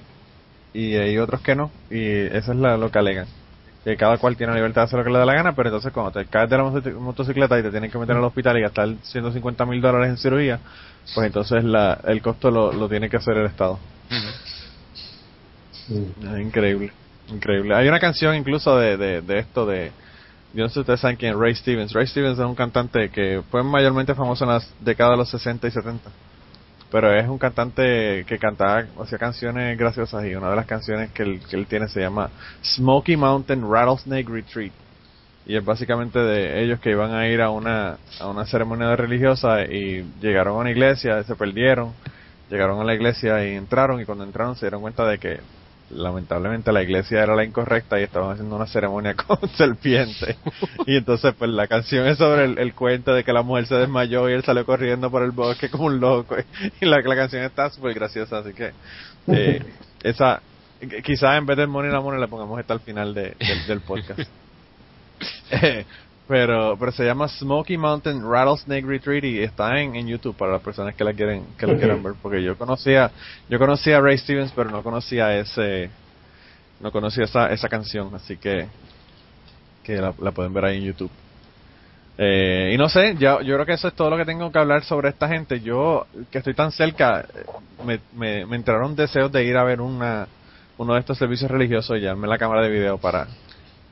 y 0.75 0.95
hay 0.97 1.17
otros 1.19 1.41
que 1.41 1.55
no. 1.55 1.71
Y 1.91 2.05
eso 2.27 2.53
es 2.53 2.59
la- 2.59 2.77
lo 2.77 2.91
que 2.91 2.99
alegan. 2.99 3.27
Que 3.89 3.97
cada 3.97 4.19
cual 4.19 4.37
tiene 4.37 4.53
la 4.53 4.59
libertad 4.59 4.83
de 4.83 4.85
hacer 4.85 4.99
lo 4.99 5.05
que 5.07 5.11
le 5.11 5.19
da 5.19 5.25
la 5.25 5.33
gana, 5.33 5.55
pero 5.55 5.71
entonces 5.71 5.91
cuando 5.93 6.13
te 6.13 6.27
caes 6.27 6.51
de 6.51 6.59
la 6.59 6.65
moto- 6.65 6.91
motocicleta 7.01 7.59
y 7.59 7.63
te 7.63 7.71
tienen 7.71 7.91
que 7.91 7.97
meter 7.97 8.17
al 8.17 8.25
hospital 8.25 8.59
y 8.59 8.61
gastar 8.61 8.89
150 9.03 9.65
mil 9.65 9.81
dólares 9.81 10.11
en 10.11 10.19
cirugía, 10.19 10.61
pues 11.15 11.27
entonces 11.27 11.65
la, 11.65 11.99
el 12.07 12.21
costo 12.21 12.51
lo, 12.51 12.71
lo 12.71 12.87
tiene 12.87 13.09
que 13.09 13.17
hacer 13.17 13.39
el 13.39 13.47
Estado. 13.47 13.79
Es 15.89 16.39
increíble, 16.41 16.93
increíble. 17.29 17.75
Hay 17.75 17.89
una 17.89 17.99
canción 17.99 18.35
incluso 18.37 18.77
de, 18.77 18.99
de, 18.99 19.23
de 19.23 19.39
esto 19.39 19.65
de, 19.65 19.91
yo 20.53 20.65
no 20.65 20.69
sé 20.69 20.75
si 20.75 20.81
ustedes 20.81 21.01
saben 21.01 21.17
quién 21.17 21.33
es 21.33 21.39
Ray 21.39 21.55
Stevens. 21.55 21.93
Ray 21.95 22.07
Stevens 22.09 22.39
es 22.39 22.45
un 22.45 22.55
cantante 22.55 23.09
que 23.09 23.41
fue 23.51 23.63
mayormente 23.63 24.15
famoso 24.15 24.45
en 24.45 24.51
las 24.51 24.71
décadas 24.81 25.13
de 25.13 25.17
los 25.17 25.31
60 25.31 25.67
y 25.67 25.71
70. 25.71 26.11
Pero 26.91 27.15
es 27.15 27.29
un 27.29 27.39
cantante 27.39 28.25
que 28.27 28.39
cantaba, 28.39 28.87
hacía 29.03 29.19
canciones 29.19 29.77
graciosas 29.77 30.25
y 30.25 30.35
una 30.35 30.51
de 30.51 30.57
las 30.57 30.67
canciones 30.67 31.11
que 31.13 31.23
él, 31.23 31.41
que 31.49 31.57
él 31.57 31.67
tiene 31.67 31.89
se 31.89 32.01
llama 32.01 32.31
Smoky 32.63 33.17
Mountain 33.17 33.71
Rattlesnake 33.71 34.29
Retreat. 34.29 34.73
Y 35.45 35.57
es 35.57 35.65
básicamente 35.65 36.19
de 36.19 36.63
ellos 36.63 36.81
que 36.81 36.91
iban 36.91 37.13
a 37.15 37.29
ir 37.29 37.41
a 37.43 37.51
una, 37.51 37.99
a 38.21 38.29
una 38.29 38.47
ceremonia 38.47 38.95
religiosa 38.97 39.63
y 39.63 40.05
llegaron 40.21 40.57
a 40.57 40.61
una 40.61 40.71
iglesia, 40.71 41.23
se 41.25 41.35
perdieron, 41.37 41.93
llegaron 42.51 42.81
a 42.81 42.85
la 42.85 42.95
iglesia 42.95 43.45
y 43.47 43.55
entraron 43.55 44.01
y 44.01 44.05
cuando 44.05 44.25
entraron 44.25 44.57
se 44.57 44.67
dieron 44.67 44.81
cuenta 44.81 45.07
de 45.07 45.19
que 45.19 45.41
lamentablemente 45.91 46.71
la 46.73 46.83
iglesia 46.83 47.23
era 47.23 47.35
la 47.35 47.45
incorrecta 47.45 47.99
y 47.99 48.03
estaban 48.05 48.33
haciendo 48.33 48.57
una 48.57 48.67
ceremonia 48.67 49.15
con 49.17 49.39
serpientes. 49.51 50.37
Y 50.87 50.97
entonces 50.97 51.35
pues 51.39 51.51
la 51.51 51.67
canción 51.67 52.07
es 52.07 52.19
sobre 52.19 52.45
el, 52.45 52.59
el 52.59 52.75
cuento 52.75 53.13
de 53.15 53.25
que 53.25 53.33
la 53.33 53.43
mujer 53.43 53.67
se 53.67 53.75
desmayó 53.77 54.29
y 54.29 54.35
él 54.35 54.45
salió 54.45 54.65
corriendo 54.67 55.11
por 55.11 55.23
el 55.23 55.31
bosque 55.33 55.69
como 55.71 55.85
un 55.87 56.01
loco. 56.01 56.37
Y 56.81 56.85
la, 56.87 57.01
la 57.01 57.17
canción 57.17 57.43
está 57.43 57.71
súper 57.71 57.95
graciosa, 57.95 58.39
así 58.39 58.53
que 58.53 58.73
eh, 59.29 59.63
esa 60.03 60.41
quizás 61.03 61.37
en 61.39 61.45
vez 61.47 61.57
del 61.57 61.67
Money 61.69 61.91
la 61.91 62.01
Money 62.01 62.21
le 62.21 62.29
pongamos 62.29 62.61
esta 62.61 62.73
al 62.75 62.81
final 62.81 63.13
de- 63.15 63.35
del- 63.39 63.67
del 63.67 63.81
podcast. 63.81 64.21
Eh, 65.51 65.85
pero 66.29 66.77
pero 66.79 66.93
se 66.93 67.05
llama 67.05 67.27
Smoky 67.27 67.77
Mountain 67.79 68.23
Rattlesnake 68.23 68.87
Retreat 68.87 69.25
y 69.25 69.39
está 69.41 69.81
en, 69.81 69.97
en 69.97 70.07
YouTube 70.07 70.37
para 70.37 70.53
las 70.53 70.63
personas 70.63 70.95
que 70.95 71.03
la 71.03 71.15
quieren 71.15 71.47
que 71.57 71.67
lo 71.67 71.77
quieran 71.77 72.03
ver 72.03 72.15
porque 72.21 72.43
yo 72.43 72.57
conocía 72.57 73.11
yo 73.49 73.59
conocía 73.59 73.97
a 73.97 74.01
Ray 74.01 74.19
Stevens 74.19 74.53
pero 74.55 74.71
no 74.71 74.83
conocía 74.83 75.37
ese 75.39 75.91
no 76.81 76.93
conocía 76.93 77.25
esa 77.25 77.51
esa 77.51 77.69
canción 77.69 78.15
así 78.15 78.37
que 78.37 78.69
que 79.89 79.97
la, 79.97 80.13
la 80.21 80.33
pueden 80.33 80.53
ver 80.53 80.67
ahí 80.67 80.77
en 80.77 80.85
YouTube. 80.85 81.11
Eh, 82.19 82.73
y 82.75 82.77
no 82.77 82.91
sé 82.91 83.15
yo 83.19 83.41
yo 83.41 83.55
creo 83.55 83.65
que 83.65 83.73
eso 83.73 83.89
es 83.89 83.95
todo 83.95 84.11
lo 84.11 84.19
que 84.19 84.27
tengo 84.27 84.53
que 84.53 84.59
hablar 84.59 84.85
sobre 84.85 85.09
esta 85.09 85.29
gente. 85.29 85.61
Yo 85.61 86.07
que 86.31 86.39
estoy 86.39 86.53
tan 86.53 86.73
cerca 86.73 87.21
eh, 87.21 87.45
me, 87.87 88.01
me, 88.15 88.45
me 88.45 88.57
entraron 88.57 88.95
deseos 88.95 89.33
de 89.33 89.45
ir 89.45 89.57
a 89.57 89.65
ver 89.65 89.81
una 89.81 90.29
uno 90.77 90.95
de 90.95 91.01
estos 91.01 91.17
servicios 91.17 91.51
religiosos 91.51 91.97
y 91.97 92.01
llevarme 92.01 92.29
la 92.29 92.37
cámara 92.37 92.63
de 92.63 92.69
video 92.69 92.99
para 92.99 93.29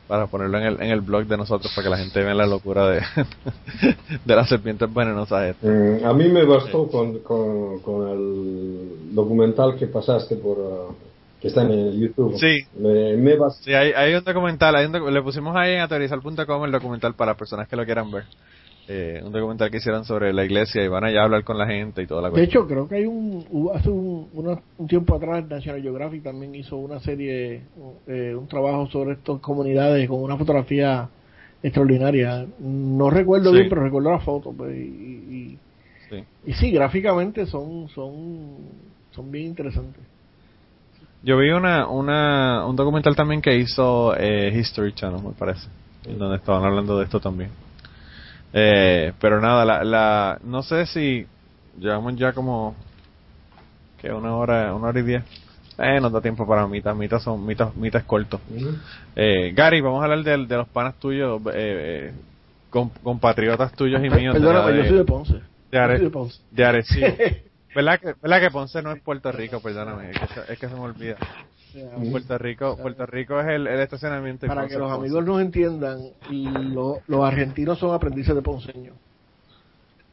para 0.08 0.26
ponerlo 0.26 0.58
en 0.58 0.64
el, 0.64 0.74
en 0.82 0.90
el 0.90 1.00
blog 1.00 1.24
de 1.26 1.36
nosotros 1.36 1.72
para 1.74 1.84
que 1.84 1.90
la 1.90 1.98
gente 1.98 2.22
vea 2.22 2.34
la 2.34 2.46
locura 2.46 2.88
de, 2.88 3.00
de 4.24 4.36
las 4.36 4.48
serpientes 4.48 4.92
venenosas 4.92 5.50
estas. 5.56 5.70
Mm, 5.70 6.04
a 6.04 6.12
mí 6.12 6.28
me 6.28 6.44
bastó 6.44 6.88
con, 6.88 7.18
con, 7.20 7.80
con 7.80 8.08
el 8.08 9.14
documental 9.14 9.76
que 9.76 9.86
pasaste 9.86 10.36
por 10.36 10.58
ah, 10.58 10.94
que 11.40 11.48
está 11.48 11.62
en 11.62 11.70
el 11.70 12.00
YouTube. 12.00 12.38
Sí. 12.38 12.56
Me, 12.78 13.16
me 13.16 13.36
bastó. 13.36 13.62
Sí, 13.64 13.74
hay, 13.74 13.92
hay 13.92 14.14
un 14.14 14.24
documental, 14.24 14.74
hay 14.76 14.86
un 14.86 14.92
docu- 14.92 15.10
le 15.10 15.22
pusimos 15.22 15.54
ahí 15.56 15.74
en 15.74 15.80
aterrizar.com 15.80 16.64
el 16.64 16.72
documental 16.72 17.14
para 17.14 17.32
las 17.32 17.38
personas 17.38 17.68
que 17.68 17.76
lo 17.76 17.84
quieran 17.84 18.10
ver. 18.10 18.24
Eh, 18.88 19.20
un 19.24 19.32
documental 19.32 19.68
que 19.68 19.78
hicieron 19.78 20.04
sobre 20.04 20.32
la 20.32 20.44
iglesia 20.44 20.84
y 20.84 20.86
van 20.86 21.02
allá 21.02 21.22
a 21.22 21.24
hablar 21.24 21.42
con 21.42 21.58
la 21.58 21.66
gente 21.66 22.02
y 22.02 22.06
toda 22.06 22.22
la 22.22 22.28
De 22.28 22.32
cosa. 22.34 22.42
hecho, 22.44 22.66
creo 22.68 22.88
que 22.88 22.94
hay 22.94 23.06
un, 23.06 23.44
hubo- 23.50 23.74
hace 23.74 23.90
un, 23.90 24.05
una- 24.32 24.60
un 24.78 24.86
tiempo 24.86 25.14
atrás 25.16 25.46
National 25.48 25.82
Geographic 25.82 26.22
también 26.22 26.54
hizo 26.54 26.76
una 26.76 27.00
serie, 27.00 27.62
eh, 28.06 28.34
un 28.38 28.46
trabajo 28.48 28.86
sobre 28.88 29.12
estas 29.12 29.40
comunidades 29.40 30.08
con 30.08 30.22
una 30.22 30.36
fotografía 30.36 31.08
extraordinaria. 31.62 32.46
No 32.58 33.10
recuerdo 33.10 33.50
Sí. 33.50 33.56
bien, 33.56 33.68
pero 33.68 33.82
recuerdo 33.82 34.10
la 34.10 34.18
foto. 34.20 34.52
pues, 34.52 34.76
y, 34.76 34.80
y, 34.80 35.58
Sí. 36.08 36.24
y 36.46 36.52
sí, 36.54 36.70
gráficamente 36.70 37.46
son, 37.46 37.88
son, 37.88 38.56
son 39.10 39.30
bien 39.30 39.46
interesantes. 39.46 40.02
Yo 41.22 41.36
vi 41.38 41.50
una, 41.50 41.88
una, 41.88 42.64
un 42.66 42.76
documental 42.76 43.16
también 43.16 43.42
que 43.42 43.56
hizo 43.56 44.14
eh, 44.16 44.52
History 44.56 44.92
Channel, 44.92 45.22
me 45.22 45.32
parece, 45.32 45.68
en 46.04 46.18
donde 46.18 46.36
estaban 46.36 46.62
hablando 46.64 46.98
de 46.98 47.04
esto 47.04 47.18
también. 47.20 47.50
Eh, 48.52 49.12
pero 49.20 49.40
nada, 49.40 49.64
la, 49.64 49.82
la, 49.84 50.38
no 50.44 50.62
sé 50.62 50.86
si 50.86 51.26
llevamos 51.78 52.14
ya 52.16 52.32
como 52.32 52.74
que 54.00 54.12
una 54.12 54.34
hora, 54.36 54.74
una 54.74 54.88
hora 54.88 55.00
y 55.00 55.02
diez. 55.02 55.24
Eh, 55.78 56.00
no 56.00 56.08
da 56.08 56.20
tiempo 56.22 56.46
para 56.46 56.66
mitas, 56.66 56.96
mitas 56.96 57.22
son 57.22 57.44
mitas, 57.44 57.74
mitas 57.76 58.02
cortos. 58.04 58.40
Eh, 59.14 59.52
Gary, 59.54 59.80
vamos 59.82 60.00
a 60.00 60.04
hablar 60.04 60.22
de, 60.22 60.46
de 60.46 60.56
los 60.56 60.68
panas 60.68 60.94
tuyos, 60.98 61.40
eh, 61.48 61.50
eh, 61.54 62.12
con- 62.70 62.88
compatriotas 62.88 63.72
tuyos 63.72 64.02
y 64.02 64.08
míos. 64.08 64.34
de 64.34 64.40
Perdóname, 64.40 64.70
la- 64.72 64.76
yo 64.82 64.88
soy 64.88 64.98
de 64.98 65.04
Ponce. 65.04 65.40
de, 65.70 65.78
Are- 65.78 65.98
de 65.98 66.10
Ponce. 66.10 66.40
de 66.50 66.64
Arecibo. 66.64 67.06
¿Verdad 67.74 68.00
que, 68.00 68.14
¿Verdad 68.22 68.40
que 68.40 68.50
Ponce 68.50 68.80
no 68.80 68.90
es 68.92 69.02
Puerto 69.02 69.30
Rico? 69.32 69.60
Perdóname, 69.60 70.10
es 70.12 70.18
que, 70.18 70.26
se- 70.28 70.52
es 70.54 70.58
que 70.58 70.66
se 70.68 70.74
me 70.74 70.80
olvida. 70.80 71.16
Puerto 72.10 72.38
Rico, 72.38 72.78
Puerto 72.78 73.04
Rico 73.04 73.38
es 73.38 73.48
el, 73.48 73.66
el 73.66 73.80
estacionamiento. 73.80 74.46
Para 74.46 74.62
Ponce 74.62 74.76
que 74.76 74.80
los 74.80 74.90
amigos 74.90 75.26
nos 75.26 75.42
entiendan, 75.42 75.98
lo- 76.30 77.02
los 77.06 77.22
argentinos 77.22 77.78
son 77.78 77.94
aprendices 77.94 78.34
de 78.34 78.40
ponceños. 78.40 78.96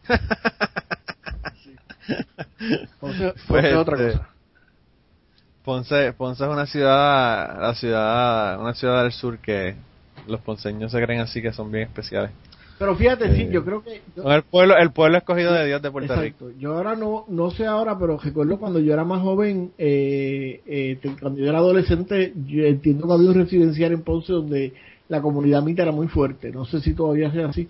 Ponce, 2.99 3.33
Pues, 3.47 3.65
es 3.65 3.75
otra 3.75 3.97
este, 3.97 4.17
cosa. 4.17 4.29
Ponce, 5.63 6.13
Ponce 6.13 6.43
es 6.43 6.49
una 6.49 6.65
ciudad, 6.65 7.61
la 7.61 7.73
ciudad, 7.75 8.59
una 8.59 8.73
ciudad 8.73 9.03
del 9.03 9.11
sur 9.11 9.39
que 9.39 9.75
los 10.27 10.41
ponceños 10.41 10.91
se 10.91 11.01
creen 11.01 11.21
así 11.21 11.41
que 11.41 11.53
son 11.53 11.71
bien 11.71 11.87
especiales. 11.87 12.31
Pero 12.77 12.95
fíjate, 12.95 13.33
sí, 13.35 13.41
eh, 13.43 13.49
yo 13.51 13.63
creo 13.63 13.81
que... 13.83 14.01
yo- 14.15 14.29
el 14.31 14.43
pueblo, 14.43 14.75
el 14.77 14.91
pueblo 14.91 15.17
escogido 15.17 15.53
de 15.53 15.65
Dios 15.67 15.81
de 15.81 15.91
Puerto 15.91 16.15
Rico. 16.15 16.49
Exacto. 16.49 16.59
Yo 16.59 16.75
ahora 16.75 16.95
no, 16.95 17.25
no 17.29 17.49
sé 17.51 17.65
ahora, 17.65 17.97
pero 17.97 18.17
recuerdo 18.17 18.59
cuando 18.59 18.79
yo 18.79 18.93
era 18.93 19.05
más 19.05 19.21
joven, 19.21 19.71
eh, 19.77 20.61
eh, 20.65 20.99
cuando 21.21 21.39
yo 21.39 21.47
era 21.47 21.59
adolescente, 21.59 22.33
yo 22.47 22.65
entiendo 22.65 23.07
que 23.07 23.13
había 23.13 23.29
un 23.29 23.35
residencial 23.35 23.93
en 23.93 24.01
Ponce 24.03 24.33
donde 24.33 24.73
la 25.07 25.21
comunidad 25.21 25.63
mita 25.63 25.83
era 25.83 25.91
muy 25.91 26.07
fuerte. 26.07 26.51
No 26.51 26.65
sé 26.65 26.81
si 26.81 26.93
todavía 26.93 27.31
sea 27.31 27.47
así, 27.47 27.69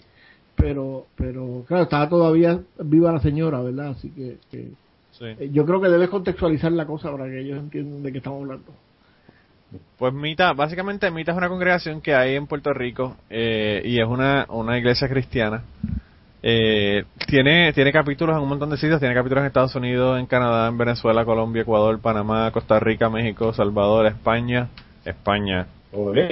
pero, 0.63 1.07
pero 1.17 1.65
claro, 1.67 1.83
estaba 1.83 2.07
todavía 2.07 2.57
viva 2.79 3.11
la 3.11 3.19
señora, 3.19 3.59
¿verdad? 3.61 3.89
Así 3.89 4.09
que, 4.11 4.37
que, 4.49 4.69
Sí. 5.11 5.25
eh, 5.25 5.49
yo 5.51 5.65
creo 5.65 5.79
que 5.81 5.89
debes 5.89 6.09
contextualizar 6.09 6.71
la 6.71 6.85
cosa 6.85 7.11
para 7.11 7.25
que 7.25 7.41
ellos 7.41 7.59
entiendan 7.59 8.01
de 8.01 8.11
qué 8.11 8.17
estamos 8.19 8.41
hablando. 8.41 8.71
Pues 9.97 10.13
Mita, 10.13 10.53
básicamente 10.53 11.11
Mita 11.11 11.31
es 11.33 11.37
una 11.37 11.49
congregación 11.49 11.99
que 12.01 12.15
hay 12.15 12.35
en 12.35 12.47
Puerto 12.47 12.73
Rico 12.73 13.17
eh, 13.29 13.81
y 13.83 13.99
es 13.99 14.07
una, 14.07 14.45
una 14.49 14.77
iglesia 14.77 15.07
cristiana. 15.09 15.63
Eh, 16.41 17.03
tiene, 17.27 17.73
tiene 17.73 17.91
capítulos 17.91 18.35
en 18.37 18.43
un 18.43 18.49
montón 18.49 18.69
de 18.69 18.77
sitios, 18.77 18.99
tiene 18.99 19.13
capítulos 19.15 19.41
en 19.41 19.47
Estados 19.47 19.75
Unidos, 19.75 20.19
en 20.19 20.25
Canadá, 20.25 20.67
en 20.69 20.77
Venezuela, 20.77 21.25
Colombia, 21.25 21.61
Ecuador, 21.63 21.99
Panamá, 21.99 22.51
Costa 22.51 22.79
Rica, 22.79 23.09
México, 23.09 23.53
Salvador, 23.53 24.07
España, 24.07 24.69
España 25.05 25.67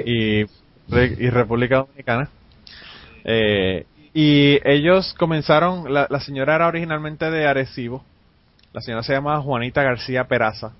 y, 0.05 0.41
y 0.41 1.29
República 1.29 1.77
Dominicana. 1.77 2.29
Eh, 3.23 3.85
y 4.13 4.59
ellos 4.69 5.13
comenzaron, 5.17 5.93
la, 5.93 6.07
la 6.09 6.19
señora 6.19 6.55
era 6.55 6.67
originalmente 6.67 7.29
de 7.31 7.47
Arecibo, 7.47 8.03
la 8.73 8.81
señora 8.81 9.03
se 9.03 9.13
llamaba 9.13 9.41
Juanita 9.41 9.83
García 9.83 10.25
Peraza 10.25 10.71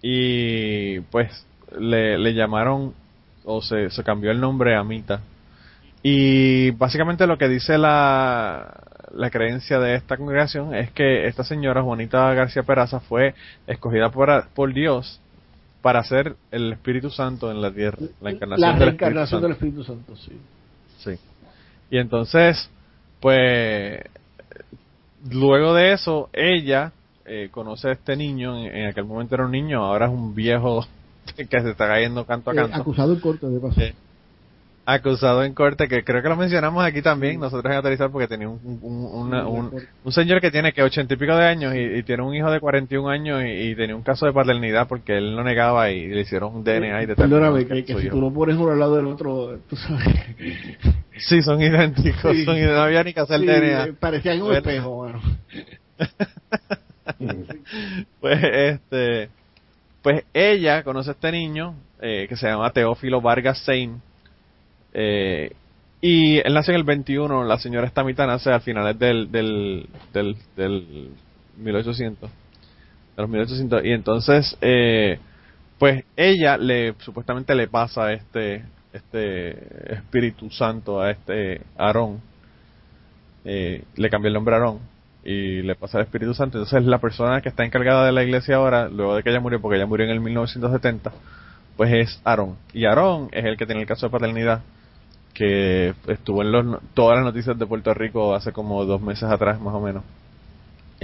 y 0.00 1.00
pues 1.00 1.46
le, 1.78 2.18
le 2.18 2.34
llamaron 2.34 2.94
o 3.44 3.62
se, 3.62 3.90
se 3.90 4.02
cambió 4.04 4.30
el 4.30 4.40
nombre 4.40 4.76
a 4.76 4.84
Mita. 4.84 5.20
Y 6.02 6.72
básicamente 6.72 7.26
lo 7.28 7.38
que 7.38 7.48
dice 7.48 7.78
la, 7.78 8.74
la 9.14 9.30
creencia 9.30 9.78
de 9.78 9.94
esta 9.94 10.16
congregación 10.16 10.74
es 10.74 10.90
que 10.90 11.26
esta 11.28 11.44
señora 11.44 11.82
Juanita 11.82 12.32
García 12.34 12.64
Peraza 12.64 12.98
fue 13.00 13.34
escogida 13.68 14.10
por, 14.10 14.48
por 14.48 14.72
Dios 14.74 15.20
para 15.80 16.02
ser 16.04 16.34
el 16.50 16.72
Espíritu 16.72 17.10
Santo 17.10 17.50
en 17.50 17.60
la 17.60 17.70
tierra, 17.72 17.98
la 18.20 18.30
encarnación, 18.30 18.60
La 18.60 18.66
del, 18.68 18.74
Espíritu 18.74 18.84
reencarnación 18.84 19.26
Santo. 19.28 19.42
del 19.42 19.52
Espíritu 19.52 19.84
Santo. 19.84 20.16
Sí. 20.16 20.32
Y 21.92 21.98
entonces, 21.98 22.70
pues, 23.20 24.00
luego 25.30 25.74
de 25.74 25.92
eso, 25.92 26.30
ella 26.32 26.90
eh, 27.26 27.50
conoce 27.50 27.88
a 27.90 27.92
este 27.92 28.16
niño, 28.16 28.56
en, 28.56 28.74
en 28.74 28.86
aquel 28.86 29.04
momento 29.04 29.34
era 29.34 29.44
un 29.44 29.52
niño, 29.52 29.84
ahora 29.84 30.06
es 30.06 30.12
un 30.12 30.34
viejo 30.34 30.86
que 31.36 31.60
se 31.60 31.70
está 31.70 31.88
cayendo 31.88 32.24
canto 32.24 32.50
a 32.50 32.54
Eh, 32.54 32.56
canto, 32.56 32.76
acusado 32.80 33.12
en 33.12 33.20
corte 33.20 33.46
de 33.46 33.60
paso. 33.60 33.78
Acusado 34.84 35.44
en 35.44 35.54
corte, 35.54 35.86
que 35.86 36.02
creo 36.02 36.22
que 36.24 36.28
lo 36.28 36.34
mencionamos 36.36 36.84
aquí 36.84 37.02
también, 37.02 37.38
nosotros 37.38 37.70
en 37.72 37.78
Aterrizar, 37.78 38.10
porque 38.10 38.26
tenía 38.26 38.48
un, 38.48 38.58
un, 38.82 39.04
una- 39.28 39.46
un, 39.46 39.72
un 40.02 40.12
señor 40.12 40.40
que 40.40 40.50
tiene 40.50 40.72
que 40.72 40.82
ochenta 40.82 41.14
y 41.14 41.16
pico 41.16 41.36
de 41.36 41.44
años 41.46 41.72
y, 41.76 41.78
y 41.78 42.02
tiene 42.02 42.24
un 42.24 42.34
hijo 42.34 42.50
de 42.50 42.58
41 42.58 43.08
años 43.08 43.44
y, 43.44 43.70
y 43.70 43.74
tenía 43.76 43.94
un 43.94 44.02
caso 44.02 44.26
de 44.26 44.32
paternidad 44.32 44.88
porque 44.88 45.18
él 45.18 45.36
lo 45.36 45.44
negaba 45.44 45.88
y 45.90 46.08
le 46.08 46.22
hicieron 46.22 46.56
un 46.56 46.64
DNA 46.64 47.04
y 47.04 47.06
determinaron 47.06 47.54
Perdóname, 47.54 47.66
que, 47.66 47.84
que 47.94 48.00
si 48.00 48.08
tú 48.08 48.20
lo 48.20 48.32
pones 48.32 48.56
uno 48.56 48.72
al 48.72 48.80
lado 48.80 48.96
del 48.96 49.06
otro, 49.06 49.56
tú 49.70 49.76
sabes. 49.76 50.04
Sí, 51.18 51.40
son 51.42 51.62
idénticos, 51.62 52.36
Sí. 52.36 52.44
son 52.44 52.60
no 52.60 52.80
había 52.82 53.04
ni 53.04 53.14
que 53.14 53.20
hacer 53.20 53.38
Sí, 53.38 53.46
DNA. 53.46 53.84
eh, 53.84 53.92
parecían 53.92 54.38
un 54.42 54.48
Bueno. 54.48 54.58
espejo, 54.58 55.04
mano. 55.06 55.22
pues 58.20 58.42
este 58.42 59.28
pues 60.02 60.24
ella 60.34 60.82
conoce 60.82 61.10
a 61.10 61.12
este 61.12 61.30
niño 61.30 61.76
eh, 62.00 62.26
que 62.28 62.34
se 62.36 62.48
llama 62.48 62.72
Teófilo 62.72 63.20
Vargas 63.20 63.58
Sein 63.64 64.02
eh, 64.94 65.52
y 66.00 66.38
él 66.38 66.54
nace 66.54 66.72
en 66.72 66.78
el 66.78 66.84
21 66.84 67.44
la 67.44 67.58
señora 67.58 67.86
Estamita 67.86 68.26
nace 68.26 68.50
al 68.50 68.60
finales 68.60 68.98
del 68.98 69.30
del, 69.30 69.88
del, 70.12 70.36
del 70.56 71.08
1800 71.58 72.30
de 73.16 73.22
los 73.22 73.30
1800 73.30 73.84
y 73.84 73.92
entonces 73.92 74.56
eh, 74.60 75.18
pues 75.78 76.04
ella 76.16 76.56
le 76.56 76.94
supuestamente 76.98 77.54
le 77.54 77.68
pasa 77.68 78.12
este 78.12 78.64
este 78.92 79.94
Espíritu 79.94 80.50
Santo 80.50 81.00
a 81.00 81.10
este 81.10 81.62
Aarón 81.78 82.20
eh, 83.44 83.84
le 83.96 84.10
cambia 84.10 84.28
el 84.28 84.34
nombre 84.34 84.54
a 84.54 84.58
Aarón 84.58 84.92
y 85.24 85.62
le 85.62 85.74
pasa 85.74 85.98
el 85.98 86.04
Espíritu 86.04 86.34
Santo. 86.34 86.58
Entonces 86.58 86.84
la 86.84 86.98
persona 86.98 87.40
que 87.40 87.48
está 87.48 87.64
encargada 87.64 88.06
de 88.06 88.12
la 88.12 88.22
iglesia 88.22 88.56
ahora, 88.56 88.88
luego 88.88 89.16
de 89.16 89.22
que 89.22 89.30
ella 89.30 89.40
murió, 89.40 89.60
porque 89.60 89.76
ella 89.76 89.86
murió 89.86 90.06
en 90.06 90.12
el 90.12 90.20
1970, 90.20 91.12
pues 91.76 91.92
es 91.92 92.20
Aarón. 92.24 92.56
Y 92.72 92.84
Aarón 92.84 93.28
es 93.32 93.44
el 93.44 93.56
que 93.56 93.66
tiene 93.66 93.82
el 93.82 93.86
caso 93.86 94.06
de 94.06 94.10
paternidad, 94.10 94.62
que 95.34 95.94
estuvo 96.08 96.42
en 96.42 96.52
los, 96.52 96.80
todas 96.94 97.16
las 97.16 97.24
noticias 97.24 97.58
de 97.58 97.66
Puerto 97.66 97.92
Rico 97.94 98.34
hace 98.34 98.52
como 98.52 98.84
dos 98.84 99.00
meses 99.00 99.24
atrás, 99.24 99.60
más 99.60 99.74
o 99.74 99.80
menos. 99.80 100.02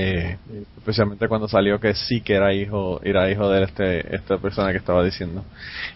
Eh, 0.01 0.37
especialmente 0.79 1.27
cuando 1.27 1.49
salió 1.49 1.81
que 1.81 1.93
sí 1.95 2.21
que 2.21 2.35
era 2.35 2.55
hijo 2.55 3.01
era 3.03 3.29
hijo 3.33 3.49
de 3.51 3.65
este 3.65 4.15
esta 4.15 4.39
persona 4.39 4.71
que 4.71 4.79
estaba 4.79 5.03
diciendo 5.05 5.43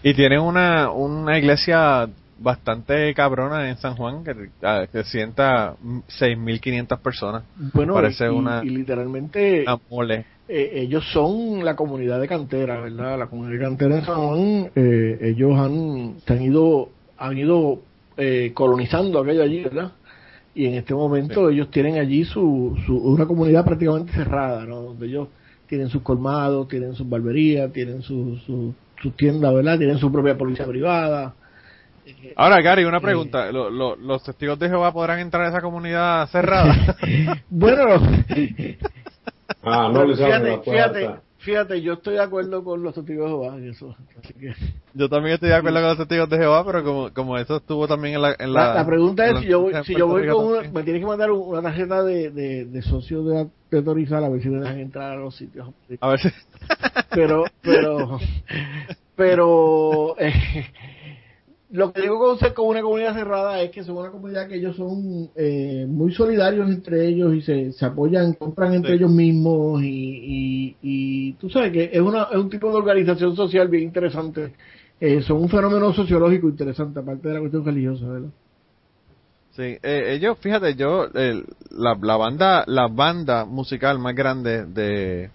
y 0.03 0.13
tiene 0.13 0.37
una 0.39 0.91
una 0.91 1.37
iglesia 1.39 2.09
bastante 2.37 3.13
cabrona 3.13 3.69
en 3.69 3.77
San 3.77 3.95
Juan 3.95 4.25
que, 4.25 4.35
ah, 4.61 4.87
que 4.91 5.05
sienta 5.05 5.75
6.500 6.19 6.99
personas 6.99 7.43
Bueno, 7.73 7.93
Parece 7.93 8.25
y, 8.25 8.27
una- 8.27 8.61
y 8.61 8.71
literalmente 8.71 9.61
una 9.61 9.79
mole 9.89 10.25
eh, 10.49 10.71
ellos 10.73 11.05
son 11.13 11.63
la 11.63 11.77
comunidad 11.77 12.19
de 12.19 12.27
cantera, 12.27 12.81
¿verdad? 12.81 13.17
La 13.17 13.27
comunidad 13.27 13.59
de 13.59 13.65
cantera 13.65 13.95
en 13.99 14.05
San 14.05 14.15
Juan, 14.27 14.71
eh, 14.75 15.17
ellos 15.21 15.57
han, 15.57 16.15
han 16.27 16.41
ido, 16.43 16.89
han 17.17 17.37
ido 17.37 17.79
eh, 18.17 18.51
colonizando 18.53 19.19
aquello 19.19 19.43
allí, 19.43 19.63
¿verdad? 19.63 19.91
Y 20.55 20.65
en 20.67 20.75
este 20.75 20.93
momento 20.93 21.49
ellos 21.49 21.71
tienen 21.71 21.97
allí 21.97 22.25
su, 22.25 22.77
su, 22.85 22.97
una 22.97 23.25
comunidad 23.25 23.65
prácticamente 23.65 24.13
cerrada, 24.13 24.65
¿no? 24.65 24.81
Donde 24.81 25.07
ellos 25.07 25.29
tienen 25.67 25.89
sus 25.89 26.01
colmados, 26.03 26.67
tienen 26.67 26.93
sus 26.93 27.09
barberías, 27.09 27.71
tienen 27.73 28.01
sus 28.03 28.41
su, 28.43 28.75
sus 29.01 29.15
tiendas, 29.15 29.53
¿verdad? 29.53 29.77
Tienen 29.77 29.97
su 29.97 30.11
propia 30.11 30.37
policía 30.37 30.65
privada. 30.67 31.35
Ahora, 32.35 32.61
Gary, 32.61 32.83
una 32.83 32.99
pregunta. 32.99 33.51
¿Lo- 33.51 33.69
lo- 33.69 33.95
¿Los 33.95 34.23
testigos 34.23 34.59
de 34.59 34.69
Jehová 34.69 34.91
podrán 34.91 35.19
entrar 35.19 35.45
a 35.45 35.49
esa 35.49 35.61
comunidad 35.61 36.27
cerrada? 36.27 36.95
Bueno, 37.49 38.01
Ah, 39.65 39.89
no 39.91 40.03
les 40.05 40.17
fíjate, 40.17 40.59
fíjate, 40.63 41.09
fíjate, 41.43 41.81
yo 41.81 41.93
estoy 41.93 42.15
de 42.15 42.21
acuerdo 42.23 42.63
con 42.63 42.81
los 42.83 42.93
testigos 42.95 43.25
de 43.25 43.29
Jehová 43.31 43.57
en 43.57 43.69
eso. 43.69 43.95
Así 44.21 44.33
que, 44.33 44.53
Yo 44.93 45.09
también 45.09 45.35
estoy 45.35 45.49
de 45.49 45.55
acuerdo 45.55 45.79
con 45.79 45.89
los 45.89 45.97
testigos 45.97 46.29
de 46.29 46.37
Jehová, 46.37 46.65
pero 46.65 46.83
como, 46.83 47.13
como 47.13 47.37
eso 47.37 47.57
estuvo 47.57 47.87
también 47.87 48.15
en 48.15 48.21
la... 48.21 48.35
En 48.39 48.53
la, 48.53 48.67
la, 48.69 48.73
la 48.75 48.85
pregunta 48.85 49.29
es 49.29 49.39
si 49.39 49.47
yo 49.47 49.59
voy, 49.61 49.73
si 49.85 49.95
yo 49.95 50.07
voy 50.07 50.27
con 50.27 50.45
una, 50.45 50.55
también. 50.55 50.73
me 50.73 50.83
tienes 50.83 51.01
que 51.01 51.05
mandar 51.07 51.31
un- 51.31 51.47
una 51.49 51.61
tarjeta 51.61 52.03
de, 52.03 52.31
de, 52.31 52.65
de 52.65 52.81
socio 52.81 53.23
de, 53.23 53.47
de 53.71 53.77
autorizar 53.77 54.23
a 54.23 54.29
ver 54.29 54.41
si 54.41 54.49
me 54.49 54.59
dejan 54.59 54.79
entrar 54.79 55.11
a 55.11 55.15
los 55.17 55.35
sitios. 55.35 55.69
A 56.01 56.09
ver 56.09 56.19
si... 56.19 56.29
Pero, 57.11 57.43
pero, 57.61 58.19
pero, 59.15 60.15
eh, 60.19 60.33
lo 61.73 61.91
que 61.91 62.01
digo 62.01 62.19
con 62.19 62.37
ser 62.39 62.53
como 62.53 62.69
una 62.69 62.81
comunidad 62.81 63.15
cerrada 63.15 63.61
es 63.61 63.71
que 63.71 63.83
son 63.83 63.97
una 63.97 64.11
comunidad 64.11 64.47
que 64.47 64.55
ellos 64.57 64.75
son 64.75 65.29
eh, 65.35 65.85
muy 65.89 66.13
solidarios 66.13 66.69
entre 66.69 67.07
ellos 67.07 67.33
y 67.35 67.41
se, 67.41 67.71
se 67.73 67.85
apoyan, 67.85 68.33
compran 68.33 68.73
entre 68.75 68.91
Sí. 68.91 68.97
ellos 68.97 69.11
mismos 69.11 69.81
y, 69.83 69.87
y, 69.87 70.77
y 70.81 71.33
tú 71.33 71.49
sabes 71.49 71.71
que 71.71 71.89
es, 71.91 71.99
una, 72.01 72.27
es 72.31 72.37
un 72.37 72.49
tipo 72.49 72.69
de 72.71 72.77
organización 72.77 73.35
social 73.35 73.67
bien 73.69 73.83
interesante. 73.83 74.53
Eh, 74.99 75.21
son 75.23 75.41
un 75.41 75.49
fenómeno 75.49 75.91
sociológico 75.93 76.47
interesante, 76.47 76.99
aparte 76.99 77.27
de 77.27 77.33
la 77.33 77.39
cuestión 77.41 77.65
religiosa, 77.65 78.07
¿verdad? 78.07 78.29
Sí, 79.55 79.77
eh, 79.83 80.13
ellos, 80.15 80.37
fíjate, 80.39 80.75
yo, 80.75 81.07
la, 81.71 81.97
la 82.01 82.17
banda 82.17 82.63
la 82.67 82.87
banda 82.87 83.45
musical 83.45 83.99
más 83.99 84.15
grande 84.15 84.65
de, 84.65 85.29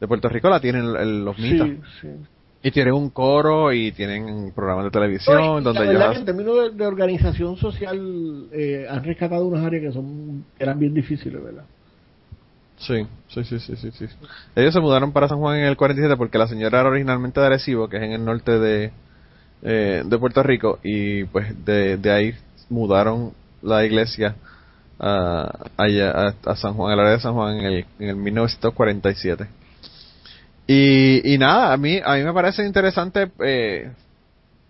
de 0.00 0.08
Puerto 0.08 0.28
Rico 0.28 0.48
la 0.48 0.60
tienen 0.60 0.84
el- 0.96 1.24
los 1.24 1.38
mitas. 1.38 1.68
Sí, 1.68 1.80
sí. 2.00 2.08
Y 2.62 2.70
tienen 2.72 2.94
un 2.94 3.10
coro 3.10 3.72
y 3.72 3.92
tienen 3.92 4.52
programas 4.52 4.84
de 4.86 4.90
televisión 4.90 5.36
No, 5.36 5.60
y 5.60 5.62
donde 5.62 5.84
la 5.84 5.92
ellos 5.92 6.12
que 6.12 6.18
en 6.18 6.24
términos 6.24 6.56
de, 6.56 6.70
de 6.76 6.86
organización 6.86 7.56
social 7.56 8.48
eh, 8.52 8.86
han 8.90 9.04
rescatado 9.04 9.46
unas 9.46 9.64
áreas 9.64 9.84
que 9.84 9.92
son 9.92 10.44
eran 10.58 10.78
bien 10.78 10.92
difíciles, 10.92 11.42
¿verdad? 11.42 11.64
Sí, 12.78 13.06
sí, 13.28 13.44
sí, 13.44 13.58
sí, 13.58 13.76
sí, 13.76 13.90
sí. 13.92 14.06
Ellos 14.54 14.72
se 14.72 14.80
mudaron 14.80 15.12
para 15.12 15.28
San 15.28 15.38
Juan 15.38 15.58
en 15.58 15.66
el 15.66 15.76
47 15.76 16.16
porque 16.16 16.38
la 16.38 16.46
señora 16.46 16.80
era 16.80 16.88
originalmente 16.88 17.40
de 17.40 17.46
Arecibo, 17.46 17.88
que 17.88 17.96
es 17.96 18.02
en 18.02 18.12
el 18.12 18.24
norte 18.24 18.58
de, 18.58 18.92
eh, 19.62 20.02
de 20.04 20.18
Puerto 20.18 20.42
Rico, 20.42 20.78
y 20.84 21.24
pues 21.24 21.64
de, 21.64 21.96
de 21.96 22.10
ahí 22.10 22.34
mudaron 22.68 23.32
la 23.62 23.84
iglesia 23.84 24.36
a, 25.00 25.66
allá, 25.76 26.10
a, 26.10 26.34
a 26.50 26.56
San 26.56 26.74
Juan, 26.74 26.92
al 26.92 27.00
área 27.00 27.12
de 27.12 27.20
San 27.20 27.34
Juan 27.34 27.58
en 27.58 27.64
el, 27.64 27.86
en 27.98 28.08
el 28.08 28.16
1947. 28.16 29.48
Y, 30.70 31.34
y 31.34 31.38
nada, 31.38 31.72
a 31.72 31.78
mí, 31.78 31.98
a 32.04 32.16
mí 32.16 32.22
me 32.22 32.32
parece 32.34 32.62
interesante, 32.62 33.30
eh, 33.42 33.90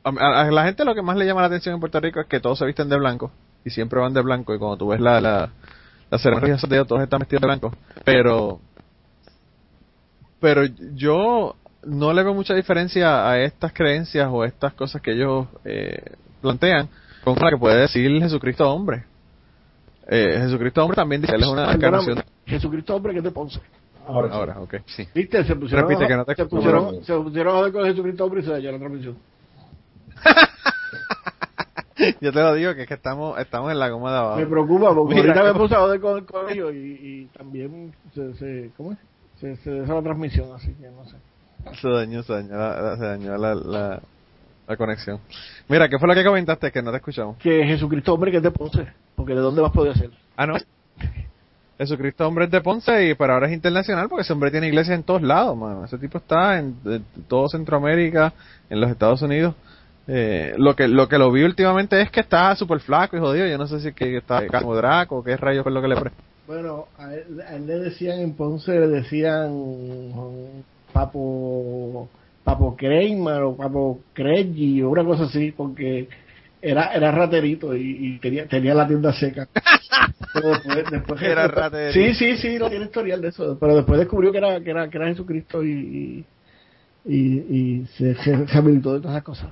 a, 0.05 0.45
la 0.49 0.65
gente 0.65 0.85
lo 0.85 0.95
que 0.95 1.03
más 1.03 1.17
le 1.17 1.27
llama 1.27 1.41
la 1.41 1.49
atención 1.49 1.75
en 1.75 1.81
Puerto 1.81 1.99
Rico 1.99 2.21
es 2.21 2.27
que 2.29 2.39
todos 2.39 2.57
se 2.57 2.65
visten 2.67 2.89
de 2.89 2.97
blanco, 2.97 3.33
y 3.65 3.71
siempre 3.71 3.99
van 3.99 4.15
de 4.15 4.23
blanco, 4.23 4.55
y 4.55 4.59
cuando 4.59 4.77
tú 4.77 4.87
ves 4.87 5.01
la, 5.01 5.21
la, 5.21 5.51
la 6.09 6.19
ceremonia 6.19 6.55
de 6.57 6.85
todos 6.85 7.03
están 7.03 7.19
vestidos 7.19 7.43
de 7.43 7.49
blanco, 7.49 7.75
pero, 8.05 8.61
pero 10.39 10.65
yo 10.95 11.57
no 11.83 12.13
le 12.13 12.23
veo 12.23 12.33
mucha 12.33 12.55
diferencia 12.55 13.29
a 13.29 13.41
estas 13.41 13.73
creencias 13.73 14.29
o 14.31 14.45
estas 14.45 14.75
cosas 14.75 15.03
que 15.03 15.13
ellos 15.13 15.49
eh, 15.65 16.15
plantean 16.41 16.89
con 17.25 17.35
la 17.35 17.51
que 17.51 17.57
puede 17.57 17.81
decir 17.81 18.11
Jesucristo 18.21 18.71
hombre. 18.71 19.05
Eh, 20.07 20.39
Jesucristo 20.43 20.81
hombre 20.83 20.95
también 20.95 21.23
dice, 21.23 21.35
él 21.35 21.43
es 21.43 21.49
una 21.49 21.73
encarnación. 21.73 22.23
Jesucristo 22.47 22.95
hombre 22.95 23.15
que 23.15 23.23
te 23.23 23.33
Ponce. 23.33 23.61
Ahora, 24.09 24.29
sí. 24.29 24.35
Ahora, 24.35 24.61
ok. 24.61 24.75
Sí. 24.87 25.09
¿Viste? 25.15 25.45
Se 25.45 25.55
pusieron, 25.55 25.89
Repite, 25.89 26.05
a, 26.05 26.09
que 26.09 26.17
no 26.17 26.25
te 26.25 26.35
se, 26.35 26.47
pusieron, 26.47 27.05
se 27.05 27.15
pusieron 27.15 27.65
a 27.65 27.73
con 27.73 27.85
Jesucristo 27.85 28.25
hombre 28.25 28.41
y 28.41 28.45
se 28.45 28.51
dañó 28.51 28.73
la 28.73 28.79
transmisión. 28.79 29.17
Yo 32.21 32.33
te 32.33 32.41
lo 32.41 32.55
digo 32.55 32.75
que 32.75 32.83
es 32.83 32.89
que 32.89 32.95
estamos 32.95 33.39
estamos 33.39 33.73
en 33.73 33.79
la 33.79 33.89
goma 33.89 34.13
de 34.13 34.19
abajo. 34.19 34.37
Me 34.39 34.47
preocupa 34.47 34.95
porque 34.95 35.17
Mira, 35.17 35.33
ahorita 35.33 35.53
me 35.53 35.59
puse 35.59 35.75
a 35.75 35.79
joder 35.81 36.01
con, 36.01 36.25
con 36.25 36.49
ellos 36.49 36.73
y, 36.73 36.77
y 36.77 37.25
también 37.37 37.93
se, 38.15 38.35
se, 38.35 38.71
¿cómo 38.77 38.93
es? 38.93 38.99
Se, 39.41 39.57
se 39.57 39.71
dejó 39.71 39.95
la 39.95 40.03
transmisión, 40.03 40.49
así 40.55 40.73
que 40.75 40.89
no 40.89 41.05
sé. 41.07 41.17
Se 41.81 41.89
dañó, 41.89 42.23
se 42.23 42.33
dañó, 42.33 42.57
la, 42.57 42.97
se 42.97 43.05
dañó 43.05 43.37
la, 43.37 43.55
la, 43.55 44.01
la 44.67 44.77
conexión. 44.77 45.21
Mira, 45.69 45.89
¿qué 45.89 45.99
fue 45.99 46.09
lo 46.09 46.15
que 46.15 46.25
comentaste 46.25 46.71
que 46.71 46.83
no 46.83 46.91
te 46.93 46.99
escuchamos? 46.99 47.37
Que 47.39 47.65
Jesucristo 47.65 48.15
hombre 48.15 48.31
que 48.31 48.41
te 48.41 48.51
Ponce, 48.53 48.87
porque 49.17 49.35
de 49.35 49.41
dónde 49.41 49.61
más 49.61 49.73
podía 49.73 49.95
ser. 49.95 50.11
Ah, 50.37 50.47
no. 50.47 50.55
Jesucristo 51.79 52.27
hombre 52.27 52.47
es 52.47 52.51
de 52.51 52.61
Ponce 52.61 53.09
y 53.09 53.15
pero 53.15 53.35
ahora 53.35 53.47
es 53.47 53.53
internacional 53.53 54.09
porque 54.09 54.23
ese 54.23 54.33
hombre 54.33 54.51
tiene 54.51 54.67
iglesias 54.67 54.97
en 54.97 55.05
todos 55.05 55.23
lados, 55.23 55.57
mano. 55.57 55.85
Ese 55.85 55.97
tipo 55.97 56.19
está 56.19 56.59
en, 56.59 56.75
todo 57.29 57.49
Centroamérica, 57.49 58.33
en 58.69 58.81
los 58.81 58.91
Estados 58.91 59.23
Unidos. 59.23 59.55
Eh, 60.09 60.55
lo 60.57 60.75
que 60.75 60.89
lo 60.89 61.09
que 61.09 61.19
lo 61.19 61.31
vi 61.31 61.45
últimamente 61.45 62.01
es 62.01 62.11
que 62.11 62.21
está 62.21 62.57
súper 62.57 62.81
flaco 62.81 63.17
y 63.17 63.21
jodido. 63.21 63.47
Yo 63.47 63.59
no 63.59 63.69
sé 63.69 63.79
si 63.79 63.93
que 63.93 64.17
está 64.17 64.45
como 64.49 64.75
Draco 64.75 65.19
o 65.19 65.25
qué 65.25 65.37
rayos 65.37 65.63
fue 65.63 65.71
lo 65.71 65.81
que 65.81 65.89
le 65.89 65.97
pre. 65.97 66.11
Bueno, 66.49 66.87
a 66.99 67.15
él, 67.15 67.41
a 67.47 67.55
él 67.55 67.67
le 67.67 67.79
decían 67.79 68.19
en 68.21 68.35
Ponce, 68.35 68.73
le 68.73 68.89
decían 68.89 69.51
um, 69.51 70.63
Papo 70.93 72.09
Papo 72.43 72.75
Kramer 72.75 73.43
o 73.43 73.57
Papo 73.57 74.01
Cregi 74.15 74.83
o 74.83 74.91
una 74.91 75.05
cosa 75.05 75.25
así, 75.25 75.53
porque 75.53 76.09
era 76.61 76.93
era 76.93 77.13
raterito 77.13 77.77
y, 77.77 78.15
y 78.15 78.19
tenía 78.19 78.49
tenía 78.49 78.75
la 78.75 78.89
tienda 78.89 79.13
seca. 79.13 79.47
Pero 80.41 80.51
después, 80.51 80.91
después 80.91 81.23
Era. 81.29 81.93
Sí, 81.93 82.15
sí, 82.15 82.37
sí, 82.37 82.59
no 82.59 82.69
tiene 82.69 82.87
historial 82.87 83.21
de 83.21 83.29
eso. 83.29 83.57
Pero 83.59 83.77
después 83.77 83.99
descubrió 83.99 84.33
que 84.33 84.39
era 84.39 84.61
que 84.61 84.71
era, 84.71 84.89
que 84.89 84.97
era 84.97 85.07
Jesucristo 85.09 85.63
y 85.65 86.25
y, 87.05 87.15
y, 87.15 87.57
y 87.57 87.87
se 87.97 88.15
se 88.17 88.37
rehabilitó 88.37 88.95
de 88.95 89.01
todas 89.01 89.17
esas 89.17 89.25
cosas. 89.25 89.51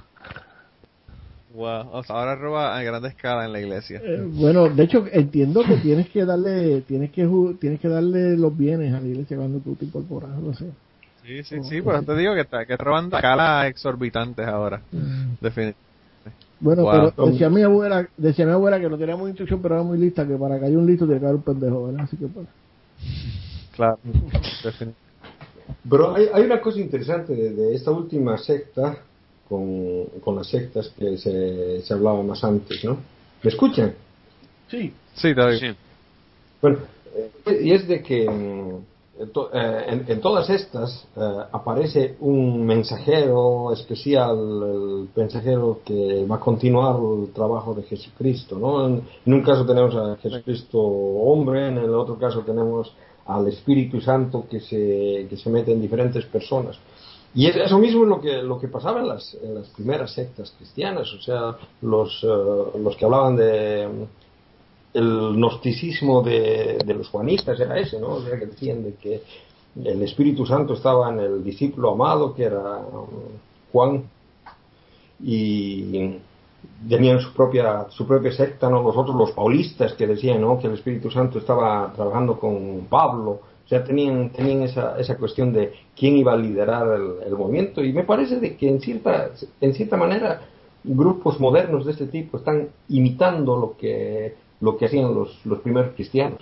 Wow. 1.55 1.89
O 1.91 2.03
sea, 2.03 2.17
ahora 2.17 2.37
roba 2.37 2.77
a 2.77 2.83
gran 2.83 3.05
escala 3.07 3.47
en 3.47 3.53
la 3.53 3.61
iglesia. 3.61 4.03
Eh, 4.05 4.29
bueno, 4.29 4.69
de 4.69 4.85
hecho 4.85 5.07
entiendo 5.11 5.65
que 5.65 5.77
tienes 5.79 6.09
que 6.11 6.27
darle 6.27 6.83
tienes 6.83 7.11
que 7.13 7.27
tienes 7.59 7.81
que 7.81 7.89
darle 7.89 8.37
los 8.37 8.57
bienes 8.57 8.93
a 8.93 9.01
la 9.01 9.07
iglesia 9.07 9.39
cuando 9.39 9.61
tú 9.61 9.75
te 9.75 9.87
incorporas, 9.87 10.31
no 10.39 10.53
sé. 10.53 10.67
Sí, 11.25 11.43
sí, 11.45 11.57
sí. 11.63 11.83
Por 11.83 11.95
eso 11.95 12.05
te 12.05 12.17
digo 12.17 12.35
que 12.35 12.43
está 12.43 12.67
que 12.67 12.77
robando 12.77 13.17
a 13.17 13.21
escalas 13.21 13.67
exorbitantes 13.69 14.47
ahora. 14.47 14.83
Mm. 14.93 15.33
Definitivamente. 15.41 15.86
Bueno, 16.59 16.83
Wow. 16.85 17.13
pero 17.17 17.31
decía 17.31 17.51
mi 17.51 17.63
abuela, 17.63 18.09
decía 18.17 18.47
mi 18.47 18.53
abuela 18.53 18.81
que 18.81 18.89
no 18.89 18.97
teníamos 18.97 19.29
instrucción, 19.29 19.61
pero 19.61 19.75
era 19.77 19.85
muy 19.85 19.99
lista, 19.99 20.27
que 20.27 20.37
para 20.37 20.59
que 20.59 20.67
haya 20.67 20.79
un 20.79 20.87
listo 20.87 21.05
tiene 21.05 21.21
que 21.21 21.27
haber 21.27 21.37
un 21.37 21.43
pendejo, 21.43 21.87
¿verdad? 21.87 22.01
Así 22.05 22.17
que 22.17 22.27
pues. 22.27 22.47
Claro. 23.75 23.99
Pero 25.89 26.15
hay, 26.15 26.27
hay 26.33 26.45
una 26.45 26.61
cosa 26.61 26.79
interesante 26.81 27.35
de, 27.35 27.51
de 27.51 27.75
esta 27.75 27.91
última 27.91 28.39
secta 28.39 28.99
con, 29.49 30.05
con 30.25 30.37
las 30.37 30.49
sectas 30.49 30.89
que 30.99 31.17
se, 31.19 31.83
se 31.83 31.95
hablaba 31.95 32.23
más 32.23 32.43
antes, 32.45 32.85
¿no? 32.85 32.97
¿Me 33.43 33.51
escuchan? 33.51 33.93
Sí, 34.69 34.93
Sí. 35.15 35.33
Sí. 35.59 35.67
Bueno, 36.63 36.79
eh, 37.47 37.61
y 37.63 37.73
es 37.73 37.87
de 37.89 38.03
que 38.03 38.29
mm, 38.29 38.79
eh, 39.19 39.85
en- 39.89 40.05
en 40.09 40.21
todas 40.21 40.49
estas 40.51 41.07
eh, 41.17 41.21
aparece 41.53 42.17
un 42.21 42.65
mensajero 42.67 43.73
especial, 43.73 44.37
el 44.39 45.09
mensajero 45.15 45.81
que 45.85 46.27
va 46.31 46.37
a 46.37 46.41
continuar 46.41 46.97
el 47.01 47.33
trabajo 47.33 47.75
de 47.75 47.83
Jesucristo, 47.85 48.59
¿no? 48.59 48.87
En, 48.87 49.03
en 49.25 49.33
un 49.35 49.43
caso 49.43 49.65
tenemos 49.65 49.95
a 49.95 50.17
Jesucristo 50.17 50.79
hombre, 50.81 51.69
en 51.69 51.79
el 51.79 51.95
otro 51.95 52.17
caso 52.19 52.41
tenemos 52.41 52.93
al 53.27 53.49
Espíritu 53.49 54.01
Santo 54.01 54.45
que 54.49 54.61
se, 54.61 55.27
que 55.29 55.37
se 55.37 55.51
mete 55.51 55.73
en 55.73 55.81
diferentes 55.81 56.25
personas. 56.27 56.79
Y 57.35 57.47
es- 57.47 57.57
eso 57.57 57.79
mismo 57.79 58.03
es 58.05 58.09
lo 58.09 58.21
que, 58.21 58.43
lo 58.43 58.59
que 58.59 58.69
pasaba 58.69 59.01
en 59.01 59.09
las, 59.09 59.35
en 59.43 59.55
las 59.57 59.69
primeras 59.71 60.13
sectas 60.13 60.53
cristianas, 60.57 61.13
o 61.13 61.21
sea, 61.21 61.57
los, 61.83 62.23
eh, 62.23 62.79
los 62.79 62.97
que 62.97 63.05
hablaban 63.05 63.37
de 63.37 63.89
el 64.97 65.35
gnosticismo 65.37 66.23
de, 66.23 66.79
los 66.87 67.09
juanistas 67.09 67.61
era 67.61 67.79
ese, 67.79 68.01
¿no? 68.01 68.15
O 68.15 68.23
sea, 68.23 68.39
que 68.39 68.47
decían 68.47 68.83
de 68.83 68.95
que 68.95 69.23
el 69.85 70.03
Espíritu 70.03 70.47
Santo 70.47 70.73
estaba 70.73 71.11
en 71.11 71.21
el 71.21 71.45
discípulo 71.45 71.93
amado, 71.93 72.35
que 72.35 72.45
era 72.45 72.79
um, 72.79 73.07
Juan, 73.73 74.05
y 75.23 76.17
tenían 76.89 77.21
su 77.21 77.33
propia, 77.35 77.87
su 77.91 78.07
propia 78.07 78.33
secta, 78.33 78.71
¿no? 78.71 78.83
Los 78.83 78.97
otros, 78.97 79.15
los 79.15 79.33
paulistas, 79.33 79.93
que 79.93 80.07
decían, 80.07 80.41
¿no? 80.41 80.59
Que 80.59 80.69
el 80.69 80.75
Espíritu 80.75 81.11
Santo 81.11 81.39
estaba 81.41 81.93
trabajando 81.95 82.39
con 82.39 82.87
Pablo, 82.89 83.31
o 83.67 83.69
sea, 83.69 83.85
tenían, 83.85 84.31
tenían 84.31 84.63
esa, 84.63 84.99
esa 84.99 85.19
cuestión 85.19 85.53
de 85.53 85.73
quién 85.95 86.17
iba 86.17 86.33
a 86.33 86.37
liderar 86.37 86.89
el, 86.97 87.27
el 87.27 87.37
movimiento, 87.37 87.85
y 87.85 87.93
me 87.93 88.05
parece 88.05 88.41
de 88.41 88.57
que 88.57 88.67
en 88.67 88.81
cierta, 88.81 89.31
en 89.61 89.75
cierta 89.75 89.99
manera 89.99 90.41
grupos 90.85 91.39
modernos 91.39 91.85
de 91.85 91.93
este 91.93 92.07
tipo 92.07 92.39
están 92.39 92.69
imitando 92.89 93.57
lo 93.57 93.77
que, 93.77 94.46
lo 94.61 94.77
que 94.77 94.87
hacían 94.87 95.15
los, 95.15 95.45
los 95.45 95.61
primeros 95.61 95.95
cristianos. 95.95 96.39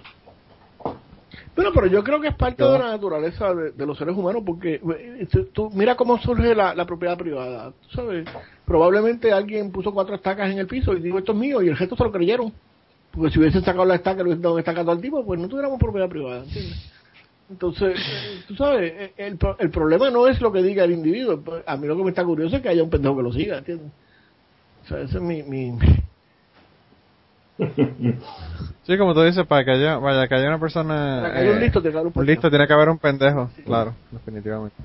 Bueno, 1.57 1.71
pero 1.73 1.87
yo 1.87 2.03
creo 2.03 2.21
que 2.21 2.29
es 2.29 2.35
parte 2.35 2.63
de 2.65 2.79
la 2.79 2.91
naturaleza 2.91 3.55
de, 3.55 3.73
de 3.73 3.87
los 3.87 3.97
seres 3.97 4.17
humanos, 4.17 4.43
porque 4.45 4.75
eh, 4.75 5.27
tú- 5.53 5.71
mira 5.73 5.97
cómo 5.97 6.19
surge 6.19 6.55
la, 6.55 6.75
la 6.75 6.85
propiedad 6.85 7.17
privada, 7.17 7.71
¿tú 7.71 7.89
¿sabes? 7.97 8.29
Probablemente 8.65 9.31
alguien 9.33 9.71
puso 9.71 9.93
cuatro 9.93 10.15
estacas 10.17 10.51
en 10.51 10.59
el 10.59 10.67
piso 10.67 10.95
y 10.95 11.01
dijo 11.01 11.19
esto 11.19 11.33
es 11.33 11.39
mío 11.39 11.63
y 11.63 11.69
el 11.69 11.77
resto 11.77 11.97
se 11.97 12.05
lo 12.05 12.11
creyeron. 12.13 12.53
Porque 13.13 13.31
si 13.31 13.39
hubiesen 13.39 13.63
sacado 13.65 13.85
la 13.85 13.95
estaca 13.95 14.17
y 14.17 14.19
le 14.19 14.23
hubiesen 14.25 14.43
dado 14.43 14.55
una 14.55 14.61
estaca 14.61 14.81
a 14.81 14.85
todo 14.85 14.95
el 14.95 15.01
tipo, 15.01 15.25
pues 15.25 15.39
no 15.39 15.49
tuviéramos 15.49 15.79
propiedad 15.79 16.09
privada, 16.09 16.43
¿entiendes? 16.43 16.91
Entonces, 17.49 17.97
eh, 17.99 18.43
tú 18.49 18.57
sabes, 18.57 18.93
eh, 18.97 19.13
el, 19.17 19.39
el 19.59 19.71
problema 19.71 20.11
no 20.11 20.27
es 20.27 20.41
lo 20.41 20.51
que 20.51 20.63
diga 20.63 20.83
el 20.83 20.93
individuo. 20.93 21.41
A 21.67 21.77
mí 21.77 21.87
lo 21.87 21.97
que 21.97 22.03
me 22.03 22.09
está 22.11 22.25
curioso 22.25 22.57
es 22.57 22.63
que 22.63 22.69
haya 22.71 22.83
un 22.83 22.91
pendejo 22.91 23.17
que 23.17 23.23
lo 23.23 23.33
siga, 23.33 23.59
¿entiendes? 23.59 23.93
O 24.85 24.89
sea, 24.89 25.01
ese 25.03 25.19
es 25.19 25.23
mi... 25.23 25.43
mi 25.45 25.79
Sí, 28.87 28.99
como 28.99 29.15
tú 29.15 29.23
dices, 29.23 29.47
para 29.47 29.65
que 29.65 29.71
haya, 29.73 29.97
vaya, 29.99 30.29
que 30.29 30.35
haya 30.35 30.49
una 30.49 30.59
persona... 30.61 31.21
para 31.23 31.33
que 31.35 31.39
haya 31.41 31.51
un 31.53 31.57
eh, 31.57 31.61
listo, 31.61 31.81
tiene 31.81 31.93
que 31.93 31.99
haber 31.99 32.07
un 32.07 32.09
un 32.09 32.13
pendejo. 32.13 32.31
listo 32.33 32.51
tiene 32.51 32.67
que 32.67 32.73
haber 32.73 32.89
un 32.91 32.99
pendejo, 32.99 33.51
claro, 33.65 33.95
definitivamente. 34.11 34.77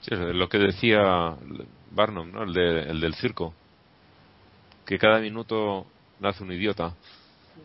Sí, 0.00 0.10
es 0.12 0.18
lo 0.20 0.48
que 0.48 0.58
decía 0.58 1.34
Barnum, 1.92 2.30
¿no? 2.30 2.42
el, 2.42 2.52
de- 2.52 2.82
el 2.90 3.00
del 3.00 3.14
circo. 3.14 3.54
Que 4.84 4.98
cada 4.98 5.18
minuto 5.20 5.86
nace 6.20 6.42
un 6.44 6.52
idiota 6.52 6.92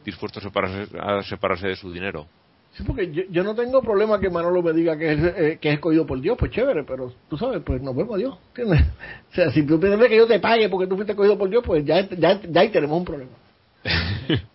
dispuesto 0.05 0.39
a 0.39 0.43
separarse, 0.43 0.87
a 0.97 1.21
separarse 1.23 1.67
de 1.67 1.75
su 1.75 1.91
dinero. 1.91 2.25
Sí, 2.73 2.83
porque 2.83 3.11
yo, 3.11 3.23
yo 3.29 3.43
no 3.43 3.55
tengo 3.55 3.81
problema 3.81 4.19
que 4.21 4.29
Manolo 4.29 4.61
me 4.61 4.71
diga 4.71 4.95
que 4.97 5.11
es, 5.11 5.19
eh, 5.35 5.59
que 5.61 5.69
es 5.69 5.73
escogido 5.75 6.05
por 6.05 6.21
Dios, 6.21 6.37
pues 6.37 6.51
chévere, 6.51 6.83
pero 6.83 7.11
tú 7.29 7.37
sabes, 7.37 7.61
pues 7.65 7.81
nos 7.81 7.93
vemos 7.95 8.13
a 8.15 8.17
Dios, 8.17 8.37
¿entiendes? 8.49 8.85
O 9.31 9.35
sea, 9.35 9.51
si 9.51 9.63
tú 9.63 9.79
pides 9.79 9.99
que 10.07 10.15
yo 10.15 10.25
te 10.27 10.39
pague 10.39 10.69
porque 10.69 10.87
tú 10.87 10.95
fuiste 10.95 11.11
escogido 11.11 11.37
por 11.37 11.49
Dios, 11.49 11.63
pues 11.65 11.83
ya, 11.83 12.07
ya, 12.09 12.39
ya 12.41 12.61
ahí 12.61 12.69
tenemos 12.69 12.97
un 12.97 13.05
problema. 13.05 13.31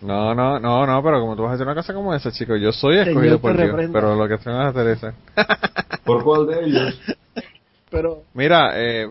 No, 0.00 0.32
no, 0.32 0.60
no, 0.60 0.86
no, 0.86 1.02
pero 1.02 1.20
como 1.20 1.34
tú 1.34 1.42
vas 1.42 1.50
a 1.50 1.54
hacer 1.54 1.66
una 1.66 1.74
cosa 1.74 1.92
como 1.92 2.14
esa, 2.14 2.30
chico, 2.30 2.54
yo 2.54 2.70
soy 2.70 2.98
escogido 2.98 3.40
por 3.40 3.56
Dios, 3.56 3.90
pero 3.92 4.14
lo 4.14 4.28
que 4.28 4.38
tengo 4.38 4.72
que 4.72 4.78
hacer 4.78 4.86
es... 4.86 5.00
¿Por 6.04 6.22
cuál 6.22 6.46
de 6.46 6.64
ellos? 6.64 7.00
Pero 7.90 8.22
Mira, 8.32 8.70
eh, 8.76 9.10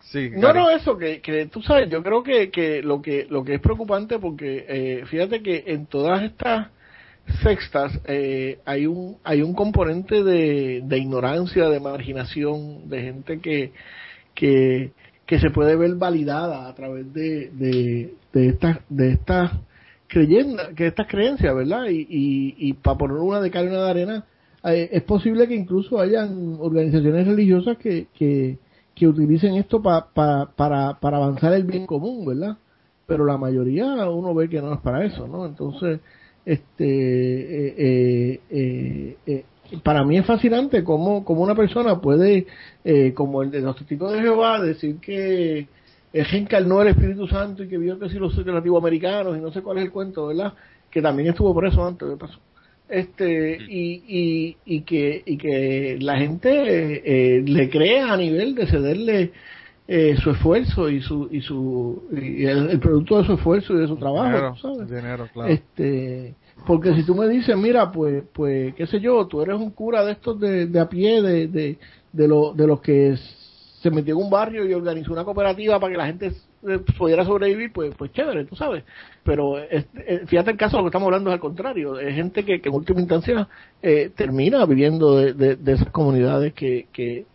sí, 0.00 0.30
no, 0.32 0.48
Gary. 0.48 0.58
no, 0.58 0.70
eso 0.70 0.96
que, 0.96 1.20
que 1.20 1.46
tú 1.46 1.60
sabes, 1.60 1.90
yo 1.90 2.02
creo 2.02 2.22
que, 2.22 2.50
que 2.50 2.82
lo 2.82 3.02
que 3.02 3.26
lo 3.28 3.44
que 3.44 3.54
es 3.56 3.60
preocupante 3.60 4.18
porque 4.18 4.64
eh, 4.66 5.04
fíjate 5.06 5.42
que 5.42 5.64
en 5.66 5.86
todas 5.86 6.22
estas 6.22 6.68
sextas 7.42 7.92
eh, 8.06 8.60
hay 8.64 8.86
un 8.86 9.18
hay 9.24 9.42
un 9.42 9.54
componente 9.54 10.22
de, 10.22 10.80
de 10.84 10.98
ignorancia, 10.98 11.68
de 11.68 11.80
marginación, 11.80 12.88
de 12.88 13.02
gente 13.02 13.40
que 13.40 13.72
que, 14.34 14.92
que 15.26 15.38
se 15.38 15.50
puede 15.50 15.76
ver 15.76 15.94
validada 15.94 16.68
a 16.68 16.74
través 16.74 17.12
de, 17.12 17.50
de, 17.50 18.48
estas 18.48 18.78
de 18.88 19.12
estas 19.12 19.52
creyendo 20.06 20.62
que 20.76 20.86
estas 20.86 21.08
creencias, 21.08 21.54
¿verdad? 21.54 21.86
Y, 21.88 22.06
y, 22.08 22.54
y 22.58 22.72
para 22.74 22.98
poner 22.98 23.16
una 23.16 23.40
de 23.40 23.50
cal 23.50 23.64
y 23.64 23.68
una 23.68 23.84
de 23.84 23.90
arena, 23.90 24.24
eh, 24.64 24.90
es 24.92 25.02
posible 25.02 25.48
que 25.48 25.54
incluso 25.54 25.98
hayan 25.98 26.56
organizaciones 26.60 27.26
religiosas 27.26 27.78
que, 27.78 28.08
que, 28.14 28.58
que 28.94 29.08
utilicen 29.08 29.54
esto 29.54 29.82
pa, 29.82 30.08
pa, 30.12 30.50
para, 30.54 31.00
para 31.00 31.16
avanzar 31.16 31.52
el 31.54 31.64
bien 31.64 31.86
común, 31.86 32.26
¿verdad? 32.26 32.56
Pero 33.06 33.24
la 33.24 33.36
mayoría 33.36 34.08
uno 34.08 34.34
ve 34.34 34.48
que 34.48 34.60
no 34.60 34.74
es 34.74 34.80
para 34.80 35.04
eso, 35.04 35.26
¿no? 35.26 35.46
Entonces, 35.46 36.00
este, 36.44 36.84
eh, 36.84 37.74
eh, 37.78 38.40
eh, 38.50 39.16
eh 39.26 39.44
para 39.82 40.04
mí 40.04 40.18
es 40.18 40.26
fascinante 40.26 40.84
cómo, 40.84 41.24
cómo 41.24 41.42
una 41.42 41.54
persona 41.54 42.00
puede, 42.00 42.46
eh, 42.84 43.12
como 43.14 43.42
el 43.42 43.50
de 43.50 43.60
los 43.60 43.76
testigos 43.76 44.12
de 44.12 44.20
Jehová, 44.20 44.60
decir 44.60 44.96
que 45.00 45.66
él 46.12 46.24
reencarnó 46.30 46.82
el 46.82 46.88
Espíritu 46.88 47.26
Santo 47.26 47.64
y 47.64 47.68
que 47.68 47.78
vio 47.78 47.98
que 47.98 48.08
si 48.08 48.18
los 48.18 48.36
nativo 48.46 48.78
americanos 48.78 49.36
y 49.36 49.40
no 49.40 49.50
sé 49.52 49.62
cuál 49.62 49.78
es 49.78 49.84
el 49.84 49.90
cuento, 49.90 50.28
¿verdad? 50.28 50.52
Que 50.90 51.02
también 51.02 51.30
estuvo 51.30 51.52
por 51.52 51.66
eso 51.66 51.84
antes 51.84 52.08
de 52.08 52.16
paso. 52.16 52.38
Este, 52.88 53.56
y, 53.68 54.02
y, 54.06 54.56
y, 54.66 54.80
que, 54.82 55.22
y 55.24 55.38
que 55.38 55.98
la 56.00 56.18
gente 56.18 57.38
eh, 57.38 57.42
le 57.42 57.70
crea 57.70 58.12
a 58.12 58.16
nivel 58.16 58.54
de 58.54 58.66
cederle 58.66 59.32
eh, 59.88 60.16
su 60.22 60.30
esfuerzo 60.30 60.88
y 60.88 61.02
su 61.02 61.28
y 61.30 61.40
su 61.40 62.04
y 62.12 62.44
el, 62.44 62.70
el, 62.70 62.78
producto 62.78 63.18
de 63.18 63.26
su 63.26 63.32
esfuerzo 63.34 63.74
y 63.74 63.80
de 63.80 63.86
su 63.86 63.96
trabajo 63.96 64.28
Dinero, 64.28 64.56
¿sabes? 64.56 64.88
dinero, 64.88 65.28
claro. 65.32 65.50
este 65.50 66.34
porque 66.66 66.94
si 66.94 67.04
tú 67.04 67.14
me 67.14 67.28
dices 67.28 67.56
mira 67.56 67.90
pues 67.90 68.24
pues 68.32 68.74
qué 68.74 68.86
sé 68.86 69.00
yo 69.00 69.26
tú 69.26 69.42
eres 69.42 69.56
un 69.56 69.70
cura 69.70 70.04
de 70.04 70.12
estos 70.12 70.38
de, 70.40 70.68
a 70.78 70.88
pie 70.88 71.20
de 71.22 71.48
de 71.48 71.78
de, 72.12 72.28
lo, 72.28 72.52
de 72.54 72.66
los 72.66 72.80
que 72.80 73.16
se 73.82 73.90
metió 73.90 74.14
en 74.14 74.22
un 74.24 74.30
barrio 74.30 74.66
y 74.66 74.72
organizó 74.72 75.12
una 75.12 75.24
cooperativa 75.24 75.78
para 75.78 75.92
que 75.92 75.98
la 75.98 76.06
gente 76.06 76.32
eh, 76.66 76.78
pudiera 76.96 77.24
sobrevivir 77.24 77.70
pues 77.72 77.94
pues 77.96 78.12
chévere 78.12 78.46
tú 78.46 78.56
sabes. 78.56 78.82
Pero 79.22 79.58
este, 79.58 80.26
fíjate 80.26 80.52
el 80.52 80.56
caso 80.56 80.78
lo 80.78 80.84
que 80.84 80.88
estamos 80.88 81.06
hablando 81.06 81.28
es 81.28 81.34
al 81.34 81.40
contrario. 81.40 81.98
Es 81.98 82.14
gente 82.14 82.44
que, 82.44 82.62
que 82.62 82.70
en 82.70 82.74
última 82.74 83.00
instancia 83.00 83.46
eh, 83.82 84.10
termina 84.16 84.64
viviendo 84.64 85.16
de, 85.16 85.34
de, 85.34 85.56
de, 85.56 85.72
esas 85.72 85.90
comunidades 85.90 86.54
que, 86.54 86.86
que 86.92 87.26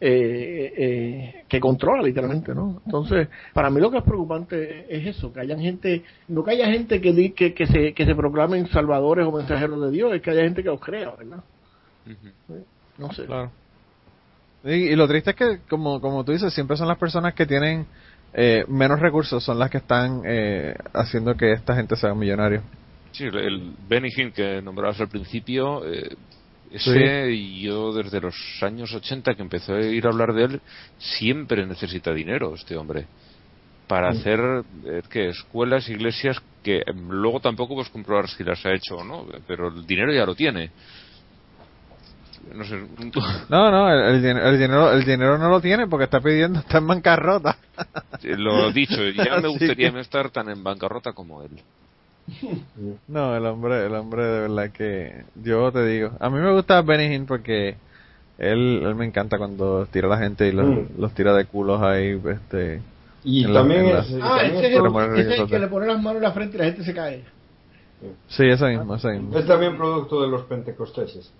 eh, 0.00 0.72
eh, 0.76 1.44
que 1.48 1.58
controla 1.60 2.02
literalmente, 2.02 2.54
¿no? 2.54 2.80
Entonces, 2.84 3.28
para 3.52 3.70
mí 3.70 3.80
lo 3.80 3.90
que 3.90 3.98
es 3.98 4.04
preocupante 4.04 4.86
es 4.88 5.16
eso, 5.16 5.32
que 5.32 5.40
haya 5.40 5.58
gente, 5.58 6.04
no 6.28 6.44
que 6.44 6.52
haya 6.52 6.66
gente 6.70 7.00
que, 7.00 7.34
que, 7.34 7.54
que 7.54 7.66
se 7.66 7.92
que 7.94 8.04
se 8.06 8.14
proclamen 8.14 8.68
salvadores 8.68 9.26
o 9.26 9.32
mensajeros 9.32 9.80
de 9.80 9.90
Dios, 9.90 10.14
es 10.14 10.22
que 10.22 10.30
haya 10.30 10.42
gente 10.42 10.62
que 10.62 10.68
los 10.68 10.80
crea, 10.80 11.14
¿verdad? 11.16 11.42
Uh 12.06 12.10
-huh. 12.10 12.64
No 12.98 13.12
sé. 13.12 13.26
Claro. 13.26 13.50
Y, 14.64 14.70
y, 14.70 14.96
lo 14.96 15.06
triste 15.06 15.30
es 15.30 15.36
que, 15.36 15.58
como, 15.68 16.00
como 16.00 16.24
tú 16.24 16.32
dices, 16.32 16.52
siempre 16.52 16.76
son 16.76 16.88
las 16.88 16.98
personas 16.98 17.34
que 17.34 17.46
tienen 17.46 17.86
eh, 18.34 18.64
menos 18.68 19.00
recursos, 19.00 19.42
son 19.42 19.58
las 19.58 19.70
que 19.70 19.78
están 19.78 20.22
eh, 20.24 20.74
haciendo 20.92 21.34
que 21.34 21.52
esta 21.52 21.74
gente 21.74 21.96
sea 21.96 22.14
millonario. 22.14 22.62
Sí, 23.12 23.24
el 23.24 23.74
Benny 23.88 24.10
Hinn 24.14 24.32
que 24.32 24.60
nombrabas 24.60 25.00
al 25.00 25.08
principio, 25.08 25.84
eh, 25.86 26.14
ese 26.72 27.30
sí. 27.30 27.60
yo 27.60 27.92
desde 27.92 28.20
los 28.20 28.34
años 28.62 28.92
80 28.92 29.34
que 29.34 29.42
empecé 29.42 29.72
a 29.72 29.80
ir 29.80 30.06
a 30.06 30.10
hablar 30.10 30.32
de 30.32 30.44
él, 30.44 30.60
siempre 30.98 31.66
necesita 31.66 32.12
dinero 32.12 32.54
este 32.54 32.76
hombre 32.76 33.06
para 33.86 34.12
sí. 34.12 34.18
hacer 34.20 34.40
eh, 34.84 35.02
que 35.10 35.28
escuelas, 35.30 35.88
iglesias 35.88 36.40
que 36.62 36.82
luego 36.94 37.40
tampoco 37.40 37.74
puedes 37.74 37.90
comprobar 37.90 38.28
si 38.28 38.44
las 38.44 38.64
ha 38.66 38.74
hecho 38.74 38.96
o 38.96 39.04
no, 39.04 39.26
pero 39.46 39.68
el 39.68 39.86
dinero 39.86 40.12
ya 40.12 40.26
lo 40.26 40.34
tiene. 40.34 40.70
No 42.54 42.64
sé. 42.64 42.76
No, 43.48 43.70
no, 43.70 43.90
el, 43.90 44.22
dinero, 44.22 44.92
el 44.92 45.04
dinero 45.04 45.38
no 45.38 45.48
lo 45.48 45.60
tiene 45.60 45.86
porque 45.86 46.04
está 46.04 46.20
pidiendo, 46.20 46.58
está 46.60 46.78
en 46.78 46.86
bancarrota. 46.86 47.56
Lo 48.22 48.70
dicho, 48.72 49.02
ya 49.10 49.40
me 49.42 49.48
gustaría 49.48 49.90
no 49.90 50.00
estar 50.00 50.30
tan 50.30 50.48
en 50.50 50.62
bancarrota 50.62 51.12
como 51.12 51.42
él. 51.42 51.50
No, 53.08 53.36
el 53.36 53.46
hombre, 53.46 53.86
el 53.86 53.94
hombre 53.94 54.24
de 54.24 54.40
verdad 54.40 54.70
que 54.70 55.24
yo 55.42 55.72
te 55.72 55.84
digo, 55.86 56.10
a 56.20 56.30
mí 56.30 56.38
me 56.38 56.52
gusta 56.52 56.82
Benny 56.82 57.14
Hinn 57.14 57.26
porque 57.26 57.76
él, 58.38 58.82
él 58.84 58.94
me 58.94 59.04
encanta 59.04 59.38
cuando 59.38 59.86
tira 59.86 60.06
a 60.06 60.10
la 60.10 60.18
gente 60.18 60.48
y 60.48 60.52
los, 60.52 60.66
mm. 60.66 61.00
los 61.00 61.12
tira 61.12 61.34
de 61.34 61.44
culos 61.46 61.82
ahí, 61.82 62.20
este. 62.30 62.80
Y 63.24 63.52
también 63.52 63.92
la, 63.92 63.98
es, 64.00 64.14
ah, 64.22 64.38
ese 64.42 64.74
es, 64.74 64.80
el, 64.80 65.32
ese 65.32 65.46
que 65.46 65.58
le 65.58 65.66
pone 65.66 65.86
las 65.86 66.00
manos 66.00 66.16
en 66.16 66.22
la 66.22 66.32
frente 66.32 66.56
y 66.56 66.60
la 66.60 66.66
gente 66.66 66.84
se 66.84 66.94
cae. 66.94 67.24
Sí, 68.28 68.44
ese 68.46 68.66
mismo, 68.66 68.94
ese 68.94 69.08
mismo. 69.08 69.36
Es 69.36 69.46
también 69.46 69.76
producto 69.76 70.22
de 70.22 70.28
los 70.28 70.42
pentecosteses. 70.42 71.32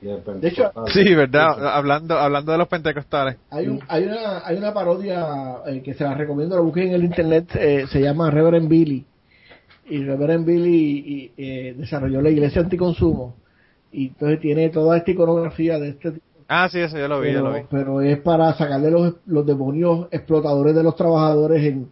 De 0.00 0.48
hecho, 0.48 0.72
sí, 0.86 1.14
verdad. 1.14 1.74
Hablando, 1.74 2.18
hablando 2.18 2.52
de 2.52 2.58
los 2.58 2.68
pentecostales. 2.68 3.36
Hay, 3.50 3.68
un, 3.68 3.80
hay 3.88 4.04
una, 4.04 4.46
hay 4.46 4.56
una 4.56 4.72
parodia 4.72 5.58
eh, 5.66 5.82
que 5.82 5.94
se 5.94 6.04
la 6.04 6.14
recomiendo, 6.14 6.56
la 6.56 6.62
busquen 6.62 6.88
en 6.88 6.94
el 6.94 7.04
internet, 7.04 7.50
eh, 7.54 7.86
se 7.90 8.00
llama 8.00 8.30
Reverend 8.30 8.68
Billy 8.68 9.04
y 9.88 10.04
Reverend 10.04 10.46
Billy 10.46 11.04
y, 11.06 11.32
eh, 11.36 11.74
desarrolló 11.76 12.20
la 12.20 12.30
iglesia 12.30 12.62
anticonsumo 12.62 13.36
y 13.92 14.08
entonces 14.08 14.40
tiene 14.40 14.68
toda 14.68 14.96
esta 14.96 15.10
iconografía 15.10 15.78
de 15.78 15.90
este 15.90 16.12
tipo. 16.12 16.26
Ah, 16.48 16.68
sí, 16.70 16.78
eso 16.78 16.98
yo 16.98 17.08
lo 17.08 17.20
vi, 17.20 17.28
pero, 17.28 17.38
yo 17.38 17.48
lo 17.48 17.54
vi. 17.54 17.60
Pero 17.70 18.00
es 18.00 18.18
para 18.20 18.54
sacarle 18.54 18.90
los, 18.90 19.14
los 19.26 19.46
demonios 19.46 20.08
explotadores 20.10 20.74
de 20.74 20.82
los 20.82 20.96
trabajadores 20.96 21.62
en, 21.64 21.90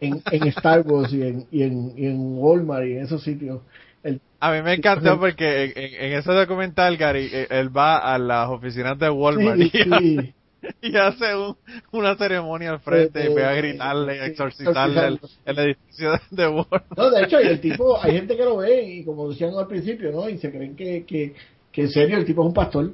en, 0.00 0.22
en 0.30 0.48
Star 0.48 0.80
Wars 0.86 1.12
y 1.12 1.22
en, 1.22 1.46
y, 1.50 1.62
en, 1.62 1.92
y 1.96 2.06
en 2.06 2.38
Walmart 2.38 2.86
y 2.86 2.92
en 2.92 3.04
esos 3.04 3.22
sitios. 3.22 3.60
El, 4.02 4.20
a 4.40 4.52
mí 4.52 4.62
me 4.62 4.74
encantó 4.74 5.18
porque 5.18 5.64
en, 5.64 6.12
en, 6.12 6.18
ese 6.18 6.32
documental, 6.32 6.96
Gary, 6.96 7.28
eh, 7.32 7.48
él 7.50 7.76
va 7.76 7.98
a 7.98 8.18
las 8.18 8.48
oficinas 8.48 8.98
de 8.98 9.10
Walmart 9.10 9.58
sí, 9.58 9.70
y, 9.72 10.16
sí. 10.16 10.34
y 10.82 10.96
hace 10.96 11.34
un, 11.34 11.56
una 11.92 12.16
ceremonia 12.16 12.72
al 12.72 12.80
frente 12.80 13.20
eh, 13.20 13.30
y 13.30 13.34
ve 13.34 13.44
a 13.44 13.52
gritarle, 13.52 14.18
sí, 14.18 14.30
exorcizarle 14.30 15.06
el, 15.06 15.20
el, 15.44 15.58
edificio 15.58 16.12
de 16.30 16.48
Walmart. 16.48 16.96
No, 16.96 17.10
de 17.10 17.24
hecho, 17.24 17.38
el 17.38 17.60
tipo, 17.60 18.02
hay 18.02 18.12
gente 18.12 18.36
que 18.36 18.44
lo 18.44 18.58
ve 18.58 18.82
y 18.82 19.04
como 19.04 19.28
decían 19.28 19.54
al 19.54 19.66
principio, 19.66 20.10
¿no? 20.12 20.28
Y 20.28 20.38
se 20.38 20.50
creen 20.50 20.74
que, 20.76 21.04
que, 21.04 21.34
que 21.70 21.82
en 21.82 21.90
serio 21.90 22.16
el 22.16 22.24
tipo 22.24 22.42
es 22.42 22.48
un 22.48 22.54
pastor 22.54 22.92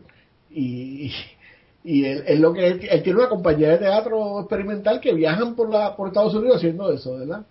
y, 0.50 1.12
y 1.82 2.04
él, 2.04 2.24
él 2.26 2.40
lo 2.40 2.52
que 2.52 2.66
él, 2.66 2.80
él, 2.88 3.02
tiene 3.02 3.18
una 3.18 3.28
compañía 3.28 3.70
de 3.70 3.78
teatro 3.78 4.40
experimental 4.40 5.00
que 5.00 5.14
viajan 5.14 5.54
por 5.54 5.70
la 5.70 5.96
por 5.96 6.08
Estados 6.08 6.34
Unidos 6.34 6.56
haciendo 6.56 6.92
eso, 6.92 7.18
¿verdad? 7.18 7.46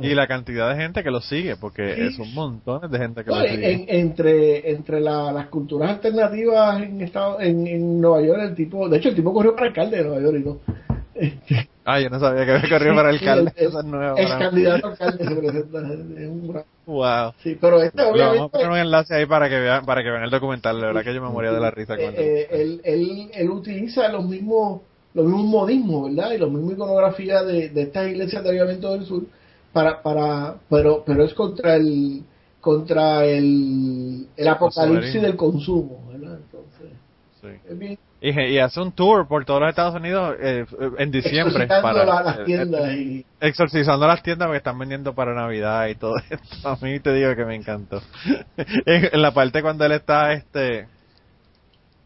Y 0.00 0.14
la 0.14 0.26
cantidad 0.26 0.70
de 0.70 0.76
gente 0.76 1.02
que 1.02 1.10
lo 1.10 1.20
sigue, 1.20 1.56
porque 1.56 1.94
sí. 1.94 2.00
es 2.02 2.18
un 2.18 2.34
montón 2.34 2.90
de 2.90 2.98
gente 2.98 3.24
que 3.24 3.30
no, 3.30 3.40
lo 3.40 3.48
sigue. 3.48 3.72
En, 3.72 3.84
entre 3.88 4.70
entre 4.70 5.00
la, 5.00 5.32
las 5.32 5.46
culturas 5.48 5.90
alternativas 5.90 6.82
en, 6.82 7.00
estado, 7.00 7.40
en, 7.40 7.66
en 7.66 8.00
Nueva 8.00 8.22
York, 8.22 8.40
el 8.42 8.54
tipo, 8.54 8.88
de 8.88 8.98
hecho 8.98 9.10
el 9.10 9.14
tipo 9.14 9.32
corrió 9.32 9.54
para 9.54 9.68
alcalde 9.68 9.98
de 9.98 10.04
Nueva 10.04 10.22
York 10.22 10.36
y 10.38 10.44
todo. 10.44 10.60
Este, 11.14 11.68
ah, 11.84 12.00
yo 12.00 12.08
no 12.08 12.18
sabía 12.18 12.46
que 12.46 12.52
había 12.52 12.68
corrido 12.70 12.94
para 12.94 13.10
alcalde. 13.10 13.52
Sí, 13.56 13.64
es, 13.64 13.74
es, 13.74 13.84
nuevo, 13.84 14.16
es 14.16 14.30
candidato 14.30 14.86
alcalde 14.88 15.24
se 15.24 15.34
presenta. 15.34 15.78
Es 15.80 16.28
un. 16.28 16.62
Wow. 16.86 17.32
Sí, 17.42 17.58
pero 17.60 17.82
este 17.82 18.02
obviamente. 18.02 18.38
Vamos 18.38 18.48
a 18.48 18.48
poner 18.48 18.70
un 18.70 18.78
enlace 18.78 19.14
ahí 19.14 19.26
para 19.26 19.48
que 19.48 19.60
vean, 19.60 19.84
para 19.84 20.02
que 20.02 20.10
vean 20.10 20.22
el 20.22 20.30
documental. 20.30 20.80
La 20.80 20.86
verdad 20.86 21.04
que 21.04 21.14
yo 21.14 21.20
me 21.20 21.28
moría 21.28 21.52
de 21.52 21.60
la 21.60 21.70
risa. 21.70 21.94
Eh, 21.94 22.14
eh, 22.16 22.48
él, 22.50 22.80
él, 22.84 23.30
él 23.34 23.50
utiliza 23.50 24.08
los 24.08 24.24
mismos 24.24 24.80
los 25.12 25.26
mismos 25.26 25.44
modismos, 25.44 26.14
¿verdad? 26.14 26.32
Y 26.32 26.38
los 26.38 26.50
mismos 26.50 26.72
iconografías 26.72 27.46
de, 27.46 27.68
de 27.68 27.82
estas 27.82 28.08
iglesias 28.08 28.42
de 28.42 28.48
avivamiento 28.48 28.92
del 28.92 29.04
sur 29.04 29.24
para 29.72 30.02
para 30.02 30.56
pero 30.68 31.02
pero 31.06 31.24
es 31.24 31.34
contra 31.34 31.76
el 31.76 32.22
contra 32.60 33.24
el 33.24 34.26
el 34.36 34.48
apocalipsis 34.48 35.22
del 35.22 35.36
consumo 35.36 36.08
¿verdad? 36.10 36.38
entonces 36.38 36.90
sí. 37.40 37.48
es 37.68 37.78
bien 37.78 37.98
y, 38.22 38.38
y, 38.38 38.58
hace 38.58 38.80
un 38.80 38.92
tour 38.92 39.26
por 39.26 39.46
todos 39.46 39.60
los 39.60 39.70
Estados 39.70 39.94
Unidos 39.94 40.36
eh, 40.40 40.66
en 40.98 41.10
diciembre 41.10 41.66
para 41.66 42.04
la, 42.04 42.22
las 42.22 42.44
tiendas 42.44 42.90
eh, 42.90 42.96
y... 43.00 43.26
exorcizando 43.40 44.06
las 44.06 44.22
tiendas 44.22 44.46
porque 44.46 44.58
están 44.58 44.78
vendiendo 44.78 45.14
para 45.14 45.34
Navidad 45.34 45.86
y 45.88 45.94
todo 45.94 46.16
esto 46.30 46.68
a 46.68 46.76
mí 46.82 47.00
te 47.00 47.14
digo 47.14 47.34
que 47.34 47.46
me 47.46 47.56
encantó 47.56 48.02
en, 48.56 49.08
en 49.10 49.22
la 49.22 49.32
parte 49.32 49.62
cuando 49.62 49.86
él 49.86 49.92
está 49.92 50.34
este 50.34 50.86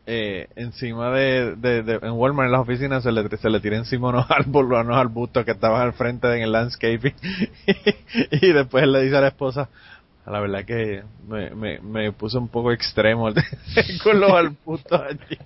eh, 0.06 0.48
encima 0.56 1.10
de, 1.10 1.56
de, 1.56 1.82
de, 1.82 1.94
en 1.94 2.12
Walmart 2.12 2.46
en 2.46 2.52
las 2.52 2.60
oficinas 2.60 3.02
se 3.02 3.10
le, 3.10 3.26
se 3.36 3.48
le 3.50 3.60
tira 3.60 3.76
encima 3.76 4.08
unos 4.08 4.26
árboles, 4.30 4.84
unos 4.84 4.96
arbustos 4.96 5.44
que 5.44 5.52
estaban 5.52 5.80
al 5.80 5.94
frente 5.94 6.26
en 6.34 6.42
el 6.42 6.52
landscaping 6.52 7.14
y 8.30 8.52
después 8.52 8.84
él 8.84 8.92
le 8.92 9.02
dice 9.02 9.16
a 9.16 9.22
la 9.22 9.28
esposa 9.28 9.68
la 10.26 10.40
verdad 10.40 10.64
que 10.64 11.02
me, 11.26 11.50
me, 11.50 11.78
me 11.80 12.12
puse 12.12 12.36
un 12.36 12.48
poco 12.48 12.72
extremo 12.72 13.30
con 14.02 14.20
los 14.20 14.30
arbustos 14.30 15.00
allí 15.00 15.38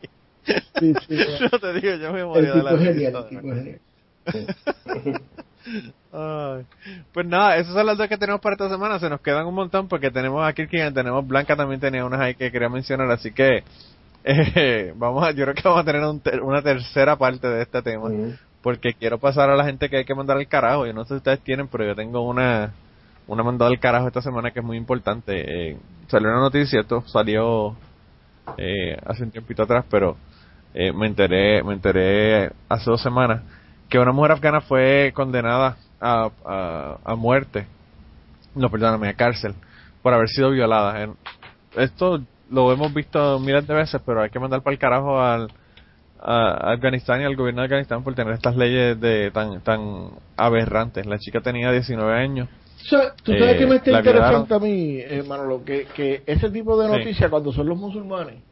sí, 0.78 0.94
sí, 1.06 1.16
yo 1.40 1.58
te 1.58 1.72
digo 1.74 1.94
yo 1.96 2.12
me 2.12 2.24
morí 2.24 2.46
de 2.46 2.62
la 2.62 2.78
genial. 2.78 3.80
Ay. 6.12 6.64
Pues 7.12 7.26
nada, 7.26 7.56
esas 7.56 7.74
son 7.74 7.84
las 7.86 7.98
dos 7.98 8.08
que 8.08 8.16
tenemos 8.16 8.40
para 8.40 8.54
esta 8.54 8.68
semana. 8.70 8.98
Se 8.98 9.10
nos 9.10 9.20
quedan 9.20 9.46
un 9.46 9.54
montón 9.54 9.88
porque 9.88 10.10
tenemos 10.10 10.46
aquí 10.46 10.66
quien 10.66 10.94
tenemos 10.94 11.26
Blanca 11.26 11.56
también 11.56 11.80
tenía 11.80 12.04
unas 12.04 12.20
ahí 12.20 12.34
que 12.34 12.50
quería 12.50 12.68
mencionar, 12.68 13.10
así 13.10 13.32
que 13.32 13.62
eh, 14.28 14.92
vamos 14.96 15.24
a, 15.24 15.30
yo 15.30 15.44
creo 15.44 15.54
que 15.54 15.62
vamos 15.62 15.80
a 15.80 15.84
tener 15.84 16.02
un 16.04 16.20
ter, 16.20 16.42
una 16.42 16.62
tercera 16.62 17.16
parte 17.16 17.48
de 17.48 17.62
este 17.62 17.82
tema 17.82 18.10
porque 18.62 18.92
quiero 18.92 19.18
pasar 19.18 19.50
a 19.50 19.56
la 19.56 19.64
gente 19.64 19.88
que 19.88 19.98
hay 19.98 20.04
que 20.04 20.14
mandar 20.14 20.36
al 20.36 20.48
carajo. 20.48 20.86
Yo 20.86 20.92
no 20.92 21.04
sé 21.04 21.10
si 21.10 21.14
ustedes 21.16 21.40
tienen, 21.40 21.68
pero 21.68 21.86
yo 21.86 21.94
tengo 21.94 22.20
una 22.22 22.72
una 23.26 23.42
mandada 23.42 23.70
al 23.70 23.78
carajo 23.78 24.08
esta 24.08 24.22
semana 24.22 24.50
que 24.50 24.60
es 24.60 24.64
muy 24.64 24.76
importante. 24.76 25.70
Eh, 25.70 25.78
salió 26.08 26.28
una 26.28 26.40
noticia, 26.40 26.80
esto 26.80 27.02
salió 27.06 27.76
eh, 28.56 28.96
hace 29.06 29.24
un 29.24 29.30
tiempito 29.30 29.62
atrás, 29.62 29.84
pero 29.90 30.16
eh, 30.74 30.92
me 30.92 31.06
enteré 31.06 31.62
me 31.62 31.74
enteré 31.74 32.50
hace 32.68 32.90
dos 32.90 33.02
semanas 33.02 33.42
que 33.88 33.98
una 33.98 34.12
mujer 34.12 34.32
afgana 34.32 34.60
fue 34.60 35.12
condenada 35.14 35.76
a, 36.00 36.30
a, 36.44 36.98
a 37.04 37.14
muerte 37.14 37.66
no, 38.54 38.70
perdóname, 38.70 39.08
a 39.08 39.14
cárcel 39.14 39.54
por 40.02 40.12
haber 40.12 40.28
sido 40.28 40.50
violada. 40.50 41.10
Esto 41.76 42.20
lo 42.50 42.72
hemos 42.72 42.92
visto 42.94 43.38
miles 43.38 43.66
de 43.66 43.74
veces, 43.74 44.00
pero 44.04 44.22
hay 44.22 44.30
que 44.30 44.38
mandar 44.38 44.62
para 44.62 44.72
el 44.72 44.78
carajo 44.78 45.20
al 45.20 45.48
a 46.20 46.72
Afganistán 46.72 47.20
y 47.20 47.24
al 47.24 47.36
gobierno 47.36 47.60
de 47.60 47.66
Afganistán 47.66 48.02
por 48.02 48.14
tener 48.14 48.34
estas 48.34 48.56
leyes 48.56 49.00
de 49.00 49.30
tan 49.30 49.60
tan 49.60 50.10
aberrantes. 50.36 51.06
La 51.06 51.18
chica 51.18 51.40
tenía 51.40 51.70
19 51.70 52.12
años. 52.12 52.48
O 52.48 52.88
sea, 52.88 53.12
Tú 53.22 53.32
sabes 53.32 53.54
Eh, 53.54 53.58
que 53.58 53.66
me 53.66 53.76
está 53.76 53.92
interesante 53.92 54.54
a 54.54 54.58
mí, 54.58 54.98
eh, 54.98 55.22
Manolo, 55.26 55.64
que, 55.64 55.86
que 55.94 56.22
ese 56.26 56.50
tipo 56.50 56.80
de 56.80 56.88
Sí. 56.88 56.92
noticias, 56.98 57.30
cuando 57.30 57.52
son 57.52 57.68
los 57.68 57.78
musulmanes, 57.78 58.42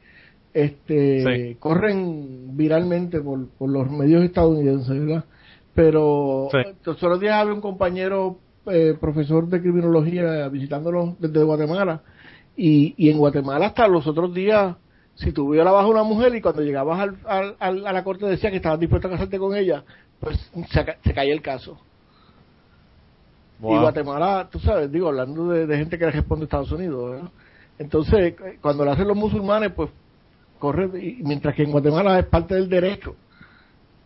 este, 0.55 1.49
Sí. 1.53 1.55
corren 1.59 2.57
viralmente 2.57 3.21
por, 3.21 3.49
por 3.59 3.71
los 3.71 3.91
medios 3.91 4.25
estadounidenses, 4.25 4.89
¿verdad? 5.01 5.25
Pero 5.75 6.49
Sí. 6.51 6.59
los 6.85 6.97
otros 7.03 7.21
días 7.21 7.35
había 7.35 7.53
un 7.53 7.61
compañero 7.61 8.39
eh, 8.69 8.97
profesor 9.01 9.49
de 9.49 9.61
criminología 9.61 10.49
visitándolos 10.49 11.21
desde 11.21 11.43
Guatemala 11.45 12.03
y, 12.57 12.95
y 12.97 13.11
en 13.11 13.19
Guatemala 13.19 13.67
hasta 13.67 13.87
los 13.89 14.07
otros 14.07 14.33
días 14.35 14.77
si 15.15 15.33
tú 15.33 15.51
violabas 15.51 15.85
a 15.85 15.89
una 15.89 16.03
mujer 16.03 16.35
y 16.35 16.41
cuando 16.43 16.63
llegabas 16.63 17.01
al, 17.01 17.17
al- 17.27 17.57
al- 17.59 17.87
a 17.87 17.93
la 17.93 18.05
corte 18.05 18.27
decía 18.27 18.51
que 18.51 18.57
estabas 18.57 18.79
dispuesto 18.81 19.09
a 19.09 19.13
casarte 19.13 19.39
con 19.39 19.57
ella, 19.57 19.83
pues 20.21 20.39
se, 20.71 20.87
se 21.05 21.15
caía 21.15 21.33
el 21.33 21.41
caso. 21.43 21.79
Y. 23.73 23.79
Guatemala, 23.81 24.49
tú 24.51 24.59
sabes, 24.59 24.93
digo, 24.93 25.09
hablando 25.09 25.49
de, 25.49 25.67
de 25.67 25.79
gente 25.79 25.99
que 25.99 26.05
le 26.05 26.11
responde 26.13 26.43
a 26.43 26.47
Estados 26.47 26.73
Unidos, 26.73 27.11
¿verdad? 27.13 27.31
Entonces, 27.79 28.35
eh, 28.45 28.59
cuando 28.61 28.85
lo 28.85 28.93
hacen 28.93 29.09
los 29.09 29.17
musulmanes, 29.17 29.73
pues 29.73 29.89
corre, 30.59 30.91
y, 31.03 31.23
mientras 31.23 31.55
que 31.55 31.63
en 31.63 31.71
Guatemala 31.73 32.19
es 32.19 32.27
parte 32.27 32.55
del 32.55 32.69
derecho 32.69 33.17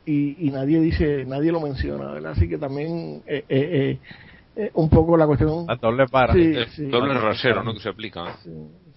y, 0.07 0.47
y 0.47 0.51
nadie 0.51 0.81
dice, 0.81 1.25
nadie 1.27 1.51
lo 1.53 1.61
menciona, 1.61 2.13
¿verdad? 2.13 2.33
Así 2.33 2.49
que 2.49 2.59
también 2.59 3.23
eh, 3.27 3.45
eh, 3.49 3.99
eh, 4.57 4.71
un 4.75 4.89
poco 4.91 5.17
la 5.17 5.27
cuestión... 5.27 5.65
A 5.69 5.77
doble 5.77 6.07
para. 6.09 6.33
Sí, 6.35 6.55
sí. 6.75 6.87
doble 6.87 7.15
rasero, 7.15 7.63
¿no? 7.63 7.73
Que 7.75 7.81
se 7.81 7.89
aplica. 7.89 8.31
¿eh? 8.31 8.35
Sí, 8.43 8.51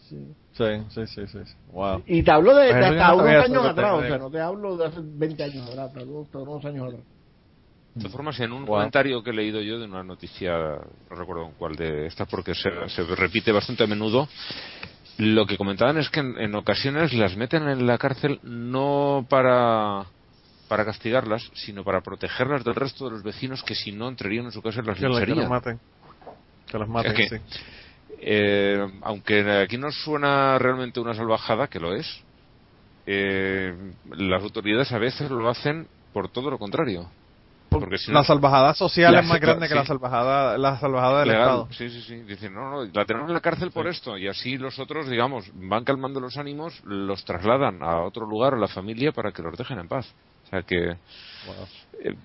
sí. 0.09 0.27
Sí, 0.53 0.65
sí, 0.89 1.07
sí, 1.07 1.27
sí. 1.27 1.39
sí. 1.45 1.53
Wow. 1.71 2.03
Y 2.05 2.21
te 2.23 2.31
hablo 2.31 2.55
de, 2.55 2.69
Pues 2.69 2.79
de 2.79 2.85
hasta 2.85 3.07
no 3.07 3.15
unos 3.17 3.45
años 3.45 3.65
atrás, 3.65 3.93
o 3.93 4.01
sea, 4.01 4.17
no 4.17 4.29
te 4.29 4.39
hablo 4.39 4.77
de 4.77 4.85
hace 4.85 4.99
20 5.01 5.43
años 5.43 5.69
atrás, 5.69 5.93
te 5.93 5.99
hablo 6.01 6.27
de 6.31 6.37
unos 6.37 6.65
años 6.65 6.87
atrás. 6.87 7.05
De 7.95 8.01
todas 8.01 8.11
formas, 8.11 8.39
en 8.39 8.51
un 8.51 8.65
Wow. 8.65 8.77
comentario 8.77 9.23
que 9.23 9.29
he 9.29 9.33
leído 9.33 9.61
yo 9.61 9.77
de 9.79 9.85
una 9.85 10.03
noticia, 10.03 10.51
no 11.09 11.15
recuerdo 11.15 11.45
en 11.45 11.51
cuál 11.53 11.75
de 11.75 12.07
estas, 12.07 12.27
porque 12.27 12.55
se, 12.55 12.69
se 12.89 13.03
repite 13.15 13.51
bastante 13.51 13.83
a 13.83 13.87
menudo, 13.87 14.27
lo 15.17 15.45
que 15.45 15.57
comentaban 15.57 15.97
es 15.99 16.09
que 16.09 16.19
en, 16.21 16.35
en 16.39 16.55
ocasiones 16.55 17.13
las 17.13 17.37
meten 17.37 17.67
en 17.67 17.85
la 17.85 17.99
cárcel 17.99 18.39
no 18.41 19.25
para 19.29 20.05
para 20.73 20.85
castigarlas, 20.85 21.51
sino 21.53 21.83
para 21.83 22.01
protegerlas 22.01 22.63
del 22.63 22.73
resto 22.73 23.05
de 23.05 23.11
los 23.11 23.21
vecinos 23.21 23.61
que 23.61 23.75
si 23.75 23.91
no 23.91 24.07
entrarían 24.09 24.45
en 24.45 24.51
su 24.51 24.59
casa 24.59 24.81
y 24.81 24.85
las 24.87 24.97
Que, 24.97 25.05
lincharían. 25.07 25.47
maten. 25.47 25.79
Que 26.65 26.79
los 26.79 26.89
maten, 26.89 27.13
que- 27.13 27.29
sí. 27.29 27.35
Eh, 28.19 28.83
aunque 29.03 29.41
aquí 29.61 29.77
nos 29.77 29.93
suena 30.03 30.57
realmente 30.57 30.99
una 30.99 31.13
salvajada, 31.13 31.67
que 31.67 31.79
lo 31.79 31.93
es, 31.93 32.07
eh, 33.05 33.71
las 34.17 34.41
autoridades 34.41 34.91
a 34.91 34.97
veces 34.97 35.29
lo 35.29 35.47
hacen 35.47 35.85
por 36.11 36.29
todo 36.29 36.49
lo 36.49 36.57
contrario. 36.57 37.07
Porque 37.79 37.97
si 37.97 38.11
no, 38.11 38.19
La 38.19 38.23
salvajada 38.23 38.73
social 38.73 39.13
La- 39.13 39.19
es 39.21 39.27
más 39.27 39.39
grande 39.39 39.67
que 39.67 39.75
la 39.75 39.85
salvajada, 39.85 40.57
la 40.57 40.79
salvajada 40.79 41.19
del 41.19 41.27
legal. 41.29 41.41
Estado. 41.43 41.67
Sí, 41.71 41.89
sí, 41.89 42.01
sí. 42.01 42.15
Dicen, 42.21 42.53
no, 42.53 42.69
no, 42.69 42.83
la 42.93 43.05
tenemos 43.05 43.27
en 43.29 43.33
la 43.33 43.41
cárcel 43.41 43.71
por 43.71 43.87
esto. 43.87 44.17
Y 44.17 44.27
así 44.27 44.57
los 44.57 44.79
otros, 44.79 45.07
digamos, 45.09 45.45
van 45.53 45.83
calmando 45.83 46.19
los 46.19 46.37
ánimos, 46.37 46.81
los 46.85 47.23
trasladan 47.25 47.81
a 47.83 48.01
otro 48.01 48.25
lugar, 48.25 48.53
a 48.53 48.57
la 48.57 48.67
familia, 48.67 49.11
para 49.11 49.31
que 49.31 49.41
los 49.41 49.57
dejen 49.57 49.79
en 49.79 49.87
paz. 49.87 50.13
O 50.45 50.49
sea 50.49 50.61
que 50.61 50.91
eh, 52.03 52.15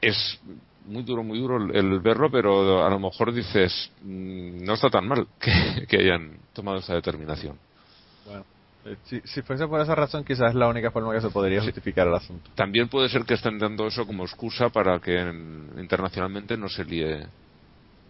es 0.00 0.40
muy 0.86 1.02
duro, 1.02 1.22
muy 1.22 1.38
duro 1.38 1.56
el, 1.56 1.74
el 1.74 2.00
verlo, 2.00 2.30
pero 2.30 2.84
a 2.84 2.90
lo 2.90 2.98
mejor 2.98 3.32
dices, 3.32 3.90
mm, 4.02 4.64
no 4.64 4.74
está 4.74 4.90
tan 4.90 5.08
mal 5.08 5.26
que, 5.40 5.86
que 5.88 5.96
hayan 5.98 6.38
tomado 6.52 6.78
esa 6.78 6.94
determinación. 6.94 7.58
Bueno, 8.26 8.44
si, 9.04 9.20
si 9.22 9.42
fuese 9.42 9.66
por 9.66 9.80
esa 9.80 9.94
razón, 9.94 10.24
quizás 10.24 10.50
es 10.50 10.54
la 10.54 10.68
única 10.68 10.90
forma 10.90 11.12
que 11.12 11.20
se 11.20 11.30
podría 11.30 11.62
justificar 11.62 12.06
el 12.06 12.14
asunto. 12.14 12.50
También 12.54 12.88
puede 12.88 13.08
ser 13.08 13.24
que 13.24 13.34
estén 13.34 13.58
dando 13.58 13.86
eso 13.86 14.06
como 14.06 14.24
excusa 14.24 14.68
para 14.68 14.98
que 15.00 15.18
en- 15.20 15.70
internacionalmente 15.78 16.56
no 16.56 16.68
se 16.68 16.84
líe 16.84 17.26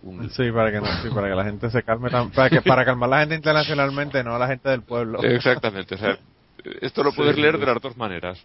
un, 0.02 0.28
Sí, 0.30 0.50
para 0.52 0.70
que 0.70 0.80
no, 0.80 0.86
sí, 1.02 1.08
para 1.14 1.28
que 1.28 1.34
la 1.34 1.44
gente 1.44 1.70
se 1.70 1.82
calme, 1.82 2.10
tan- 2.10 2.30
para 2.30 2.50
que 2.50 2.60
para 2.62 2.84
calmar 2.84 3.08
a 3.08 3.10
la 3.16 3.20
gente 3.20 3.34
internacionalmente, 3.36 4.22
no 4.24 4.34
a 4.34 4.38
la 4.38 4.48
gente 4.48 4.68
del 4.68 4.82
pueblo. 4.82 5.20
Exactamente, 5.22 5.94
o 5.94 5.98
sea, 5.98 6.18
esto 6.80 7.02
lo 7.04 7.12
puedes 7.12 7.36
Sí. 7.36 7.40
leer 7.42 7.58
de 7.58 7.66
las 7.66 7.80
dos 7.80 7.96
maneras. 7.96 8.38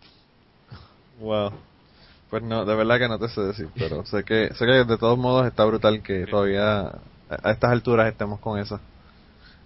Wow. 1.19 1.51
Pues 2.29 2.43
no, 2.43 2.63
de 2.63 2.75
verdad 2.75 2.99
que 2.99 3.07
no 3.07 3.17
te 3.17 3.27
sé 3.29 3.41
decir, 3.41 3.67
pero 3.77 4.05
sé 4.05 4.23
que 4.23 4.49
sé 4.53 4.65
que 4.65 4.71
de 4.85 4.97
todos 4.97 5.17
modos 5.17 5.47
está 5.47 5.65
brutal 5.65 6.01
que 6.03 6.27
todavía 6.27 6.81
a 6.81 6.99
a 7.29 7.51
estas 7.51 7.71
alturas 7.71 8.07
estemos 8.07 8.39
con 8.39 8.57
eso. 8.59 8.79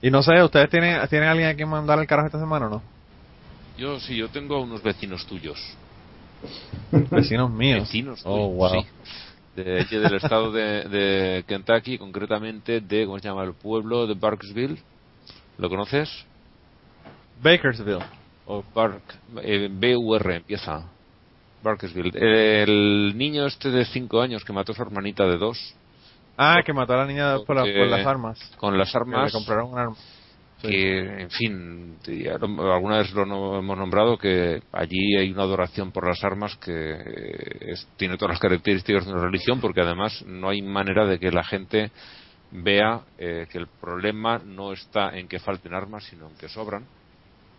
Y 0.04 0.12
no 0.12 0.22
sé, 0.22 0.44
¿ustedes 0.44 0.70
tienen, 0.70 1.00
tienen 1.08 1.30
alguien 1.30 1.48
a 1.48 1.56
quien 1.56 1.70
mandar 1.70 1.98
el 1.98 2.06
carajo 2.06 2.28
esta 2.28 2.40
semana 2.40 2.68
o 2.68 2.70
no? 2.70 2.84
Yo 3.78 3.98
sí, 4.02 4.18
yo 4.18 4.28
tengo 4.28 4.62
unos 4.62 4.84
vecinos 4.84 5.26
tuyos. 5.26 5.58
Vecinos 7.10 7.50
míos. 7.50 7.80
Vecinos 7.84 8.22
Oh, 8.26 8.50
tuyos, 8.50 8.72
wow. 8.74 8.84
sí. 8.84 8.88
De, 9.56 9.86
del 9.86 10.16
estado 10.16 10.52
de, 10.52 10.90
de 10.90 11.44
Kentucky, 11.48 11.98
concretamente 11.98 12.82
de, 12.82 13.06
¿cómo 13.06 13.18
se 13.18 13.30
llama? 13.30 13.44
El 13.44 13.54
pueblo 13.54 14.06
de 14.06 14.16
Barksville. 14.16 14.78
¿Lo 15.58 15.70
conoces? 15.70 16.10
Bakersville. 17.42 18.04
O 18.46 18.62
Bark, 18.76 19.02
eh, 19.42 19.70
B-U-R 19.72 20.36
empieza. 20.36 20.84
Barksville. 21.64 22.12
El 22.14 23.14
niño 23.18 23.46
este 23.46 23.70
de 23.70 23.86
5 23.86 24.22
años 24.22 24.44
que 24.44 24.52
mató 24.52 24.74
a 24.74 24.76
su 24.76 24.82
hermanita 24.82 25.26
de 25.26 25.38
2 25.38 25.76
Ah, 26.38 26.62
que 26.66 26.74
mató 26.74 26.94
a 26.94 26.98
la 26.98 27.06
niña 27.06 27.38
por, 27.46 27.56
la- 27.56 27.62
por 27.64 27.88
las 27.88 28.06
armas. 28.06 28.40
con 28.58 28.78
las 28.78 28.92
Que 28.92 28.98
le 28.98 29.02
armas 29.02 29.32
compraron 29.32 29.72
un 29.72 29.80
arma. 29.80 29.96
Sí. 30.62 30.70
que, 30.70 30.98
en 31.24 31.30
fin, 31.30 31.98
alguna 32.72 33.00
vez 33.00 33.12
lo 33.14 33.26
no- 33.26 33.60
hemos 33.60 33.78
nombrado 33.78 34.18
que 34.18 34.62
allí 34.72 35.18
hay 35.18 35.30
una 35.30 35.44
adoración 35.44 35.92
por 35.92 36.08
las 36.08 36.24
armas 36.24 36.56
que 36.56 36.72
eh, 36.72 37.58
es- 37.74 37.86
tiene 37.98 38.16
todas 38.18 38.36
las 38.36 38.40
características 38.40 39.06
de 39.06 39.12
una 39.12 39.24
religión, 39.26 39.60
porque 39.60 39.82
además 39.82 40.24
no 40.26 40.48
hay 40.50 40.62
manera 40.62 41.06
de 41.06 41.20
que 41.20 41.32
la 41.32 41.44
gente 41.44 41.92
vea 42.52 43.02
eh, 43.18 43.46
que 43.52 43.58
el 43.58 43.68
problema 43.82 44.40
no 44.40 44.72
está 44.72 45.18
en 45.18 45.28
que 45.28 45.40
falten 45.40 45.74
armas, 45.74 46.06
sino 46.06 46.30
en 46.30 46.38
que 46.38 46.48
sobran. 46.48 46.86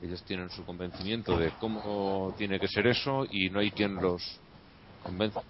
Ellos 0.03 0.25
tienen 0.25 0.49
su 0.51 0.65
convencimiento 0.65 1.37
de 1.39 1.53
cómo 1.59 2.33
tiene 2.39 2.59
que 2.59 2.69
ser 2.69 2.87
eso 2.87 3.27
y 3.31 3.51
no 3.51 3.61
hay 3.61 3.71
quien 3.71 3.97
los. 3.97 4.41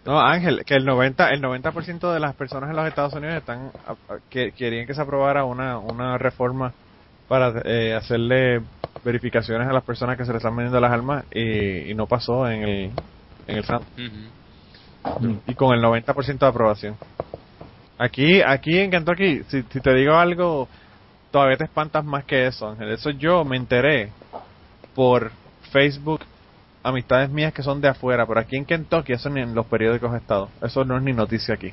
No, 0.04 0.20
Ángel, 0.20 0.64
que 0.64 0.74
el 0.74 0.84
90, 0.84 1.30
el 1.30 1.42
90% 1.42 2.12
de 2.12 2.20
las 2.20 2.34
personas 2.34 2.70
en 2.70 2.76
los 2.76 2.86
Estados 2.86 3.14
Unidos 3.14 3.36
están 3.36 3.70
que 4.28 4.52
querían 4.52 4.86
que 4.86 4.94
se 4.94 5.00
aprobara 5.00 5.44
una, 5.44 5.78
una 5.78 6.18
reforma 6.18 6.72
para 7.28 7.62
eh, 7.64 7.94
hacerle 7.94 8.60
verificaciones 9.04 9.68
a 9.68 9.72
las 9.72 9.84
personas 9.84 10.16
que 10.16 10.24
se 10.24 10.32
les 10.32 10.38
están 10.38 10.56
vendiendo 10.56 10.80
las 10.80 10.92
armas 10.92 11.24
y, 11.32 11.90
y 11.90 11.94
no 11.94 12.06
pasó 12.06 12.48
en 12.48 12.62
el 12.62 12.90
en 13.46 13.56
el 13.56 13.64
Senado. 13.64 13.84
Y 15.46 15.54
con 15.54 15.74
el 15.74 15.82
90% 15.82 16.38
de 16.38 16.46
aprobación. 16.46 16.96
Aquí 17.98 18.42
aquí 18.42 18.78
en 18.78 18.90
Kentucky, 18.90 19.42
si, 19.48 19.62
si 19.62 19.80
te 19.80 19.94
digo 19.94 20.14
algo, 20.14 20.68
todavía 21.30 21.56
te 21.56 21.64
espantas 21.64 22.04
más 22.04 22.24
que 22.24 22.46
eso, 22.46 22.68
Ángel. 22.68 22.90
Eso 22.90 23.10
yo 23.10 23.44
me 23.44 23.56
enteré 23.56 24.10
por 24.94 25.30
Facebook, 25.70 26.20
amistades 26.84 27.30
mías 27.30 27.52
que 27.52 27.62
son 27.64 27.80
de 27.80 27.88
afuera, 27.88 28.26
pero 28.26 28.38
aquí 28.38 28.56
en 28.56 28.64
Kentucky 28.64 29.14
eso 29.14 29.28
ni 29.30 29.40
en 29.40 29.54
los 29.54 29.66
periódicos 29.66 30.12
ha 30.12 30.18
estado. 30.18 30.50
Eso 30.62 30.84
no 30.84 30.96
es 30.96 31.02
ni 31.02 31.12
noticia 31.12 31.54
aquí. 31.54 31.72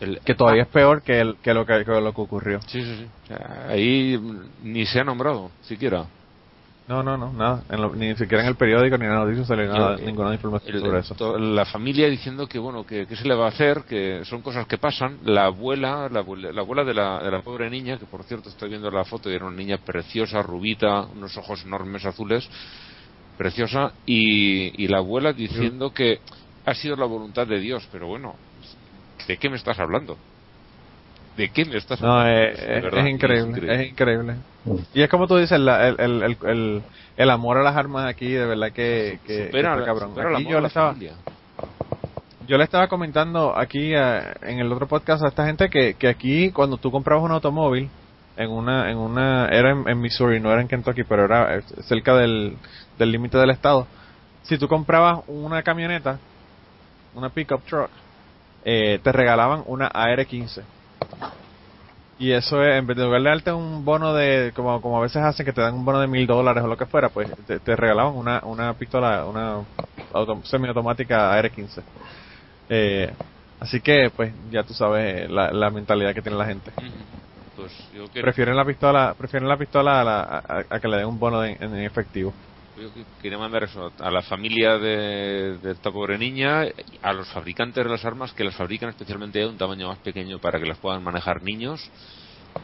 El- 0.00 0.20
Que 0.20 0.34
todavía 0.34 0.62
es 0.62 0.68
peor 0.68 1.02
que, 1.02 1.20
el, 1.20 1.36
que, 1.42 1.54
lo, 1.54 1.64
que, 1.66 1.84
que 1.84 1.90
lo 2.00 2.12
que 2.12 2.20
ocurrió. 2.20 2.60
Sí, 2.66 2.82
sí, 2.82 2.96
sí. 3.28 3.34
Ahí 3.68 4.20
ni 4.62 4.84
se 4.86 5.00
ha 5.00 5.04
nombrado, 5.04 5.50
siquiera. 5.62 6.04
No, 6.86 7.02
no, 7.02 7.18
no, 7.18 7.32
nada. 7.34 7.64
En 7.68 7.82
lo- 7.82 7.94
ni 7.94 8.14
siquiera 8.16 8.42
en 8.42 8.48
el 8.48 8.54
periódico 8.56 8.96
ni 8.96 9.04
en 9.04 9.10
la 9.12 9.18
noticia 9.24 9.44
sale 9.44 9.66
nada, 9.68 9.96
ninguna 9.98 10.32
información 10.32 10.74
el- 10.74 10.80
sobre 10.80 10.98
eso. 11.00 11.14
to- 11.16 11.38
la 11.38 11.64
familia 11.66 12.08
diciendo 12.08 12.46
que 12.48 12.58
bueno 12.58 12.86
que, 12.86 13.06
que 13.06 13.14
se 13.14 13.28
le 13.28 13.34
va 13.34 13.44
a 13.46 13.48
hacer 13.50 13.82
que 13.82 14.24
son 14.24 14.40
cosas 14.40 14.66
que 14.66 14.78
pasan 14.78 15.18
la 15.24 15.44
abuela 15.46 16.08
la 16.10 16.20
abuela, 16.20 16.50
la 16.50 16.60
abuela 16.62 16.84
de, 16.84 16.94
la, 16.94 17.18
de 17.22 17.30
la 17.30 17.42
pobre 17.42 17.68
niña 17.68 17.98
que 17.98 18.06
por 18.06 18.22
cierto 18.24 18.48
estoy 18.48 18.70
viendo 18.70 18.90
la 18.90 19.04
foto 19.04 19.30
y 19.30 19.34
era 19.34 19.44
una 19.44 19.56
niña 19.56 19.76
preciosa 19.84 20.40
rubita 20.42 21.02
unos 21.02 21.36
ojos 21.36 21.62
enormes 21.66 22.06
azules 22.06 22.48
preciosa 23.38 23.92
y, 24.04 24.82
y 24.82 24.88
la 24.88 24.98
abuela 24.98 25.32
diciendo 25.32 25.94
que 25.94 26.18
ha 26.66 26.74
sido 26.74 26.96
la 26.96 27.06
voluntad 27.06 27.46
de 27.46 27.60
Dios 27.60 27.88
pero 27.92 28.06
bueno 28.08 28.34
¿de 29.26 29.36
qué 29.38 29.48
me 29.48 29.56
estás 29.56 29.78
hablando? 29.78 30.16
¿de 31.36 31.48
qué 31.50 31.64
me 31.64 31.76
estás 31.76 32.02
hablando? 32.02 32.28
eh, 32.30 32.80
De 32.92 33.00
es, 33.00 33.06
increíble, 33.08 33.74
es 33.74 33.90
increíble. 33.90 34.34
Y 34.92 35.02
es 35.02 35.08
como 35.08 35.26
tú 35.28 35.36
dices, 35.36 35.58
la- 35.60 35.86
el, 35.88 36.00
el, 36.00 36.22
el, 36.24 36.36
el, 36.48 36.82
el 37.16 37.30
amor 37.30 37.58
a 37.58 37.62
las 37.62 37.76
armas 37.76 38.06
aquí, 38.06 38.26
de 38.32 38.44
verdad 38.44 38.72
que, 38.72 39.20
que, 39.24 39.46
supera, 39.46 39.74
está 39.74 39.84
cabrón. 39.86 40.08
supera 40.10 40.30
el 40.30 40.36
amor 40.36 40.50
yo 40.50 40.56
a 40.56 40.60
le 40.60 40.62
la 40.62 40.68
estaba, 40.68 40.92
familia. 40.92 41.12
yo 42.48 42.58
le 42.58 42.64
estaba 42.64 42.88
comentando 42.88 43.56
aquí 43.56 43.92
eh, 43.94 44.20
en 44.42 44.58
el 44.58 44.72
otro 44.72 44.88
podcast 44.88 45.22
a 45.22 45.28
esta 45.28 45.46
gente 45.46 45.68
que, 45.70 45.94
que 45.94 46.08
aquí 46.08 46.50
cuando 46.50 46.76
tú 46.76 46.90
comprabas 46.90 47.22
un 47.24 47.30
automóvil 47.32 47.88
en 48.36 48.50
una 48.50 48.90
en 48.90 48.98
una 48.98 49.48
era 49.48 49.70
en, 49.70 49.88
en 49.88 50.00
Missouri 50.00 50.40
no 50.40 50.50
era 50.52 50.60
en 50.60 50.68
Kentucky 50.68 51.02
pero 51.04 51.24
era 51.24 51.56
eh, 51.56 51.62
cerca 51.82 52.16
del 52.16 52.56
del 52.98 53.12
límite 53.12 53.38
del 53.38 53.50
estado 53.50 53.86
si 54.42 54.58
tú 54.58 54.68
comprabas 54.68 55.20
una 55.26 55.62
camioneta 55.62 56.20
una 57.14 57.30
pickup 57.30 57.64
truck 57.64 57.90
eh, 58.64 58.98
te 59.02 59.12
regalaban 59.12 59.62
una 59.66 59.86
AR-15 59.88 60.62
Y 62.18 62.32
eso 62.32 62.62
es, 62.64 62.76
en 62.78 62.86
vez 62.86 62.96
de 62.96 63.04
lugar 63.04 63.22
de 63.22 63.28
darte 63.28 63.52
un 63.52 63.84
bono 63.84 64.12
de, 64.12 64.52
como, 64.54 64.80
como 64.82 64.98
a 64.98 65.02
veces 65.02 65.22
hacen, 65.22 65.46
que 65.46 65.52
te 65.52 65.60
dan 65.60 65.74
un 65.74 65.84
bono 65.84 66.00
de 66.00 66.08
mil 66.08 66.26
dólares 66.26 66.64
o 66.64 66.66
lo 66.66 66.76
que 66.76 66.86
fuera, 66.86 67.10
pues 67.10 67.28
te, 67.46 67.60
te 67.60 67.76
regalaban 67.76 68.14
una, 68.16 68.40
una 68.44 68.74
pistola, 68.74 69.24
una 69.24 69.64
auto- 70.12 70.42
semiautomática 70.44 71.32
AR-15. 71.32 71.84
Eh, 72.68 73.14
así 73.60 73.80
que, 73.80 74.10
pues, 74.14 74.34
ya 74.50 74.64
tú 74.64 74.74
sabes 74.74 75.30
la, 75.30 75.52
la 75.52 75.70
mentalidad 75.70 76.12
que 76.12 76.22
tiene 76.22 76.36
la 76.38 76.46
gente. 76.46 76.72
Pues 77.54 77.72
yo 77.92 78.06
Prefieren 78.20 78.56
la 78.56 78.64
pistola, 78.64 79.14
prefieren 79.16 79.48
la 79.48 79.56
pistola 79.56 80.00
a, 80.00 80.04
la- 80.04 80.22
a- 80.44 80.64
a 80.68 80.80
que 80.80 80.88
le 80.88 80.96
den 80.96 81.06
un 81.06 81.18
bono 81.20 81.44
en, 81.44 81.62
en 81.62 81.74
efectivo. 81.76 82.34
Yo 82.80 82.92
que- 82.92 83.06
quería 83.20 83.38
mandar 83.38 83.64
eso 83.64 83.92
a 83.98 84.10
la 84.10 84.22
familia 84.22 84.78
de, 84.78 85.58
de 85.58 85.72
esta 85.72 85.90
pobre 85.90 86.18
niña, 86.18 86.62
a 87.02 87.12
los 87.12 87.28
fabricantes 87.28 87.82
de 87.84 87.90
las 87.90 88.04
armas 88.04 88.32
que 88.32 88.44
las 88.44 88.56
fabrican 88.56 88.90
especialmente 88.90 89.38
de 89.40 89.46
un 89.46 89.58
tamaño 89.58 89.88
más 89.88 89.98
pequeño 90.00 90.38
para 90.38 90.58
que 90.60 90.66
las 90.66 90.78
puedan 90.78 91.02
manejar 91.02 91.42
niños. 91.42 91.80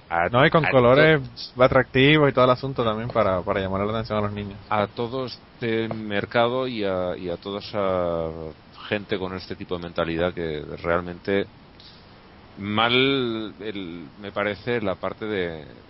A, 0.08 0.28
No, 0.28 0.46
y 0.46 0.50
con 0.50 0.64
colores 0.66 1.20
atractivos 1.58 2.30
y 2.30 2.32
todo 2.32 2.44
el 2.44 2.50
asunto 2.50 2.84
también 2.84 3.10
para, 3.10 3.42
para 3.42 3.60
llamar 3.60 3.86
la 3.86 3.92
atención 3.92 4.18
a 4.18 4.22
los 4.22 4.32
niños. 4.32 4.60
a 4.68 4.86
todo 4.88 5.26
este 5.26 5.88
mercado 5.88 6.68
y 6.68 6.84
a, 6.84 7.16
y 7.16 7.28
a 7.28 7.36
toda 7.36 7.58
esa 7.60 8.54
gente 8.88 9.18
con 9.18 9.34
este 9.34 9.56
tipo 9.56 9.76
de 9.76 9.82
mentalidad 9.84 10.34
que 10.34 10.62
realmente 10.82 11.46
mal 12.56 13.54
el- 13.60 14.10
me 14.16 14.32
parece 14.32 14.80
la 14.80 14.96
parte 14.96 15.24
de, 15.26 15.82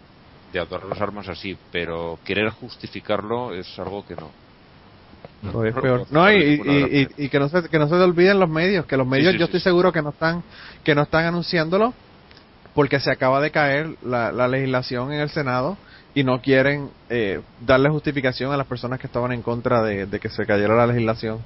de 0.54 0.60
adorar 0.60 0.86
las 0.88 1.00
armas 1.00 1.28
así, 1.28 1.56
pero 1.72 2.18
querer 2.24 2.48
justificarlo 2.50 3.52
es 3.54 3.78
algo 3.78 4.06
que 4.06 4.14
no. 4.14 4.30
Todavía 5.50 5.72
es 5.72 5.76
peor. 5.82 6.06
No, 6.10 6.30
y, 6.32 6.36
y, 6.36 7.00
y- 7.18 7.24
y 7.24 7.28
que 7.28 7.38
no 7.38 7.48
se 7.50 7.68
que 7.68 7.78
no 7.78 7.86
se 7.88 7.94
te 7.96 8.00
olviden 8.02 8.38
los 8.40 8.48
medios, 8.48 8.86
que 8.86 8.96
los 8.96 9.06
medios 9.06 9.32
sí, 9.32 9.38
yo 9.38 9.46
sí, 9.46 9.50
estoy 9.50 9.60
sí. 9.60 9.64
seguro 9.64 9.92
que 9.92 10.00
no 10.00 10.10
están 10.10 10.42
que 10.82 10.94
no 10.94 11.02
están 11.02 11.26
anunciándolo 11.26 11.92
porque 12.74 12.98
se 13.00 13.10
acaba 13.10 13.40
de 13.40 13.50
caer 13.50 13.96
la, 14.02 14.32
la 14.32 14.48
legislación 14.48 15.12
en 15.12 15.20
el 15.20 15.28
Senado 15.28 15.76
y 16.14 16.24
no 16.24 16.40
quieren 16.40 16.88
eh, 17.10 17.40
darle 17.60 17.90
justificación 17.90 18.52
a 18.52 18.56
las 18.56 18.66
personas 18.66 18.98
que 19.00 19.06
estaban 19.06 19.32
en 19.32 19.42
contra 19.42 19.82
de, 19.82 20.06
de 20.06 20.20
que 20.20 20.28
se 20.30 20.46
cayera 20.46 20.74
la 20.76 20.86
legislación 20.86 21.40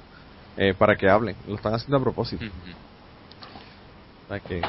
eh, 0.57 0.75
para 0.79 0.97
que 0.97 1.09
hablen. 1.09 1.35
Lo 1.49 1.55
están 1.57 1.75
haciendo 1.75 1.97
a 1.97 2.01
propósito. 2.03 2.45
Ujú. 2.45 2.55
O 4.27 4.29
sea 4.29 4.41
que- 4.41 4.63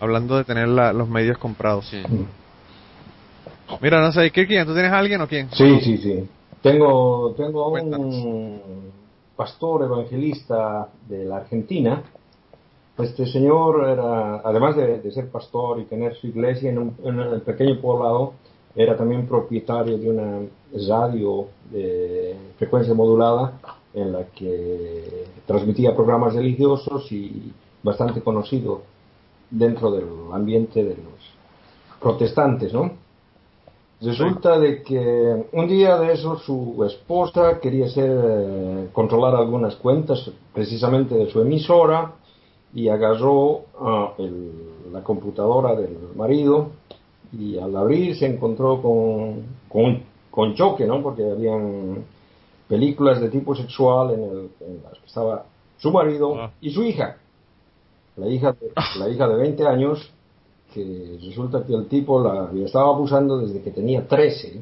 hablando 0.00 0.36
de 0.36 0.44
tener 0.44 0.68
la- 0.68 0.92
los 0.92 1.08
medios 1.08 1.38
comprados. 1.38 1.90
Mira, 3.80 4.00
no 4.00 4.12
sé, 4.12 4.30
¿qué, 4.30 4.46
¿quién? 4.46 4.66
¿Tú 4.66 4.72
tienes 4.72 4.92
a 4.92 4.98
alguien 4.98 5.20
o 5.20 5.26
quién? 5.26 5.50
Sí, 5.52 5.80
sí, 5.80 5.98
sí. 5.98 6.28
Tengo, 6.62 7.34
tengo 7.36 7.64
a 7.64 7.68
un 7.68 8.60
pastor 9.36 9.84
evangelista 9.84 10.88
de 11.08 11.24
la 11.24 11.38
Argentina. 11.38 12.02
Este 12.98 13.26
señor 13.26 13.88
era, 13.88 14.36
además 14.36 14.76
de, 14.76 15.00
de 15.00 15.10
ser 15.10 15.28
pastor 15.28 15.80
y 15.80 15.84
tener 15.84 16.14
su 16.16 16.28
iglesia 16.28 16.70
en 16.70 16.78
un, 16.78 16.96
en 17.04 17.20
un 17.20 17.40
pequeño 17.40 17.78
poblado, 17.80 18.32
era 18.74 18.96
también 18.96 19.26
propietario 19.26 19.98
de 19.98 20.10
una 20.10 20.40
radio 20.88 21.46
de 21.70 22.36
frecuencia 22.58 22.94
modulada 22.94 23.52
en 23.94 24.12
la 24.12 24.24
que 24.26 25.24
transmitía 25.46 25.94
programas 25.94 26.34
religiosos 26.34 27.10
y 27.12 27.52
bastante 27.82 28.20
conocido 28.20 28.82
dentro 29.50 29.90
del 29.90 30.04
ambiente 30.32 30.82
de 30.82 30.96
los 30.96 32.00
protestantes, 32.00 32.72
¿no? 32.72 32.92
Resulta 34.00 34.58
de 34.58 34.82
que 34.82 35.44
un 35.52 35.66
día 35.68 35.96
de 35.98 36.12
eso 36.12 36.36
su 36.38 36.84
esposa 36.84 37.58
quería 37.60 37.86
hacer, 37.86 38.10
eh, 38.10 38.88
controlar 38.92 39.34
algunas 39.34 39.74
cuentas 39.76 40.30
precisamente 40.52 41.14
de 41.14 41.30
su 41.30 41.40
emisora 41.40 42.12
y 42.74 42.88
agarró 42.88 43.62
ah, 43.80 44.12
el- 44.18 44.92
la 44.92 45.02
computadora 45.02 45.74
del 45.74 45.96
marido 46.14 46.68
y 47.32 47.58
al 47.58 47.74
abrir 47.76 48.16
se 48.16 48.26
encontró 48.26 48.80
con, 48.82 49.42
con, 49.68 50.02
con 50.30 50.54
choque, 50.54 50.86
¿no? 50.86 51.02
Porque 51.02 51.24
habían 51.28 52.04
películas 52.68 53.20
de 53.20 53.30
tipo 53.30 53.54
sexual 53.54 54.10
en, 54.12 54.22
el, 54.22 54.50
en 54.60 54.82
las 54.84 54.92
que 54.98 55.06
estaba 55.06 55.44
su 55.78 55.90
marido 55.90 56.34
Ah. 56.36 56.50
y 56.60 56.70
su 56.70 56.82
hija. 56.82 57.16
La 58.16 58.28
hija, 58.28 58.52
de, 58.52 58.72
la 58.98 59.08
hija 59.08 59.26
de 59.28 59.36
20 59.36 59.66
años 59.66 60.10
que 60.76 61.18
resulta 61.28 61.64
que 61.66 61.74
el 61.74 61.86
tipo 61.86 62.22
la, 62.22 62.50
la 62.52 62.64
estaba 62.66 62.88
abusando 62.94 63.38
desde 63.38 63.62
que 63.62 63.70
tenía 63.70 64.00
13 64.06 64.60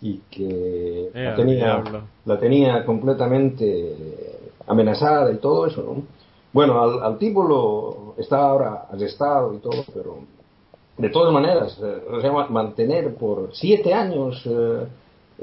y 0.00 0.12
que 0.30 1.10
Eh, 1.14 1.24
la, 1.30 1.36
tenía, 1.36 1.56
diablo. 1.82 2.00
la 2.24 2.36
tenía 2.38 2.84
completamente 2.86 3.96
amenazada 4.66 5.30
y 5.32 5.36
todo 5.36 5.66
eso, 5.66 5.82
¿no? 5.82 6.02
Bueno, 6.52 6.80
al, 6.82 7.02
al 7.02 7.18
tipo 7.18 7.42
lo 7.44 8.14
está 8.22 8.36
ahora 8.50 8.86
arrestado 8.92 9.54
y 9.54 9.58
todo, 9.58 9.84
pero 9.94 10.16
de 10.98 11.08
todas 11.08 11.32
maneras, 11.32 11.78
eh, 11.82 12.02
o 12.16 12.20
sea, 12.20 12.32
ma- 12.32 12.48
mantener 12.48 13.14
por 13.14 13.50
siete 13.52 13.94
años 13.94 14.42
eh, 14.46 14.86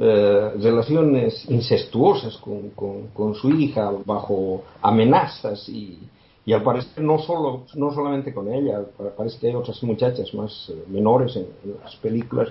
eh, 0.01 0.51
relaciones 0.61 1.49
incestuosas 1.49 2.37
con, 2.37 2.69
con- 2.71 3.07
con 3.13 3.33
su 3.35 3.49
hija 3.51 3.91
bajo 4.05 4.61
amenazas 4.81 5.67
y, 5.69 5.99
y 6.49 6.53
al 6.53 6.63
parecer 6.63 7.03
no 7.03 7.17
solo 7.19 7.65
no 7.75 7.87
solamente 7.97 8.33
con 8.33 8.45
ella, 8.57 8.75
pa- 8.97 9.15
parece 9.17 9.37
que 9.39 9.47
hay 9.47 9.55
otras 9.55 9.81
muchachas 9.83 10.33
más 10.33 10.51
eh, 10.69 10.83
menores 10.97 11.35
en, 11.35 11.45
en 11.63 11.69
las 11.83 11.95
películas 11.97 12.49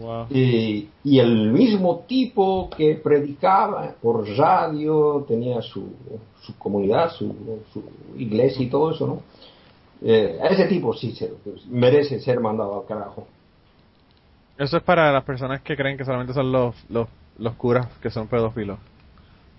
Wow. 0.00 0.26
y, 0.30 0.88
y 1.04 1.18
el 1.18 1.50
mismo 1.52 2.04
tipo 2.06 2.70
que 2.76 2.94
predicaba 2.94 3.94
por 4.00 4.14
radio, 4.36 5.24
tenía 5.26 5.60
su, 5.60 5.82
su 6.44 6.56
comunidad, 6.56 7.10
su, 7.18 7.26
su 7.72 7.82
iglesia 8.16 8.62
y 8.64 8.70
todo 8.70 8.92
eso, 8.92 9.06
¿no? 9.06 9.16
Eh, 10.02 10.38
ese 10.50 10.66
tipo 10.66 10.94
sí 10.94 11.12
se, 11.12 11.30
merece 11.68 12.20
ser 12.20 12.40
mandado 12.40 12.80
al 12.80 12.86
carajo. 12.86 13.26
Eso 14.58 14.76
es 14.76 14.82
para 14.82 15.10
las 15.12 15.24
personas 15.24 15.60
que 15.62 15.76
creen 15.76 15.96
que 15.96 16.04
solamente 16.04 16.34
son 16.34 16.52
los, 16.52 16.74
los, 16.90 17.08
los 17.38 17.54
curas 17.54 17.88
que 18.02 18.10
son 18.10 18.26
pedófilos. 18.28 18.78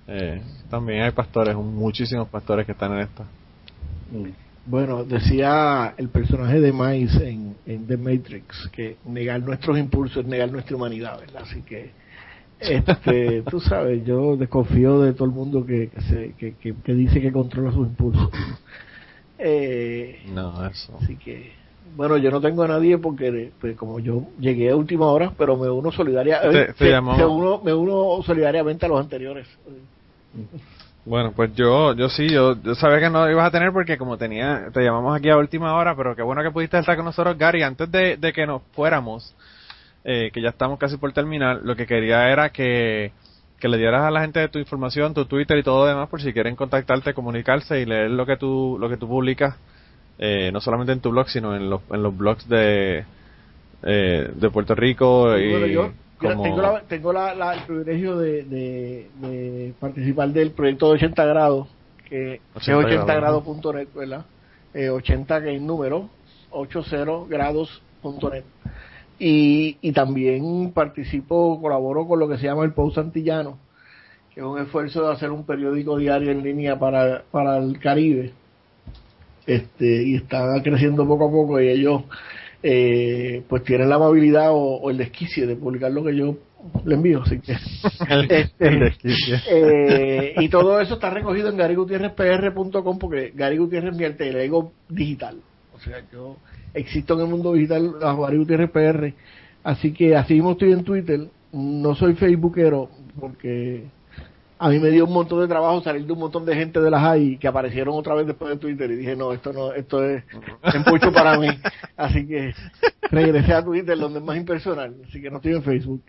Eh, 0.07 0.41
también 0.69 1.03
hay 1.03 1.11
pastores, 1.11 1.55
muchísimos 1.55 2.27
pastores 2.29 2.65
que 2.65 2.71
están 2.73 2.93
en 2.93 2.99
esto. 3.01 3.23
Bueno, 4.65 5.03
decía 5.03 5.95
el 5.97 6.09
personaje 6.09 6.59
de 6.59 6.71
Miles 6.71 7.15
en, 7.15 7.55
en 7.65 7.87
The 7.87 7.97
Matrix 7.97 8.69
que 8.71 8.97
negar 9.05 9.41
nuestros 9.41 9.77
impulsos 9.77 10.17
es 10.23 10.25
negar 10.29 10.51
nuestra 10.51 10.75
humanidad, 10.75 11.19
¿verdad? 11.19 11.41
Así 11.43 11.61
que, 11.63 11.91
este, 12.59 13.41
tú 13.49 13.59
sabes, 13.59 14.05
yo 14.05 14.37
desconfío 14.37 15.01
de 15.01 15.13
todo 15.13 15.25
el 15.25 15.31
mundo 15.31 15.65
que, 15.65 15.89
que, 15.89 16.01
se, 16.01 16.33
que, 16.37 16.53
que- 16.57 16.75
que 16.75 16.93
dice 16.93 17.19
que 17.21 17.31
controla 17.31 17.71
sus 17.71 17.87
impulsos. 17.87 18.29
Eh, 19.39 20.19
No, 20.33 20.65
eso. 20.67 20.97
así 21.01 21.15
que, 21.15 21.51
bueno, 21.97 22.17
yo 22.17 22.29
no 22.29 22.39
tengo 22.39 22.61
a 22.63 22.67
nadie 22.67 22.97
porque, 22.99 23.51
pues, 23.59 23.75
como 23.75 23.99
yo 23.99 24.27
llegué 24.39 24.69
a 24.69 24.75
última 24.75 25.07
hora, 25.07 25.33
pero 25.37 25.57
me 25.57 25.69
uno 25.69 25.91
solidaria, 25.91 26.39
Se- 26.41 26.61
eh, 26.61 26.67
se 26.67 26.85
se- 26.85 26.91
llamó- 26.91 27.17
se 27.17 27.25
uno- 27.25 27.61
me 27.63 27.73
uno 27.73 28.21
solidariamente 28.23 28.85
a 28.85 28.89
los 28.89 28.99
anteriores. 28.99 29.47
Bueno, 31.03 31.31
pues 31.35 31.53
yo, 31.55 31.95
yo 31.95 32.09
sí, 32.09 32.29
yo, 32.29 32.61
yo 32.61 32.75
sabía 32.75 32.99
que 32.99 33.09
no 33.09 33.29
ibas 33.29 33.47
a 33.47 33.51
tener 33.51 33.71
porque 33.71 33.97
como 33.97 34.17
tenía, 34.17 34.67
te 34.71 34.83
llamamos 34.83 35.17
aquí 35.17 35.29
a 35.29 35.37
última 35.37 35.73
hora, 35.73 35.95
pero 35.95 36.15
qué 36.15 36.21
bueno 36.21 36.43
que 36.43 36.51
pudiste 36.51 36.77
estar 36.77 36.95
con 36.95 37.05
nosotros, 37.05 37.37
Gary. 37.39 37.63
Antes 37.63 37.91
de, 37.91 38.17
de 38.17 38.31
que 38.31 38.45
nos 38.45 38.61
fuéramos, 38.73 39.35
eh, 40.03 40.29
que 40.31 40.41
ya 40.41 40.49
estamos 40.49 40.77
casi 40.77 40.97
por 40.97 41.11
terminar, 41.11 41.61
lo 41.63 41.75
que 41.75 41.87
quería 41.87 42.29
era 42.29 42.49
que, 42.51 43.13
que 43.59 43.67
le 43.67 43.77
dieras 43.77 44.03
a 44.03 44.11
la 44.11 44.21
gente 44.21 44.47
tu 44.49 44.59
información, 44.59 45.15
tu 45.15 45.25
Twitter 45.25 45.57
y 45.57 45.63
todo 45.63 45.85
lo 45.85 45.85
demás, 45.87 46.07
por 46.07 46.21
si 46.21 46.33
quieren 46.33 46.55
contactarte, 46.55 47.15
comunicarse 47.15 47.81
y 47.81 47.85
leer 47.85 48.11
lo 48.11 48.27
que 48.27 48.37
tú, 48.37 48.77
lo 48.79 48.87
que 48.87 48.97
tú 48.97 49.07
publicas, 49.07 49.55
eh, 50.19 50.51
no 50.53 50.61
solamente 50.61 50.93
en 50.93 51.01
tu 51.01 51.09
blog, 51.09 51.29
sino 51.29 51.55
en 51.55 51.67
los, 51.67 51.81
en 51.91 52.03
los 52.03 52.15
blogs 52.15 52.47
de, 52.47 53.05
eh, 53.81 54.31
de 54.35 54.49
Puerto 54.51 54.75
Rico 54.75 55.35
y 55.35 55.91
como- 56.29 56.43
tengo, 56.43 56.61
la, 56.61 56.81
tengo 56.81 57.13
la- 57.13 57.35
la- 57.35 57.53
el 57.55 57.63
privilegio 57.63 58.17
de, 58.17 58.43
de- 58.43 59.07
de 59.21 59.73
participar 59.79 60.29
del 60.29 60.51
proyecto 60.51 60.87
de 60.87 60.93
80 60.93 61.25
grados, 61.25 61.67
que 62.09 62.41
80 62.55 62.71
es 62.71 62.85
80 62.85 63.15
grados, 63.15 63.43
grados.net, 63.45 63.87
¿verdad? 63.95 64.25
Eh, 64.73 64.89
80 64.89 65.41
que 65.41 65.55
es 65.55 65.61
número, 65.61 66.09
80 66.51 67.25
grados.net. 67.29 68.43
Y, 69.19 69.77
y 69.81 69.91
también 69.91 70.71
participo, 70.73 71.59
colaboro 71.61 72.07
con 72.07 72.19
lo 72.19 72.27
que 72.27 72.37
se 72.37 72.45
llama 72.45 72.63
el 72.63 72.73
Post 72.73 72.97
Antillano, 72.97 73.57
que 74.33 74.39
es 74.39 74.45
un 74.45 74.57
esfuerzo 74.59 75.05
de 75.07 75.13
hacer 75.13 75.29
un 75.29 75.45
periódico 75.45 75.97
diario 75.97 76.31
en 76.31 76.41
línea 76.41 76.79
para, 76.79 77.23
para 77.31 77.57
el 77.57 77.77
Caribe. 77.79 78.33
Este, 79.45 80.03
y 80.03 80.15
está 80.15 80.47
creciendo 80.63 81.05
poco 81.07 81.27
a 81.27 81.31
poco 81.31 81.59
y 81.59 81.67
ellos 81.69 82.03
eh, 82.63 83.43
pues 83.47 83.63
tienen 83.63 83.89
la 83.89 83.95
amabilidad 83.95 84.51
o, 84.51 84.57
o 84.57 84.89
el 84.89 84.97
desquicie 84.97 85.47
de 85.47 85.55
publicar 85.55 85.91
lo 85.91 86.03
que 86.03 86.15
yo 86.15 86.37
le 86.85 86.95
envío 86.95 87.21
así 87.23 87.39
que 87.39 87.53
este, 88.29 88.67
el 88.67 88.79
desquicio. 88.79 89.37
eh, 89.49 90.33
y 90.37 90.49
todo 90.49 90.79
eso 90.79 90.95
está 90.95 91.09
recogido 91.09 91.49
en 91.49 91.57
garygutierrezpr.com 91.57 92.99
porque 92.99 93.31
Gary 93.35 93.57
Gutiérrez 93.57 93.93
es 93.93 93.97
mi 93.97 94.05
alter 94.05 94.35
ego 94.37 94.71
digital. 94.89 95.37
O 95.73 95.79
sea 95.79 96.03
yo 96.11 96.37
existo 96.73 97.15
en 97.15 97.21
el 97.21 97.27
mundo 97.27 97.53
digital 97.53 97.95
bajo 97.99 98.23
Gary 98.23 98.37
Gutiérrez 98.37 98.69
PR 98.71 99.13
así 99.63 99.91
que 99.93 100.15
así 100.15 100.35
mismo 100.35 100.51
estoy 100.51 100.71
en 100.73 100.83
Twitter. 100.83 101.27
No 101.51 101.95
soy 101.95 102.13
facebookero 102.13 102.89
porque 103.19 103.83
a 104.63 104.69
mí 104.69 104.77
me 104.77 104.91
dio 104.91 105.05
un 105.05 105.13
montón 105.13 105.39
de 105.39 105.47
trabajo 105.47 105.81
salir 105.81 106.05
de 106.05 106.13
un 106.13 106.19
montón 106.19 106.45
de 106.45 106.55
gente 106.55 106.79
de 106.79 106.91
las 106.91 107.03
AI 107.03 107.39
que 107.39 107.47
aparecieron 107.47 107.95
otra 107.95 108.13
vez 108.13 108.27
después 108.27 108.51
de 108.51 108.57
Twitter 108.57 108.91
y 108.91 108.97
dije, 108.97 109.15
no, 109.15 109.33
esto 109.33 109.51
no, 109.51 109.73
esto 109.73 110.03
es, 110.05 110.23
mucho 110.85 111.11
para 111.11 111.39
mí. 111.39 111.47
Así 111.97 112.27
que 112.27 112.53
regresé 113.09 113.53
a 113.55 113.65
Twitter, 113.65 113.97
donde 113.97 114.19
es 114.19 114.25
más 114.25 114.37
impersonal, 114.37 114.95
así 115.07 115.19
que 115.19 115.31
no 115.31 115.37
estoy 115.37 115.53
en 115.53 115.63
Facebook. 115.63 116.03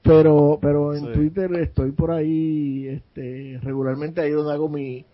Pero, 0.00 0.58
pero 0.62 0.94
en 0.94 1.00
Sí. 1.08 1.12
Twitter 1.12 1.52
estoy 1.56 1.92
por 1.92 2.10
ahí, 2.10 2.88
este, 2.88 3.60
regularmente 3.62 4.22
ahí 4.22 4.30
donde 4.30 4.54
hago 4.54 4.70
mi, 4.70 5.04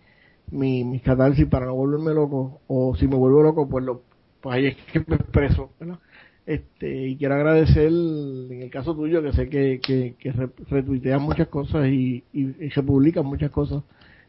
mi, 0.49 0.85
mis 0.85 1.01
catarsis 1.01 1.45
para 1.45 1.65
no 1.65 1.75
volverme 1.75 2.13
loco, 2.13 2.61
o 2.67 2.95
si 2.95 3.05
me 3.05 3.17
vuelvo 3.17 3.43
loco, 3.43 3.67
pues 3.67 3.83
lo, 3.83 4.01
pues 4.39 4.55
ahí 4.55 4.67
es 4.67 4.77
que 4.93 5.03
me 5.05 5.17
expreso, 5.17 5.71
¿verdad? 5.77 5.99
Este, 6.47 7.07
y 7.09 7.17
quiero 7.17 7.35
agradecer, 7.35 7.87
en 7.89 8.61
el 8.61 8.69
caso 8.71 8.95
tuyo, 8.95 9.21
que 9.21 9.33
sé 9.33 9.49
que, 9.49 9.81
que, 9.85 10.15
que 10.17 10.31
re- 10.31 10.47
retuiteas 10.69 11.21
muchas 11.21 11.49
cosas 11.49 11.87
y, 11.87 12.23
y, 12.31 12.65
y 12.65 12.71
se 12.71 12.81
publican 12.81 13.25
muchas 13.25 13.51
cosas, 13.51 13.83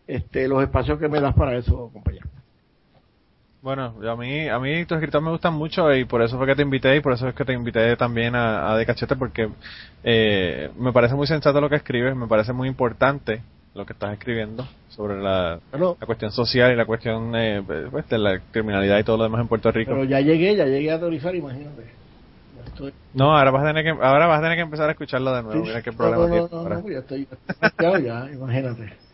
este, 0.06 0.48
los 0.48 0.60
espacios 0.62 0.98
que 0.98 1.08
me 1.08 1.20
das 1.20 1.32
para 1.36 1.56
eso, 1.56 1.88
compañero. 1.92 2.26
Bueno, 3.62 3.94
a 4.08 4.16
mí, 4.16 4.48
a 4.48 4.58
mí 4.58 4.84
tus 4.84 4.96
escritos 4.96 5.22
me 5.22 5.30
gustan 5.30 5.54
mucho 5.54 5.94
y 5.94 6.04
por 6.04 6.22
eso 6.22 6.36
fue 6.38 6.46
que 6.46 6.56
te 6.56 6.62
invité 6.62 6.96
y 6.96 7.00
por 7.00 7.12
eso 7.12 7.28
es 7.28 7.34
que 7.36 7.44
te 7.44 7.52
invité 7.52 7.96
también 7.96 8.34
a, 8.34 8.72
a 8.72 8.76
De 8.76 8.84
Cachete 8.86 9.14
porque 9.16 9.48
eh, 10.04 10.70
me 10.78 10.92
parece 10.92 11.14
muy 11.14 11.26
sensato 11.28 11.60
lo 11.60 11.68
que 11.68 11.76
escribes, 11.76 12.16
me 12.16 12.26
parece 12.28 12.52
muy 12.52 12.68
importante 12.68 13.42
lo 13.74 13.84
que 13.86 13.92
estás 13.92 14.12
escribiendo 14.12 14.66
sobre 14.88 15.20
la, 15.20 15.60
Bueno, 15.70 15.96
la 16.00 16.06
cuestión 16.06 16.32
social 16.32 16.72
y 16.72 16.76
la 16.76 16.84
cuestión 16.86 17.32
eh, 17.36 17.62
pues, 17.90 18.08
de 18.08 18.18
la 18.18 18.40
criminalidad 18.50 18.98
y 18.98 19.04
todo 19.04 19.18
lo 19.18 19.24
demás 19.24 19.40
en 19.42 19.48
Puerto 19.48 19.70
Rico. 19.70 19.90
pero 19.92 20.04
ya 20.04 20.20
llegué, 20.20 20.56
ya 20.56 20.64
llegué 20.66 20.90
a 20.90 20.94
autorizar, 20.94 21.34
imagínate. 21.34 21.82
No, 23.12 23.36
ahora 23.36 23.50
vas 23.50 23.64
a 23.64 23.68
tener 23.68 23.84
que, 23.84 23.90
ahora 23.90 24.26
vas 24.26 24.38
a 24.38 24.42
tener 24.42 24.56
que 24.56 24.62
empezar 24.62 24.88
a 24.88 24.92
escucharlo 24.92 25.34
de 25.34 25.42
nuevo. 25.42 25.64
Mira 25.64 25.82
qué 25.82 25.90
no, 25.90 25.96
problema 25.96 26.26
no, 26.26 26.48
no, 26.48 26.68
no, 26.68 26.82
no, 26.82 26.90
ya 26.90 26.98
estoy, 26.98 27.28
ya, 28.04 28.30
imagínate. 28.32 29.07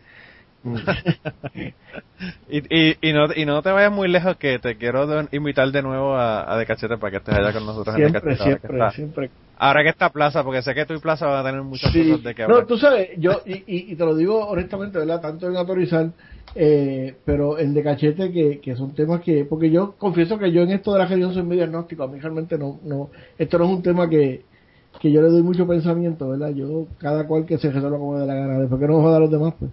Y, 2.49 2.57
y, 2.75 2.97
y, 3.01 3.13
no, 3.13 3.27
y 3.35 3.45
no 3.45 3.61
te 3.61 3.71
vayas 3.71 3.91
muy 3.91 4.07
lejos 4.07 4.37
que 4.37 4.59
te 4.59 4.77
quiero 4.77 5.07
de- 5.07 5.27
invitar 5.31 5.71
de 5.71 5.81
nuevo 5.81 6.15
a, 6.15 6.51
a 6.51 6.57
De 6.57 6.65
Cachete 6.65 6.97
para 6.97 7.11
que 7.11 7.17
estés 7.17 7.35
allá 7.35 7.53
con 7.53 7.65
nosotros 7.65 7.95
en 7.95 8.03
De 8.03 8.09
Siempre, 8.11 8.35
Cachete. 8.35 8.43
ahora 8.43 8.59
que 8.59 8.67
siempre, 8.67 8.91
siempre. 8.91 9.29
Ahora 9.57 9.83
que 9.83 9.89
está 9.89 10.09
Plaza, 10.09 10.43
porque 10.43 10.61
sé 10.61 10.73
que 10.73 10.85
tú 10.85 10.93
y 10.95 10.99
Plaza 10.99 11.27
van 11.27 11.45
a 11.45 11.49
tener 11.49 11.61
muchas 11.63 11.91
Sí. 11.91 12.09
cosas 12.09 12.23
de 12.23 12.35
que 12.35 12.43
hablar. 12.43 12.59
No, 12.61 12.65
tú 12.67 12.77
sabes, 12.77 13.09
yo, 13.17 13.41
y, 13.45 13.53
y, 13.53 13.91
y 13.91 13.95
te 13.95 14.03
lo 14.05 14.15
digo 14.15 14.45
honestamente, 14.47 14.97
¿verdad? 14.99 15.21
Tanto 15.21 15.47
en 15.49 15.55
autorizar, 15.55 16.09
eh, 16.55 17.15
pero 17.25 17.57
en 17.57 17.73
de 17.73 17.83
cachete, 17.83 18.31
que, 18.31 18.59
que 18.59 18.75
son 18.75 18.93
temas 18.93 19.21
que, 19.21 19.45
porque 19.45 19.69
yo 19.69 19.93
confieso 19.97 20.37
que 20.37 20.51
yo 20.51 20.63
en 20.63 20.71
esto 20.71 20.91
de 20.93 20.99
la 20.99 21.07
gestión 21.07 21.33
soy 21.33 21.43
muy 21.43 21.55
diagnóstico, 21.55 22.03
a 22.03 22.07
mí 22.07 22.19
realmente 22.19 22.57
no, 22.57 22.79
no, 22.83 23.09
esto 23.37 23.57
no 23.59 23.65
es 23.65 23.71
un 23.71 23.81
tema 23.81 24.09
que, 24.09 24.41
que 24.99 25.11
yo 25.11 25.21
le 25.21 25.29
doy 25.29 25.41
mucho 25.41 25.65
pensamiento, 25.67 26.29
¿verdad? 26.29 26.49
Yo, 26.53 26.85
cada 26.99 27.25
cual 27.27 27.45
que 27.45 27.57
se 27.57 27.71
resuelva 27.71 27.97
como 27.97 28.19
de 28.19 28.27
la 28.27 28.35
gana, 28.35 28.59
después 28.59 28.79
que 28.81 28.87
no 28.87 29.01
joda 29.01 29.17
a 29.17 29.21
los 29.21 29.31
demás, 29.31 29.53
pues. 29.57 29.71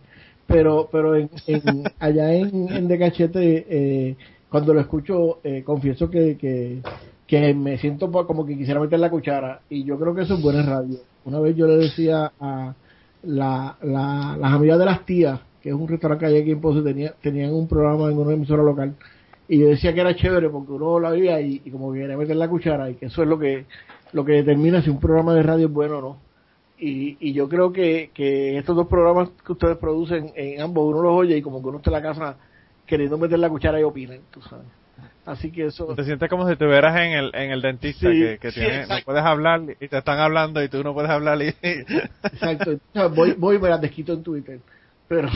Pero, 0.52 0.88
pero 0.92 1.16
en, 1.16 1.30
en- 1.46 1.84
allá 1.98 2.32
en, 2.34 2.68
en 2.68 2.88
de 2.88 2.98
cachete, 2.98 3.66
eh, 3.68 4.16
cuando 4.50 4.74
lo 4.74 4.80
escucho, 4.80 5.38
eh, 5.44 5.62
confieso 5.64 6.10
que, 6.10 6.36
que, 6.36 6.82
que 7.26 7.54
me 7.54 7.78
siento 7.78 8.10
como 8.26 8.44
que 8.44 8.56
quisiera 8.56 8.80
meter 8.80 8.98
la 9.00 9.10
cuchara 9.10 9.60
y 9.70 9.84
yo 9.84 9.98
creo 9.98 10.14
que 10.14 10.22
eso 10.22 10.34
es 10.34 10.42
buena 10.42 10.62
radio. 10.62 10.98
Una 11.24 11.40
vez 11.40 11.56
yo 11.56 11.66
le 11.66 11.76
decía 11.76 12.32
a 12.40 12.74
la, 13.22 13.76
la- 13.82 14.36
las 14.38 14.52
amigas 14.52 14.78
de 14.78 14.84
las 14.84 15.06
tías, 15.06 15.40
que 15.62 15.70
es 15.70 15.74
un 15.74 15.88
restaurante 15.88 16.26
que 16.26 16.32
hay 16.34 16.40
aquí 16.42 16.50
en 16.50 16.60
Ponce, 16.60 16.82
tenía, 16.82 17.14
tenían 17.22 17.52
un 17.54 17.68
programa 17.68 18.10
en 18.10 18.18
una 18.18 18.34
emisora 18.34 18.62
local 18.62 18.94
y 19.48 19.58
yo 19.58 19.68
decía 19.68 19.92
que 19.94 20.00
era 20.00 20.14
chévere 20.16 20.48
porque 20.50 20.72
uno 20.72 20.98
la 21.00 21.10
veía 21.10 21.40
y, 21.40 21.62
y 21.64 21.70
como 21.70 21.92
que 21.92 22.00
quería 22.00 22.16
meter 22.16 22.36
la 22.36 22.48
cuchara 22.48 22.90
y 22.90 22.94
que 22.94 23.06
eso 23.06 23.22
es 23.22 23.28
lo 23.28 23.38
que 23.38 23.64
lo 24.12 24.24
que 24.24 24.32
determina 24.32 24.82
si 24.82 24.90
un 24.90 25.00
programa 25.00 25.34
de 25.34 25.42
radio 25.42 25.66
es 25.66 25.72
bueno 25.72 25.98
o 25.98 26.02
no. 26.02 26.31
Y, 26.84 27.16
y 27.20 27.32
yo 27.32 27.48
creo 27.48 27.72
que, 27.72 28.10
que 28.12 28.58
estos 28.58 28.74
dos 28.74 28.88
programas 28.88 29.28
que 29.46 29.52
ustedes 29.52 29.76
producen, 29.76 30.32
en 30.34 30.60
ambos 30.60 30.84
uno 30.84 31.00
los 31.00 31.12
oye 31.12 31.36
y 31.36 31.40
como 31.40 31.62
que 31.62 31.68
uno 31.68 31.78
está 31.78 31.90
en 31.90 31.94
la 31.94 32.02
casa 32.02 32.36
queriendo 32.84 33.16
meter 33.16 33.38
la 33.38 33.48
cuchara 33.48 33.78
y 33.78 33.84
opinan, 33.84 34.18
tú 34.32 34.42
sabes. 34.42 34.66
Así 35.24 35.52
que 35.52 35.66
eso... 35.66 35.94
Te 35.94 36.02
sientes 36.02 36.28
como 36.28 36.44
si 36.44 36.54
estuvieras 36.54 36.96
en 36.96 37.12
el, 37.12 37.30
en 37.36 37.52
el 37.52 37.62
dentista 37.62 38.10
Sí, 38.10 38.18
que, 38.18 38.38
que 38.38 38.50
sí, 38.50 38.58
tiene, 38.58 38.88
no 38.88 38.96
puedes 39.04 39.22
hablar 39.22 39.62
y 39.78 39.86
te 39.86 39.96
están 39.96 40.18
hablando 40.18 40.60
y 40.60 40.68
tú 40.68 40.82
no 40.82 40.92
puedes 40.92 41.12
hablar 41.12 41.40
y... 41.40 41.54
Exacto. 42.24 42.80
Voy, 43.14 43.34
voy 43.38 43.56
y 43.56 43.58
me 43.60 43.68
las 43.68 43.80
desquito 43.80 44.12
en 44.14 44.24
Twitter. 44.24 44.58
Pero, 45.06 45.28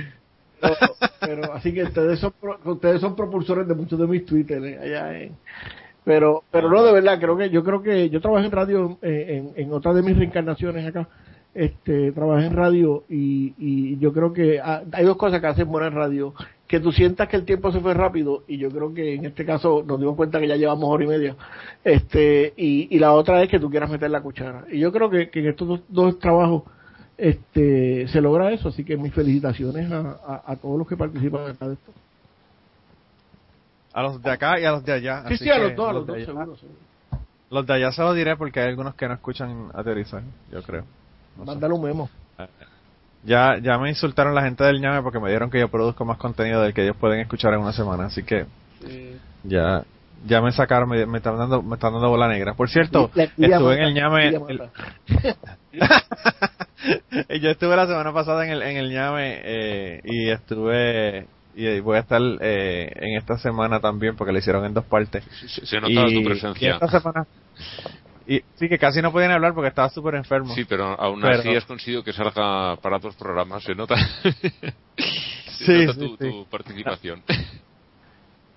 pero, 0.60 0.76
pero 1.20 1.52
así 1.54 1.74
que 1.74 1.82
ustedes 1.82 2.20
son, 2.20 2.32
ustedes 2.66 3.00
son 3.00 3.16
propulsores 3.16 3.66
de 3.66 3.74
muchos 3.74 3.98
de 3.98 4.06
mis 4.06 4.24
Twitter 4.24 4.64
eh, 4.64 4.78
allá 4.78 5.18
en, 5.18 5.32
pero, 6.04 6.44
pero 6.50 6.68
no 6.68 6.84
de 6.84 6.92
verdad, 6.92 7.18
creo 7.18 7.36
que, 7.36 7.50
yo 7.50 7.64
creo 7.64 7.82
que 7.82 8.10
yo 8.10 8.20
trabajé 8.20 8.46
en 8.46 8.52
radio 8.52 8.98
eh, 9.02 9.52
en, 9.56 9.62
en 9.64 9.72
otra 9.72 9.92
de 9.94 10.02
mis 10.02 10.16
reencarnaciones 10.16 10.86
acá. 10.86 11.08
Este, 11.54 12.10
trabajé 12.10 12.46
en 12.46 12.56
radio 12.56 13.04
y, 13.08 13.54
y 13.58 13.96
yo 13.98 14.12
creo 14.12 14.32
que 14.32 14.58
ah, 14.58 14.82
hay 14.90 15.04
dos 15.04 15.16
cosas 15.16 15.40
que 15.40 15.46
hacen 15.46 15.68
buena 15.68 15.86
en 15.86 15.94
radio. 15.94 16.34
Que 16.66 16.80
tú 16.80 16.90
sientas 16.90 17.28
que 17.28 17.36
el 17.36 17.44
tiempo 17.44 17.70
se 17.70 17.80
fue 17.80 17.94
rápido 17.94 18.42
y 18.48 18.58
yo 18.58 18.70
creo 18.70 18.92
que 18.92 19.14
en 19.14 19.26
este 19.26 19.44
caso 19.44 19.84
nos 19.86 20.00
dimos 20.00 20.16
cuenta 20.16 20.40
que 20.40 20.48
ya 20.48 20.56
llevamos 20.56 20.90
hora 20.90 21.04
y 21.04 21.06
media. 21.06 21.36
Este, 21.84 22.52
y, 22.56 22.88
y 22.94 22.98
la 22.98 23.12
otra 23.12 23.42
es 23.42 23.48
que 23.48 23.60
tú 23.60 23.70
quieras 23.70 23.90
meter 23.90 24.10
la 24.10 24.22
cuchara. 24.22 24.64
Y 24.70 24.80
yo 24.80 24.90
creo 24.90 25.08
que, 25.08 25.30
que 25.30 25.40
en 25.40 25.46
estos 25.48 25.68
dos, 25.68 25.80
dos 25.88 26.18
trabajos 26.18 26.64
este 27.16 28.08
se 28.08 28.20
logra 28.20 28.52
eso, 28.52 28.70
así 28.70 28.84
que 28.84 28.96
mis 28.96 29.14
felicitaciones 29.14 29.90
a, 29.92 30.18
a, 30.26 30.52
a 30.52 30.56
todos 30.56 30.76
los 30.76 30.88
que 30.88 30.96
participan 30.96 31.44
de 31.44 31.52
esto. 31.52 31.92
A 33.94 34.02
los 34.02 34.20
de 34.22 34.30
acá 34.30 34.58
y 34.60 34.64
a 34.64 34.72
los 34.72 34.84
de 34.84 34.92
allá. 34.92 35.24
Sí, 35.28 35.36
sí, 35.38 35.50
a 35.50 35.58
los 35.58 35.74
dos, 35.76 35.88
a 35.88 35.92
los 35.92 36.06
dos, 36.06 36.16
seguro, 36.24 36.56
seguro. 36.56 36.78
Los 37.50 37.66
de 37.66 37.72
allá 37.74 37.92
se 37.92 38.02
lo 38.02 38.12
diré 38.12 38.36
porque 38.36 38.60
hay 38.60 38.68
algunos 38.68 38.94
que 38.96 39.06
no 39.06 39.14
escuchan 39.14 39.70
a 39.72 39.82
teorizar, 39.84 40.22
yo 40.50 40.62
creo. 40.62 40.84
No 41.36 41.44
sé. 41.44 41.66
Un 41.66 41.82
memo. 41.82 42.10
Ya, 43.24 43.56
ya 43.58 43.78
me 43.78 43.88
insultaron 43.88 44.34
la 44.34 44.42
gente 44.42 44.64
del 44.64 44.80
ñame 44.80 45.00
porque 45.02 45.18
me 45.20 45.30
dieron 45.30 45.50
que 45.50 45.58
yo 45.60 45.68
produzco 45.68 46.04
más 46.04 46.18
contenido 46.18 46.60
del 46.60 46.74
que 46.74 46.82
ellos 46.82 46.96
pueden 46.96 47.20
escuchar 47.20 47.54
en 47.54 47.60
una 47.60 47.72
semana, 47.72 48.06
así 48.06 48.22
que 48.22 48.44
ya 49.44 49.84
ya 50.26 50.40
me 50.40 50.52
sacaron, 50.52 50.88
me, 50.88 51.04
me 51.06 51.18
están 51.18 51.36
dando 51.38 51.62
me 51.62 51.74
están 51.74 51.92
dando 51.92 52.08
bola 52.10 52.28
negra. 52.28 52.54
Por 52.54 52.68
cierto, 52.68 53.10
la 53.14 53.24
estuve 53.24 53.74
en 53.76 53.82
el 53.82 53.94
ñame 53.94 54.28
el- 54.28 54.60
yo 57.40 57.50
estuve 57.50 57.76
la 57.76 57.86
semana 57.86 58.12
pasada 58.12 58.44
en 58.44 58.52
el 58.52 58.62
en 58.62 58.76
el 58.76 58.90
ñame 58.90 59.40
eh, 59.44 60.00
y 60.04 60.30
estuve 60.30 61.26
y 61.56 61.80
voy 61.80 61.96
a 61.96 62.00
estar 62.00 62.20
eh, 62.40 62.90
en 62.96 63.16
esta 63.16 63.38
semana 63.38 63.80
también 63.80 64.16
porque 64.16 64.32
lo 64.32 64.38
hicieron 64.38 64.64
en 64.64 64.74
dos 64.74 64.84
partes. 64.84 65.24
Se, 65.46 65.64
se 65.66 65.80
notaba 65.80 66.08
y, 66.08 66.14
tu 66.14 66.20
y 66.20 66.24
presencia. 66.24 66.74
esta 66.74 66.88
semana 67.00 67.26
y 68.26 68.40
sí 68.54 68.68
que 68.70 68.78
casi 68.78 69.02
no 69.02 69.12
podían 69.12 69.32
hablar 69.32 69.52
porque 69.54 69.68
estaba 69.68 69.90
súper 69.90 70.14
enfermo. 70.14 70.54
Sí, 70.54 70.64
pero 70.64 70.98
aún 70.98 71.20
Pero- 71.20 71.40
así 71.40 71.54
has 71.54 71.64
conseguido 71.66 72.02
que 72.02 72.12
salga 72.12 72.76
para 72.76 72.98
dos 72.98 73.14
programas. 73.16 73.62
Se 73.62 73.74
nota, 73.74 73.96
se 75.58 75.64
Sí, 75.64 75.86
nota 75.86 75.92
sí, 75.94 75.98
tu, 76.00 76.16
sí. 76.24 76.30
tu 76.30 76.46
participación. 76.50 77.22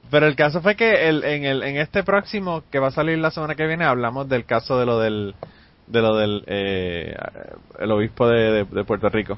Pero 0.09 0.25
el 0.25 0.37
caso 0.37 0.61
fue 0.61 0.75
que 0.77 1.09
el, 1.09 1.21
en, 1.25 1.43
el, 1.43 1.63
en 1.63 1.75
este 1.77 2.01
próximo 2.01 2.63
que 2.71 2.79
va 2.79 2.87
a 2.87 2.91
salir 2.91 3.17
la 3.17 3.29
semana 3.29 3.55
que 3.55 3.67
viene 3.67 3.83
hablamos 3.83 4.29
del 4.29 4.45
caso 4.45 4.79
de 4.79 4.85
lo 4.85 4.99
del 4.99 5.35
de 5.87 6.01
lo 6.01 6.15
del 6.15 6.43
eh, 6.47 7.13
el 7.79 7.91
obispo 7.91 8.25
de, 8.29 8.51
de- 8.51 8.63
de 8.63 8.83
Puerto 8.85 9.09
Rico 9.09 9.37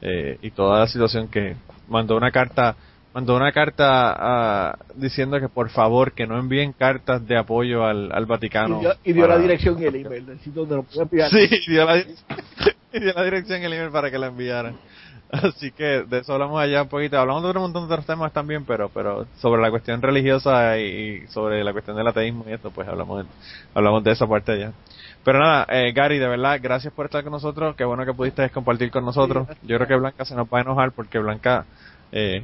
eh, 0.00 0.38
y 0.42 0.50
toda 0.50 0.80
la 0.80 0.86
situación 0.86 1.28
que 1.28 1.56
mandó 1.88 2.16
una 2.16 2.30
carta 2.30 2.76
mandó 3.14 3.34
una 3.34 3.52
carta 3.52 4.14
ah, 4.16 4.78
diciendo 4.94 5.40
que 5.40 5.48
por 5.48 5.70
favor 5.70 6.12
que 6.12 6.26
no 6.26 6.38
envíen 6.38 6.72
cartas 6.72 7.26
de 7.26 7.36
apoyo 7.36 7.84
al, 7.84 8.12
al 8.12 8.26
Vaticano 8.26 8.78
y 8.78 8.80
dio, 8.80 8.92
y 9.04 9.12
dio 9.12 9.26
la 9.26 9.38
dirección 9.38 9.80
y 9.82 9.86
el 9.86 9.96
email 9.96 10.38
sitio 10.38 10.66
donde 10.66 10.76
lo 10.76 10.82
puede 10.84 11.02
enviar. 11.02 11.30
Sí, 11.30 11.48
dio 11.66 11.84
la, 11.84 11.98
y 12.92 13.00
dio 13.00 13.12
la 13.12 13.24
dirección 13.24 13.62
y 13.62 13.64
el 13.64 13.72
email 13.72 13.90
para 13.90 14.10
que 14.10 14.18
la 14.18 14.28
enviaran. 14.28 14.76
Así 15.30 15.72
que 15.72 16.04
de 16.04 16.18
eso 16.18 16.32
hablamos 16.32 16.60
allá 16.60 16.82
un 16.82 16.88
poquito. 16.88 17.18
Hablamos 17.18 17.42
de 17.42 17.48
otro 17.50 17.60
montón 17.60 17.86
de 17.86 17.94
otros 17.94 18.06
temas 18.06 18.32
también, 18.32 18.64
pero 18.64 18.88
pero 18.88 19.26
sobre 19.40 19.60
la 19.60 19.70
cuestión 19.70 20.00
religiosa 20.00 20.78
y, 20.78 21.26
sobre 21.28 21.62
la 21.62 21.72
cuestión 21.72 21.96
del 21.96 22.06
ateísmo 22.06 22.44
y 22.48 22.52
esto, 22.52 22.70
pues 22.70 22.88
hablamos 22.88 23.24
de, 23.24 23.30
hablamos 23.74 24.02
de 24.04 24.12
esa 24.12 24.26
parte 24.26 24.52
allá. 24.52 24.72
Pero 25.24 25.40
nada, 25.40 25.66
eh, 25.68 25.92
Gary, 25.92 26.18
de 26.18 26.28
verdad, 26.28 26.58
gracias 26.62 26.92
por 26.94 27.06
estar 27.06 27.22
con 27.22 27.32
nosotros. 27.32 27.76
Qué 27.76 27.84
bueno 27.84 28.06
que 28.06 28.14
pudiste 28.14 28.48
compartir 28.50 28.90
con 28.90 29.04
nosotros. 29.04 29.46
Yo 29.62 29.76
creo 29.76 29.86
que 29.86 29.96
Blanca 29.96 30.24
se 30.24 30.34
nos 30.34 30.46
va 30.48 30.58
a 30.58 30.62
enojar 30.62 30.92
porque 30.92 31.18
Blanca 31.18 31.66
eh, 32.10 32.42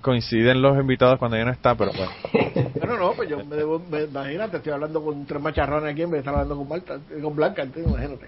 coinciden 0.00 0.60
los 0.60 0.76
invitados 0.78 1.18
cuando 1.18 1.36
ella 1.36 1.46
no 1.46 1.52
está, 1.52 1.74
pero 1.76 1.92
bueno. 1.92 2.12
Bueno, 2.78 2.96
no, 2.96 3.12
pues 3.12 3.28
yo 3.28 3.44
me 3.44 3.56
debo, 3.56 3.78
me, 3.78 4.04
imagínate, 4.04 4.56
estoy 4.56 4.72
hablando 4.72 5.02
con 5.02 5.26
tres 5.26 5.42
macharrones 5.42 5.92
aquí 5.92 6.02
en 6.02 6.10
vez 6.10 6.18
de 6.18 6.30
estar 6.30 6.34
hablando 6.34 6.56
con 6.56 6.68
Marta, 6.68 6.98
con 7.22 7.36
Blanca, 7.36 7.62
entonces, 7.62 7.90
imagínate. 7.92 8.26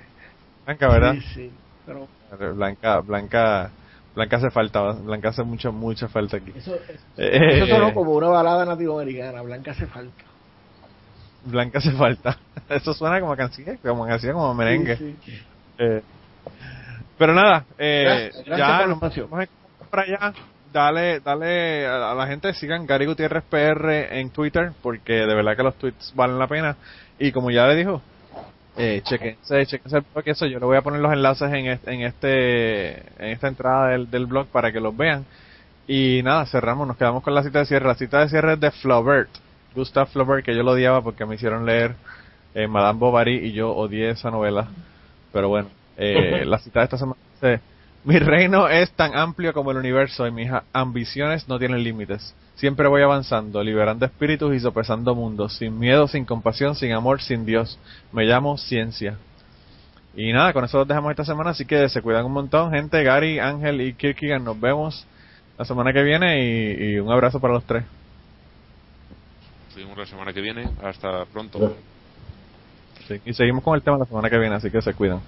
Blanca, 0.67 0.89
¿verdad? 0.89 1.15
Sí, 1.15 1.21
sí, 1.35 1.51
pero 1.87 2.07
Blanca, 2.37 3.01
Blanca, 3.01 3.71
Blanca 4.15 4.37
hace 4.37 4.51
falta, 4.51 4.83
Blanca 4.93 5.29
hace 5.31 5.43
mucha, 5.43 5.71
mucha 5.71 6.09
falta 6.09 6.37
aquí. 6.39 6.53
eso, 6.55 6.75
eso, 6.75 6.93
Eh, 7.17 7.59
eso 7.63 7.67
sonó 7.67 7.93
como 7.95 8.13
una 8.13 8.29
balada 8.29 8.65
latinoamericana, 8.65 9.43
Blanca 9.43 9.71
hace 9.73 9.87
falta. 9.87 10.25
Blanca 11.45 11.79
hace 11.79 11.93
falta. 11.93 12.37
Eso 12.69 12.93
suena 12.93 13.19
como 13.19 13.35
canción, 13.35 13.79
como 13.79 14.07
canción, 14.07 14.35
como 14.35 14.53
merengue. 14.55 14.97
Sí, 14.97 15.17
sí. 15.25 15.39
Eh, 15.79 16.03
pero 17.17 17.33
nada, 17.35 17.65
eh, 17.79 18.03
Gracias- 18.05 18.45
gracias 18.47 18.59
ya 18.69 18.87
nos 18.87 19.01
vamos 19.01 19.49
para 19.91 20.03
allá. 20.03 20.33
Dale, 20.73 21.19
dale 21.21 21.87
a, 21.87 22.13
a 22.13 22.15
la 22.15 22.27
gente, 22.27 22.53
sigan 22.55 22.87
Gary 22.87 23.07
Gutiérrez 23.07 23.43
PR 23.45 24.21
en 24.21 24.31
Twitter, 24.31 24.71
porque 24.83 25.15
de 25.15 25.35
verdad 25.35 25.57
que 25.57 25.63
los 25.65 25.75
tweets 25.77 26.13
valen 26.15 26.39
la 26.39 26.47
pena. 26.47 26.77
Y 27.19 27.33
como 27.33 27.51
ya 27.51 27.67
le 27.67 27.75
dijo, 27.75 28.01
Eh, 28.83 29.03
chequense, 29.03 29.67
chequense 29.67 29.99
el 29.99 30.05
blog, 30.13 30.25
eso 30.27 30.47
yo 30.47 30.59
le 30.59 30.65
voy 30.65 30.77
a 30.79 30.83
poner 30.83 31.01
los 31.01 31.13
enlaces 31.13 31.53
en 31.53 31.67
este, 31.67 31.93
en 31.93 32.01
este, 32.01 32.91
en 33.19 33.31
esta 33.33 33.49
entrada 33.49 33.89
del, 33.89 34.11
del 34.11 34.25
blog 34.25 34.47
para 34.47 34.73
que 34.73 34.81
los 34.81 34.97
vean. 34.97 35.27
Y 35.87 36.23
nada, 36.23 36.47
cerramos, 36.47 36.89
nos 36.89 36.97
quedamos 36.97 37.23
con 37.23 37.35
la 37.35 37.43
cita 37.43 37.59
de 37.59 37.67
cierre. 37.67 37.87
La 37.87 37.95
cita 37.95 38.21
de 38.21 38.29
cierre 38.29 38.55
es 38.55 38.61
de 38.61 38.71
Flaubert, 38.71 39.29
Gustav 39.75 40.09
Flaubert, 40.09 40.45
que 40.45 40.55
yo 40.55 40.63
lo 40.63 40.73
odiaba 40.73 41.03
porque 41.03 41.27
me 41.27 41.35
hicieron 41.35 41.67
leer 41.67 41.95
eh, 42.55 42.67
Madame 42.67 42.99
Bovary 42.99 43.47
y 43.47 43.53
yo 43.53 43.71
odié 43.71 44.11
esa 44.11 44.31
novela. 44.31 44.69
Pero 45.33 45.49
bueno, 45.49 45.69
eh, 45.97 46.45
la 46.47 46.59
cita 46.59 46.81
de 46.81 46.85
esta 46.85 46.97
semana 46.97 47.21
dice, 47.35 47.61
mi 48.05 48.19
reino 48.19 48.69
es 48.69 48.91
tan 48.93 49.15
amplio 49.15 49.53
como 49.53 49.73
el 49.73 49.77
universo 49.77 50.27
y 50.27 50.31
mis 50.31 50.51
ambiciones 50.73 51.49
no 51.49 51.59
tienen 51.59 51.83
límites. 51.83 52.35
Siempre 52.61 52.89
voy 52.89 53.01
avanzando, 53.01 53.65
liberando 53.65 54.05
espíritus 54.05 54.55
y 54.55 54.61
sopesando 54.61 55.15
mundos, 55.15 55.57
sin 55.57 55.79
miedo, 55.79 56.07
sin 56.07 56.27
compasión, 56.27 56.75
sin 56.75 56.93
amor, 56.93 57.23
sin 57.23 57.47
Dios. 57.47 57.79
Me 58.13 58.25
llamo 58.27 58.59
ciencia. 58.59 59.17
Y 60.15 60.31
nada, 60.35 60.53
con 60.53 60.67
eso 60.67 60.77
los 60.77 60.87
dejamos 60.87 61.11
esta 61.11 61.25
semana, 61.25 61.53
así 61.53 61.65
que 61.65 61.89
se 61.89 62.03
cuidan 62.03 62.27
un 62.27 62.33
montón, 62.33 62.71
gente. 62.71 63.03
Gary, 63.03 63.39
Ángel 63.39 63.81
y 63.81 63.95
Kirkigan, 63.95 64.45
nos 64.45 64.61
vemos 64.61 65.07
la 65.57 65.65
semana 65.65 65.95
que 65.95 66.03
viene 66.03 66.45
y, 66.45 66.97
y 66.97 66.99
un 66.99 67.11
abrazo 67.11 67.41
para 67.41 67.55
los 67.55 67.65
tres. 67.65 67.83
Nos 69.69 69.77
vemos 69.77 69.97
la 69.97 70.05
semana 70.05 70.31
que 70.35 70.43
viene. 70.43 70.69
Hasta 70.83 71.25
pronto. 71.33 71.75
Sí, 73.09 73.23
y 73.25 73.33
seguimos 73.33 73.65
con 73.65 73.75
el 73.75 73.81
tema 73.81 73.97
la 73.97 74.05
semana 74.05 74.29
que 74.29 74.39
viene, 74.39 74.57
así 74.57 74.71
que 74.71 74.83
se 74.83 74.93
cuidan. 74.93 75.23